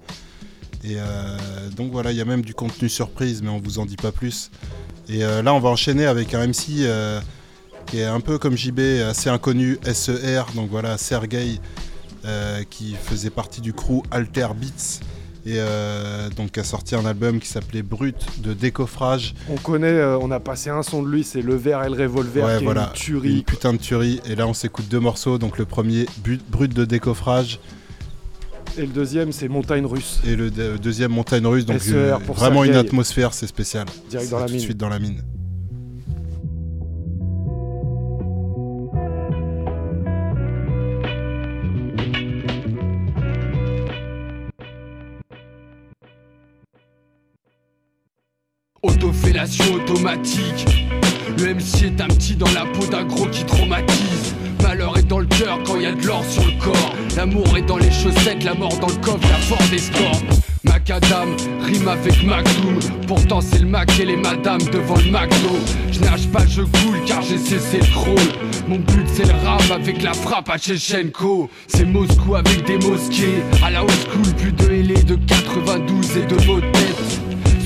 Et 0.84 0.96
euh, 0.98 1.38
donc 1.76 1.92
voilà, 1.92 2.12
il 2.12 2.18
y 2.18 2.22
a 2.22 2.26
même 2.26 2.42
du 2.42 2.54
contenu 2.54 2.90
surprise, 2.90 3.42
mais 3.42 3.50
on 3.50 3.60
vous 3.60 3.80
en 3.80 3.86
dit 3.86 3.96
pas 3.96 4.12
plus. 4.12 4.52
Et 5.10 5.20
là, 5.20 5.54
on 5.54 5.60
va 5.60 5.70
enchaîner 5.70 6.06
avec 6.06 6.34
un 6.34 6.46
MC 6.48 6.86
qui 7.86 8.00
est 8.00 8.04
un 8.06 8.20
peu 8.20 8.38
comme 8.38 8.58
JB, 8.58 8.80
assez 9.10 9.30
inconnu, 9.30 9.80
SER. 9.94 10.42
Donc 10.54 10.70
voilà, 10.70 10.98
Sergei, 10.98 11.60
qui 12.70 12.94
faisait 13.02 13.30
partie 13.30 13.62
du 13.62 13.72
crew 13.74 14.02
Alter 14.12 14.50
Beats. 14.56 15.00
Et 15.50 15.60
euh, 15.60 16.28
donc 16.36 16.58
a 16.58 16.64
sorti 16.66 16.94
un 16.94 17.06
album 17.06 17.40
qui 17.40 17.48
s'appelait 17.48 17.82
Brut 17.82 18.18
de 18.42 18.52
décoffrage. 18.54 19.34
On 19.50 19.56
connaît, 19.56 19.88
euh, 19.88 20.18
on 20.20 20.30
a 20.32 20.42
passé 20.42 20.70
un 20.70 20.84
son 20.84 21.02
de 21.02 21.10
lui, 21.10 21.24
c'est 21.24 21.42
Le 21.42 21.56
Verre 21.56 21.84
et 21.86 21.90
le 21.90 21.94
Revolver, 21.96 22.44
Ouais, 22.44 22.58
qui 22.58 22.64
est 22.64 22.66
voilà. 22.66 22.88
une 22.88 22.94
tuerie. 23.00 23.36
Une 23.38 23.44
putain 23.44 23.72
de 23.72 23.78
tuerie. 23.78 24.20
Et 24.26 24.36
là, 24.36 24.46
on 24.46 24.54
s'écoute 24.54 24.90
deux 24.90 25.00
morceaux. 25.00 25.38
Donc, 25.38 25.58
le 25.58 25.64
premier, 25.64 26.06
but- 26.22 26.42
Brut 26.50 26.74
de 26.74 26.84
décoffrage. 26.84 27.60
Et 28.78 28.82
le 28.82 28.88
deuxième, 28.88 29.32
c'est 29.32 29.48
Montagne 29.48 29.86
Russe. 29.86 30.20
Et 30.28 30.36
le 30.36 30.52
de- 30.52 30.76
deuxième, 30.76 31.12
Montagne 31.12 31.46
Russe. 31.48 31.66
Donc, 31.66 31.80
pour 32.26 32.36
vraiment 32.36 32.66
une 32.66 32.76
atmosphère, 32.76 33.34
c'est 33.34 33.48
spécial. 33.48 33.86
Direct 34.10 34.26
C'est 34.28 34.32
dans 34.32 34.40
la 34.40 34.46
tout 34.48 34.52
mine. 34.52 34.60
de 34.60 34.66
suite 34.66 34.78
dans 34.78 34.90
la 34.90 35.00
mine. 35.00 35.22
Autofellation 48.88 49.74
automatique. 49.74 50.88
Le 51.38 51.54
MC 51.54 51.84
est 51.86 52.02
un 52.02 52.08
petit 52.08 52.36
dans 52.36 52.52
la 52.54 52.66
peau 52.66 52.86
d'un 52.86 53.04
gros 53.04 53.28
qui 53.28 53.44
traumatise. 53.44 54.36
Malheur 54.64 54.98
est 54.98 55.08
dans 55.08 55.20
le 55.20 55.28
cœur 55.28 55.60
quand 55.66 55.80
y 55.80 55.86
a 55.86 55.92
de 55.92 56.06
l'or 56.06 56.24
sur 56.26 56.46
le 56.46 56.54
corps. 56.64 56.96
L'amour 57.16 57.58
est 57.58 57.62
dans 57.62 57.78
les 57.78 57.92
chaussettes, 57.92 58.44
la 58.44 58.54
mort 58.54 58.78
dans 58.80 58.88
le 58.88 58.96
coffre, 58.96 59.28
la 59.30 59.38
force 59.38 59.70
des 59.70 59.78
scores. 59.78 60.22
Macadam 60.64 61.36
rime 61.62 61.88
avec 61.88 62.24
McDoom. 62.24 62.80
Pourtant 63.08 63.42
c'est 63.42 63.60
le 63.60 63.68
Mac 63.68 63.90
et 64.00 64.06
les 64.06 64.18
madames 64.18 64.64
devant 64.72 64.98
le 64.98 65.12
McDo. 65.12 65.58
Je 65.92 66.00
nage 66.00 66.28
pas, 66.28 66.46
je 66.46 66.62
coule 66.62 67.00
car 67.06 67.22
j'ai 67.22 67.38
cessé 67.38 67.80
le 67.80 67.86
crawl. 67.86 68.16
Mon 68.68 68.78
but 68.78 69.08
c'est 69.14 69.26
le 69.26 69.34
rap 69.46 69.64
avec 69.72 70.02
la 70.02 70.14
frappe 70.14 70.50
à 70.50 70.58
Chechenko. 70.58 71.50
C'est 71.68 71.86
Moscou 71.86 72.36
avec 72.36 72.66
des 72.66 72.78
mosquées. 72.78 73.44
À 73.64 73.70
la 73.70 73.84
haute 73.84 74.08
school, 74.12 74.34
plus 74.36 74.52
de 74.52 74.68
LA 74.68 75.04
de 75.04 75.16
92 75.16 76.18
et 76.18 76.26
de 76.26 76.46
mots. 76.46 76.62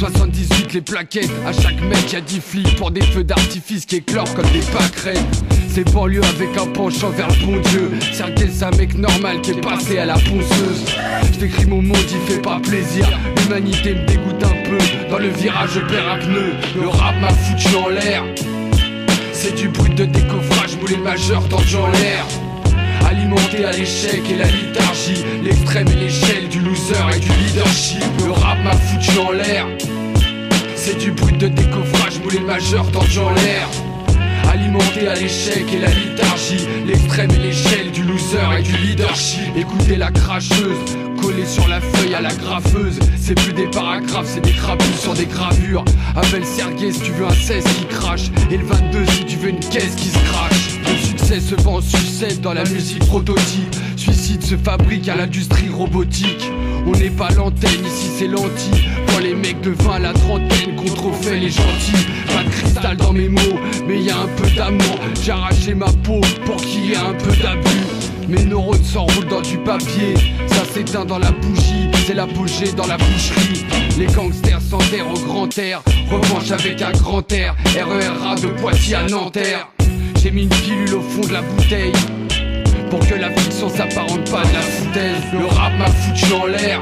78 0.02 0.74
les 0.74 0.82
plaquettes, 0.82 1.30
à 1.46 1.54
chaque 1.54 1.80
mec 1.84 2.12
y'a 2.12 2.22
10 2.22 2.42
flics 2.42 2.76
pour 2.76 2.90
des 2.90 3.04
feux 3.04 3.24
d'artifice 3.24 3.86
qui 3.86 3.98
éclorent 3.98 4.34
comme 4.34 4.50
des 4.50 4.62
pâquerettes. 4.74 5.44
C'est 5.70 5.88
banlieue 5.94 6.24
avec 6.24 6.58
un 6.58 6.66
penchant 6.66 7.12
vers 7.12 7.28
le 7.28 7.46
bon 7.46 7.62
Dieu. 7.70 7.92
C'est 8.12 8.64
un 8.64 8.72
mec 8.72 8.98
normal 8.98 9.42
qui 9.42 9.52
est 9.52 9.62
passé 9.62 10.00
à 10.00 10.08
la 10.08 10.16
ponceuse. 10.16 10.86
Je 11.32 11.38
décris 11.38 11.68
mon 11.68 11.84
monde, 11.84 11.98
il 12.10 12.34
fait 12.34 12.42
pas 12.42 12.60
plaisir. 12.60 13.06
L'humanité 13.44 13.94
me 13.94 14.08
dégoûte 14.08 14.44
un 14.44 14.68
peu. 14.68 14.80
Dans 15.12 15.20
le 15.20 15.28
virage, 15.28 15.70
je 15.76 15.82
perds 15.82 16.14
un 16.14 16.18
pneu. 16.18 16.54
Le 16.82 16.88
rap 16.88 17.16
m'a 17.22 17.30
foutu 17.30 17.76
en 17.76 17.90
l'air. 17.90 18.24
C'est 19.34 19.54
du 19.54 19.68
brut 19.68 19.94
de 19.94 20.06
décoffrage, 20.06 20.78
moulé 20.78 20.98
majeur 20.98 21.48
tendu 21.48 21.76
en 21.76 21.92
l'air. 21.92 22.26
Alimenté 23.08 23.66
à 23.66 23.72
l'échec 23.72 24.22
et 24.32 24.36
la 24.36 24.46
léthargie, 24.46 25.24
l'extrême 25.44 25.88
et 25.90 26.06
l'échelle 26.06 26.48
du 26.50 26.60
loser 26.60 26.96
et 27.16 27.20
du 27.20 27.30
leadership. 27.30 28.04
Le 28.26 28.32
rap 28.32 28.58
m'a 28.64 28.72
foutu 28.72 29.20
en 29.20 29.32
l'air. 29.32 29.68
C'est 30.84 30.98
du 30.98 31.12
brut 31.12 31.38
de 31.38 31.48
décoffrage, 31.48 32.20
moulé 32.24 32.40
majeur 32.40 32.90
tendu 32.92 33.20
en 33.20 33.30
l'air. 33.30 33.70
Alimenté 34.52 35.08
à 35.08 35.14
l'échec 35.14 35.64
et 35.72 35.78
la 35.78 35.90
léthargie, 35.90 36.68
l'extrême 36.88 37.30
et 37.30 37.38
l'échelle 37.38 37.92
du 37.92 38.02
loser 38.02 38.58
et 38.58 38.64
du 38.64 38.76
leadership. 38.78 39.56
Écoutez 39.56 39.96
la 39.96 40.10
cracheuse, 40.10 40.80
collée 41.22 41.46
sur 41.46 41.68
la 41.68 41.82
feuille 41.82 42.16
à 42.16 42.22
la 42.22 42.34
graffeuse. 42.34 42.98
C'est 43.16 43.36
plus 43.36 43.54
des 43.54 43.68
paragraphes, 43.68 44.26
c'est 44.26 44.42
des 44.42 44.54
crapules 44.54 44.96
sur 45.00 45.14
des 45.14 45.28
gravures. 45.28 45.86
Appelle 46.16 46.46
Sergei 46.48 46.92
si 46.92 47.02
tu 47.02 47.12
veux 47.12 47.28
un 47.28 47.32
16 47.32 47.64
qui 47.64 47.86
crache, 47.86 48.32
et 48.50 48.58
le 48.58 48.66
22 48.66 49.06
si 49.06 49.26
tu 49.26 49.38
veux 49.38 49.50
une 49.50 49.60
caisse 49.60 49.94
qui 49.96 50.08
se 50.08 50.18
crache. 50.18 50.81
Succès 51.32 51.56
se 51.56 51.62
vend 51.62 51.78
en 51.78 51.82
sucette 51.82 52.42
dans 52.42 52.52
la 52.52 52.66
musique 52.66 53.06
prototype. 53.06 53.74
Suicide 53.96 54.44
se 54.44 54.58
fabrique 54.58 55.08
à 55.08 55.16
l'industrie 55.16 55.70
robotique. 55.70 56.52
On 56.86 56.92
n'est 56.92 57.10
pas 57.10 57.30
l'antenne, 57.30 57.86
ici 57.86 58.10
c'est 58.18 58.28
lentille. 58.28 58.90
Pour 59.08 59.22
les 59.22 59.34
mecs 59.34 59.62
de 59.62 59.72
20 59.72 59.94
à 59.94 60.00
la 60.00 60.14
trentaine, 60.14 60.76
contrefait 60.76 61.38
les 61.38 61.50
gentils. 61.50 62.06
Pas 62.28 62.44
de 62.44 62.50
cristal 62.50 62.98
dans 62.98 63.14
mes 63.14 63.30
mots, 63.30 63.60
mais 63.88 64.02
y 64.02 64.10
a 64.10 64.18
un 64.18 64.28
peu 64.36 64.50
d'amour. 64.50 65.00
J'ai 65.24 65.32
arraché 65.32 65.74
ma 65.74 65.86
peau 66.04 66.20
pour 66.46 66.58
qu'il 66.58 66.88
y 66.88 66.92
ait 66.94 66.98
un 66.98 67.14
peu 67.14 67.32
d'abus. 67.38 68.28
Mes 68.28 68.44
neurones 68.44 68.84
s'enroulent 68.84 69.28
dans 69.30 69.42
du 69.42 69.58
papier, 69.58 70.14
ça 70.48 70.66
s'éteint 70.74 71.06
dans 71.06 71.20
la 71.20 71.32
bougie, 71.32 71.90
c'est 72.06 72.14
l'apogée 72.14 72.72
dans 72.74 72.88
la 72.88 72.98
boucherie. 72.98 73.66
Les 73.98 74.08
gangsters 74.08 74.62
s'enterrent 74.62 75.10
au 75.10 75.20
grand 75.20 75.58
air, 75.58 75.82
revanche 76.10 76.52
avec 76.52 76.82
un 76.82 76.92
grand 76.92 77.30
air, 77.32 77.56
RERA 77.74 78.36
de 78.36 78.48
Poitiers 78.48 78.96
à 78.96 79.08
Nanterre. 79.08 79.68
J'ai 80.24 80.30
mis 80.30 80.44
une 80.44 80.50
pilule 80.50 80.94
au 80.94 81.02
fond 81.02 81.22
de 81.22 81.34
la 81.34 81.42
bouteille, 81.42 81.94
pour 82.92 83.00
que 83.00 83.16
la 83.16 83.32
fiction 83.32 83.70
s'apparente 83.70 84.30
pas 84.30 84.44
de 84.44 84.54
la 84.54 84.62
foutaise. 84.62 85.24
Le 85.34 85.48
rap 85.48 85.74
m'a 85.80 85.88
foutu 85.88 86.34
en 86.34 86.46
l'air, 86.46 86.80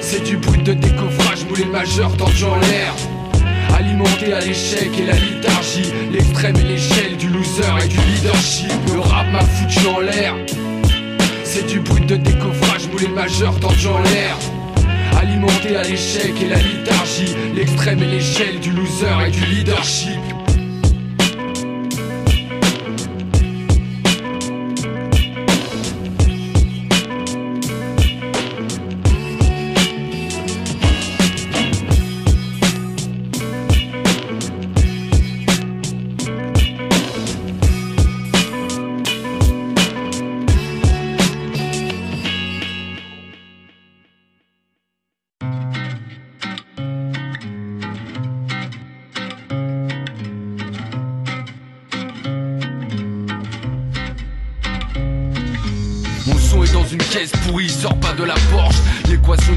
c'est 0.00 0.24
du 0.24 0.38
bruit 0.38 0.62
de 0.62 0.72
décoffrage, 0.72 1.44
moulé 1.46 1.66
majeur 1.66 2.16
tendu 2.16 2.44
en 2.44 2.56
l'air. 2.56 2.94
Alimenté 3.76 4.32
à 4.32 4.40
l'échec 4.40 4.88
et 4.98 5.04
la 5.04 5.12
léthargie, 5.12 5.92
l'extrême 6.10 6.56
et 6.56 6.62
l'échelle 6.62 7.18
du 7.18 7.28
loser 7.28 7.84
et 7.84 7.88
du 7.88 7.98
leadership. 7.98 8.72
Le 8.94 9.00
rap 9.00 9.26
m'a 9.30 9.40
foutu 9.40 9.86
en 9.88 10.00
l'air. 10.00 10.34
C'est 11.44 11.66
du 11.66 11.80
brut 11.80 12.06
de 12.06 12.16
décoffrage, 12.16 12.88
moulé 12.90 13.08
majeur 13.08 13.60
tendu 13.60 13.88
en 13.88 14.00
l'air. 14.04 14.38
Alimenté 15.20 15.76
à 15.76 15.82
l'échec 15.82 16.32
et 16.40 16.48
la 16.48 16.56
léthargie, 16.56 17.36
l'extrême 17.54 18.02
et 18.02 18.06
l'échelle 18.06 18.58
du 18.58 18.70
loser 18.70 19.26
et 19.26 19.30
du 19.30 19.44
leadership. 19.44 20.21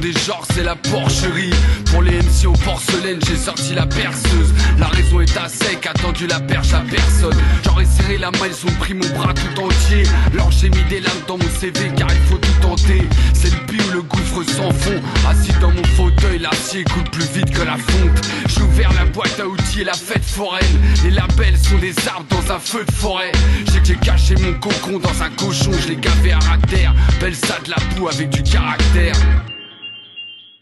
Des 0.06 0.14
genres, 0.20 0.46
c'est 0.54 0.64
la 0.64 0.76
porcherie. 0.76 1.50
Pour 1.90 2.04
les 2.04 2.20
MC 2.20 2.46
au 2.46 2.54
porcelaine, 2.54 3.20
j'ai 3.28 3.36
sorti 3.36 3.74
la 3.74 3.88
perceuse. 3.88 4.54
La 4.78 4.86
raison 4.88 5.20
est 5.20 5.36
à 5.36 5.50
sec, 5.50 5.84
attendu 5.88 6.28
la 6.28 6.40
perche 6.40 6.74
à 6.74 6.82
personne. 6.82 7.36
J'aurais 7.64 7.86
serré 7.86 8.20
la 8.20 8.30
main, 8.30 8.46
ils 8.46 8.70
ont 8.70 8.76
pris 8.76 8.94
mon 8.94 9.08
bras 9.16 9.34
tout 9.34 9.60
entier. 9.60 10.04
Alors 10.32 10.52
j'ai 10.52 10.70
mis 10.70 10.84
des 10.90 11.00
lames 11.00 11.24
dans 11.28 11.40
mon 11.40 11.50
CV, 11.60 11.92
car 11.98 12.08
il 12.12 12.22
faut 12.30 12.38
tout 12.38 12.54
tenter. 12.62 13.02
C'est 13.34 13.50
le 13.50 13.66
pire 13.66 13.94
le 13.94 14.04
gouffre 14.04 14.44
sans 14.44 14.72
fond. 14.72 15.02
Assis 15.28 15.54
dans 15.60 15.72
mon 15.72 15.84
fauteuil, 15.96 16.38
l'acier 16.38 16.84
coule 16.84 17.10
plus 17.12 17.28
vite 17.32 17.50
que 17.50 17.64
la 17.64 17.78
fonte. 17.78 18.30
J'ai 18.48 18.62
ouvert 18.62 18.94
la 18.94 19.06
boîte 19.06 19.40
à 19.40 19.48
outils 19.48 19.82
et 19.82 19.86
la 19.86 19.94
fête 19.94 20.26
foraine. 20.26 20.80
Les 21.04 21.12
labels 21.12 21.58
sont 21.58 21.80
des 21.80 21.96
arbres 22.08 22.28
dans 22.30 22.54
un 22.54 22.60
feu 22.60 22.86
de 22.86 22.94
forêt. 22.94 23.32
J'ai 23.74 23.96
que 23.96 24.06
caché 24.06 24.36
mon 24.36 24.54
cocon 24.60 25.00
dans 25.00 25.24
un 25.24 25.30
cochon, 25.32 25.72
je 25.82 25.88
l'ai 25.88 25.96
gavé 25.96 26.34
à 26.34 26.58
terre. 26.68 26.94
Belle 27.20 27.36
ça 27.36 27.58
de 27.66 27.72
la 27.72 27.78
boue 27.96 28.08
avec 28.08 28.30
du 28.30 28.44
caractère. 28.44 29.16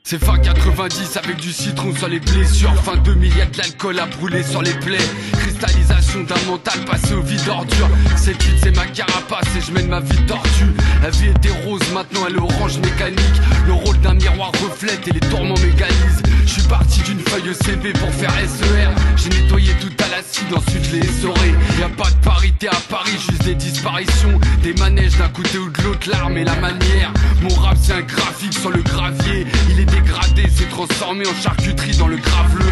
C'est 0.06 0.22
fin 0.22 0.38
90 0.38 1.16
avec 1.16 1.38
du 1.38 1.54
citron 1.54 1.96
sur 1.96 2.10
les 2.10 2.20
blessures. 2.20 2.76
Fin 2.84 2.98
2000, 2.98 3.38
y'a 3.38 3.46
de 3.46 3.58
l'alcool 3.58 3.98
à 4.00 4.06
brûler 4.06 4.44
sur 4.44 4.62
les 4.62 4.74
plaies. 4.74 4.98
Cristallisation 5.32 6.24
d'un 6.24 6.42
mental 6.46 6.84
passé 6.84 7.14
au 7.14 7.22
vide 7.22 7.48
ordure. 7.48 7.90
Cette 8.18 8.44
vide, 8.44 8.58
c'est 8.62 8.76
ma 8.76 8.86
carapace 8.86 9.48
et 9.58 9.62
je 9.62 9.72
mène 9.72 9.88
ma 9.88 10.02
vie 10.02 10.26
tortue. 10.28 10.74
La 11.02 11.10
vie 11.10 11.30
était 11.30 11.54
rose, 11.64 11.82
maintenant 11.94 12.20
elle 12.28 12.36
est 12.36 12.40
orange 12.40 12.80
mécanique. 12.80 13.42
Le 13.66 13.72
rôle 13.72 13.98
d'un 14.02 14.16
miroir 14.16 14.52
reflète 14.52 15.08
et 15.08 15.12
les 15.12 15.22
tourments 15.22 15.56
m'égalisent. 15.56 16.22
Je 16.46 16.52
suis 16.52 16.64
parti 16.64 17.02
d'une 17.04 17.20
feuille 17.20 17.56
CV 17.56 17.94
pour 17.94 18.10
faire 18.10 18.32
SER. 18.32 18.90
J'ai 19.16 19.42
nettoyé 19.42 19.72
tout 19.80 20.04
à 20.04 20.10
l'acide, 20.10 20.54
ensuite 20.54 20.84
je 20.84 20.98
l'ai 20.98 21.08
essoré. 21.08 21.54
Y 21.80 21.84
a 21.84 21.90
pas 21.90 22.10
de 22.10 22.26
parité 22.26 22.68
à 22.68 22.76
Paris, 22.90 23.18
juste 23.18 23.46
des 23.46 23.56
disparitions. 23.56 24.38
Des 24.62 24.74
manèges 24.74 25.18
d'un 25.18 25.30
côté 25.30 25.58
ou 25.58 25.70
de 25.70 25.82
l'autre, 25.82 26.10
l'arme 26.10 26.38
et 26.38 26.44
la 26.44 26.56
manière. 26.58 27.14
Mon 27.42 27.56
rap, 27.56 27.78
c'est 27.82 27.94
un 27.94 28.02
graphique 28.02 28.54
sur 28.54 28.70
le 28.70 28.82
gravier. 28.82 29.48
Il 29.70 29.80
est 29.80 29.93
dégradé, 29.94 30.44
c'est 30.54 30.70
transformé 30.70 31.26
en 31.28 31.36
charcuterie 31.42 31.96
dans 31.98 32.08
le 32.08 32.18
graveleux. 32.18 32.64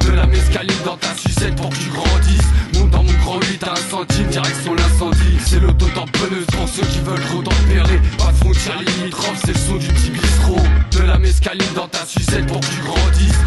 De 0.00 0.10
la 0.12 0.26
mescaline 0.26 0.70
dans 0.84 0.96
ta 0.96 1.14
sucette 1.14 1.56
pour 1.56 1.70
que 1.70 1.76
tu 1.76 1.90
grandisses. 1.90 2.48
Monte 2.74 2.90
dans 2.90 3.02
mon 3.02 3.12
grand 3.24 3.40
8 3.40 3.64
à 3.64 3.72
un 3.72 3.76
centime, 3.76 4.26
direction 4.28 4.74
l'incendie. 4.74 5.38
C'est 5.44 5.60
l'auto-tamponneuse 5.60 6.46
pour 6.52 6.68
ceux 6.68 6.86
qui 6.86 6.98
veulent 7.00 7.20
trop 7.20 7.42
tempérer. 7.42 8.00
Pas 8.18 8.32
de 8.32 8.36
frontières 8.36 8.82
limitrophes, 8.82 9.40
c'est 9.44 9.52
le 9.52 9.58
son 9.58 9.76
du 9.76 9.86
petit 9.88 10.10
bistrot. 10.10 10.60
De 10.92 11.02
la 11.02 11.18
mescaline 11.18 11.74
dans 11.74 11.88
ta 11.88 12.04
sucette 12.06 12.46
pour 12.46 12.60
que 12.60 12.66
tu 12.66 12.80
grandisses. 12.82 13.38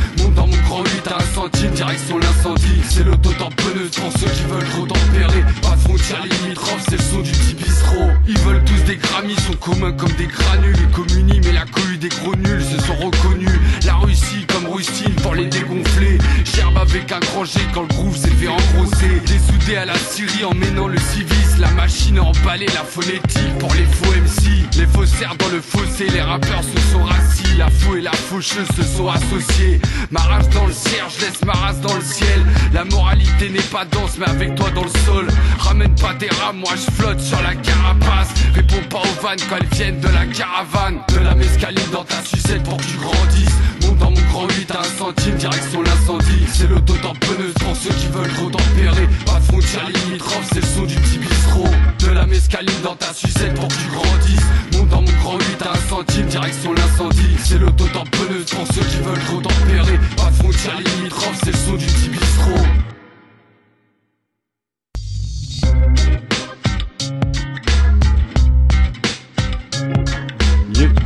8 1.42 1.44
à 1.44 1.48
un 1.48 1.50
centime, 1.50 1.72
direction 1.74 2.18
l'incendie. 2.20 2.82
C'est 2.90 3.04
l'auto-tamponneuse 3.04 3.92
pour 3.92 4.12
ceux 4.12 4.28
qui 4.28 4.44
veulent 4.44 4.70
trop 4.70 4.86
tempérer. 4.86 5.44
Frontières 5.84 6.26
limitrophes, 6.26 6.84
c'est 6.90 6.98
le 6.98 7.04
son 7.04 7.20
du 7.22 7.32
petit 7.32 7.56
bistrot. 7.56 8.10
Ils 8.28 8.38
veulent 8.40 8.64
tous 8.64 8.84
des 8.86 8.98
Grammys, 8.98 9.36
sont 9.36 9.54
communs 9.54 9.92
comme 9.92 10.12
des 10.14 10.28
granules. 10.28 10.76
Ils 10.78 10.90
communient, 10.90 11.42
mais 11.44 11.52
la 11.52 11.66
cohue 11.66 11.98
des 11.98 12.10
gros 12.10 12.36
nuls 12.36 12.64
se 12.64 12.86
sont 12.86 12.96
reconnus. 12.96 13.60
La 13.86 13.96
Russie 13.96 14.46
comme 14.48 14.68
rustine 14.72 15.14
pour 15.16 15.36
les 15.36 15.46
dégonfler. 15.46 16.18
Gerbe 16.46 16.78
avec 16.78 17.12
un 17.12 17.20
grand 17.20 17.46
G 17.46 17.60
quand 17.74 17.82
le 17.82 17.88
groove 17.88 18.16
s'est 18.16 18.30
fait 18.30 18.48
engrosser. 18.48 19.22
Les 19.28 19.40
soudés 19.40 19.78
à 19.78 19.86
la 19.86 19.98
Syrie 19.98 20.44
en 20.44 20.54
menant 20.54 20.88
le 20.88 20.98
civisme. 20.98 21.60
La 21.60 21.72
machine 21.72 22.18
à 22.18 22.24
emballer 22.24 22.68
la 22.68 22.84
phonétique 22.84 23.58
pour 23.60 23.74
les 23.74 23.86
faux 23.86 24.12
MC. 24.12 24.78
Les 24.78 24.88
faussaires 24.88 25.36
dans 25.38 25.50
le 25.50 25.62
fossé, 25.62 26.08
les 26.10 26.22
rappeurs 26.22 26.64
se 26.64 26.92
sont 26.92 27.04
rassis. 27.04 27.58
La 27.58 27.70
faux 27.70 27.96
et 27.96 28.02
la 28.02 28.14
faucheuse 28.14 28.68
se 28.76 28.84
sont 28.84 29.08
associés. 29.08 29.80
Ma 30.10 30.22
rage 30.22 30.50
dans 30.50 30.66
le 30.66 30.74
cierge, 30.74 31.16
je 31.20 31.26
laisse 31.26 31.44
ma 31.46 31.54
race 31.54 31.80
dans 31.82 31.96
le 31.96 32.02
ciel. 32.02 32.42
La 32.74 32.86
moralité 32.86 33.50
n'est 33.50 33.60
pas 33.60 33.86
dense, 33.86 34.18
mais 34.18 34.28
avec 34.28 34.56
toi 34.56 34.70
dans 34.72 34.84
le 34.84 35.06
sol. 35.06 35.28
Ramène 35.72 35.96
pas 35.96 36.14
tes 36.20 36.28
rames, 36.28 36.58
moi 36.58 36.74
je 36.76 36.92
flotte 36.92 37.22
sur 37.22 37.42
la 37.42 37.56
carapace. 37.56 38.28
Réponds 38.54 38.84
pas 38.90 39.00
aux 39.00 39.22
vannes 39.24 39.40
quand 39.50 39.56
elles 39.56 39.78
viennent 39.78 40.00
de 40.02 40.10
la 40.10 40.26
caravane. 40.26 41.00
De 41.08 41.20
la 41.20 41.34
mescaline 41.34 41.90
dans 41.94 42.04
ta 42.04 42.22
sucette 42.26 42.62
pour 42.64 42.76
que 42.76 42.84
tu 42.84 42.98
grandisses. 42.98 43.56
Monte 43.82 43.98
dans 44.00 44.12
mon 44.12 44.22
grand 44.34 44.50
8 44.50 44.70
à 44.72 44.82
un 44.82 44.84
centime, 44.84 45.36
direction 45.36 45.82
l'incendie. 45.82 46.46
C'est 46.52 46.68
l'auto-tamponneuse 46.68 47.54
pour 47.54 47.74
ceux 47.78 47.94
qui 47.94 48.08
veulent 48.08 48.34
trop 48.34 48.50
tempérer. 48.50 49.08
Pas 49.26 49.40
de 49.40 49.46
frontières 49.46 49.88
limitrophes, 49.88 50.50
c'est 50.52 50.60
le 50.60 50.68
son 50.68 50.84
du 50.84 50.96
petit 50.96 51.20
bistrot. 51.20 51.70
De 52.00 52.08
la 52.12 52.28
mescaline 52.28 52.82
dans 52.84 52.96
ta 52.98 53.14
sucette 53.14 53.54
pour 53.54 53.70
que 53.70 53.74
tu 53.74 53.88
grandisses. 53.94 54.48
Monte 54.74 54.90
dans 54.90 55.02
mon 55.04 55.20
grand 55.24 55.40
8 55.40 55.62
à 55.62 55.72
un 55.72 55.90
centime, 55.90 56.26
direction 56.26 56.74
l'incendie. 56.74 57.38
C'est 57.46 57.60
l'auto-tamponneuse 57.60 58.44
pour 58.44 58.68
ceux 58.76 58.84
qui 58.84 58.98
veulent 58.98 59.24
trop 59.26 59.40
tempérer. 59.40 59.98
Pas 60.18 60.32
de 60.32 60.36
frontières 60.36 60.82
limitrophes, 60.82 61.40
c'est 61.46 61.52
le 61.52 61.58
son 61.58 61.76
du 61.78 61.86
petit 61.86 62.10
bistrot. 62.10 62.68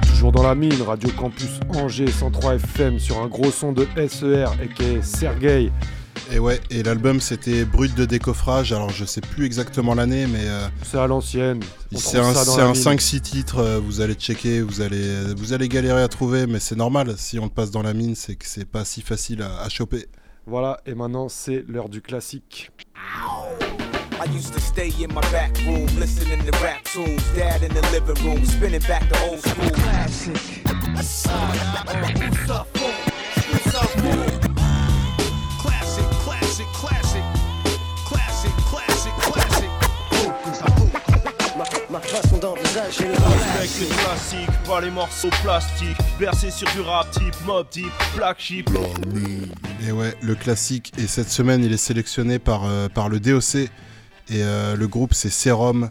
Toujours 0.08 0.32
dans 0.32 0.44
la 0.44 0.56
mine, 0.56 0.82
Radio 0.82 1.10
Campus 1.18 1.60
Angers 1.76 2.08
103 2.12 2.56
FM 2.56 3.00
sur 3.00 3.20
un 3.22 3.28
gros 3.28 3.52
son 3.52 3.74
de 3.74 3.86
SER 4.08 4.46
et 4.64 4.68
qui 4.70 4.84
est 4.84 5.02
Sergei 5.04 5.72
Et 6.32 6.40
ouais, 6.40 6.60
et 6.72 6.82
l'album 6.84 7.20
c'était 7.20 7.66
Brut 7.66 7.94
de 7.96 8.06
décoffrage, 8.06 8.72
alors 8.72 8.90
je 8.90 9.06
sais 9.06 9.22
plus 9.22 9.46
exactement 9.46 9.94
l'année, 9.94 10.26
mais. 10.28 10.46
euh, 10.46 10.68
C'est 10.84 10.98
à 10.98 11.08
l'ancienne. 11.08 11.60
C'est 11.94 12.18
un, 12.18 12.34
ça 12.34 12.46
dans 12.46 12.52
c'est 12.54 12.62
la 12.62 12.68
un 12.68 12.74
mine. 12.74 12.82
5-6 12.82 13.22
titres, 13.22 13.60
euh, 13.60 13.80
vous 13.80 14.02
allez 14.02 14.14
checker, 14.16 14.62
vous 14.62 14.82
allez, 14.82 15.34
vous 15.36 15.54
allez 15.54 15.68
galérer 15.68 16.02
à 16.02 16.08
trouver, 16.08 16.48
mais 16.48 16.60
c'est 16.60 16.76
normal, 16.78 17.14
si 17.18 17.38
on 17.38 17.44
le 17.44 17.50
passe 17.52 17.72
dans 17.72 17.84
la 17.84 17.94
mine, 17.94 18.16
c'est 18.16 18.36
que 18.36 18.48
c'est 18.48 18.66
pas 18.70 18.86
si 18.86 19.02
facile 19.02 19.42
à, 19.42 19.62
à 19.62 19.70
choper. 19.70 20.06
Voilà, 20.48 20.80
et 20.86 20.96
maintenant 20.96 21.28
c'est 21.30 21.66
l'heure 21.68 21.90
du 21.90 22.02
classique. 22.02 22.72
I 24.20 24.26
used 24.26 24.54
to 24.54 24.60
stay 24.62 24.92
in 25.02 25.14
my 25.14 25.22
back 25.32 25.58
room, 25.66 25.88
listening 26.00 26.40
to 26.46 26.52
rap 26.64 26.84
tunes. 26.86 27.24
Dad 27.36 27.64
in 27.64 27.74
the 27.74 27.82
living 27.92 28.24
room, 28.26 28.46
spinning 28.46 28.82
back 28.82 29.08
the 29.10 29.20
old 29.30 29.40
school. 29.40 29.70
Classic. 29.72 30.34
Classic, 35.60 36.06
classic, 36.24 36.68
classic. 36.74 37.24
Classic, 38.06 38.52
classic, 38.64 39.14
classic. 39.22 39.70
Ma 41.90 42.00
façon 42.00 42.38
d'envisager 42.38 43.08
le 43.08 43.14
Respecte 43.14 43.80
les 43.80 43.88
classiques, 43.88 44.64
pas 44.66 44.82
les 44.82 44.92
morceaux 44.92 45.30
plastiques. 45.44 45.98
Versés 46.20 46.52
sur 46.52 46.70
du 46.72 46.82
rap 46.82 47.10
type, 47.12 47.36
mob 47.46 47.68
type, 47.70 47.92
black 48.16 48.40
sheep. 48.40 48.70
Et 49.88 49.92
ouais, 49.92 50.16
le 50.22 50.36
classique, 50.36 50.92
et 50.98 51.08
cette 51.08 51.30
semaine 51.30 51.64
il 51.64 51.72
est 51.74 51.78
sélectionné 51.78 52.40
par, 52.40 52.66
euh, 52.66 52.88
par 52.90 53.10
le 53.10 53.20
DOC, 53.20 53.70
et 54.30 54.44
euh, 54.44 54.76
le 54.76 54.88
groupe 54.88 55.14
c'est 55.14 55.30
Serum, 55.30 55.90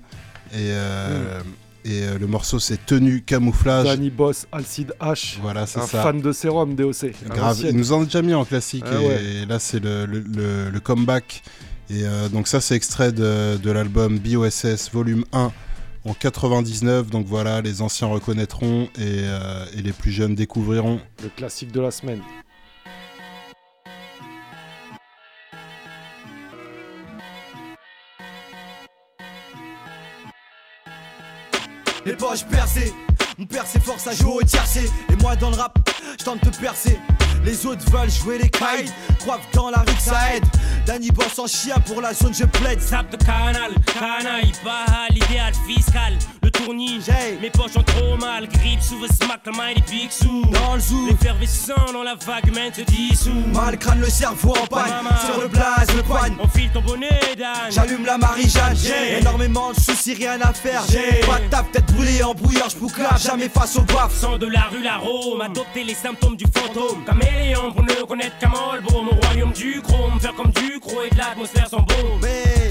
et, 0.52 0.56
euh, 0.70 1.40
et 1.84 2.02
euh, 2.02 2.18
le 2.18 2.26
morceau 2.26 2.58
c'est 2.58 2.84
Tenue 2.86 3.22
Camouflage. 3.22 3.84
Danny 3.86 4.10
Boss, 4.10 4.46
Alcide 4.52 4.94
H. 5.00 5.38
Voilà, 5.42 5.66
c'est 5.66 5.80
un 5.80 5.86
ça. 5.86 6.02
fan 6.02 6.20
de 6.20 6.32
sérum 6.32 6.74
DOC. 6.74 7.12
Grave, 7.28 7.60
ils 7.64 7.76
nous 7.76 7.92
en 7.92 8.00
ont 8.00 8.04
déjà 8.04 8.22
mis 8.22 8.34
en 8.34 8.44
classique 8.44 8.84
Ah 8.86 8.94
et, 9.00 9.06
ouais. 9.06 9.24
et 9.42 9.46
là 9.46 9.58
c'est 9.58 9.80
le, 9.82 10.06
le- 10.06 10.20
le- 10.20 10.70
le 10.70 10.80
comeback. 10.80 11.42
Et 11.90 12.04
euh, 12.04 12.28
donc 12.30 12.48
ça 12.48 12.60
c'est 12.60 12.74
extrait 12.74 13.12
de, 13.12 13.56
de 13.62 13.70
l'album 13.70 14.18
BOSS 14.18 14.90
volume 14.92 15.24
1 15.32 15.52
en 16.06 16.14
99. 16.14 17.10
Donc 17.10 17.26
voilà, 17.26 17.60
les 17.60 17.82
anciens 17.82 18.08
reconnaîtront 18.08 18.84
et, 18.98 19.00
euh, 19.24 19.64
et 19.76 19.82
les 19.82 19.92
plus 19.92 20.10
jeunes 20.10 20.34
découvriront. 20.34 21.00
Le 21.22 21.28
classique 21.28 21.72
de 21.72 21.80
la 21.80 21.90
semaine. 21.90 22.20
Poches 32.34 32.46
percées, 32.46 32.92
mon 33.38 33.46
père 33.46 33.62
c'est 33.64 33.80
force 33.80 34.08
à 34.08 34.12
jouer 34.12 34.32
au 34.32 34.42
tiercé 34.42 34.90
Et 35.08 35.14
moi 35.22 35.36
dans 35.36 35.50
le 35.50 35.56
rap, 35.56 35.78
je 36.18 36.24
tente 36.24 36.44
de 36.44 36.50
percer 36.50 36.98
Les 37.44 37.66
autres 37.66 37.84
veulent 37.90 38.10
jouer 38.10 38.38
les 38.38 38.48
kites 38.48 38.92
que 39.20 39.56
dans 39.56 39.70
la 39.70 39.78
rue 39.78 39.98
ça 39.98 40.34
aide. 40.34 40.44
Danny 40.86 41.10
bosse 41.10 41.38
en 41.38 41.46
chien 41.46 41.76
pour 41.86 42.00
la 42.00 42.12
zone 42.12 42.34
je 42.34 42.44
plaide. 42.44 42.80
Sap 42.80 43.10
de 43.10 43.16
canal, 43.16 43.72
canaille, 43.86 44.52
baha, 44.64 45.08
l'idéal 45.10 45.52
fiscal, 45.66 46.18
le 46.42 46.50
tournis. 46.50 47.00
Mes 47.40 47.50
poches 47.50 47.76
ont 47.76 47.82
trop 47.82 48.16
mal, 48.16 48.48
grip 48.48 48.82
sous 48.82 48.98
vos 48.98 49.06
smack, 49.06 49.40
la 49.46 49.52
main 49.52 49.74
des 49.74 49.82
big 49.90 50.10
sous. 50.10 50.44
Dans 50.52 50.74
le 50.74 50.80
zoo, 50.80 51.06
l'effervescent 51.06 51.92
dans 51.92 52.02
la 52.02 52.14
vague, 52.14 52.54
man, 52.54 52.70
te 52.70 52.82
dissout. 52.82 53.30
Mal 53.52 53.78
crâne 53.78 54.00
le 54.00 54.10
cerveau 54.10 54.54
en 54.62 54.66
panne. 54.66 54.92
Sur 55.24 55.40
le 55.40 55.48
blaze, 55.48 55.94
le 55.96 56.02
poigne. 56.02 56.34
On 56.40 56.48
file 56.48 56.70
ton 56.72 56.82
bonnet 56.82 57.20
d'âne. 57.38 57.70
J'allume 57.70 58.04
la 58.04 58.18
Marie-Jeanne, 58.18 58.76
J'ai 58.76 59.18
énormément 59.20 59.72
de 59.72 59.80
soucis, 59.80 60.14
rien 60.14 60.38
à 60.42 60.52
faire. 60.52 60.82
J'ai 60.90 61.20
Pas 61.26 61.40
de 61.40 61.48
taf, 61.50 61.70
tête 61.72 61.92
brûlée 61.92 62.22
en 62.22 62.34
brouillard, 62.34 62.68
j'bouclave 62.70 63.20
jamais 63.22 63.48
face 63.48 63.76
au 63.76 63.82
baf. 63.82 64.12
Sang 64.14 64.38
de 64.38 64.46
la 64.46 64.62
rue, 64.70 64.82
la 64.82 64.98
Rome, 64.98 65.40
adopter 65.40 65.84
les 65.84 65.94
symptômes 65.94 66.36
du 66.36 66.44
fantôme. 66.44 67.04
Caméléon 67.34 67.72
pour 67.72 67.82
ne 67.82 68.06
connaître 68.06 68.38
qu'un 68.38 68.48
mon 68.48 69.10
royaume 69.20 69.52
du 69.52 69.80
chrome. 69.82 70.20
Faire 70.20 70.34
comme 70.34 70.52
du 70.52 70.78
croc 70.80 71.06
et 71.06 71.14
de 71.14 71.18
l'atmosphère 71.18 71.68
sans 71.68 71.80
beau. 71.80 72.20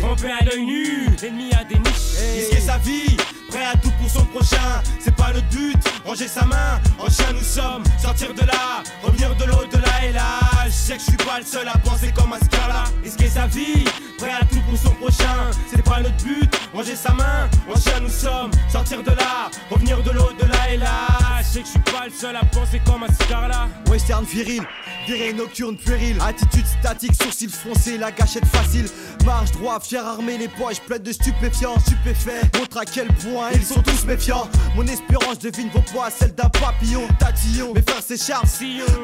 Tromper 0.02 0.32
à 0.40 0.46
l'œil 0.46 0.66
nu, 0.66 1.10
l'ennemi 1.22 1.52
a 1.54 1.64
des 1.64 1.76
niches. 1.76 2.18
Risquer 2.36 2.60
sa 2.60 2.78
vie, 2.78 3.18
prêt 3.54 3.66
à 3.66 3.78
tout 3.78 3.92
pour 4.00 4.10
son 4.10 4.26
prochain. 4.26 4.82
C'est 5.00 5.16
pas 5.16 5.32
notre 5.32 5.48
but, 5.50 5.78
ranger 6.06 6.28
sa 6.28 6.46
main. 6.46 6.82
En 7.00 7.10
chien 7.10 7.32
nous 7.34 7.44
sommes, 7.44 7.84
sortir 8.02 8.34
de 8.34 8.42
là, 8.42 8.84
revenir 9.04 9.36
de 9.36 9.46
l'au-delà 9.46 10.06
et 10.08 10.12
là. 10.12 10.40
Je 10.66 10.72
sais 10.72 10.94
que 10.98 11.00
je 11.00 11.06
suis 11.06 11.18
pas 11.18 11.40
le 11.40 11.46
seul 11.46 11.68
à 11.68 11.78
penser 11.78 12.12
comme 12.16 12.34
un 12.34 12.40
scala. 12.40 12.86
Risquer 13.04 13.30
sa 13.30 13.46
vie, 13.48 13.86
prêt 14.18 14.32
à 14.32 14.46
tout 14.46 14.62
pour 14.68 14.78
son 14.78 14.96
prochain. 14.96 15.52
C'est 15.70 15.84
pas 15.84 16.00
notre 16.02 16.24
but, 16.24 16.50
ranger 16.74 16.96
sa 16.96 17.14
main. 17.14 17.50
En 17.70 17.80
chien 17.80 18.00
nous 18.02 18.10
sommes, 18.10 18.52
sortir 18.72 19.04
de 19.04 19.12
là, 19.12 19.52
revenir 19.70 20.02
de 20.02 20.12
l'au-delà 20.12 20.72
et 20.72 20.78
là. 20.78 21.08
Je 21.40 21.60
sais 21.60 21.62
que 21.62 21.68
je 21.68 21.72
suis 21.72 21.80
pas 21.80 22.06
le 22.06 22.12
seul 22.12 22.36
à 22.36 22.44
penser 22.46 22.82
comme 22.86 23.04
un 23.04 23.14
scala. 23.24 23.68
Western 23.88 24.26
viril, 24.26 24.64
viré 25.06 25.34
nocturne 25.34 25.78
puéril. 25.78 26.18
Attitude 26.26 26.66
statique, 26.66 27.14
sourcils 27.22 27.50
froncés, 27.50 27.98
la 27.98 28.12
gâchette 28.12 28.46
facile. 28.48 28.88
Marche 29.26 29.52
droit, 29.52 29.80
fier 29.80 30.06
armé, 30.06 30.38
les 30.38 30.48
poches 30.48 30.80
pleines 30.80 31.04
de 31.04 31.12
stupéfiants. 31.12 31.80
Stupéfait, 31.80 32.42
montre 32.58 32.78
à 32.78 32.86
quel 32.86 33.08
point 33.08 33.43
ils 33.54 33.64
sont 33.64 33.82
tous 33.82 34.06
méfiants. 34.06 34.48
Mon 34.76 34.86
espérance 34.88 35.40
devine 35.40 35.70
vos 35.70 35.82
poids, 35.82 36.10
celle 36.10 36.34
d'un 36.34 36.50
papillon. 36.50 37.08
Tatillon, 37.20 37.74
mes 37.74 37.82
frères 37.82 38.02
s'écharpent. 38.02 38.48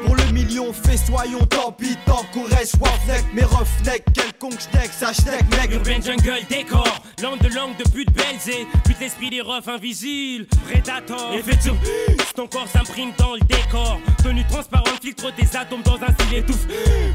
Pour 0.04 0.16
le 0.16 0.32
million, 0.32 0.72
festoyons, 0.72 1.44
tant 1.46 1.72
pis, 1.72 1.96
tant 2.06 2.24
qu'on 2.32 2.44
reste 2.44 2.76
wafnek. 2.80 3.24
Mes 3.34 3.44
roughnecks, 3.44 4.04
quelconque 4.12 4.60
schneck, 4.60 4.90
ça 4.92 5.12
schneck, 5.12 5.44
nègre. 5.56 5.76
Urban 5.76 6.00
jungle 6.02 6.46
décor, 6.48 7.02
langue 7.22 7.40
de 7.40 7.48
langue 7.54 7.76
de 7.76 7.88
pute 7.90 8.12
belzé, 8.12 8.66
pute 8.84 9.00
l'esprit 9.00 9.30
des 9.30 9.40
refs 9.40 9.68
invisibles, 9.68 10.46
prédator. 10.68 11.34
Effet 11.34 11.56
de 11.56 11.62
surprise, 11.62 12.32
ton 12.34 12.46
corps 12.46 12.68
s'imprime 12.68 13.12
dans 13.18 13.34
le 13.34 13.40
décor. 13.40 14.00
Tenue 14.22 14.46
transparente, 14.46 15.00
filtre 15.02 15.32
tes 15.34 15.56
atomes 15.56 15.82
dans 15.82 15.98
un 16.02 16.12
style 16.12 16.38
étouffe. 16.38 16.66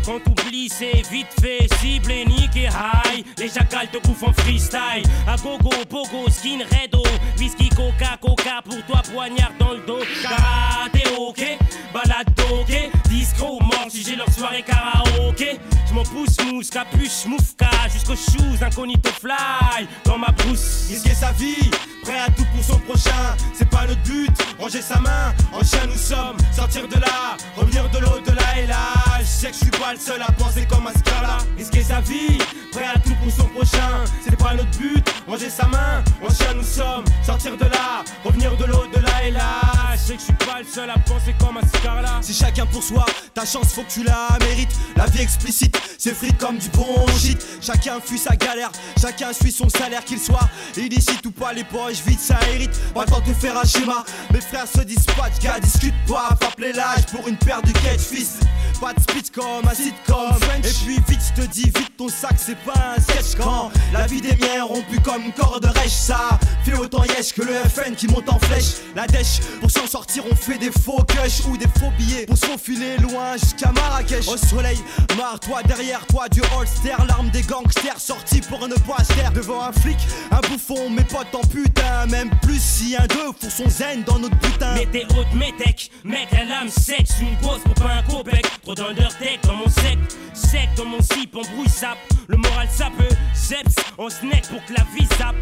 Quand 0.05 0.19
t'oublies, 0.19 0.69
c'est 0.69 1.03
vite 1.11 1.27
fait, 1.41 1.67
cible 1.79 2.11
et 2.11 2.25
niqué 2.25 2.63
high. 2.63 3.25
Les 3.37 3.49
jacals 3.49 3.89
te 3.89 3.97
bouffent 4.05 4.23
en 4.23 4.33
freestyle. 4.33 5.03
À 5.27 5.35
gogo, 5.37 5.69
pogo, 5.89 6.29
skin 6.29 6.59
redo. 6.59 7.03
Whisky, 7.37 7.69
coca, 7.69 8.17
coca, 8.21 8.61
pour 8.63 8.83
toi, 8.85 9.01
poignard 9.11 9.51
dans 9.59 9.73
le 9.73 9.85
dos. 9.85 10.03
Karaté, 10.21 11.03
ok, 11.17 11.57
balade, 11.93 12.27
ok. 12.51 12.91
Discro, 13.09 13.59
mort 13.61 13.87
si 13.89 14.03
j'ai 14.03 14.15
leur 14.15 14.29
soirée 14.31 14.63
karaoké. 14.63 15.59
J'm'en 15.89 16.03
pousse, 16.03 16.37
mousse, 16.45 16.69
capuche, 16.69 17.25
moufka. 17.25 17.69
Jusqu'aux 17.91 18.15
shoes, 18.15 18.61
incognito 18.61 19.09
fly. 19.21 19.87
Dans 20.03 20.17
ma 20.17 20.31
brousse. 20.31 20.87
Risquer 20.89 21.13
sa 21.13 21.31
vie, 21.33 21.69
prêt 22.03 22.19
à 22.19 22.29
tout 22.31 22.45
pour 22.53 22.63
son 22.63 22.79
prochain? 22.79 23.35
C'est 23.53 23.69
pas 23.69 23.85
notre 23.87 24.01
but, 24.03 24.31
ranger 24.59 24.81
sa 24.81 24.99
main. 24.99 25.33
En 25.53 25.63
chien 25.63 25.85
nous 25.87 25.97
sommes, 25.97 26.37
sortir 26.55 26.87
de 26.87 26.99
là, 26.99 27.37
revenir 27.55 27.89
de 27.89 27.99
l'au-delà 27.99 28.59
et 28.59 28.67
là. 28.67 28.93
Je 29.19 29.25
sais 29.25 29.47
que 29.47 29.53
je 29.53 29.59
suis 29.59 29.71
pas 29.71 29.93
le 29.93 29.99
seul 29.99 30.21
à 30.21 30.31
penser 30.33 30.65
comme 30.65 30.87
un 30.87 30.93
scala. 30.93 31.37
Risquer 31.57 31.83
sa 31.83 32.01
vie, 32.01 32.37
prêt 32.71 32.85
à 32.93 32.99
tout 32.99 33.15
pour 33.23 33.31
son 33.31 33.47
prochain? 33.49 34.03
C'est 34.23 34.37
pas 34.37 34.53
notre 34.53 34.77
but, 34.77 35.03
ranger 35.27 35.49
sa 35.49 35.67
main. 35.67 36.03
En 36.21 36.33
chien 36.33 36.53
nous 36.55 36.63
sommes, 36.63 37.04
sortir 37.25 37.57
de 37.57 37.65
là, 37.65 38.03
revenir 38.23 38.55
de 38.57 38.65
l'au-delà 38.65 39.23
et 39.23 39.31
là. 39.31 39.61
Je 39.93 39.99
sais 39.99 40.13
que 40.13 40.19
je 40.19 40.25
suis 40.25 40.33
pas 40.33 40.59
le 40.59 40.65
seul 40.65 40.89
à 40.89 40.99
penser 40.99 41.35
comme 41.39 41.57
un 41.57 41.67
scala. 41.67 42.19
C'est 42.21 42.33
chacun 42.33 42.65
pour 42.65 42.83
soi, 42.83 43.05
ta 43.33 43.45
chance 43.45 43.73
faut 43.73 43.83
que 43.83 43.91
tu 43.91 44.03
la 44.03 44.27
mérites. 44.41 44.75
La 44.95 45.05
vie 45.07 45.21
explicite, 45.21 45.75
c'est 45.97 46.13
frite 46.13 46.37
comme 46.37 46.57
du 46.57 46.69
bon 46.69 47.05
shit. 47.17 47.43
Chacun 47.61 47.99
fuit 47.99 48.19
sa 48.19 48.35
galère, 48.35 48.71
chacun 49.01 49.33
suit 49.33 49.51
son 49.51 49.69
salaire, 49.69 50.03
qu'il 50.03 50.19
soit 50.19 50.49
illicite 50.77 51.25
ou 51.25 51.31
pas. 51.31 51.53
Les 51.53 51.63
poches 51.63 52.03
vite, 52.05 52.19
ça 52.19 52.37
hérite. 52.53 52.79
Pas 52.93 53.05
le 53.05 53.27
de 53.27 53.33
faire 53.33 53.57
un 53.57 53.65
schéma. 53.65 54.03
Mes 54.31 54.41
frères 54.41 54.67
se 54.67 54.81
dispatchent, 54.81 55.39
gars, 55.41 55.59
discute 55.59 55.95
pas. 56.07 56.35
Frappe 56.39 56.59
les 56.59 56.73
l'âge 56.73 57.05
pour 57.11 57.27
une 57.27 57.37
paire 57.37 57.61
de 57.61 57.71
catch 57.71 57.99
fils. 57.99 58.39
Pas 58.79 58.93
de 58.93 58.99
speech 58.99 59.31
comme 59.33 59.67
un 59.67 59.73
sitcom. 59.73 60.35
Et 60.57 60.85
puis 60.85 60.99
vite, 61.07 61.21
je 61.35 61.41
te 61.41 61.47
dis, 61.47 61.63
vite 61.63 61.97
ton 61.97 62.09
sac, 62.09 62.35
c'est 62.37 62.57
pas 62.59 62.95
un 62.97 63.01
sketch 63.01 63.35
quand 63.41 63.71
la 63.93 64.05
vie 64.07 64.21
des 64.21 64.35
miens 64.35 64.65
rompu 64.65 64.99
comme 64.99 65.31
corde 65.33 65.65
rêche. 65.65 65.91
Ça 65.91 66.37
fait 66.63 66.73
autant 66.85 67.03
yesh 67.03 67.33
que 67.33 67.41
le 67.41 67.53
FN 67.53 67.95
qui 67.95 68.07
monte 68.07 68.29
en 68.29 68.39
flèche. 68.39 68.75
La 68.95 69.07
dèche, 69.07 69.39
pour 69.59 69.71
s'en 69.71 69.87
sortir, 69.87 70.23
on 70.31 70.35
fait 70.35 70.57
des 70.57 70.71
faux 70.71 71.03
cush 71.03 71.45
ou 71.49 71.57
des 71.57 71.67
faux 71.79 71.91
billets 71.97 72.25
pour 72.25 72.37
se 72.37 72.45
faufiler 72.45 72.97
loin 72.97 73.37
jusqu'à 73.37 73.71
Marrakech. 73.71 74.27
Au 74.27 74.37
soleil, 74.37 74.77
marre-toi 75.17 75.63
derrière 75.63 76.05
toi 76.05 76.29
du 76.29 76.41
holster, 76.55 76.95
l'arme 77.07 77.29
des 77.31 77.41
gangsters 77.41 77.99
sorti 77.99 78.41
pour 78.41 78.67
ne 78.67 78.75
pas 78.75 79.03
se 79.03 79.33
devant 79.33 79.63
un 79.63 79.71
flic, 79.71 79.97
un 80.31 80.41
bouffon, 80.47 80.89
mes 80.89 81.03
potes 81.03 81.33
en 81.33 81.41
putain, 81.47 82.05
même 82.07 82.29
plus 82.41 82.61
si 82.61 82.95
un 82.95 83.07
deux 83.07 83.31
pour 83.39 83.51
son 83.51 83.67
zen 83.67 84.03
dans 84.03 84.19
notre 84.19 84.37
putain. 84.37 84.75
Mets 84.75 84.85
tes 84.85 85.05
hautes, 85.05 85.33
mes 85.33 85.53
tech, 85.57 85.89
mec, 86.03 86.27
la 86.31 86.43
lame 86.45 86.69
sexe, 86.69 87.15
une 87.19 87.35
grosse 87.41 87.61
pour 87.63 87.73
pas 87.73 87.93
un 87.93 88.03
copec. 88.03 88.45
Trop 88.61 88.75
d'undertech 88.75 89.39
dans 89.43 89.55
mon 89.55 89.69
sec, 89.69 89.97
sec 90.33 90.69
dans 90.77 90.85
mon 90.85 91.01
sip, 91.01 91.35
on 91.35 91.41
brouille 91.55 91.69
sap. 91.69 91.97
Le 92.27 92.37
moral 92.37 92.67
ça 92.71 92.89
peut, 92.97 93.15
seps, 93.33 93.75
on 93.97 94.09
snack 94.09 94.47
pour 94.49 94.63
que 94.65 94.73
la 94.73 94.85
vie 94.95 95.07
sape. 95.17 95.35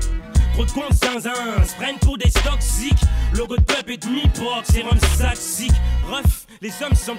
Trop 0.53 0.65
de 0.65 0.71
comptes 0.71 0.93
zinzin, 1.03 1.32
se 1.67 1.75
prennent 1.75 1.99
pour 1.99 2.17
des 2.17 2.31
toxiques. 2.31 3.01
Logo 3.33 3.55
de 3.57 3.91
et 3.91 3.97
demi-proc, 3.97 4.63
c'est 4.71 4.81
rhum 4.81 4.97
saxique. 5.17 5.73
Ref, 6.09 6.45
les 6.61 6.71
hommes 6.81 6.95
sont 6.95 7.15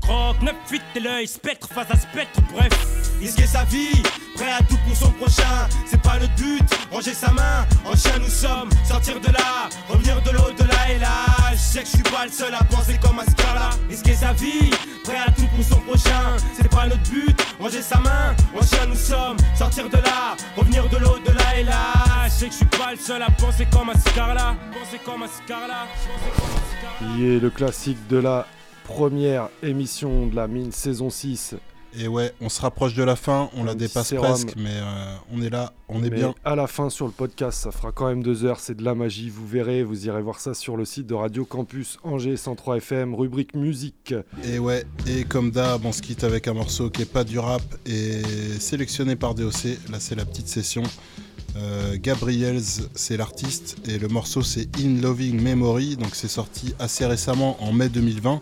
croc, 0.00 0.36
9 0.42 0.54
8 0.70 0.82
t'es 0.94 1.00
l'œil, 1.00 1.26
spectre 1.26 1.68
face 1.68 1.90
à 1.90 1.96
spectre, 1.96 2.40
bref. 2.52 2.70
Risquer 3.20 3.46
sa 3.46 3.64
vie, 3.64 4.02
prêt 4.34 4.52
à 4.52 4.62
tout 4.62 4.78
pour 4.86 4.96
son 4.96 5.10
prochain? 5.12 5.68
C'est 5.86 6.00
pas 6.00 6.18
notre 6.18 6.34
but, 6.36 6.62
ranger 6.90 7.14
sa 7.14 7.30
main. 7.32 7.66
En 7.84 7.94
chien 7.96 8.18
nous 8.18 8.30
sommes, 8.30 8.70
sortir 8.88 9.20
de 9.20 9.32
là, 9.32 9.68
revenir 9.88 10.20
de 10.22 10.30
l'au-delà 10.30 10.90
et 10.90 10.98
là. 10.98 11.26
Je 11.52 11.58
sais 11.58 11.80
que 11.80 11.86
je 11.86 11.92
suis 11.92 12.02
pas 12.02 12.24
le 12.24 12.32
seul 12.32 12.54
à 12.54 12.64
penser 12.64 12.98
comme 13.02 13.18
un 13.18 13.24
scala. 13.24 13.70
Risquer 13.88 14.14
sa 14.14 14.32
vie, 14.32 14.70
prêt 15.04 15.18
à 15.26 15.30
tout 15.32 15.46
pour 15.54 15.64
son 15.64 15.80
prochain? 15.80 16.36
C'est 16.56 16.70
pas 16.70 16.86
notre 16.86 17.02
but, 17.10 17.36
ranger 17.60 17.82
sa 17.82 17.98
main, 17.98 18.34
en 18.56 18.64
chien 18.64 18.86
nous 18.86 18.96
sommes, 18.96 19.36
sortir 19.56 19.88
de 19.88 19.96
là, 19.96 20.36
revenir 20.56 20.88
de 20.88 20.96
l'au-delà 20.96 21.07
sais 22.98 23.12
que 23.12 23.18
je 23.18 23.22
suis 23.22 23.22
pas 23.22 23.22
le 23.22 23.22
seul 23.22 23.22
à 23.22 23.30
penser 23.30 23.66
comme 23.72 23.90
un 23.90 23.98
Scarla, 23.98 24.56
penser 24.72 25.00
comme 25.04 25.22
un 25.22 25.28
Scarla. 25.28 25.86
Il 27.16 27.24
est 27.24 27.38
le 27.40 27.50
classique 27.50 27.98
de 28.08 28.16
la 28.18 28.46
première 28.84 29.48
émission 29.62 30.26
de 30.26 30.36
la 30.36 30.46
mine 30.48 30.72
saison 30.72 31.10
6. 31.10 31.54
Et 31.98 32.06
ouais, 32.06 32.34
on 32.42 32.50
se 32.50 32.60
rapproche 32.60 32.94
de 32.94 33.02
la 33.02 33.16
fin, 33.16 33.48
on 33.56 33.62
Un 33.62 33.66
la 33.66 33.74
dépasse 33.74 34.08
sérum. 34.08 34.26
presque, 34.26 34.54
mais 34.56 34.74
euh, 34.74 35.14
on 35.32 35.40
est 35.40 35.48
là, 35.48 35.72
on 35.88 36.04
est 36.04 36.10
Mais 36.10 36.16
bien. 36.16 36.34
À 36.44 36.54
la 36.54 36.66
fin 36.66 36.90
sur 36.90 37.06
le 37.06 37.12
podcast, 37.12 37.62
ça 37.62 37.70
fera 37.70 37.92
quand 37.92 38.08
même 38.08 38.22
deux 38.22 38.44
heures, 38.44 38.60
c'est 38.60 38.76
de 38.76 38.84
la 38.84 38.94
magie, 38.94 39.30
vous 39.30 39.46
verrez, 39.46 39.82
vous 39.82 40.06
irez 40.06 40.20
voir 40.20 40.38
ça 40.38 40.52
sur 40.52 40.76
le 40.76 40.84
site 40.84 41.06
de 41.06 41.14
Radio 41.14 41.46
Campus 41.46 41.98
Angers 42.04 42.36
103 42.36 42.76
FM, 42.76 43.14
rubrique 43.14 43.54
musique. 43.54 44.14
Et 44.44 44.58
ouais, 44.58 44.84
et 45.06 45.24
comme 45.24 45.50
d'hab, 45.50 45.86
on 45.86 45.92
se 45.92 46.02
quitte 46.02 46.24
avec 46.24 46.46
un 46.46 46.52
morceau 46.52 46.90
qui 46.90 47.02
est 47.02 47.10
pas 47.10 47.24
du 47.24 47.38
rap 47.38 47.62
et 47.86 48.22
sélectionné 48.60 49.16
par 49.16 49.34
DOC. 49.34 49.64
Là, 49.90 49.98
c'est 49.98 50.14
la 50.14 50.26
petite 50.26 50.48
session. 50.48 50.82
Euh, 51.56 51.96
Gabriels, 52.00 52.62
c'est 52.94 53.16
l'artiste, 53.16 53.76
et 53.88 53.98
le 53.98 54.08
morceau 54.08 54.42
c'est 54.42 54.68
In 54.78 55.00
Loving 55.00 55.40
Memory, 55.40 55.96
donc 55.96 56.14
c'est 56.14 56.28
sorti 56.28 56.74
assez 56.78 57.06
récemment 57.06 57.62
en 57.62 57.72
mai 57.72 57.88
2020. 57.88 58.40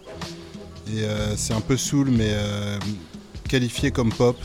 Et 0.89 1.03
euh, 1.03 1.37
c'est 1.37 1.55
un 1.55 1.61
peu 1.61 1.77
soul, 1.77 2.11
mais 2.11 2.31
euh, 2.31 2.79
qualifié 3.49 3.91
comme 3.91 4.13
pop. 4.13 4.37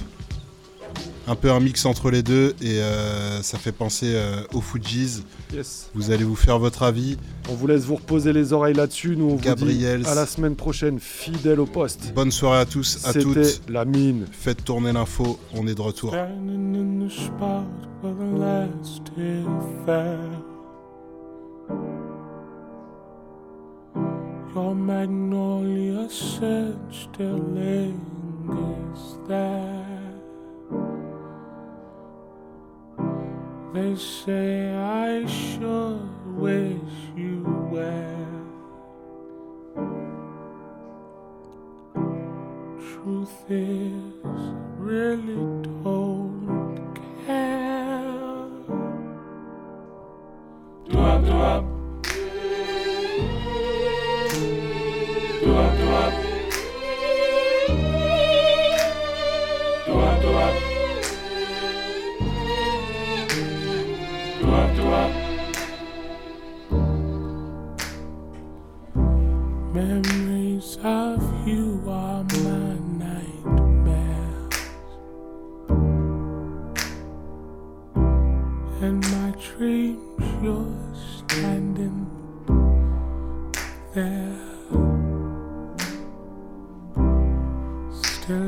Un 1.28 1.36
peu 1.36 1.52
un 1.52 1.60
mix 1.60 1.86
entre 1.86 2.10
les 2.10 2.24
deux, 2.24 2.56
et 2.62 2.80
euh, 2.80 3.42
ça 3.44 3.60
fait 3.60 3.72
penser 3.72 4.14
euh, 4.16 4.42
aux 4.54 4.62
Fujis. 4.62 5.24
Yes. 5.54 5.90
Vous 5.94 6.10
allez 6.12 6.24
vous 6.24 6.36
faire 6.36 6.58
votre 6.58 6.82
avis. 6.84 7.18
On 7.50 7.54
vous 7.54 7.68
laisse 7.68 7.84
vous 7.84 7.96
reposer 7.96 8.34
les 8.34 8.54
oreilles 8.54 8.74
là-dessus, 8.74 9.16
nous 9.16 9.26
on 9.26 9.36
vous 9.36 9.66
dit 9.66 9.86
à 9.86 10.16
la 10.16 10.26
semaine 10.26 10.56
prochaine, 10.56 11.00
fidèle 11.00 11.60
au 11.60 11.68
poste. 11.68 12.12
Bonne 12.16 12.32
soirée 12.32 12.60
à 12.60 12.66
tous, 12.66 13.06
à 13.06 13.14
C'était 13.14 13.24
toutes. 13.24 13.62
la 13.70 13.86
mine. 13.86 14.26
Faites 14.32 14.64
tourner 14.64 14.92
l'info, 14.94 15.40
on 15.54 15.68
est 15.68 15.76
de 15.76 15.82
retour. 15.82 16.16
Your 24.54 24.76
magnolia 24.76 26.10
scent 26.10 26.76
still 26.92 27.38
lingers 27.56 29.18
there. 29.28 30.01
They 33.74 33.96
say 33.96 34.74
I 34.74 35.26
sure 35.28 36.02
wish 36.26 36.76
you 37.16 37.42
well. 37.72 38.28
Truth 42.78 43.46
is, 43.48 44.04
really 44.78 45.36
don't 45.86 46.86
care. 47.26 48.46
Do 50.90 51.00
up, 51.00 51.24
do 51.24 51.32
up. 51.32 51.64
Do 55.40 55.56
up, 55.56 55.78
do 55.78 55.90
up. 55.92 56.11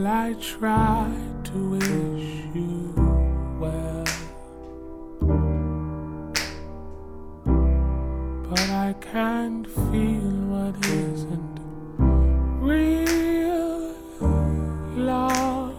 Still, 0.03 0.11
I 0.11 0.33
try 0.33 1.09
to 1.45 1.69
wish 1.69 2.31
you 2.53 2.93
well, 3.57 4.03
but 8.49 8.69
I 8.69 8.93
can't 8.99 9.65
feel 9.65 10.29
what 10.51 10.75
isn't 10.87 11.59
real 12.59 13.95
love. 14.97 15.73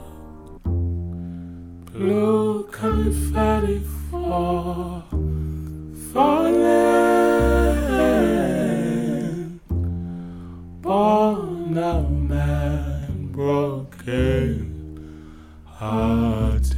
Blue 1.93 2.63
confetti 2.73 3.81
fall, 4.11 5.05
falling. 6.15 6.65
Born 10.81 11.77
a 11.77 12.01
man 12.09 13.33
broken 14.05 15.35
hearted. 15.65 16.75